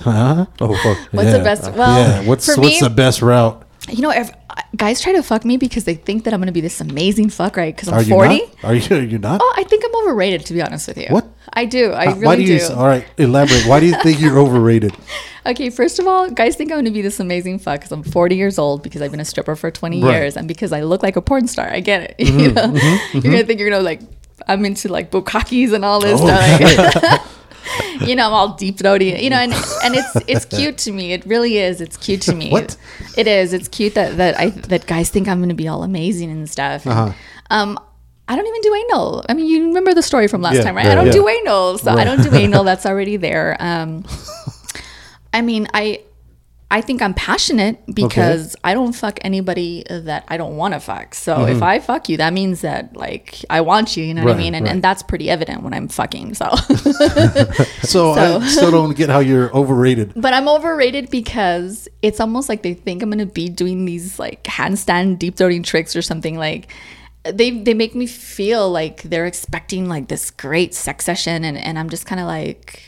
huh? 0.00 0.46
Oh 0.60 0.74
fuck. 0.74 0.98
What's 1.12 1.32
the 1.32 1.42
best? 1.44 1.72
Well, 1.72 1.98
yeah. 1.98 2.28
What's 2.28 2.48
what's 2.48 2.60
me, 2.60 2.80
the 2.80 2.90
best 2.90 3.22
route? 3.22 3.64
You 3.90 4.02
know, 4.02 4.10
ev 4.10 4.30
uh, 4.50 4.62
guys 4.76 5.00
try 5.00 5.12
to 5.12 5.22
fuck 5.22 5.44
me 5.44 5.56
because 5.56 5.84
they 5.84 5.94
think 5.94 6.24
that 6.24 6.34
I'm 6.34 6.40
going 6.40 6.46
to 6.46 6.52
be 6.52 6.60
this 6.60 6.80
amazing 6.80 7.30
fuck, 7.30 7.56
right? 7.56 7.74
Because 7.74 7.88
I'm 7.88 8.00
you 8.00 8.06
40. 8.10 8.38
not? 8.38 8.64
Are 8.64 8.74
you? 8.74 8.96
Are 8.96 9.02
you 9.02 9.18
not? 9.18 9.40
Oh, 9.42 9.54
I 9.56 9.64
think 9.64 9.84
I'm 9.84 9.94
overrated, 10.02 10.46
to 10.46 10.52
be 10.54 10.62
honest 10.62 10.88
with 10.88 10.98
you. 10.98 11.06
What? 11.08 11.26
I 11.52 11.64
do. 11.64 11.92
I 11.92 12.06
How- 12.06 12.12
really 12.12 12.26
Why 12.26 12.36
do 12.36 12.42
you? 12.42 12.58
do. 12.58 12.74
All 12.74 12.86
right. 12.86 13.04
Elaborate. 13.18 13.66
Why 13.66 13.80
do 13.80 13.86
you 13.86 13.94
think 14.02 14.20
you're 14.20 14.38
overrated? 14.38 14.94
Okay, 15.46 15.70
first 15.70 15.98
of 15.98 16.06
all, 16.06 16.28
guys 16.28 16.56
think 16.56 16.70
I'm 16.70 16.74
going 16.74 16.84
to 16.84 16.90
be 16.90 17.00
this 17.00 17.20
amazing 17.20 17.58
fuck 17.58 17.80
because 17.80 17.90
I'm 17.90 18.02
40 18.02 18.36
years 18.36 18.58
old 18.58 18.82
because 18.82 19.00
I've 19.00 19.10
been 19.12 19.20
a 19.20 19.24
stripper 19.24 19.56
for 19.56 19.70
20 19.70 20.02
Right. 20.02 20.12
years 20.12 20.36
and 20.36 20.46
because 20.46 20.72
I 20.74 20.82
look 20.82 21.02
like 21.02 21.16
a 21.16 21.22
porn 21.22 21.48
star. 21.48 21.66
I 21.70 21.80
get 21.80 22.02
it. 22.02 22.16
Mm-hmm, 22.28 22.38
you 22.38 22.52
know? 22.52 22.62
Mm-hmm, 22.64 22.76
you're 22.76 23.22
going 23.22 23.22
to 23.22 23.28
mm-hmm. 23.38 23.46
think 23.46 23.60
you're 23.60 23.70
going 23.70 23.80
to 23.80 23.84
like, 23.84 24.00
I'm 24.46 24.66
into 24.66 24.88
like 24.92 25.10
bukakis 25.10 25.72
and 25.72 25.86
all 25.86 26.02
Oh, 26.04 26.06
this 26.06 26.20
stuff. 26.20 27.37
You 28.00 28.14
know, 28.14 28.26
I'm 28.28 28.32
all 28.32 28.54
deep 28.54 28.78
throaty, 28.78 29.06
you 29.20 29.28
know, 29.28 29.36
and, 29.38 29.52
and 29.84 29.94
it's 29.94 30.16
it's 30.28 30.44
cute 30.44 30.78
to 30.78 30.92
me. 30.92 31.12
It 31.12 31.26
really 31.26 31.58
is. 31.58 31.80
It's 31.80 31.96
cute 31.96 32.22
to 32.22 32.34
me. 32.34 32.50
What? 32.56 32.76
It 33.16 33.26
is. 33.26 33.52
It's 33.52 33.68
cute 33.68 33.94
that, 33.94 34.16
that 34.16 34.38
I 34.38 34.50
that 34.50 34.86
guys 34.86 35.10
think 35.10 35.26
I'm 35.28 35.38
going 35.40 35.48
to 35.48 35.54
be 35.54 35.66
all 35.68 35.82
amazing 35.82 36.30
and 36.30 36.48
stuff. 36.48 36.86
Uh-huh. 36.86 37.12
um, 37.50 37.78
I 38.28 38.36
don't 38.36 38.46
even 38.46 38.60
do 38.60 38.74
anal. 38.74 39.24
I 39.28 39.34
mean, 39.34 39.46
you 39.46 39.66
remember 39.68 39.94
the 39.94 40.02
story 40.02 40.28
from 40.28 40.42
last 40.42 40.56
Yeah, 40.56 40.62
time, 40.62 40.76
right? 40.76 40.84
yeah, 40.86 40.92
I 40.92 40.94
don't 40.94 41.06
yeah. 41.06 41.12
do 41.12 41.28
anal, 41.28 41.78
so 41.78 41.92
I 41.92 42.04
don't 42.04 42.22
do 42.22 42.34
anal. 42.34 42.62
That's 42.70 42.84
already 42.86 43.16
there. 43.16 43.56
Um, 43.58 44.04
I 45.32 45.40
mean, 45.40 45.66
I 45.74 46.02
I 46.70 46.82
think 46.82 47.00
I'm 47.00 47.14
passionate 47.14 47.78
because 47.94 48.54
I 48.62 48.74
don't 48.74 48.92
fuck 48.92 49.18
anybody 49.22 49.84
that 49.88 50.24
I 50.28 50.36
don't 50.36 50.58
want 50.58 50.74
to 50.74 50.80
fuck. 50.80 51.14
So 51.14 51.46
if 51.46 51.62
I 51.62 51.78
fuck 51.78 52.10
you, 52.10 52.18
that 52.18 52.34
means 52.34 52.60
that 52.60 52.94
like 52.94 53.42
I 53.48 53.62
want 53.62 53.96
you. 53.96 54.04
You 54.04 54.12
know 54.12 54.22
what 54.22 54.32
I 54.32 54.34
Mm-hmm. 54.34 54.38
Mean? 54.38 54.54
And, 54.54 54.64
right. 54.66 54.72
and 54.72 54.84
that's 54.84 55.02
pretty 55.02 55.30
evident 55.30 55.62
when 55.62 55.72
I'm 55.72 55.88
fucking. 55.88 56.34
So. 56.34 56.50
So, 57.82 58.12
I 58.12 58.46
still 58.48 58.70
don't 58.70 58.94
get 58.96 59.08
how 59.08 59.20
you're 59.20 59.50
overrated. 59.56 60.12
But 60.14 60.34
I'm 60.34 60.46
overrated 60.48 61.10
because 61.10 61.88
it's 62.02 62.20
almost 62.20 62.48
like 62.50 62.62
they 62.62 62.74
think 62.74 63.02
I'm 63.02 63.08
gonna 63.10 63.24
be 63.24 63.48
doing 63.48 63.84
these 63.86 64.18
like 64.18 64.44
handstand 64.44 65.18
deep 65.18 65.36
throating 65.36 65.64
tricks 65.64 65.96
or 65.96 66.02
something. 66.02 66.36
Like 66.36 66.70
they 67.24 67.50
they 67.50 67.72
make 67.74 67.94
me 67.94 68.06
feel 68.06 68.70
like 68.70 69.02
they're 69.02 69.26
expecting 69.26 69.88
like 69.88 70.08
this 70.08 70.30
great 70.30 70.74
sex 70.74 71.04
session, 71.06 71.44
and 71.44 71.56
and 71.56 71.78
I'm 71.78 71.88
just 71.88 72.04
kind 72.06 72.20
of 72.20 72.26
like 72.26 72.82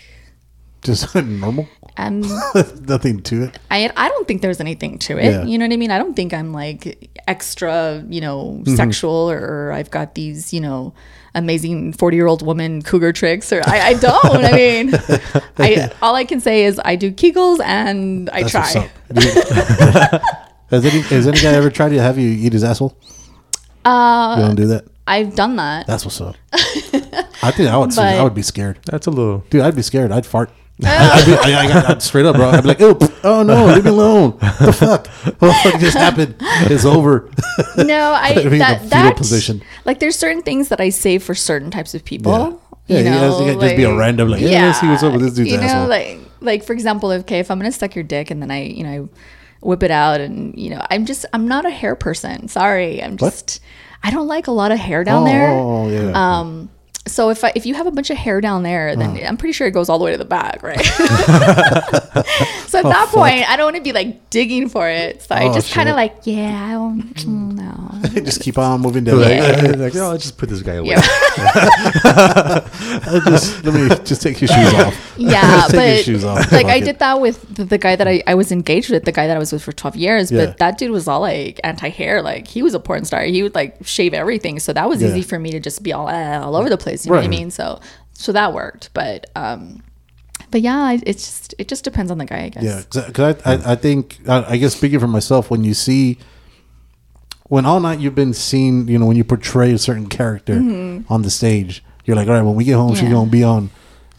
Just 0.83 1.15
normal. 1.15 1.69
I'm 1.97 2.21
Nothing 2.87 3.21
to 3.23 3.45
it. 3.45 3.59
I 3.71 3.91
I 3.97 4.09
don't 4.09 4.27
think 4.29 4.43
there's 4.43 4.61
anything 4.61 4.99
to 5.01 5.19
it. 5.19 5.25
Yeah. 5.25 5.45
You 5.45 5.59
know 5.59 5.67
what 5.67 5.73
I 5.73 5.77
mean? 5.77 5.91
I 5.91 5.99
don't 5.99 6.15
think 6.15 6.33
I'm 6.33 6.53
like 6.53 7.11
extra, 7.29 8.05
you 8.09 8.21
know, 8.21 8.61
Mm-hmm. 8.63 8.75
sexual 8.77 9.31
or, 9.31 9.39
or 9.39 9.73
I've 9.73 9.91
got 9.91 10.15
these, 10.15 10.53
you 10.53 10.61
know, 10.61 10.93
amazing 11.35 11.93
40 11.93 12.17
year 12.17 12.27
old 12.27 12.43
woman 12.45 12.83
cougar 12.83 13.13
tricks 13.13 13.53
or 13.53 13.63
I, 13.67 13.81
I 13.91 13.95
don't. 13.95 14.45
I 14.45 14.53
mean, 14.53 14.95
I 15.59 15.91
all 16.03 16.15
I 16.15 16.25
can 16.25 16.41
say 16.41 16.65
is 16.65 16.81
I 16.85 16.97
do 16.97 17.13
Kegels 17.13 17.61
and 17.65 18.29
I 18.31 18.43
That's 18.43 18.53
try. 18.73 18.91
has 20.71 20.85
any 20.85 21.01
has 21.03 21.27
any 21.27 21.41
guy 21.41 21.53
ever 21.53 21.71
tried 21.71 21.91
to 21.91 22.01
have 22.01 22.19
you 22.19 22.29
eat 22.31 22.53
his 22.53 22.65
asshole? 22.65 22.97
Uh, 23.85 24.37
You 24.39 24.45
don't 24.47 24.57
do 24.57 24.67
that. 24.69 24.85
I've 25.07 25.35
done 25.35 25.57
that. 25.57 25.87
That's 25.87 26.05
what's 26.05 26.21
up. 26.21 26.37
I 26.53 27.51
think 27.51 27.69
I 27.71 27.77
would. 27.77 27.93
see- 27.93 28.01
I 28.03 28.23
would 28.23 28.35
be 28.35 28.43
scared, 28.43 28.79
That's 28.85 29.07
a 29.07 29.11
little. 29.11 29.39
dude. 29.51 29.63
I'd 29.63 29.75
be 29.75 29.83
scared. 29.83 30.13
I'd 30.13 30.27
fart. 30.27 30.51
I'd 30.87 31.27
be, 31.27 31.33
I, 31.35 31.61
I 31.65 31.69
got 31.69 31.91
I'd 31.91 32.03
straight 32.03 32.27
up, 32.27 32.37
bro. 32.37 32.51
I'd 32.51 32.63
be 32.63 32.69
like, 32.69 32.81
oh, 32.81 32.99
oh 33.25 33.43
no, 33.43 33.67
leave 33.67 33.85
me 33.85 33.91
alone. 33.91 34.33
What 34.33 34.59
the 34.59 34.73
fuck? 34.73 35.07
What 35.07 35.41
the 35.41 35.71
fuck 35.71 35.81
just 35.81 35.97
happened? 35.97 36.37
It's 36.41 36.85
over. 36.85 37.31
No, 37.77 38.13
I 38.21 38.31
in 38.31 38.47
a 38.55 38.59
that 38.59 38.91
that 38.91 39.17
position. 39.17 39.63
like 39.85 39.99
there's 40.01 40.17
certain 40.17 40.43
things 40.43 40.69
that 40.69 40.81
I 40.81 40.89
save 40.91 41.23
for 41.23 41.35
certain 41.35 41.71
types 41.71 41.95
of 41.95 42.05
people. 42.05 42.63
Yeah, 42.87 42.99
you 42.99 43.05
yeah, 43.05 43.21
know, 43.21 43.39
you 43.39 43.45
can't 43.47 43.61
just 43.61 43.77
be 43.77 43.85
a 43.85 43.95
random, 43.97 44.29
like, 44.29 44.41
yeah, 44.41 44.67
let's 44.67 44.81
see 44.81 44.89
what's 44.89 45.03
up 45.05 45.13
with 45.13 45.23
this 45.23 45.35
dude's 45.35 45.53
You 45.53 45.59
know, 45.59 45.63
asshole. 45.65 45.89
like 45.89 46.19
like 46.41 46.65
for 46.65 46.73
example, 46.73 47.11
okay, 47.13 47.39
if 47.39 47.51
I'm 47.51 47.59
gonna 47.59 47.71
suck 47.73 47.95
your 47.95 48.05
dick 48.05 48.31
and 48.31 48.43
then 48.43 48.51
I 48.51 48.63
you 48.65 48.83
know 48.85 49.09
whip 49.61 49.83
it 49.83 49.91
out 49.91 50.21
and 50.21 50.59
you 50.59 50.71
know 50.71 50.85
I'm 50.91 51.05
just 51.07 51.25
I'm 51.33 51.47
not 51.47 51.67
a 51.67 51.71
hair 51.71 51.95
person. 51.95 52.49
Sorry, 52.49 53.03
I'm 53.03 53.13
What? 53.13 53.31
just 53.33 53.61
I 54.03 54.11
don't 54.11 54.27
like 54.27 54.47
a 54.47 54.51
lot 54.53 54.73
of 54.73 54.79
hair 54.79 55.05
down 55.05 55.23
oh, 55.23 55.27
there. 55.27 55.51
oh, 55.51 55.89
yeah. 55.89 56.39
Um, 56.41 56.71
so 57.11 57.31
if 57.31 57.43
I, 57.45 57.53
if 57.55 57.67
you 57.67 57.75
have 57.75 57.87
a 57.87 57.91
bunch 57.91 58.11
of 58.11 58.17
hair 58.17 58.41
down 58.41 58.63
there, 58.63 58.95
then 58.97 59.19
I'm 59.27 59.37
pretty 59.37 59.53
sure 59.53 59.67
it 59.67 59.73
goes 59.73 59.89
all 59.89 59.99
the 59.99 60.05
way 60.05 60.13
to 60.13 60.19
the 60.19 60.25
back, 60.25 60.63
right? 60.63 60.81
so 62.67 62.79
at 62.79 62.85
that 62.85 63.09
point, 63.11 63.49
I 63.51 63.57
don't 63.57 63.67
want 63.67 63.77
to 63.77 63.83
be 63.83 63.93
like 63.93 64.31
digging 64.31 64.69
for 64.69 64.89
it. 64.89 65.23
So 65.23 65.35
I 65.35 65.45
Oh, 65.49 65.55
just 65.55 65.73
kind 65.73 65.89
of 65.89 65.97
like, 65.97 66.15
yeah, 66.25 66.67
I 66.69 66.73
don't 66.73 67.15
mm, 67.15 67.53
no. 68.15 68.21
just 68.23 68.41
keep 68.41 68.57
on 68.59 68.81
moving 68.81 69.05
down. 69.05 69.21
Like, 69.21 69.63
like, 69.79 69.97
oh, 69.97 70.11
let's 70.11 70.23
just 70.25 70.39
put 70.39 70.49
this 70.49 70.63
guy 70.63 70.75
away. 70.75 70.91
Yeah, 70.91 71.01
just 73.25 73.65
let 73.65 73.75
me 73.75 73.89
just 74.05 74.23
take 74.23 74.41
your 74.41 74.49
shoes 74.49 74.75
off. 74.75 75.15
yeah 75.17 75.67
Take 75.69 75.73
your 75.73 75.97
but 75.97 76.05
shoes 76.05 76.25
off. 76.25 76.53
like 76.53 76.67
I 76.67 76.81
did 76.81 76.99
that 77.01 77.21
with 77.21 77.55
the, 77.55 77.65
the 77.65 77.79
guy 77.79 77.97
that 77.97 78.07
I, 78.09 78.23
I 78.27 78.35
was 78.35 78.53
engaged 78.53 78.91
with, 78.91 79.05
the 79.05 79.13
guy 79.13 79.27
that 79.27 79.37
I 79.37 79.39
was 79.39 79.53
with 79.53 79.63
for 79.63 79.73
12 79.73 79.97
years. 79.97 80.31
Yeah. 80.33 80.47
But 80.47 80.59
that 80.59 80.79
dude 80.79 80.91
was 80.91 81.09
all 81.09 81.21
like 81.21 81.61
anti-hair. 81.65 82.23
Like 82.23 82.47
he 82.47 82.63
was 82.63 82.75
a 82.75 82.81
porn 82.81 83.05
star. 83.05 83.23
He 83.23 83.43
would 83.43 83.55
like 83.55 83.77
shave 83.85 84.15
everything. 84.15 84.59
So 84.61 84.73
that 84.73 84.89
was 84.89 85.03
Yeah. 85.03 85.09
easy 85.09 85.23
for 85.23 85.39
me 85.39 85.51
to 85.53 85.61
just 85.61 85.83
be 85.83 85.93
all 85.93 86.09
uh, 86.09 86.41
all 86.41 86.57
over 86.57 86.69
the 86.69 86.77
place. 86.79 87.00
You 87.07 87.11
know 87.13 87.17
what 87.19 87.25
I 87.25 87.29
Right. 87.29 87.31
mean? 87.39 87.51
So 87.51 87.81
so 88.13 88.33
that 88.33 88.53
worked. 88.55 88.91
But 88.95 89.27
um, 89.37 89.83
but 90.51 90.61
yeah, 90.63 90.93
it's 91.05 91.25
just 91.25 91.55
it 91.59 91.69
just 91.69 91.85
depends 91.85 92.11
on 92.11 92.19
the 92.19 92.25
guy, 92.25 92.45
I 92.45 92.49
guess. 92.49 92.63
Yeah, 92.63 92.83
because 93.07 93.37
I, 93.45 93.53
I, 93.55 93.73
I 93.73 93.75
think 93.77 94.21
I, 94.29 94.45
I 94.53 94.57
guess 94.57 94.75
speaking 94.77 94.99
for 95.01 95.07
myself, 95.09 95.51
when 95.51 95.65
you 95.65 95.75
see 95.75 96.19
when 97.49 97.67
all 97.67 97.81
night 97.81 97.99
you've 97.99 98.15
been 98.15 98.33
seen, 98.35 98.87
you 98.89 98.99
know, 98.99 99.07
when 99.07 99.17
you 99.17 99.25
portray 99.25 99.73
a 99.73 99.79
certain 99.79 100.07
character 100.09 100.55
on 101.09 101.23
the 101.23 101.31
stage, 101.31 101.83
you're 102.05 102.15
like, 102.17 102.29
all 102.29 102.35
right, 102.35 102.43
when 102.43 102.55
we 102.55 102.65
get 102.65 102.75
home, 102.75 102.95
she's 102.95 103.05
Mm-hmm. 103.05 103.13
Gonna 103.13 103.31
be 103.31 103.43
on. 103.45 103.71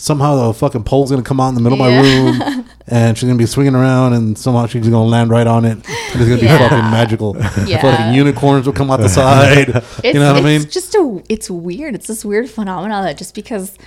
Somehow 0.02 0.48
the 0.48 0.54
fucking 0.56 0.84
pole's 0.84 1.12
gonna 1.12 1.22
come 1.22 1.40
out 1.40 1.50
in 1.50 1.56
the 1.56 1.62
middle 1.62 1.78
Yeah. 1.78 1.88
of 2.00 2.04
my 2.04 2.48
room, 2.56 2.66
and 2.88 3.16
she's 3.16 3.28
gonna 3.28 3.38
be 3.38 3.46
swinging 3.46 3.76
around, 3.76 4.14
and 4.14 4.36
somehow 4.36 4.66
she's 4.66 4.84
gonna 4.88 5.04
land 5.06 5.30
right 5.30 5.46
on 5.46 5.64
it. 5.64 5.74
And 5.74 5.86
it's 5.88 6.16
gonna 6.28 6.38
be 6.38 6.48
Yeah. 6.48 6.58
fucking 6.58 6.78
magical. 6.90 7.38
Yeah. 7.68 7.82
Fucking 7.82 8.16
unicorns 8.16 8.66
will 8.66 8.74
come 8.74 8.90
out 8.90 9.00
the 9.00 9.10
side. 9.22 9.70
It's, 9.70 10.04
you 10.04 10.14
know 10.16 10.34
what 10.34 10.42
I 10.42 10.46
mean? 10.46 10.62
It's 10.62 10.74
just 10.74 10.96
a 10.96 11.22
it's 11.30 11.52
weird. 11.52 11.94
It's 11.94 12.08
this 12.08 12.26
weird 12.26 12.50
phenomenon 12.50 13.04
that 13.04 13.18
just 13.20 13.36
because 13.36 13.78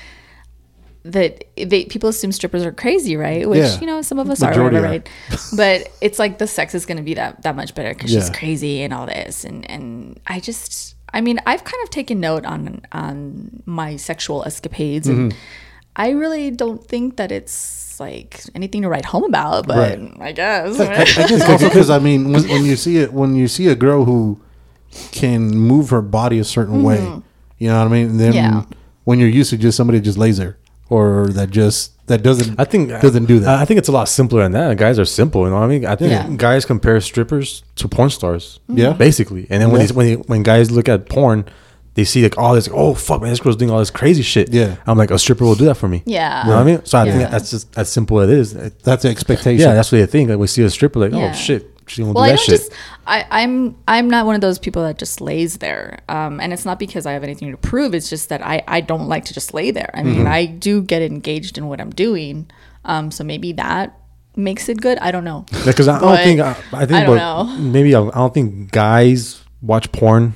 that 1.05 1.45
they 1.57 1.85
people 1.87 2.09
assume 2.09 2.33
strippers 2.33 2.65
are 2.65 2.73
crazy, 2.73 3.17
right? 3.17 3.49
Which 3.49 3.59
Yeah. 3.59 3.81
you 3.81 3.87
know 3.87 4.01
some 4.01 4.19
of 4.19 4.31
us 4.31 4.41
Majority 4.41 4.61
are, 4.61 4.63
are. 4.63 4.65
whatever, 4.83 4.87
right? 4.87 5.09
but 5.57 5.89
it's 6.01 6.19
like 6.21 6.39
the 6.39 6.47
sex 6.47 6.75
is 6.75 6.87
going 6.87 6.97
to 6.97 7.03
be 7.03 7.15
that 7.15 7.43
that 7.43 7.57
much 7.57 7.75
better 7.75 7.93
because 7.93 8.11
she's 8.11 8.31
crazy 8.31 8.83
and 8.83 8.95
all 8.95 9.07
this, 9.07 9.45
and 9.45 9.69
and 9.71 10.21
I 10.29 10.39
just 10.41 10.95
I 11.13 11.21
mean 11.21 11.41
I've 11.45 11.65
kind 11.65 11.83
of 11.83 11.91
taken 11.91 12.21
note 12.21 12.47
on 12.47 12.81
on 12.93 13.63
my 13.67 13.97
sexual 13.97 14.45
escapades, 14.45 15.09
and 15.09 15.33
Mm-hmm. 15.33 15.39
I 15.97 16.11
really 16.11 16.51
don't 16.51 16.85
think 16.85 17.17
that 17.17 17.31
it's 17.31 17.99
like 18.01 18.43
anything 18.55 18.83
to 18.83 18.89
write 18.89 19.05
home 19.05 19.25
about, 19.25 19.67
but 19.67 19.77
Right. 19.79 20.13
I 20.21 20.33
guess. 20.33 20.81
I 20.81 21.05
guess 21.05 21.49
also 21.49 21.69
because 21.69 21.91
I 21.91 21.99
mean, 22.01 22.33
when, 22.33 22.49
when 22.49 22.65
you 22.65 22.77
see 22.77 22.99
it, 22.99 23.13
when 23.13 23.37
you 23.37 23.47
see 23.49 23.69
a 23.69 23.75
girl 23.77 24.05
who 24.05 24.41
can 25.13 25.49
move 25.57 25.91
her 25.91 26.03
body 26.03 26.39
a 26.39 26.45
certain 26.45 26.83
way, 26.83 26.99
you 27.59 27.69
know 27.69 27.79
what 27.79 27.87
I 27.87 27.91
mean. 27.91 28.11
And 28.11 28.21
then 28.21 28.33
Mm-hmm. 28.33 28.57
Yeah. 28.59 28.65
when 29.05 29.19
you're 29.21 29.29
used 29.29 29.51
to 29.51 29.57
just 29.57 29.77
somebody 29.77 30.01
just 30.01 30.19
lays 30.19 30.39
there, 30.39 30.57
or 30.89 31.29
that 31.29 31.51
just 31.51 31.93
that 32.09 32.23
doesn't, 32.23 32.59
I 32.61 32.65
think 32.65 32.91
doesn't 32.91 33.25
do 33.27 33.39
that. 33.41 33.61
I 33.61 33.65
think 33.65 33.79
it's 33.79 33.89
a 33.89 33.93
lot 33.93 34.09
simpler 34.09 34.43
than 34.43 34.53
that. 34.53 34.77
Guys 34.77 34.99
are 34.99 35.05
simple, 35.07 35.45
you 35.45 35.51
know 35.51 35.57
what 35.57 35.63
I 35.65 35.69
mean? 35.69 35.87
I 35.87 35.95
think 35.97 36.11
Yeah. 36.11 36.29
guys 36.37 36.65
compare 36.67 37.01
strippers 37.01 37.63
to 37.77 37.89
porn 37.89 38.11
stars. 38.11 38.61
Yeah. 38.69 38.93
Basically. 38.93 39.47
And 39.51 39.63
then 39.63 39.71
when 39.71 39.81
Yeah. 39.81 39.87
these, 39.87 39.93
when 39.95 40.07
they, 40.07 40.15
when 40.17 40.43
guys 40.43 40.71
look 40.71 40.89
at 40.89 41.09
porn, 41.09 41.45
they 41.95 42.05
see 42.05 42.23
like 42.23 42.37
all 42.39 42.55
this, 42.55 42.69
oh 42.73 42.95
fuck 42.95 43.21
man, 43.23 43.31
this 43.31 43.41
girl's 43.41 43.57
doing 43.57 43.71
all 43.71 43.79
this 43.79 43.91
crazy 43.91 44.23
shit. 44.23 44.53
Yeah. 44.53 44.77
I'm 44.87 44.99
like, 44.99 45.11
a 45.11 45.19
stripper 45.19 45.45
will 45.45 45.55
do 45.55 45.65
that 45.67 45.77
for 45.77 45.89
me. 45.89 46.03
Yeah. 46.07 46.43
You 46.45 46.51
know 46.51 46.57
what 46.57 46.63
I 46.63 46.65
mean? 46.65 46.85
So 46.85 46.99
I 46.99 47.05
Yeah. 47.05 47.19
think 47.19 47.31
that's 47.31 47.51
just 47.51 47.79
as 47.79 47.89
simple 47.89 48.21
as 48.21 48.31
it 48.31 48.39
is. 48.39 48.53
That's 48.83 49.03
the 49.05 49.09
expectation. 49.11 49.61
yeah, 49.67 49.75
that's 49.75 49.91
what 49.93 49.99
they 49.99 50.07
think. 50.07 50.29
Like 50.31 50.39
we 50.39 50.47
see 50.47 50.63
a 50.63 50.71
stripper 50.71 50.99
like, 51.01 51.13
Yeah. 51.13 51.31
oh 51.31 51.33
shit, 51.37 51.71
she's 51.87 52.01
gonna 52.05 52.13
well, 52.13 52.25
do 52.25 52.29
I 52.29 52.33
that 52.33 52.37
don't 52.39 52.45
shit. 52.47 52.61
just 52.61 52.73
I, 53.07 53.27
I'm 53.31 53.77
I'm 53.87 54.09
not 54.09 54.27
one 54.27 54.35
of 54.35 54.41
those 54.41 54.59
people 54.59 54.83
that 54.83 54.99
just 54.99 55.21
lays 55.21 55.59
there. 55.59 56.01
Um, 56.09 56.41
and 56.41 56.53
it's 56.53 56.65
not 56.65 56.79
because 56.79 57.07
I 57.07 57.13
have 57.13 57.23
anything 57.23 57.51
to 57.51 57.57
prove. 57.57 57.95
It's 57.95 58.09
just 58.11 58.29
that 58.31 58.45
I, 58.45 58.63
I 58.67 58.81
don't 58.81 59.09
like 59.09 59.27
to 59.27 59.35
just 59.35 59.53
lay 59.55 59.71
there. 59.71 59.91
I 59.95 59.99
Mm-hmm. 60.01 60.11
mean, 60.19 60.27
I 60.27 60.47
do 60.47 60.83
get 60.83 61.03
engaged 61.03 61.59
in 61.59 61.69
what 61.69 61.81
I'm 61.81 61.91
doing. 61.91 62.51
Um, 62.87 63.11
so 63.11 63.23
maybe 63.25 63.53
that 63.53 63.97
makes 64.37 64.69
it 64.69 64.81
good. 64.81 64.99
I 64.99 65.11
don't 65.13 65.25
know. 65.25 65.47
Because 65.65 65.87
I, 65.87 65.97
I 65.97 66.01
don't 66.01 66.17
think 66.25 66.41
I, 66.41 66.51
I 66.73 66.87
think 66.87 66.93
I 66.93 67.05
don't 67.05 67.17
know. 67.17 67.45
maybe 67.59 67.95
I, 67.95 68.01
I 68.03 68.11
don't 68.11 68.35
think 68.35 68.73
guys 68.73 69.43
watch 69.63 69.93
porn 69.93 70.35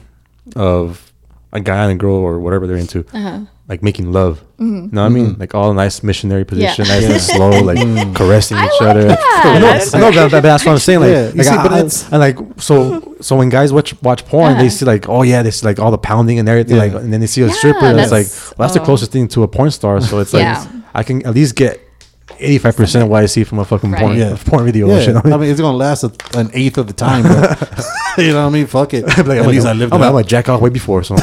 of 0.57 1.08
a 1.53 1.61
guy 1.61 1.83
and 1.85 1.93
a 1.93 1.97
girl 1.97 2.15
or 2.17 2.39
whatever 2.39 2.67
they're 2.67 2.77
into, 2.77 3.01
Uh-huh. 3.13 3.41
like 3.69 3.83
making 3.83 4.13
love. 4.13 4.43
Mm-hmm. 4.61 4.95
know 4.95 5.03
what 5.03 5.07
I 5.07 5.09
mean? 5.11 5.37
Like 5.39 5.55
all 5.55 5.73
nice 5.73 6.03
missionary 6.03 6.45
position, 6.45 6.85
nice 6.87 7.05
and 7.15 7.21
slow, 7.21 7.51
like 7.63 7.79
caressing 8.15 8.57
I 8.59 8.67
each 8.67 8.81
like 8.81 8.91
other. 8.91 9.05
that. 9.09 9.19
No, 9.45 9.61
That's 9.61 9.95
I 9.95 10.01
know 10.01 10.11
that, 10.11 10.31
that- 10.31 10.43
that's 10.43 10.65
what 10.67 10.73
I'm 10.73 10.79
saying. 10.79 11.01
Like, 11.01 11.11
Yeah, 11.11 11.31
like 11.35 11.45
see, 11.47 11.51
I, 11.51 11.63
but 11.63 11.73
I- 11.73 11.79
it's- 11.79 12.03
and 12.13 12.21
like 12.21 12.37
so 12.59 13.17
so 13.21 13.37
when 13.37 13.49
guys 13.49 13.73
watch 13.73 13.95
watch 14.03 14.27
porn, 14.27 14.53
Uh-huh. 14.53 14.63
they 14.63 14.69
see 14.69 14.85
like 14.85 15.09
oh 15.09 15.23
yeah, 15.23 15.43
this 15.43 15.65
like 15.65 15.79
all 15.79 15.91
the 15.91 15.99
pounding 15.99 16.39
and 16.39 16.49
everything, 16.49 16.77
Yeah. 16.77 16.83
like 16.85 16.95
and 17.03 17.13
then 17.13 17.21
they 17.21 17.27
see 17.29 17.43
a 17.43 17.47
Yeah, 17.47 17.53
stripper, 17.53 17.87
and 17.87 17.99
it's 18.01 18.13
like 18.13 18.27
that's- 18.27 18.53
well, 18.59 18.67
that's 18.69 18.75
the 18.75 18.83
oh. 18.83 18.85
closest 18.85 19.13
thing 19.13 19.29
to 19.29 19.43
a 19.45 19.49
porn 19.49 19.71
star. 19.71 20.01
So 20.01 20.19
it's 20.19 20.33
like 20.35 20.43
Yeah. 20.43 20.67
I 20.95 21.03
can 21.03 21.25
at 21.27 21.35
least 21.35 21.55
get. 21.55 21.81
85% 22.29 23.03
of 23.03 23.09
what 23.09 23.22
I 23.22 23.26
see 23.26 23.43
from 23.45 23.59
a 23.59 23.64
fucking 23.64 23.93
porn, 23.95 24.11
Right. 24.12 24.18
Yeah. 24.18 24.37
porn 24.45 24.64
video. 24.64 24.89
and 24.91 24.99
Yeah, 24.99 25.05
shit. 25.22 25.33
I 25.33 25.37
mean, 25.37 25.51
it's 25.51 25.61
gonna 25.61 25.76
last 25.76 26.05
a, 26.05 26.12
an 26.39 26.51
eighth 26.55 26.79
of 26.79 26.87
the 26.87 26.93
time. 26.93 27.22
But, 27.24 27.59
you 28.18 28.29
know 28.33 28.43
what 28.45 28.51
I 28.51 28.53
mean? 28.53 28.66
Fuck 28.66 28.95
it. 28.95 29.05
like, 29.07 29.18
At 29.18 29.29
I'm 29.29 29.47
least 29.47 29.64
like, 29.64 29.74
I 29.74 29.79
lived 29.79 29.93
I'm, 29.93 30.01
it 30.01 30.05
I'm 30.05 30.09
up. 30.11 30.14
like 30.14 30.26
jack 30.26 30.49
off 30.49 30.61
way 30.61 30.70
before. 30.70 31.03
So 31.03 31.16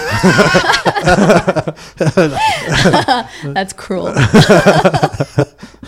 That's 3.53 3.73
cruel. 3.73 4.13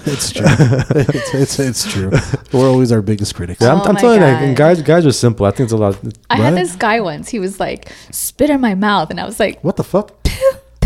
It's 0.09 0.31
true. 0.31 0.45
it's, 0.47 1.33
it's 1.33 1.59
it's 1.59 1.91
true. 1.91 2.11
We're 2.53 2.69
always 2.69 2.91
our 2.93 3.01
biggest 3.01 3.35
critics. 3.35 3.59
yeah, 3.61 3.73
I'm, 3.73 3.81
Oh 3.81 3.85
I'm 3.85 3.95
telling 3.97 4.21
you, 4.21 4.27
God. 4.27 4.43
and 4.43 4.55
guys, 4.55 4.81
guys 4.81 5.05
are 5.05 5.11
simple. 5.11 5.45
I 5.45 5.51
think 5.51 5.65
it's 5.65 5.73
a 5.73 5.77
lot. 5.77 5.99
I 6.29 6.37
had 6.37 6.55
this 6.55 6.75
guy 6.77 7.01
once. 7.01 7.27
He 7.29 7.39
was 7.39 7.59
like, 7.59 7.91
spit 8.11 8.49
in 8.49 8.61
my 8.61 8.73
mouth, 8.75 9.09
and 9.09 9.19
I 9.19 9.25
was 9.25 9.37
like, 9.39 9.61
What 9.63 9.75
the 9.75 9.83
fuck? 9.83 10.16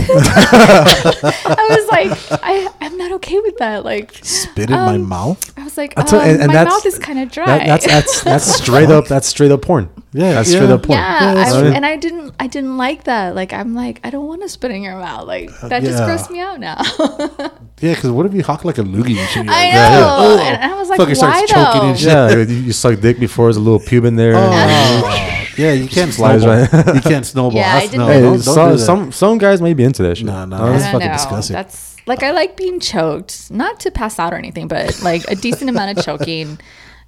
I 0.09 1.67
was 1.69 1.87
like, 1.89 2.41
I 2.43 2.67
I'm 2.81 2.97
not 2.97 3.11
okay 3.13 3.39
with 3.39 3.57
that. 3.57 3.83
Like, 3.85 4.11
Spit 4.23 4.69
in 4.69 4.75
my 4.75 4.95
Um, 4.95 5.07
mouth? 5.07 5.53
I 5.57 5.63
was 5.63 5.77
like, 5.77 5.95
That's 5.95 6.11
um, 6.13 6.19
what- 6.19 6.27
and- 6.27 6.39
and 6.41 6.47
my 6.47 6.53
that's- 6.53 6.73
mouth 6.73 6.85
is 6.85 6.99
kind 6.99 7.19
of 7.19 7.31
dry. 7.31 7.45
That, 7.45 7.65
that's 7.67 7.85
that's 7.87 8.23
that's 8.23 8.55
straight 8.55 8.89
up. 8.89 9.07
That's 9.07 9.27
straight 9.27 9.51
up 9.51 9.61
porn. 9.61 9.89
Yeah, 10.13 10.33
that's 10.33 10.49
yeah. 10.51 10.57
straight 10.59 10.71
up 10.71 10.83
porn. 10.83 10.99
Yeah, 10.99 11.33
that's 11.35 11.53
I, 11.53 11.67
and 11.67 11.85
I 11.85 11.95
didn't, 11.95 12.33
I 12.39 12.47
didn't 12.47 12.77
like 12.77 13.05
that. 13.05 13.33
Like, 13.33 13.53
I'm 13.53 13.73
like, 13.73 14.01
I 14.03 14.09
don't 14.09 14.27
want 14.27 14.41
to 14.41 14.49
spit 14.49 14.71
in 14.71 14.81
your 14.83 14.97
mouth. 14.97 15.25
Like, 15.25 15.49
that 15.61 15.83
just 15.83 15.99
yeah. 15.99 16.07
grossed 16.09 16.29
me 16.29 16.39
out 16.39 16.59
now. 16.59 16.81
Yeah, 17.81 17.95
because 17.95 18.11
what 18.11 18.27
if 18.27 18.33
you 18.35 18.43
hawk 18.43 18.63
like 18.63 18.77
a 18.77 18.83
loogie 18.83 19.17
and 19.17 19.27
shit? 19.29 19.43
You're 19.43 19.51
I 19.55 19.71
know, 19.71 20.35
yeah. 20.39 20.43
and 20.63 20.71
I 20.71 20.75
was 20.77 20.87
like, 20.87 20.97
Fucking 20.99 21.15
why 21.17 21.45
starts 21.47 21.51
though? 21.73 21.81
and 21.89 21.97
shit. 21.97 22.07
Yeah, 22.09 22.35
you, 22.37 22.61
you 22.65 22.71
suck 22.73 22.99
dick 22.99 23.19
before 23.19 23.45
there's 23.47 23.57
a 23.57 23.59
little 23.59 23.79
pube 23.79 24.05
in 24.05 24.17
there. 24.17 24.33
Oh, 24.35 24.51
Yeah, 25.61 25.73
you 25.73 25.87
can't 25.87 26.13
Slides 26.13 26.43
snowball. 26.43 26.83
right- 26.83 26.95
you 26.95 27.01
can't 27.01 27.25
snowball. 27.25 27.59
Yeah, 27.59 27.75
I 27.75 27.81
didn't 27.81 27.97
no. 27.99 28.07
Hey, 28.07 28.21
don't, 28.21 28.31
don't 28.33 28.41
some, 28.41 28.71
do 28.71 28.77
that. 28.77 28.83
some 28.85 29.11
some 29.11 29.37
guys 29.37 29.61
may 29.61 29.73
be 29.73 29.83
into 29.83 30.03
that 30.03 30.17
shit. 30.17 30.25
Nah, 30.25 30.45
nah, 30.45 30.57
No, 30.65 30.71
that's 30.71 30.85
fucking 30.91 31.07
know. 31.07 31.13
disgusting. 31.13 31.53
That's 31.53 31.95
like 32.07 32.23
I 32.23 32.31
like 32.31 32.57
being 32.57 32.79
choked, 32.79 33.51
not 33.51 33.79
to 33.81 33.91
pass 33.91 34.17
out 34.19 34.33
or 34.33 34.37
anything, 34.37 34.67
but 34.67 35.01
like 35.01 35.23
a 35.29 35.35
decent 35.35 35.69
amount 35.69 35.97
of 35.97 36.03
choking. 36.05 36.59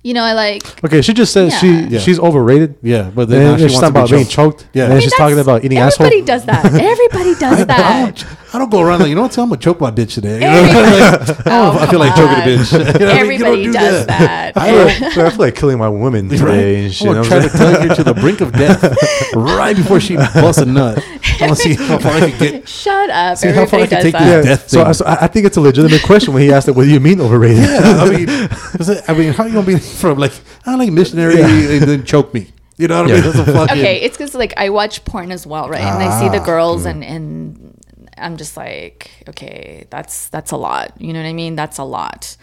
You 0.04 0.14
know, 0.14 0.24
I 0.24 0.34
like. 0.34 0.84
Okay, 0.84 1.02
she 1.02 1.14
just 1.14 1.32
said 1.32 1.50
Yeah. 1.52 1.58
she 1.60 1.80
Yeah. 1.84 2.00
she's 2.00 2.20
overrated. 2.20 2.76
Yeah, 2.82 3.10
but 3.16 3.30
then 3.30 3.40
Then 3.40 3.58
she 3.58 3.64
she's 3.70 3.82
wants 3.82 3.88
talking 3.90 3.94
to 3.94 3.94
be 3.94 4.00
about 4.00 4.10
being 4.12 4.26
choked. 4.28 4.60
choked. 4.60 4.68
Yeah. 4.74 4.84
And 4.84 4.92
then 4.92 4.98
I 4.98 5.02
she's 5.02 5.14
talking 5.16 5.40
about 5.40 5.64
eating 5.64 5.78
asshole. 5.78 6.06
Everybody 6.08 6.26
does 6.26 6.46
that. 6.46 6.66
Everybody 6.66 7.36
does 7.36 7.66
that. 7.74 8.26
I 8.54 8.60
don't 8.60 8.70
go 8.70 8.82
around 8.82 9.00
like 9.00 9.10
you 9.10 9.16
know 9.16 9.24
what? 9.24 9.36
I'm 9.38 9.50
me, 9.50 9.58
to 9.58 9.62
choke 9.64 9.82
my 9.82 9.90
bitch 9.90 10.14
today. 10.14 10.36
You 10.36 10.40
know? 10.42 10.48
Everybody- 10.52 11.42
Oh, 11.48 11.78
I 11.80 11.88
feel 11.90 12.00
like 12.00 12.16
choking 12.16 12.32
a 12.32 12.36
come 12.36 12.48
bitch. 12.50 12.72
You 13.00 13.06
know 13.06 13.14
what 13.14 13.20
I 13.20 13.24
mean? 13.24 13.32
You 13.32 13.40
don't 13.40 13.58
Everybody 13.58 13.64
does 13.72 14.06
that. 14.06 14.58
I 14.58 14.70
feel, 14.70 14.86
like, 14.86 15.02
I 15.18 15.30
feel 15.32 15.40
like 15.40 15.56
killing 15.56 15.78
my 15.80 15.90
women 15.90 16.30
today 16.30 16.86
and 16.86 16.94
shit. 16.94 17.08
I'm 17.08 17.16
you 17.16 17.22
know 17.24 17.30
gonna 17.30 17.42
what 17.42 17.52
try 17.52 17.68
to 17.68 17.74
tug 17.80 17.90
her 17.90 17.96
to 17.96 18.04
the 18.04 18.14
brink 18.14 18.42
of 18.42 18.52
death 18.54 19.34
right 19.36 19.76
before 19.76 20.00
she 20.00 20.16
busts 20.18 20.62
a 20.62 20.66
nut. 20.66 21.04
I 21.42 21.48
want 21.48 21.58
to 21.58 21.64
see 21.64 21.74
how 21.74 21.98
far 21.98 22.12
I 22.12 22.30
can 22.30 22.40
get. 22.40 22.70
Shut 22.70 23.10
up. 23.10 23.38
See 23.38 23.48
how 23.50 23.66
far 23.66 23.80
I 23.80 23.84
Everybody 23.84 23.88
can 23.88 23.96
does 23.96 24.04
take 24.04 24.14
that. 24.14 24.42
this 24.44 24.46
death 24.46 24.70
So, 24.70 24.78
thing. 24.78 24.88
I- 24.88 24.92
so 24.92 25.06
I 25.06 25.24
I 25.24 25.28
think 25.28 25.46
it's 25.48 25.58
a 25.58 25.62
legitimate 25.62 26.04
question 26.04 26.34
when 26.34 26.44
he 26.44 26.52
asked 26.54 26.68
it. 26.68 26.76
What 26.76 26.84
do 26.84 26.92
you 26.92 27.00
mean 27.00 27.20
overrated? 27.22 27.58
Yeah, 27.64 27.80
I 28.04 28.10
mean, 28.10 28.30
is 28.30 28.90
it- 28.90 29.04
I 29.08 29.14
mean, 29.14 29.34
how 29.34 29.46
you 29.46 29.54
gonna 29.54 29.66
be 29.66 29.80
from 29.80 30.20
like 30.20 30.34
I 30.66 30.76
like 30.76 30.92
missionary 30.92 31.42
and 31.42 31.82
then 31.84 32.04
choke 32.06 32.34
me? 32.36 32.52
You 32.78 32.88
know 32.88 33.02
what 33.04 33.12
I 33.12 33.14
mean? 33.16 33.24
That's 33.24 33.36
a 33.38 33.46
fucking 33.46 33.78
Okay, 33.80 34.02
it's 34.02 34.18
because 34.18 34.36
like 34.36 34.54
I 34.58 34.70
watch 34.70 35.04
porn 35.06 35.32
as 35.32 35.46
well, 35.48 35.70
right? 35.70 35.82
And 35.82 36.04
I 36.04 36.20
see 36.20 36.30
the 36.30 36.42
Ah. 36.42 36.46
girls, 36.46 36.86
and 36.86 37.04
and 37.04 37.73
I'm 38.18 38.38
just 38.38 38.56
like, 38.58 39.12
okay, 39.30 39.86
that's 39.90 40.30
that's 40.30 40.52
a 40.52 40.58
lot. 40.58 40.94
You 41.00 41.14
know 41.14 41.22
what 41.22 41.28
I 41.28 41.34
mean? 41.34 41.56
That's 41.56 41.78
a 41.78 41.84
lot. 41.84 42.36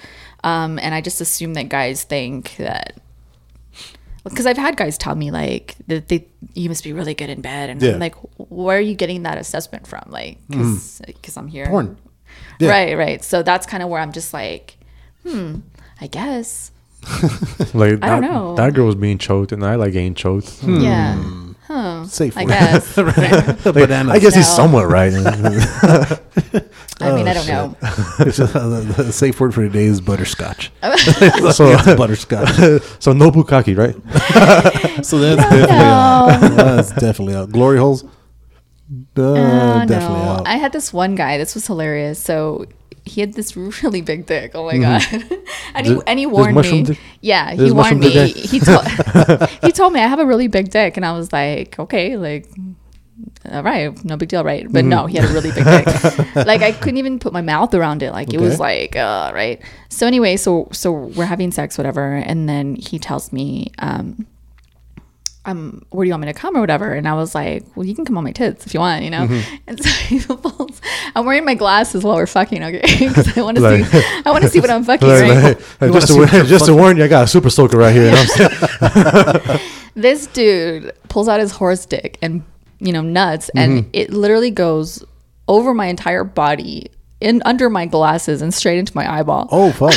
Um, 0.44 0.78
and 0.78 0.94
I 0.94 1.01
just 1.01 1.20
assume 1.20 1.55
that 1.55 1.68
guys 1.68 2.02
think 2.05 2.56
that 2.56 2.97
because 4.24 4.47
I've 4.47 4.56
had 4.59 4.76
guys 4.76 4.98
tell 4.98 5.14
me 5.14 5.30
like 5.30 5.76
that 5.86 6.09
they 6.09 6.26
you 6.55 6.68
must 6.68 6.84
be 6.84 6.92
really 6.92 7.14
good 7.14 7.30
in 7.30 7.40
bed, 7.40 7.70
and 7.70 7.80
Yeah. 7.82 7.92
I'm 7.92 7.98
like, 8.01 8.14
where 8.36 8.78
are 8.78 8.80
you 8.80 8.94
getting 8.94 9.22
that 9.24 9.38
assessment 9.38 9.86
from? 9.86 10.05
Like, 10.09 10.38
because 10.48 11.36
I'm 11.36 11.48
here, 11.48 11.66
porn. 11.66 11.97
Yeah. 12.59 12.70
right? 12.70 12.97
Right. 12.97 13.24
So 13.24 13.42
that's 13.42 13.66
kind 13.66 13.82
of 13.82 13.88
where 13.88 14.01
I'm 14.01 14.12
just 14.12 14.32
like, 14.34 14.76
hmm, 15.26 15.56
I 16.01 16.06
guess, 16.06 16.70
like 17.74 18.02
I 18.02 18.09
don't 18.09 18.20
know. 18.22 18.55
that 18.56 18.74
girl 18.74 18.86
was 18.86 18.94
being 18.94 19.18
choked, 19.18 19.52
and 19.52 19.64
I 19.64 19.74
like 19.76 19.92
getting 19.92 20.14
choked. 20.14 20.62
yeah, 20.64 21.16
huh? 21.70 22.05
Safe 22.06 22.36
I 22.36 22.44
word. 22.44 22.48
guess. 22.51 22.94
The 23.64 23.72
banana. 23.72 24.12
I 24.12 24.18
guess 24.18 24.34
he's 24.34 24.48
No. 24.48 24.55
somewhat 24.56 24.88
right. 24.88 25.12
I 27.02 27.12
mean, 27.14 27.28
I 27.28 27.32
don't 27.34 27.44
shit. 27.44 27.55
know. 27.55 27.74
the, 28.18 28.94
the 29.05 29.12
safe 29.12 29.40
word 29.40 29.55
for 29.55 29.62
today 29.62 29.84
is 29.84 30.01
butterscotch. 30.01 30.70
so, 30.82 31.70
It's 31.72 31.94
butterscotch. 31.97 32.82
so 32.98 33.12
no 33.12 33.30
bukkake, 33.30 33.76
right? 33.78 33.94
So 35.05 35.18
that's 35.18 35.40
definitely 35.42 35.76
out. 35.76 36.40
That's 36.56 36.90
definitely 36.92 37.34
out. 37.36 37.51
Glory 37.51 37.78
holes. 37.78 38.05
Uh, 39.16 39.22
Uh, 39.22 39.84
definitely 39.86 40.18
no. 40.18 40.30
out. 40.32 40.48
I 40.48 40.56
had 40.56 40.72
this 40.72 40.92
one 40.92 41.14
guy. 41.14 41.38
This 41.38 41.55
was 41.55 41.66
hilarious. 41.66 42.18
So 42.22 42.66
he 43.05 43.20
had 43.20 43.35
this 43.35 43.56
really 43.82 44.01
big 44.02 44.27
dick. 44.27 44.52
Oh 44.55 44.66
my 44.66 44.74
Mm-hmm. 44.74 45.28
god! 45.28 45.39
and 45.74 45.86
he 45.86 45.98
and 46.06 46.18
he 46.18 46.27
warned 46.27 46.56
me. 46.56 46.82
dick? 46.82 46.98
Yeah, 47.20 47.52
he 47.52 47.70
warned 47.72 48.01
me. 48.01 48.12
dick? 48.12 48.36
He 48.36 48.60
told 48.60 48.86
he 49.62 49.72
told 49.72 49.93
me 49.93 50.01
I 50.01 50.06
have 50.06 50.18
a 50.20 50.27
really 50.27 50.48
big 50.48 50.70
dick, 50.70 50.97
and 50.97 51.05
I 51.06 51.12
was 51.12 51.32
like, 51.32 51.78
okay, 51.78 52.16
like. 52.16 52.47
All 53.51 53.62
right, 53.62 54.02
no 54.05 54.16
big 54.16 54.28
deal, 54.31 54.44
right? 54.44 54.66
But 54.70 54.85
no, 54.85 55.06
he 55.06 55.16
had 55.18 55.28
a 55.28 55.32
really 55.32 55.51
big 55.51 55.64
dick. 55.64 55.86
like 56.47 56.62
I 56.62 56.72
couldn't 56.72 56.98
even 56.98 57.18
put 57.18 57.32
my 57.32 57.40
mouth 57.43 57.74
around 57.74 58.02
it. 58.02 58.12
Like 58.12 58.32
it 58.32 58.40
was 58.40 58.59
like, 58.60 58.97
uh, 58.97 59.31
right. 59.35 59.60
So 59.89 60.06
anyway, 60.06 60.36
so 60.36 60.68
so 60.72 60.90
we're 60.93 61.24
having 61.27 61.51
sex, 61.51 61.77
whatever, 61.77 62.14
and 62.16 62.48
then 62.48 62.77
he 62.77 62.98
tells 62.98 63.32
me, 63.32 63.72
um, 63.78 64.27
um, 65.46 65.82
where 65.90 66.04
do 66.04 66.08
you 66.08 66.12
want 66.12 66.22
me 66.26 66.32
to 66.32 66.38
come 66.38 66.56
or 66.56 66.60
whatever? 66.60 66.92
And 66.92 67.08
I 67.08 67.14
was 67.14 67.34
like, 67.34 67.64
well, 67.74 67.86
you 67.86 67.94
can 67.94 68.04
come 68.04 68.18
on 68.18 68.24
my 68.24 68.32
tits 68.32 68.66
if 68.66 68.74
you 68.74 68.80
want, 68.80 69.04
you 69.04 69.10
know? 69.10 69.26
And 69.66 69.82
so 69.82 69.88
he 69.88 70.20
pulls, 70.20 70.80
I'm 71.14 71.24
wearing 71.24 71.44
my 71.44 71.54
glasses 71.54 72.04
while 72.04 72.16
we're 72.16 72.26
fucking, 72.26 72.62
okay? 72.62 72.80
Because 73.08 73.38
I 73.38 73.42
want 73.42 73.56
to 73.56 73.62
Like- 73.62 73.84
see, 73.86 74.02
I 74.26 74.30
want 74.30 74.44
to 74.44 74.50
see 74.50 74.60
what 74.60 74.70
I'm 74.70 74.84
fucking, 74.90 75.08
Like, 75.08 75.20
right? 75.22 75.44
like, 75.56 75.80
like, 75.80 75.92
just 75.92 76.08
to, 76.08 76.18
what 76.18 76.32
you're 76.32 76.44
just 76.44 76.66
to 76.66 76.74
warn 76.74 76.96
you, 76.98 77.04
I 77.04 77.08
got 77.08 77.24
a 77.24 77.26
super 77.28 77.48
soaker 77.50 77.78
right 77.78 77.94
here. 77.94 78.04
You 78.06 78.10
know 78.10 78.16
what 78.80 78.96
I'm 78.96 79.48
saying? 79.48 79.60
This 79.94 80.26
dude 80.28 80.92
pulls 81.08 81.28
out 81.28 81.40
his 81.40 81.52
horse 81.52 81.84
dick 81.86 82.18
and, 82.22 82.42
you 82.78 82.92
know, 82.92 83.00
nuts, 83.02 83.48
and 83.56 83.88
it 83.92 84.10
literally 84.12 84.50
goes 84.50 85.02
over 85.48 85.74
my 85.74 85.86
entire 85.86 86.22
body, 86.24 86.90
in 87.20 87.42
under 87.44 87.68
my 87.68 87.86
glasses, 87.86 88.42
and 88.42 88.52
straight 88.52 88.78
into 88.78 88.92
my 88.94 89.10
eyeball. 89.10 89.48
Oh 89.51 89.72
fuck! 89.72 89.94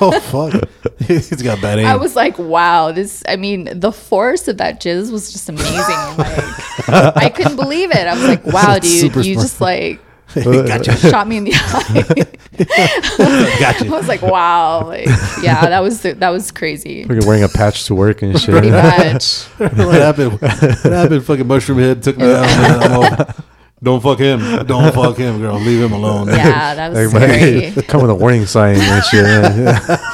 Oh 0.00 0.18
fuck! 0.20 0.68
He's 1.06 1.42
got 1.42 1.60
bad 1.60 1.78
aim. 1.78 1.86
I 1.86 1.96
was 1.96 2.16
like, 2.16 2.38
wow, 2.38 2.92
this, 2.92 3.22
I 3.28 3.36
mean, 3.36 3.68
the 3.78 3.92
force 3.92 4.48
of 4.48 4.58
that 4.58 4.80
jizz 4.80 5.12
was 5.12 5.32
just 5.32 5.48
amazing. 5.48 5.74
like, 6.88 7.16
I 7.16 7.32
couldn't 7.34 7.56
believe 7.56 7.90
it. 7.90 8.06
I 8.06 8.14
was 8.14 8.24
like, 8.24 8.44
wow, 8.46 8.78
dude, 8.78 8.90
Super 8.90 9.20
you 9.20 9.34
smart. 9.34 9.44
just 9.44 9.60
like 9.60 10.00
gotcha. 10.34 10.96
shot 10.96 11.28
me 11.28 11.36
in 11.36 11.44
the 11.44 11.52
eye. 11.54 12.38
Gotcha. 13.60 13.86
I 13.86 13.90
was 13.90 14.08
like, 14.08 14.22
wow, 14.22 14.86
like, 14.86 15.06
yeah, 15.42 15.68
that 15.68 15.80
was, 15.80 16.02
that 16.02 16.30
was 16.30 16.50
crazy. 16.50 17.04
Freaking 17.04 17.26
wearing 17.26 17.42
a 17.42 17.48
patch 17.48 17.86
to 17.86 17.94
work 17.94 18.22
and 18.22 18.38
shit. 18.40 18.50
Pretty 18.50 18.70
much. 18.70 19.44
what 19.58 19.94
happened? 19.94 20.40
What 20.40 20.84
happened? 20.84 21.24
Fucking 21.24 21.46
mushroom 21.46 21.78
head 21.78 22.02
took 22.02 22.16
me 22.16 22.32
out. 22.32 23.36
Man. 23.82 23.92
I'm 23.92 23.96
all, 23.96 24.00
Don't 24.00 24.02
fuck 24.02 24.18
him. 24.18 24.66
Don't 24.66 24.94
fuck 25.04 25.16
him, 25.16 25.40
girl. 25.40 25.58
Leave 25.58 25.82
him 25.82 25.92
alone. 25.92 26.28
Yeah, 26.28 26.74
that 26.74 26.92
was 26.92 27.12
Like, 27.14 27.22
scary. 27.30 27.60
man, 27.60 27.72
come 27.88 28.02
with 28.02 28.10
a 28.10 28.14
warning 28.14 28.46
sign 28.46 28.76
and 28.76 29.04
shit. 29.04 29.24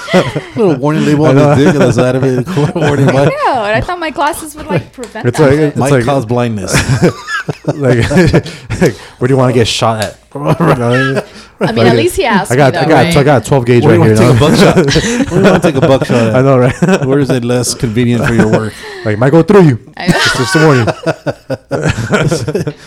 Yeah. 0.09 0.45
little 0.57 0.77
warning 0.77 1.05
label 1.05 1.27
on 1.27 1.35
the 1.37 1.55
dick 1.55 1.69
on 1.69 1.81
the 1.81 1.93
side 1.93 2.17
of 2.17 2.25
it. 2.25 2.47
warning 2.75 3.09
I 3.11 3.25
know, 3.27 3.65
and 3.65 3.75
I 3.77 3.81
thought 3.83 3.99
my 3.99 4.11
glasses 4.11 4.55
would 4.57 4.67
like 4.67 4.93
prevent 4.93 5.27
It's 5.29 5.39
that. 5.39 5.51
like- 5.51 5.59
it's 5.61 5.77
might 5.77 5.91
like- 5.93 6.05
cause 6.05 6.25
blindness. 6.27 6.73
like, 7.67 8.09
like, 8.81 8.95
where 9.19 9.29
do 9.29 9.35
you 9.35 9.37
want 9.37 9.53
to 9.53 9.59
get 9.59 9.69
shot 9.69 10.03
at? 10.05 10.19
You 10.35 10.41
know 10.41 10.47
what 10.47 11.71
I 11.71 11.73
mean? 11.73 11.87
At 11.87 11.97
least 11.97 12.17
he 12.17 12.25
asked 12.25 12.53
I 12.53 12.57
got, 12.57 12.73
me 12.73 12.79
I 12.79 12.83
though, 12.83 12.89
got, 12.89 13.05
right? 13.05 13.17
I 13.17 13.25
got 13.25 13.47
a 13.47 13.49
12 13.49 13.67
gauge 13.67 13.85
Where 13.85 13.99
right 13.99 14.07
here. 14.07 14.15
want 14.15 14.19
to 14.19 14.25
you 14.25 14.33
take 14.33 14.37
a 14.37 14.41
know? 14.41 14.85
buckshot? 14.85 15.31
Where 15.31 15.41
do 15.41 15.47
you 15.47 15.51
want 15.51 15.63
to 15.63 15.73
take 15.73 15.77
a 15.77 15.81
buckshot? 15.81 16.35
I 16.35 16.43
know, 16.43 16.59
right? 16.59 17.07
Where 17.07 17.19
is 17.19 17.31
it 17.31 17.45
less 17.45 17.75
convenient 17.75 18.27
for 18.27 18.35
your 18.35 18.51
work? 18.51 18.75
like, 19.05 19.15
it 19.15 19.19
might 19.19 19.31
go 19.31 19.43
through 19.43 19.63
you. 19.63 19.93
I 19.97 20.07
know. 20.07 20.21
Just 20.37 20.57
a 20.57 20.65
warning. 20.65 20.87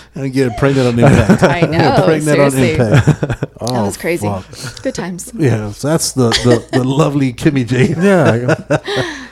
And 0.14 0.32
get 0.34 0.58
pregnant 0.58 0.88
on 0.88 1.00
impact. 1.00 1.44
I 1.44 1.62
know, 1.62 2.04
pregnant 2.06 2.40
on 2.40 2.52
seriously. 2.52 2.86
impact. 2.86 3.46
Oh, 3.60 3.74
that 3.74 3.82
was 3.82 3.98
oh, 3.98 4.02
crazy. 4.02 4.28
fuck. 4.28 4.84
Good 4.84 4.96
times. 4.96 5.32
Yeah, 5.34 5.72
so 5.72 5.88
that's 5.88 6.12
the, 6.12 6.30
the, 6.30 6.68
the 6.80 6.84
lovely 6.84 7.34
Kimmie 7.34 7.66
Jade. 7.66 7.98
Yeah, 7.98 8.56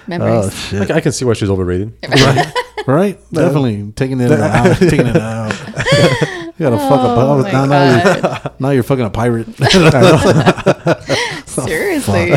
Memories. 0.08 0.46
Oh 0.46 0.48
I, 0.48 0.50
shit! 0.50 0.92
I, 0.92 0.96
I 0.96 1.02
can 1.02 1.12
see 1.12 1.26
why 1.26 1.34
she's 1.34 1.50
overrated. 1.50 1.94
right, 2.10 2.54
right, 2.88 3.20
definitely 3.32 3.92
taking 3.92 4.20
it 4.22 4.32
out, 4.32 4.78
taking 4.78 5.08
it 5.08 5.18
out. 5.18 6.36
You 6.60 6.70
gotta 6.70 6.78
fuck 6.78 7.00
a 7.00 7.10
Oh 7.10 7.42
pirate. 7.42 7.44
my 7.44 7.52
Now, 7.52 7.66
now, 7.66 8.14
you're, 8.44 8.52
now 8.60 8.70
you're 8.72 8.84
fucking 8.84 9.06
a 9.06 9.10
pirate. 9.10 9.48
Seriously. 11.48 12.32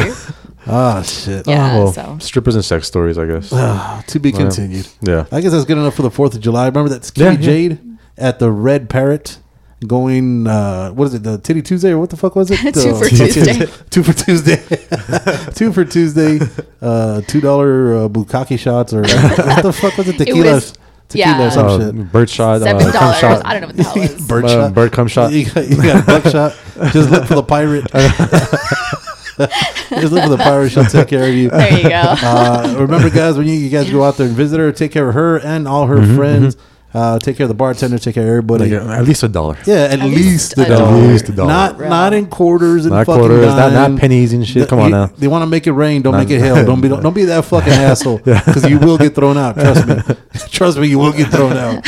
Ah, 0.66 1.02
shit. 1.02 1.46
Yeah, 1.48 1.72
oh, 1.74 1.84
well, 1.84 1.92
so. 1.92 2.18
strippers 2.20 2.54
and 2.54 2.64
sex 2.64 2.86
stories, 2.86 3.18
I 3.18 3.26
guess. 3.26 3.52
Ah, 3.52 4.02
to 4.06 4.18
be 4.20 4.30
continued. 4.30 4.86
Yeah. 5.00 5.26
I 5.32 5.40
guess 5.40 5.50
that's 5.52 5.64
good 5.64 5.76
enough 5.78 5.96
for 5.96 6.02
the 6.02 6.10
Fourth 6.10 6.34
of 6.34 6.40
July. 6.40 6.66
Remember 6.68 6.88
that 6.90 7.02
Kimmie 7.02 7.16
Yeah, 7.24 7.30
yeah. 7.32 7.36
Jade 7.38 7.78
at 8.16 8.38
the 8.38 8.50
Red 8.50 8.88
Parrot 8.88 9.38
going. 9.84 10.46
Uh, 10.46 10.90
what 10.90 11.06
is 11.06 11.14
it? 11.14 11.24
The 11.24 11.38
Titty 11.38 11.62
Tuesday 11.62 11.90
or 11.90 11.98
what 11.98 12.10
the 12.10 12.16
fuck 12.16 12.36
was 12.36 12.50
it? 12.52 12.58
Two 12.74 12.90
Uh, 12.90 12.94
for 12.98 13.08
Tuesday. 13.08 13.66
two 13.90 14.02
for 14.04 14.12
Tuesday. 14.12 14.56
two 15.54 15.72
for 15.72 15.84
Tuesday. 15.84 16.38
Uh, 16.80 17.22
Two 17.22 17.40
dollar 17.40 18.04
uh, 18.04 18.08
bukkake 18.08 18.56
shots 18.58 18.92
or 18.92 19.02
what 19.02 19.62
the 19.64 19.72
fuck 19.72 19.96
was 19.98 20.08
it? 20.08 20.16
Tequila. 20.18 20.54
was- 20.54 20.74
tequila 21.12 21.38
yeah. 21.38 21.46
or 21.46 21.50
some 21.50 21.66
Uh, 21.66 21.78
shit. 21.78 22.12
bird 22.12 22.30
shot, 22.30 22.60
Seven 22.62 22.82
uh, 22.82 22.92
cum 22.92 23.00
dollars. 23.00 23.18
shot, 23.18 23.46
I 23.46 23.52
don't 23.52 23.60
know 23.62 23.66
what 23.68 23.76
the 23.76 23.82
hell 23.84 24.02
it 24.02 24.12
was. 24.14 24.26
Bird 24.28 24.44
uh, 24.44 24.48
shot. 24.48 24.74
bird 24.74 24.92
cum 24.92 25.08
shot. 25.08 25.32
You 25.32 25.44
got, 25.50 25.68
you 25.68 25.76
got 25.76 26.02
a 26.02 26.06
buckshot. 26.06 26.52
Just 26.92 27.10
look 27.10 27.24
for 27.26 27.34
the 27.36 27.42
pirate. 27.42 27.86
Just 30.00 30.12
look 30.12 30.22
for 30.24 30.28
the 30.30 30.36
pirate. 30.38 30.70
She'll 30.70 30.84
take 30.84 31.08
care 31.08 31.24
of 31.28 31.34
you. 31.34 31.50
There 31.50 31.76
you 31.78 31.88
go. 31.88 32.02
Uh, 32.22 32.74
remember, 32.78 33.08
guys, 33.10 33.36
when 33.36 33.46
you, 33.46 33.54
you 33.54 33.70
guys 33.70 33.90
go 33.90 34.02
out 34.04 34.16
there 34.16 34.26
and 34.26 34.36
visit 34.36 34.58
her, 34.58 34.70
take 34.72 34.92
care 34.92 35.08
of 35.08 35.14
her 35.14 35.38
and 35.38 35.66
all 35.66 35.86
her 35.86 35.96
Mm-hmm, 35.96 36.16
friends. 36.16 36.56
Uh, 36.94 37.18
take 37.18 37.38
care 37.38 37.44
of 37.44 37.48
the 37.48 37.54
bartender. 37.54 37.98
Take 37.98 38.14
care 38.16 38.24
of 38.24 38.28
everybody. 38.28 38.70
Like, 38.78 38.98
at 38.98 39.04
least 39.04 39.22
a 39.22 39.28
dollar. 39.28 39.56
yeah, 39.66 39.88
at, 39.90 40.00
least, 40.00 40.58
a 40.58 40.64
dollar. 40.66 40.94
At 41.02 41.08
least 41.08 41.28
a 41.30 41.32
dollar. 41.32 41.48
Not 41.48 41.78
Real. 41.78 41.88
not 41.88 42.12
in 42.12 42.26
quarters 42.26 42.84
and 42.84 42.94
Not 42.94 43.06
fucking 43.06 43.18
quarters, 43.20 43.46
not, 43.46 43.70
dime. 43.70 43.92
not 43.92 44.00
pennies 44.00 44.34
and 44.34 44.46
shit. 44.46 44.68
Come 44.68 44.78
on 44.80 44.90
You- 44.90 44.96
now. 44.96 45.06
They 45.06 45.26
want 45.26 45.40
to 45.42 45.46
make 45.46 45.66
it 45.66 45.72
rain. 45.72 46.02
Don't 46.02 46.12
Not- 46.12 46.18
make 46.26 46.30
it 46.30 46.40
hell. 46.44 46.62
Don't 46.66 46.82
be 46.82 46.88
don't 47.04 47.14
be 47.14 47.24
that 47.24 47.46
fucking 47.46 47.72
asshole 47.72 48.18
because 48.18 48.68
you 48.68 48.78
will 48.78 48.98
get 48.98 49.14
thrown 49.14 49.38
out. 49.38 49.54
Trust 49.54 49.86
me. 49.86 49.94
Trust 50.50 50.78
me, 50.78 50.88
you 50.88 50.98
will 50.98 51.12
get 51.12 51.30
thrown 51.30 51.56
out. 51.56 51.86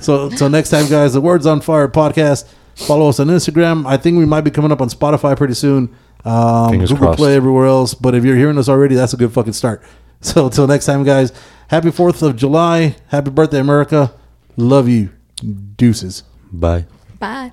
So 0.00 0.26
until 0.26 0.48
next 0.48 0.70
time, 0.70 0.88
guys. 0.88 1.14
The 1.14 1.20
Words 1.20 1.46
on 1.46 1.60
Fire 1.60 1.88
podcast. 1.88 2.46
Follow 2.76 3.08
us 3.08 3.18
on 3.20 3.26
Instagram. 3.28 3.86
I 3.86 3.96
think 3.96 4.18
we 4.18 4.24
might 4.26 4.42
be 4.42 4.50
coming 4.52 4.70
up 4.72 4.80
on 4.80 4.88
Spotify 4.88 5.36
pretty 5.36 5.54
soon. 5.54 5.94
Um, 6.24 6.70
Fingers 6.70 6.90
Google 6.90 7.06
crossed. 7.06 7.18
Play 7.18 7.34
everywhere 7.36 7.66
else. 7.66 7.94
But 7.94 8.14
if 8.14 8.24
you're 8.24 8.36
hearing 8.36 8.56
us 8.58 8.68
already, 8.68 8.94
that's 8.94 9.14
a 9.14 9.16
good 9.16 9.32
fucking 9.32 9.52
start. 9.52 9.82
So 10.20 10.46
until 10.46 10.66
next 10.66 10.86
time, 10.86 11.02
guys. 11.04 11.32
Happy 11.68 11.90
Fourth 11.90 12.22
of 12.22 12.36
July. 12.36 12.96
Happy 13.08 13.30
birthday, 13.30 13.58
America. 13.58 14.12
Love 14.56 14.88
you. 14.88 15.10
Deuces. 15.76 16.22
Bye. 16.52 16.86
Bye. 17.18 17.52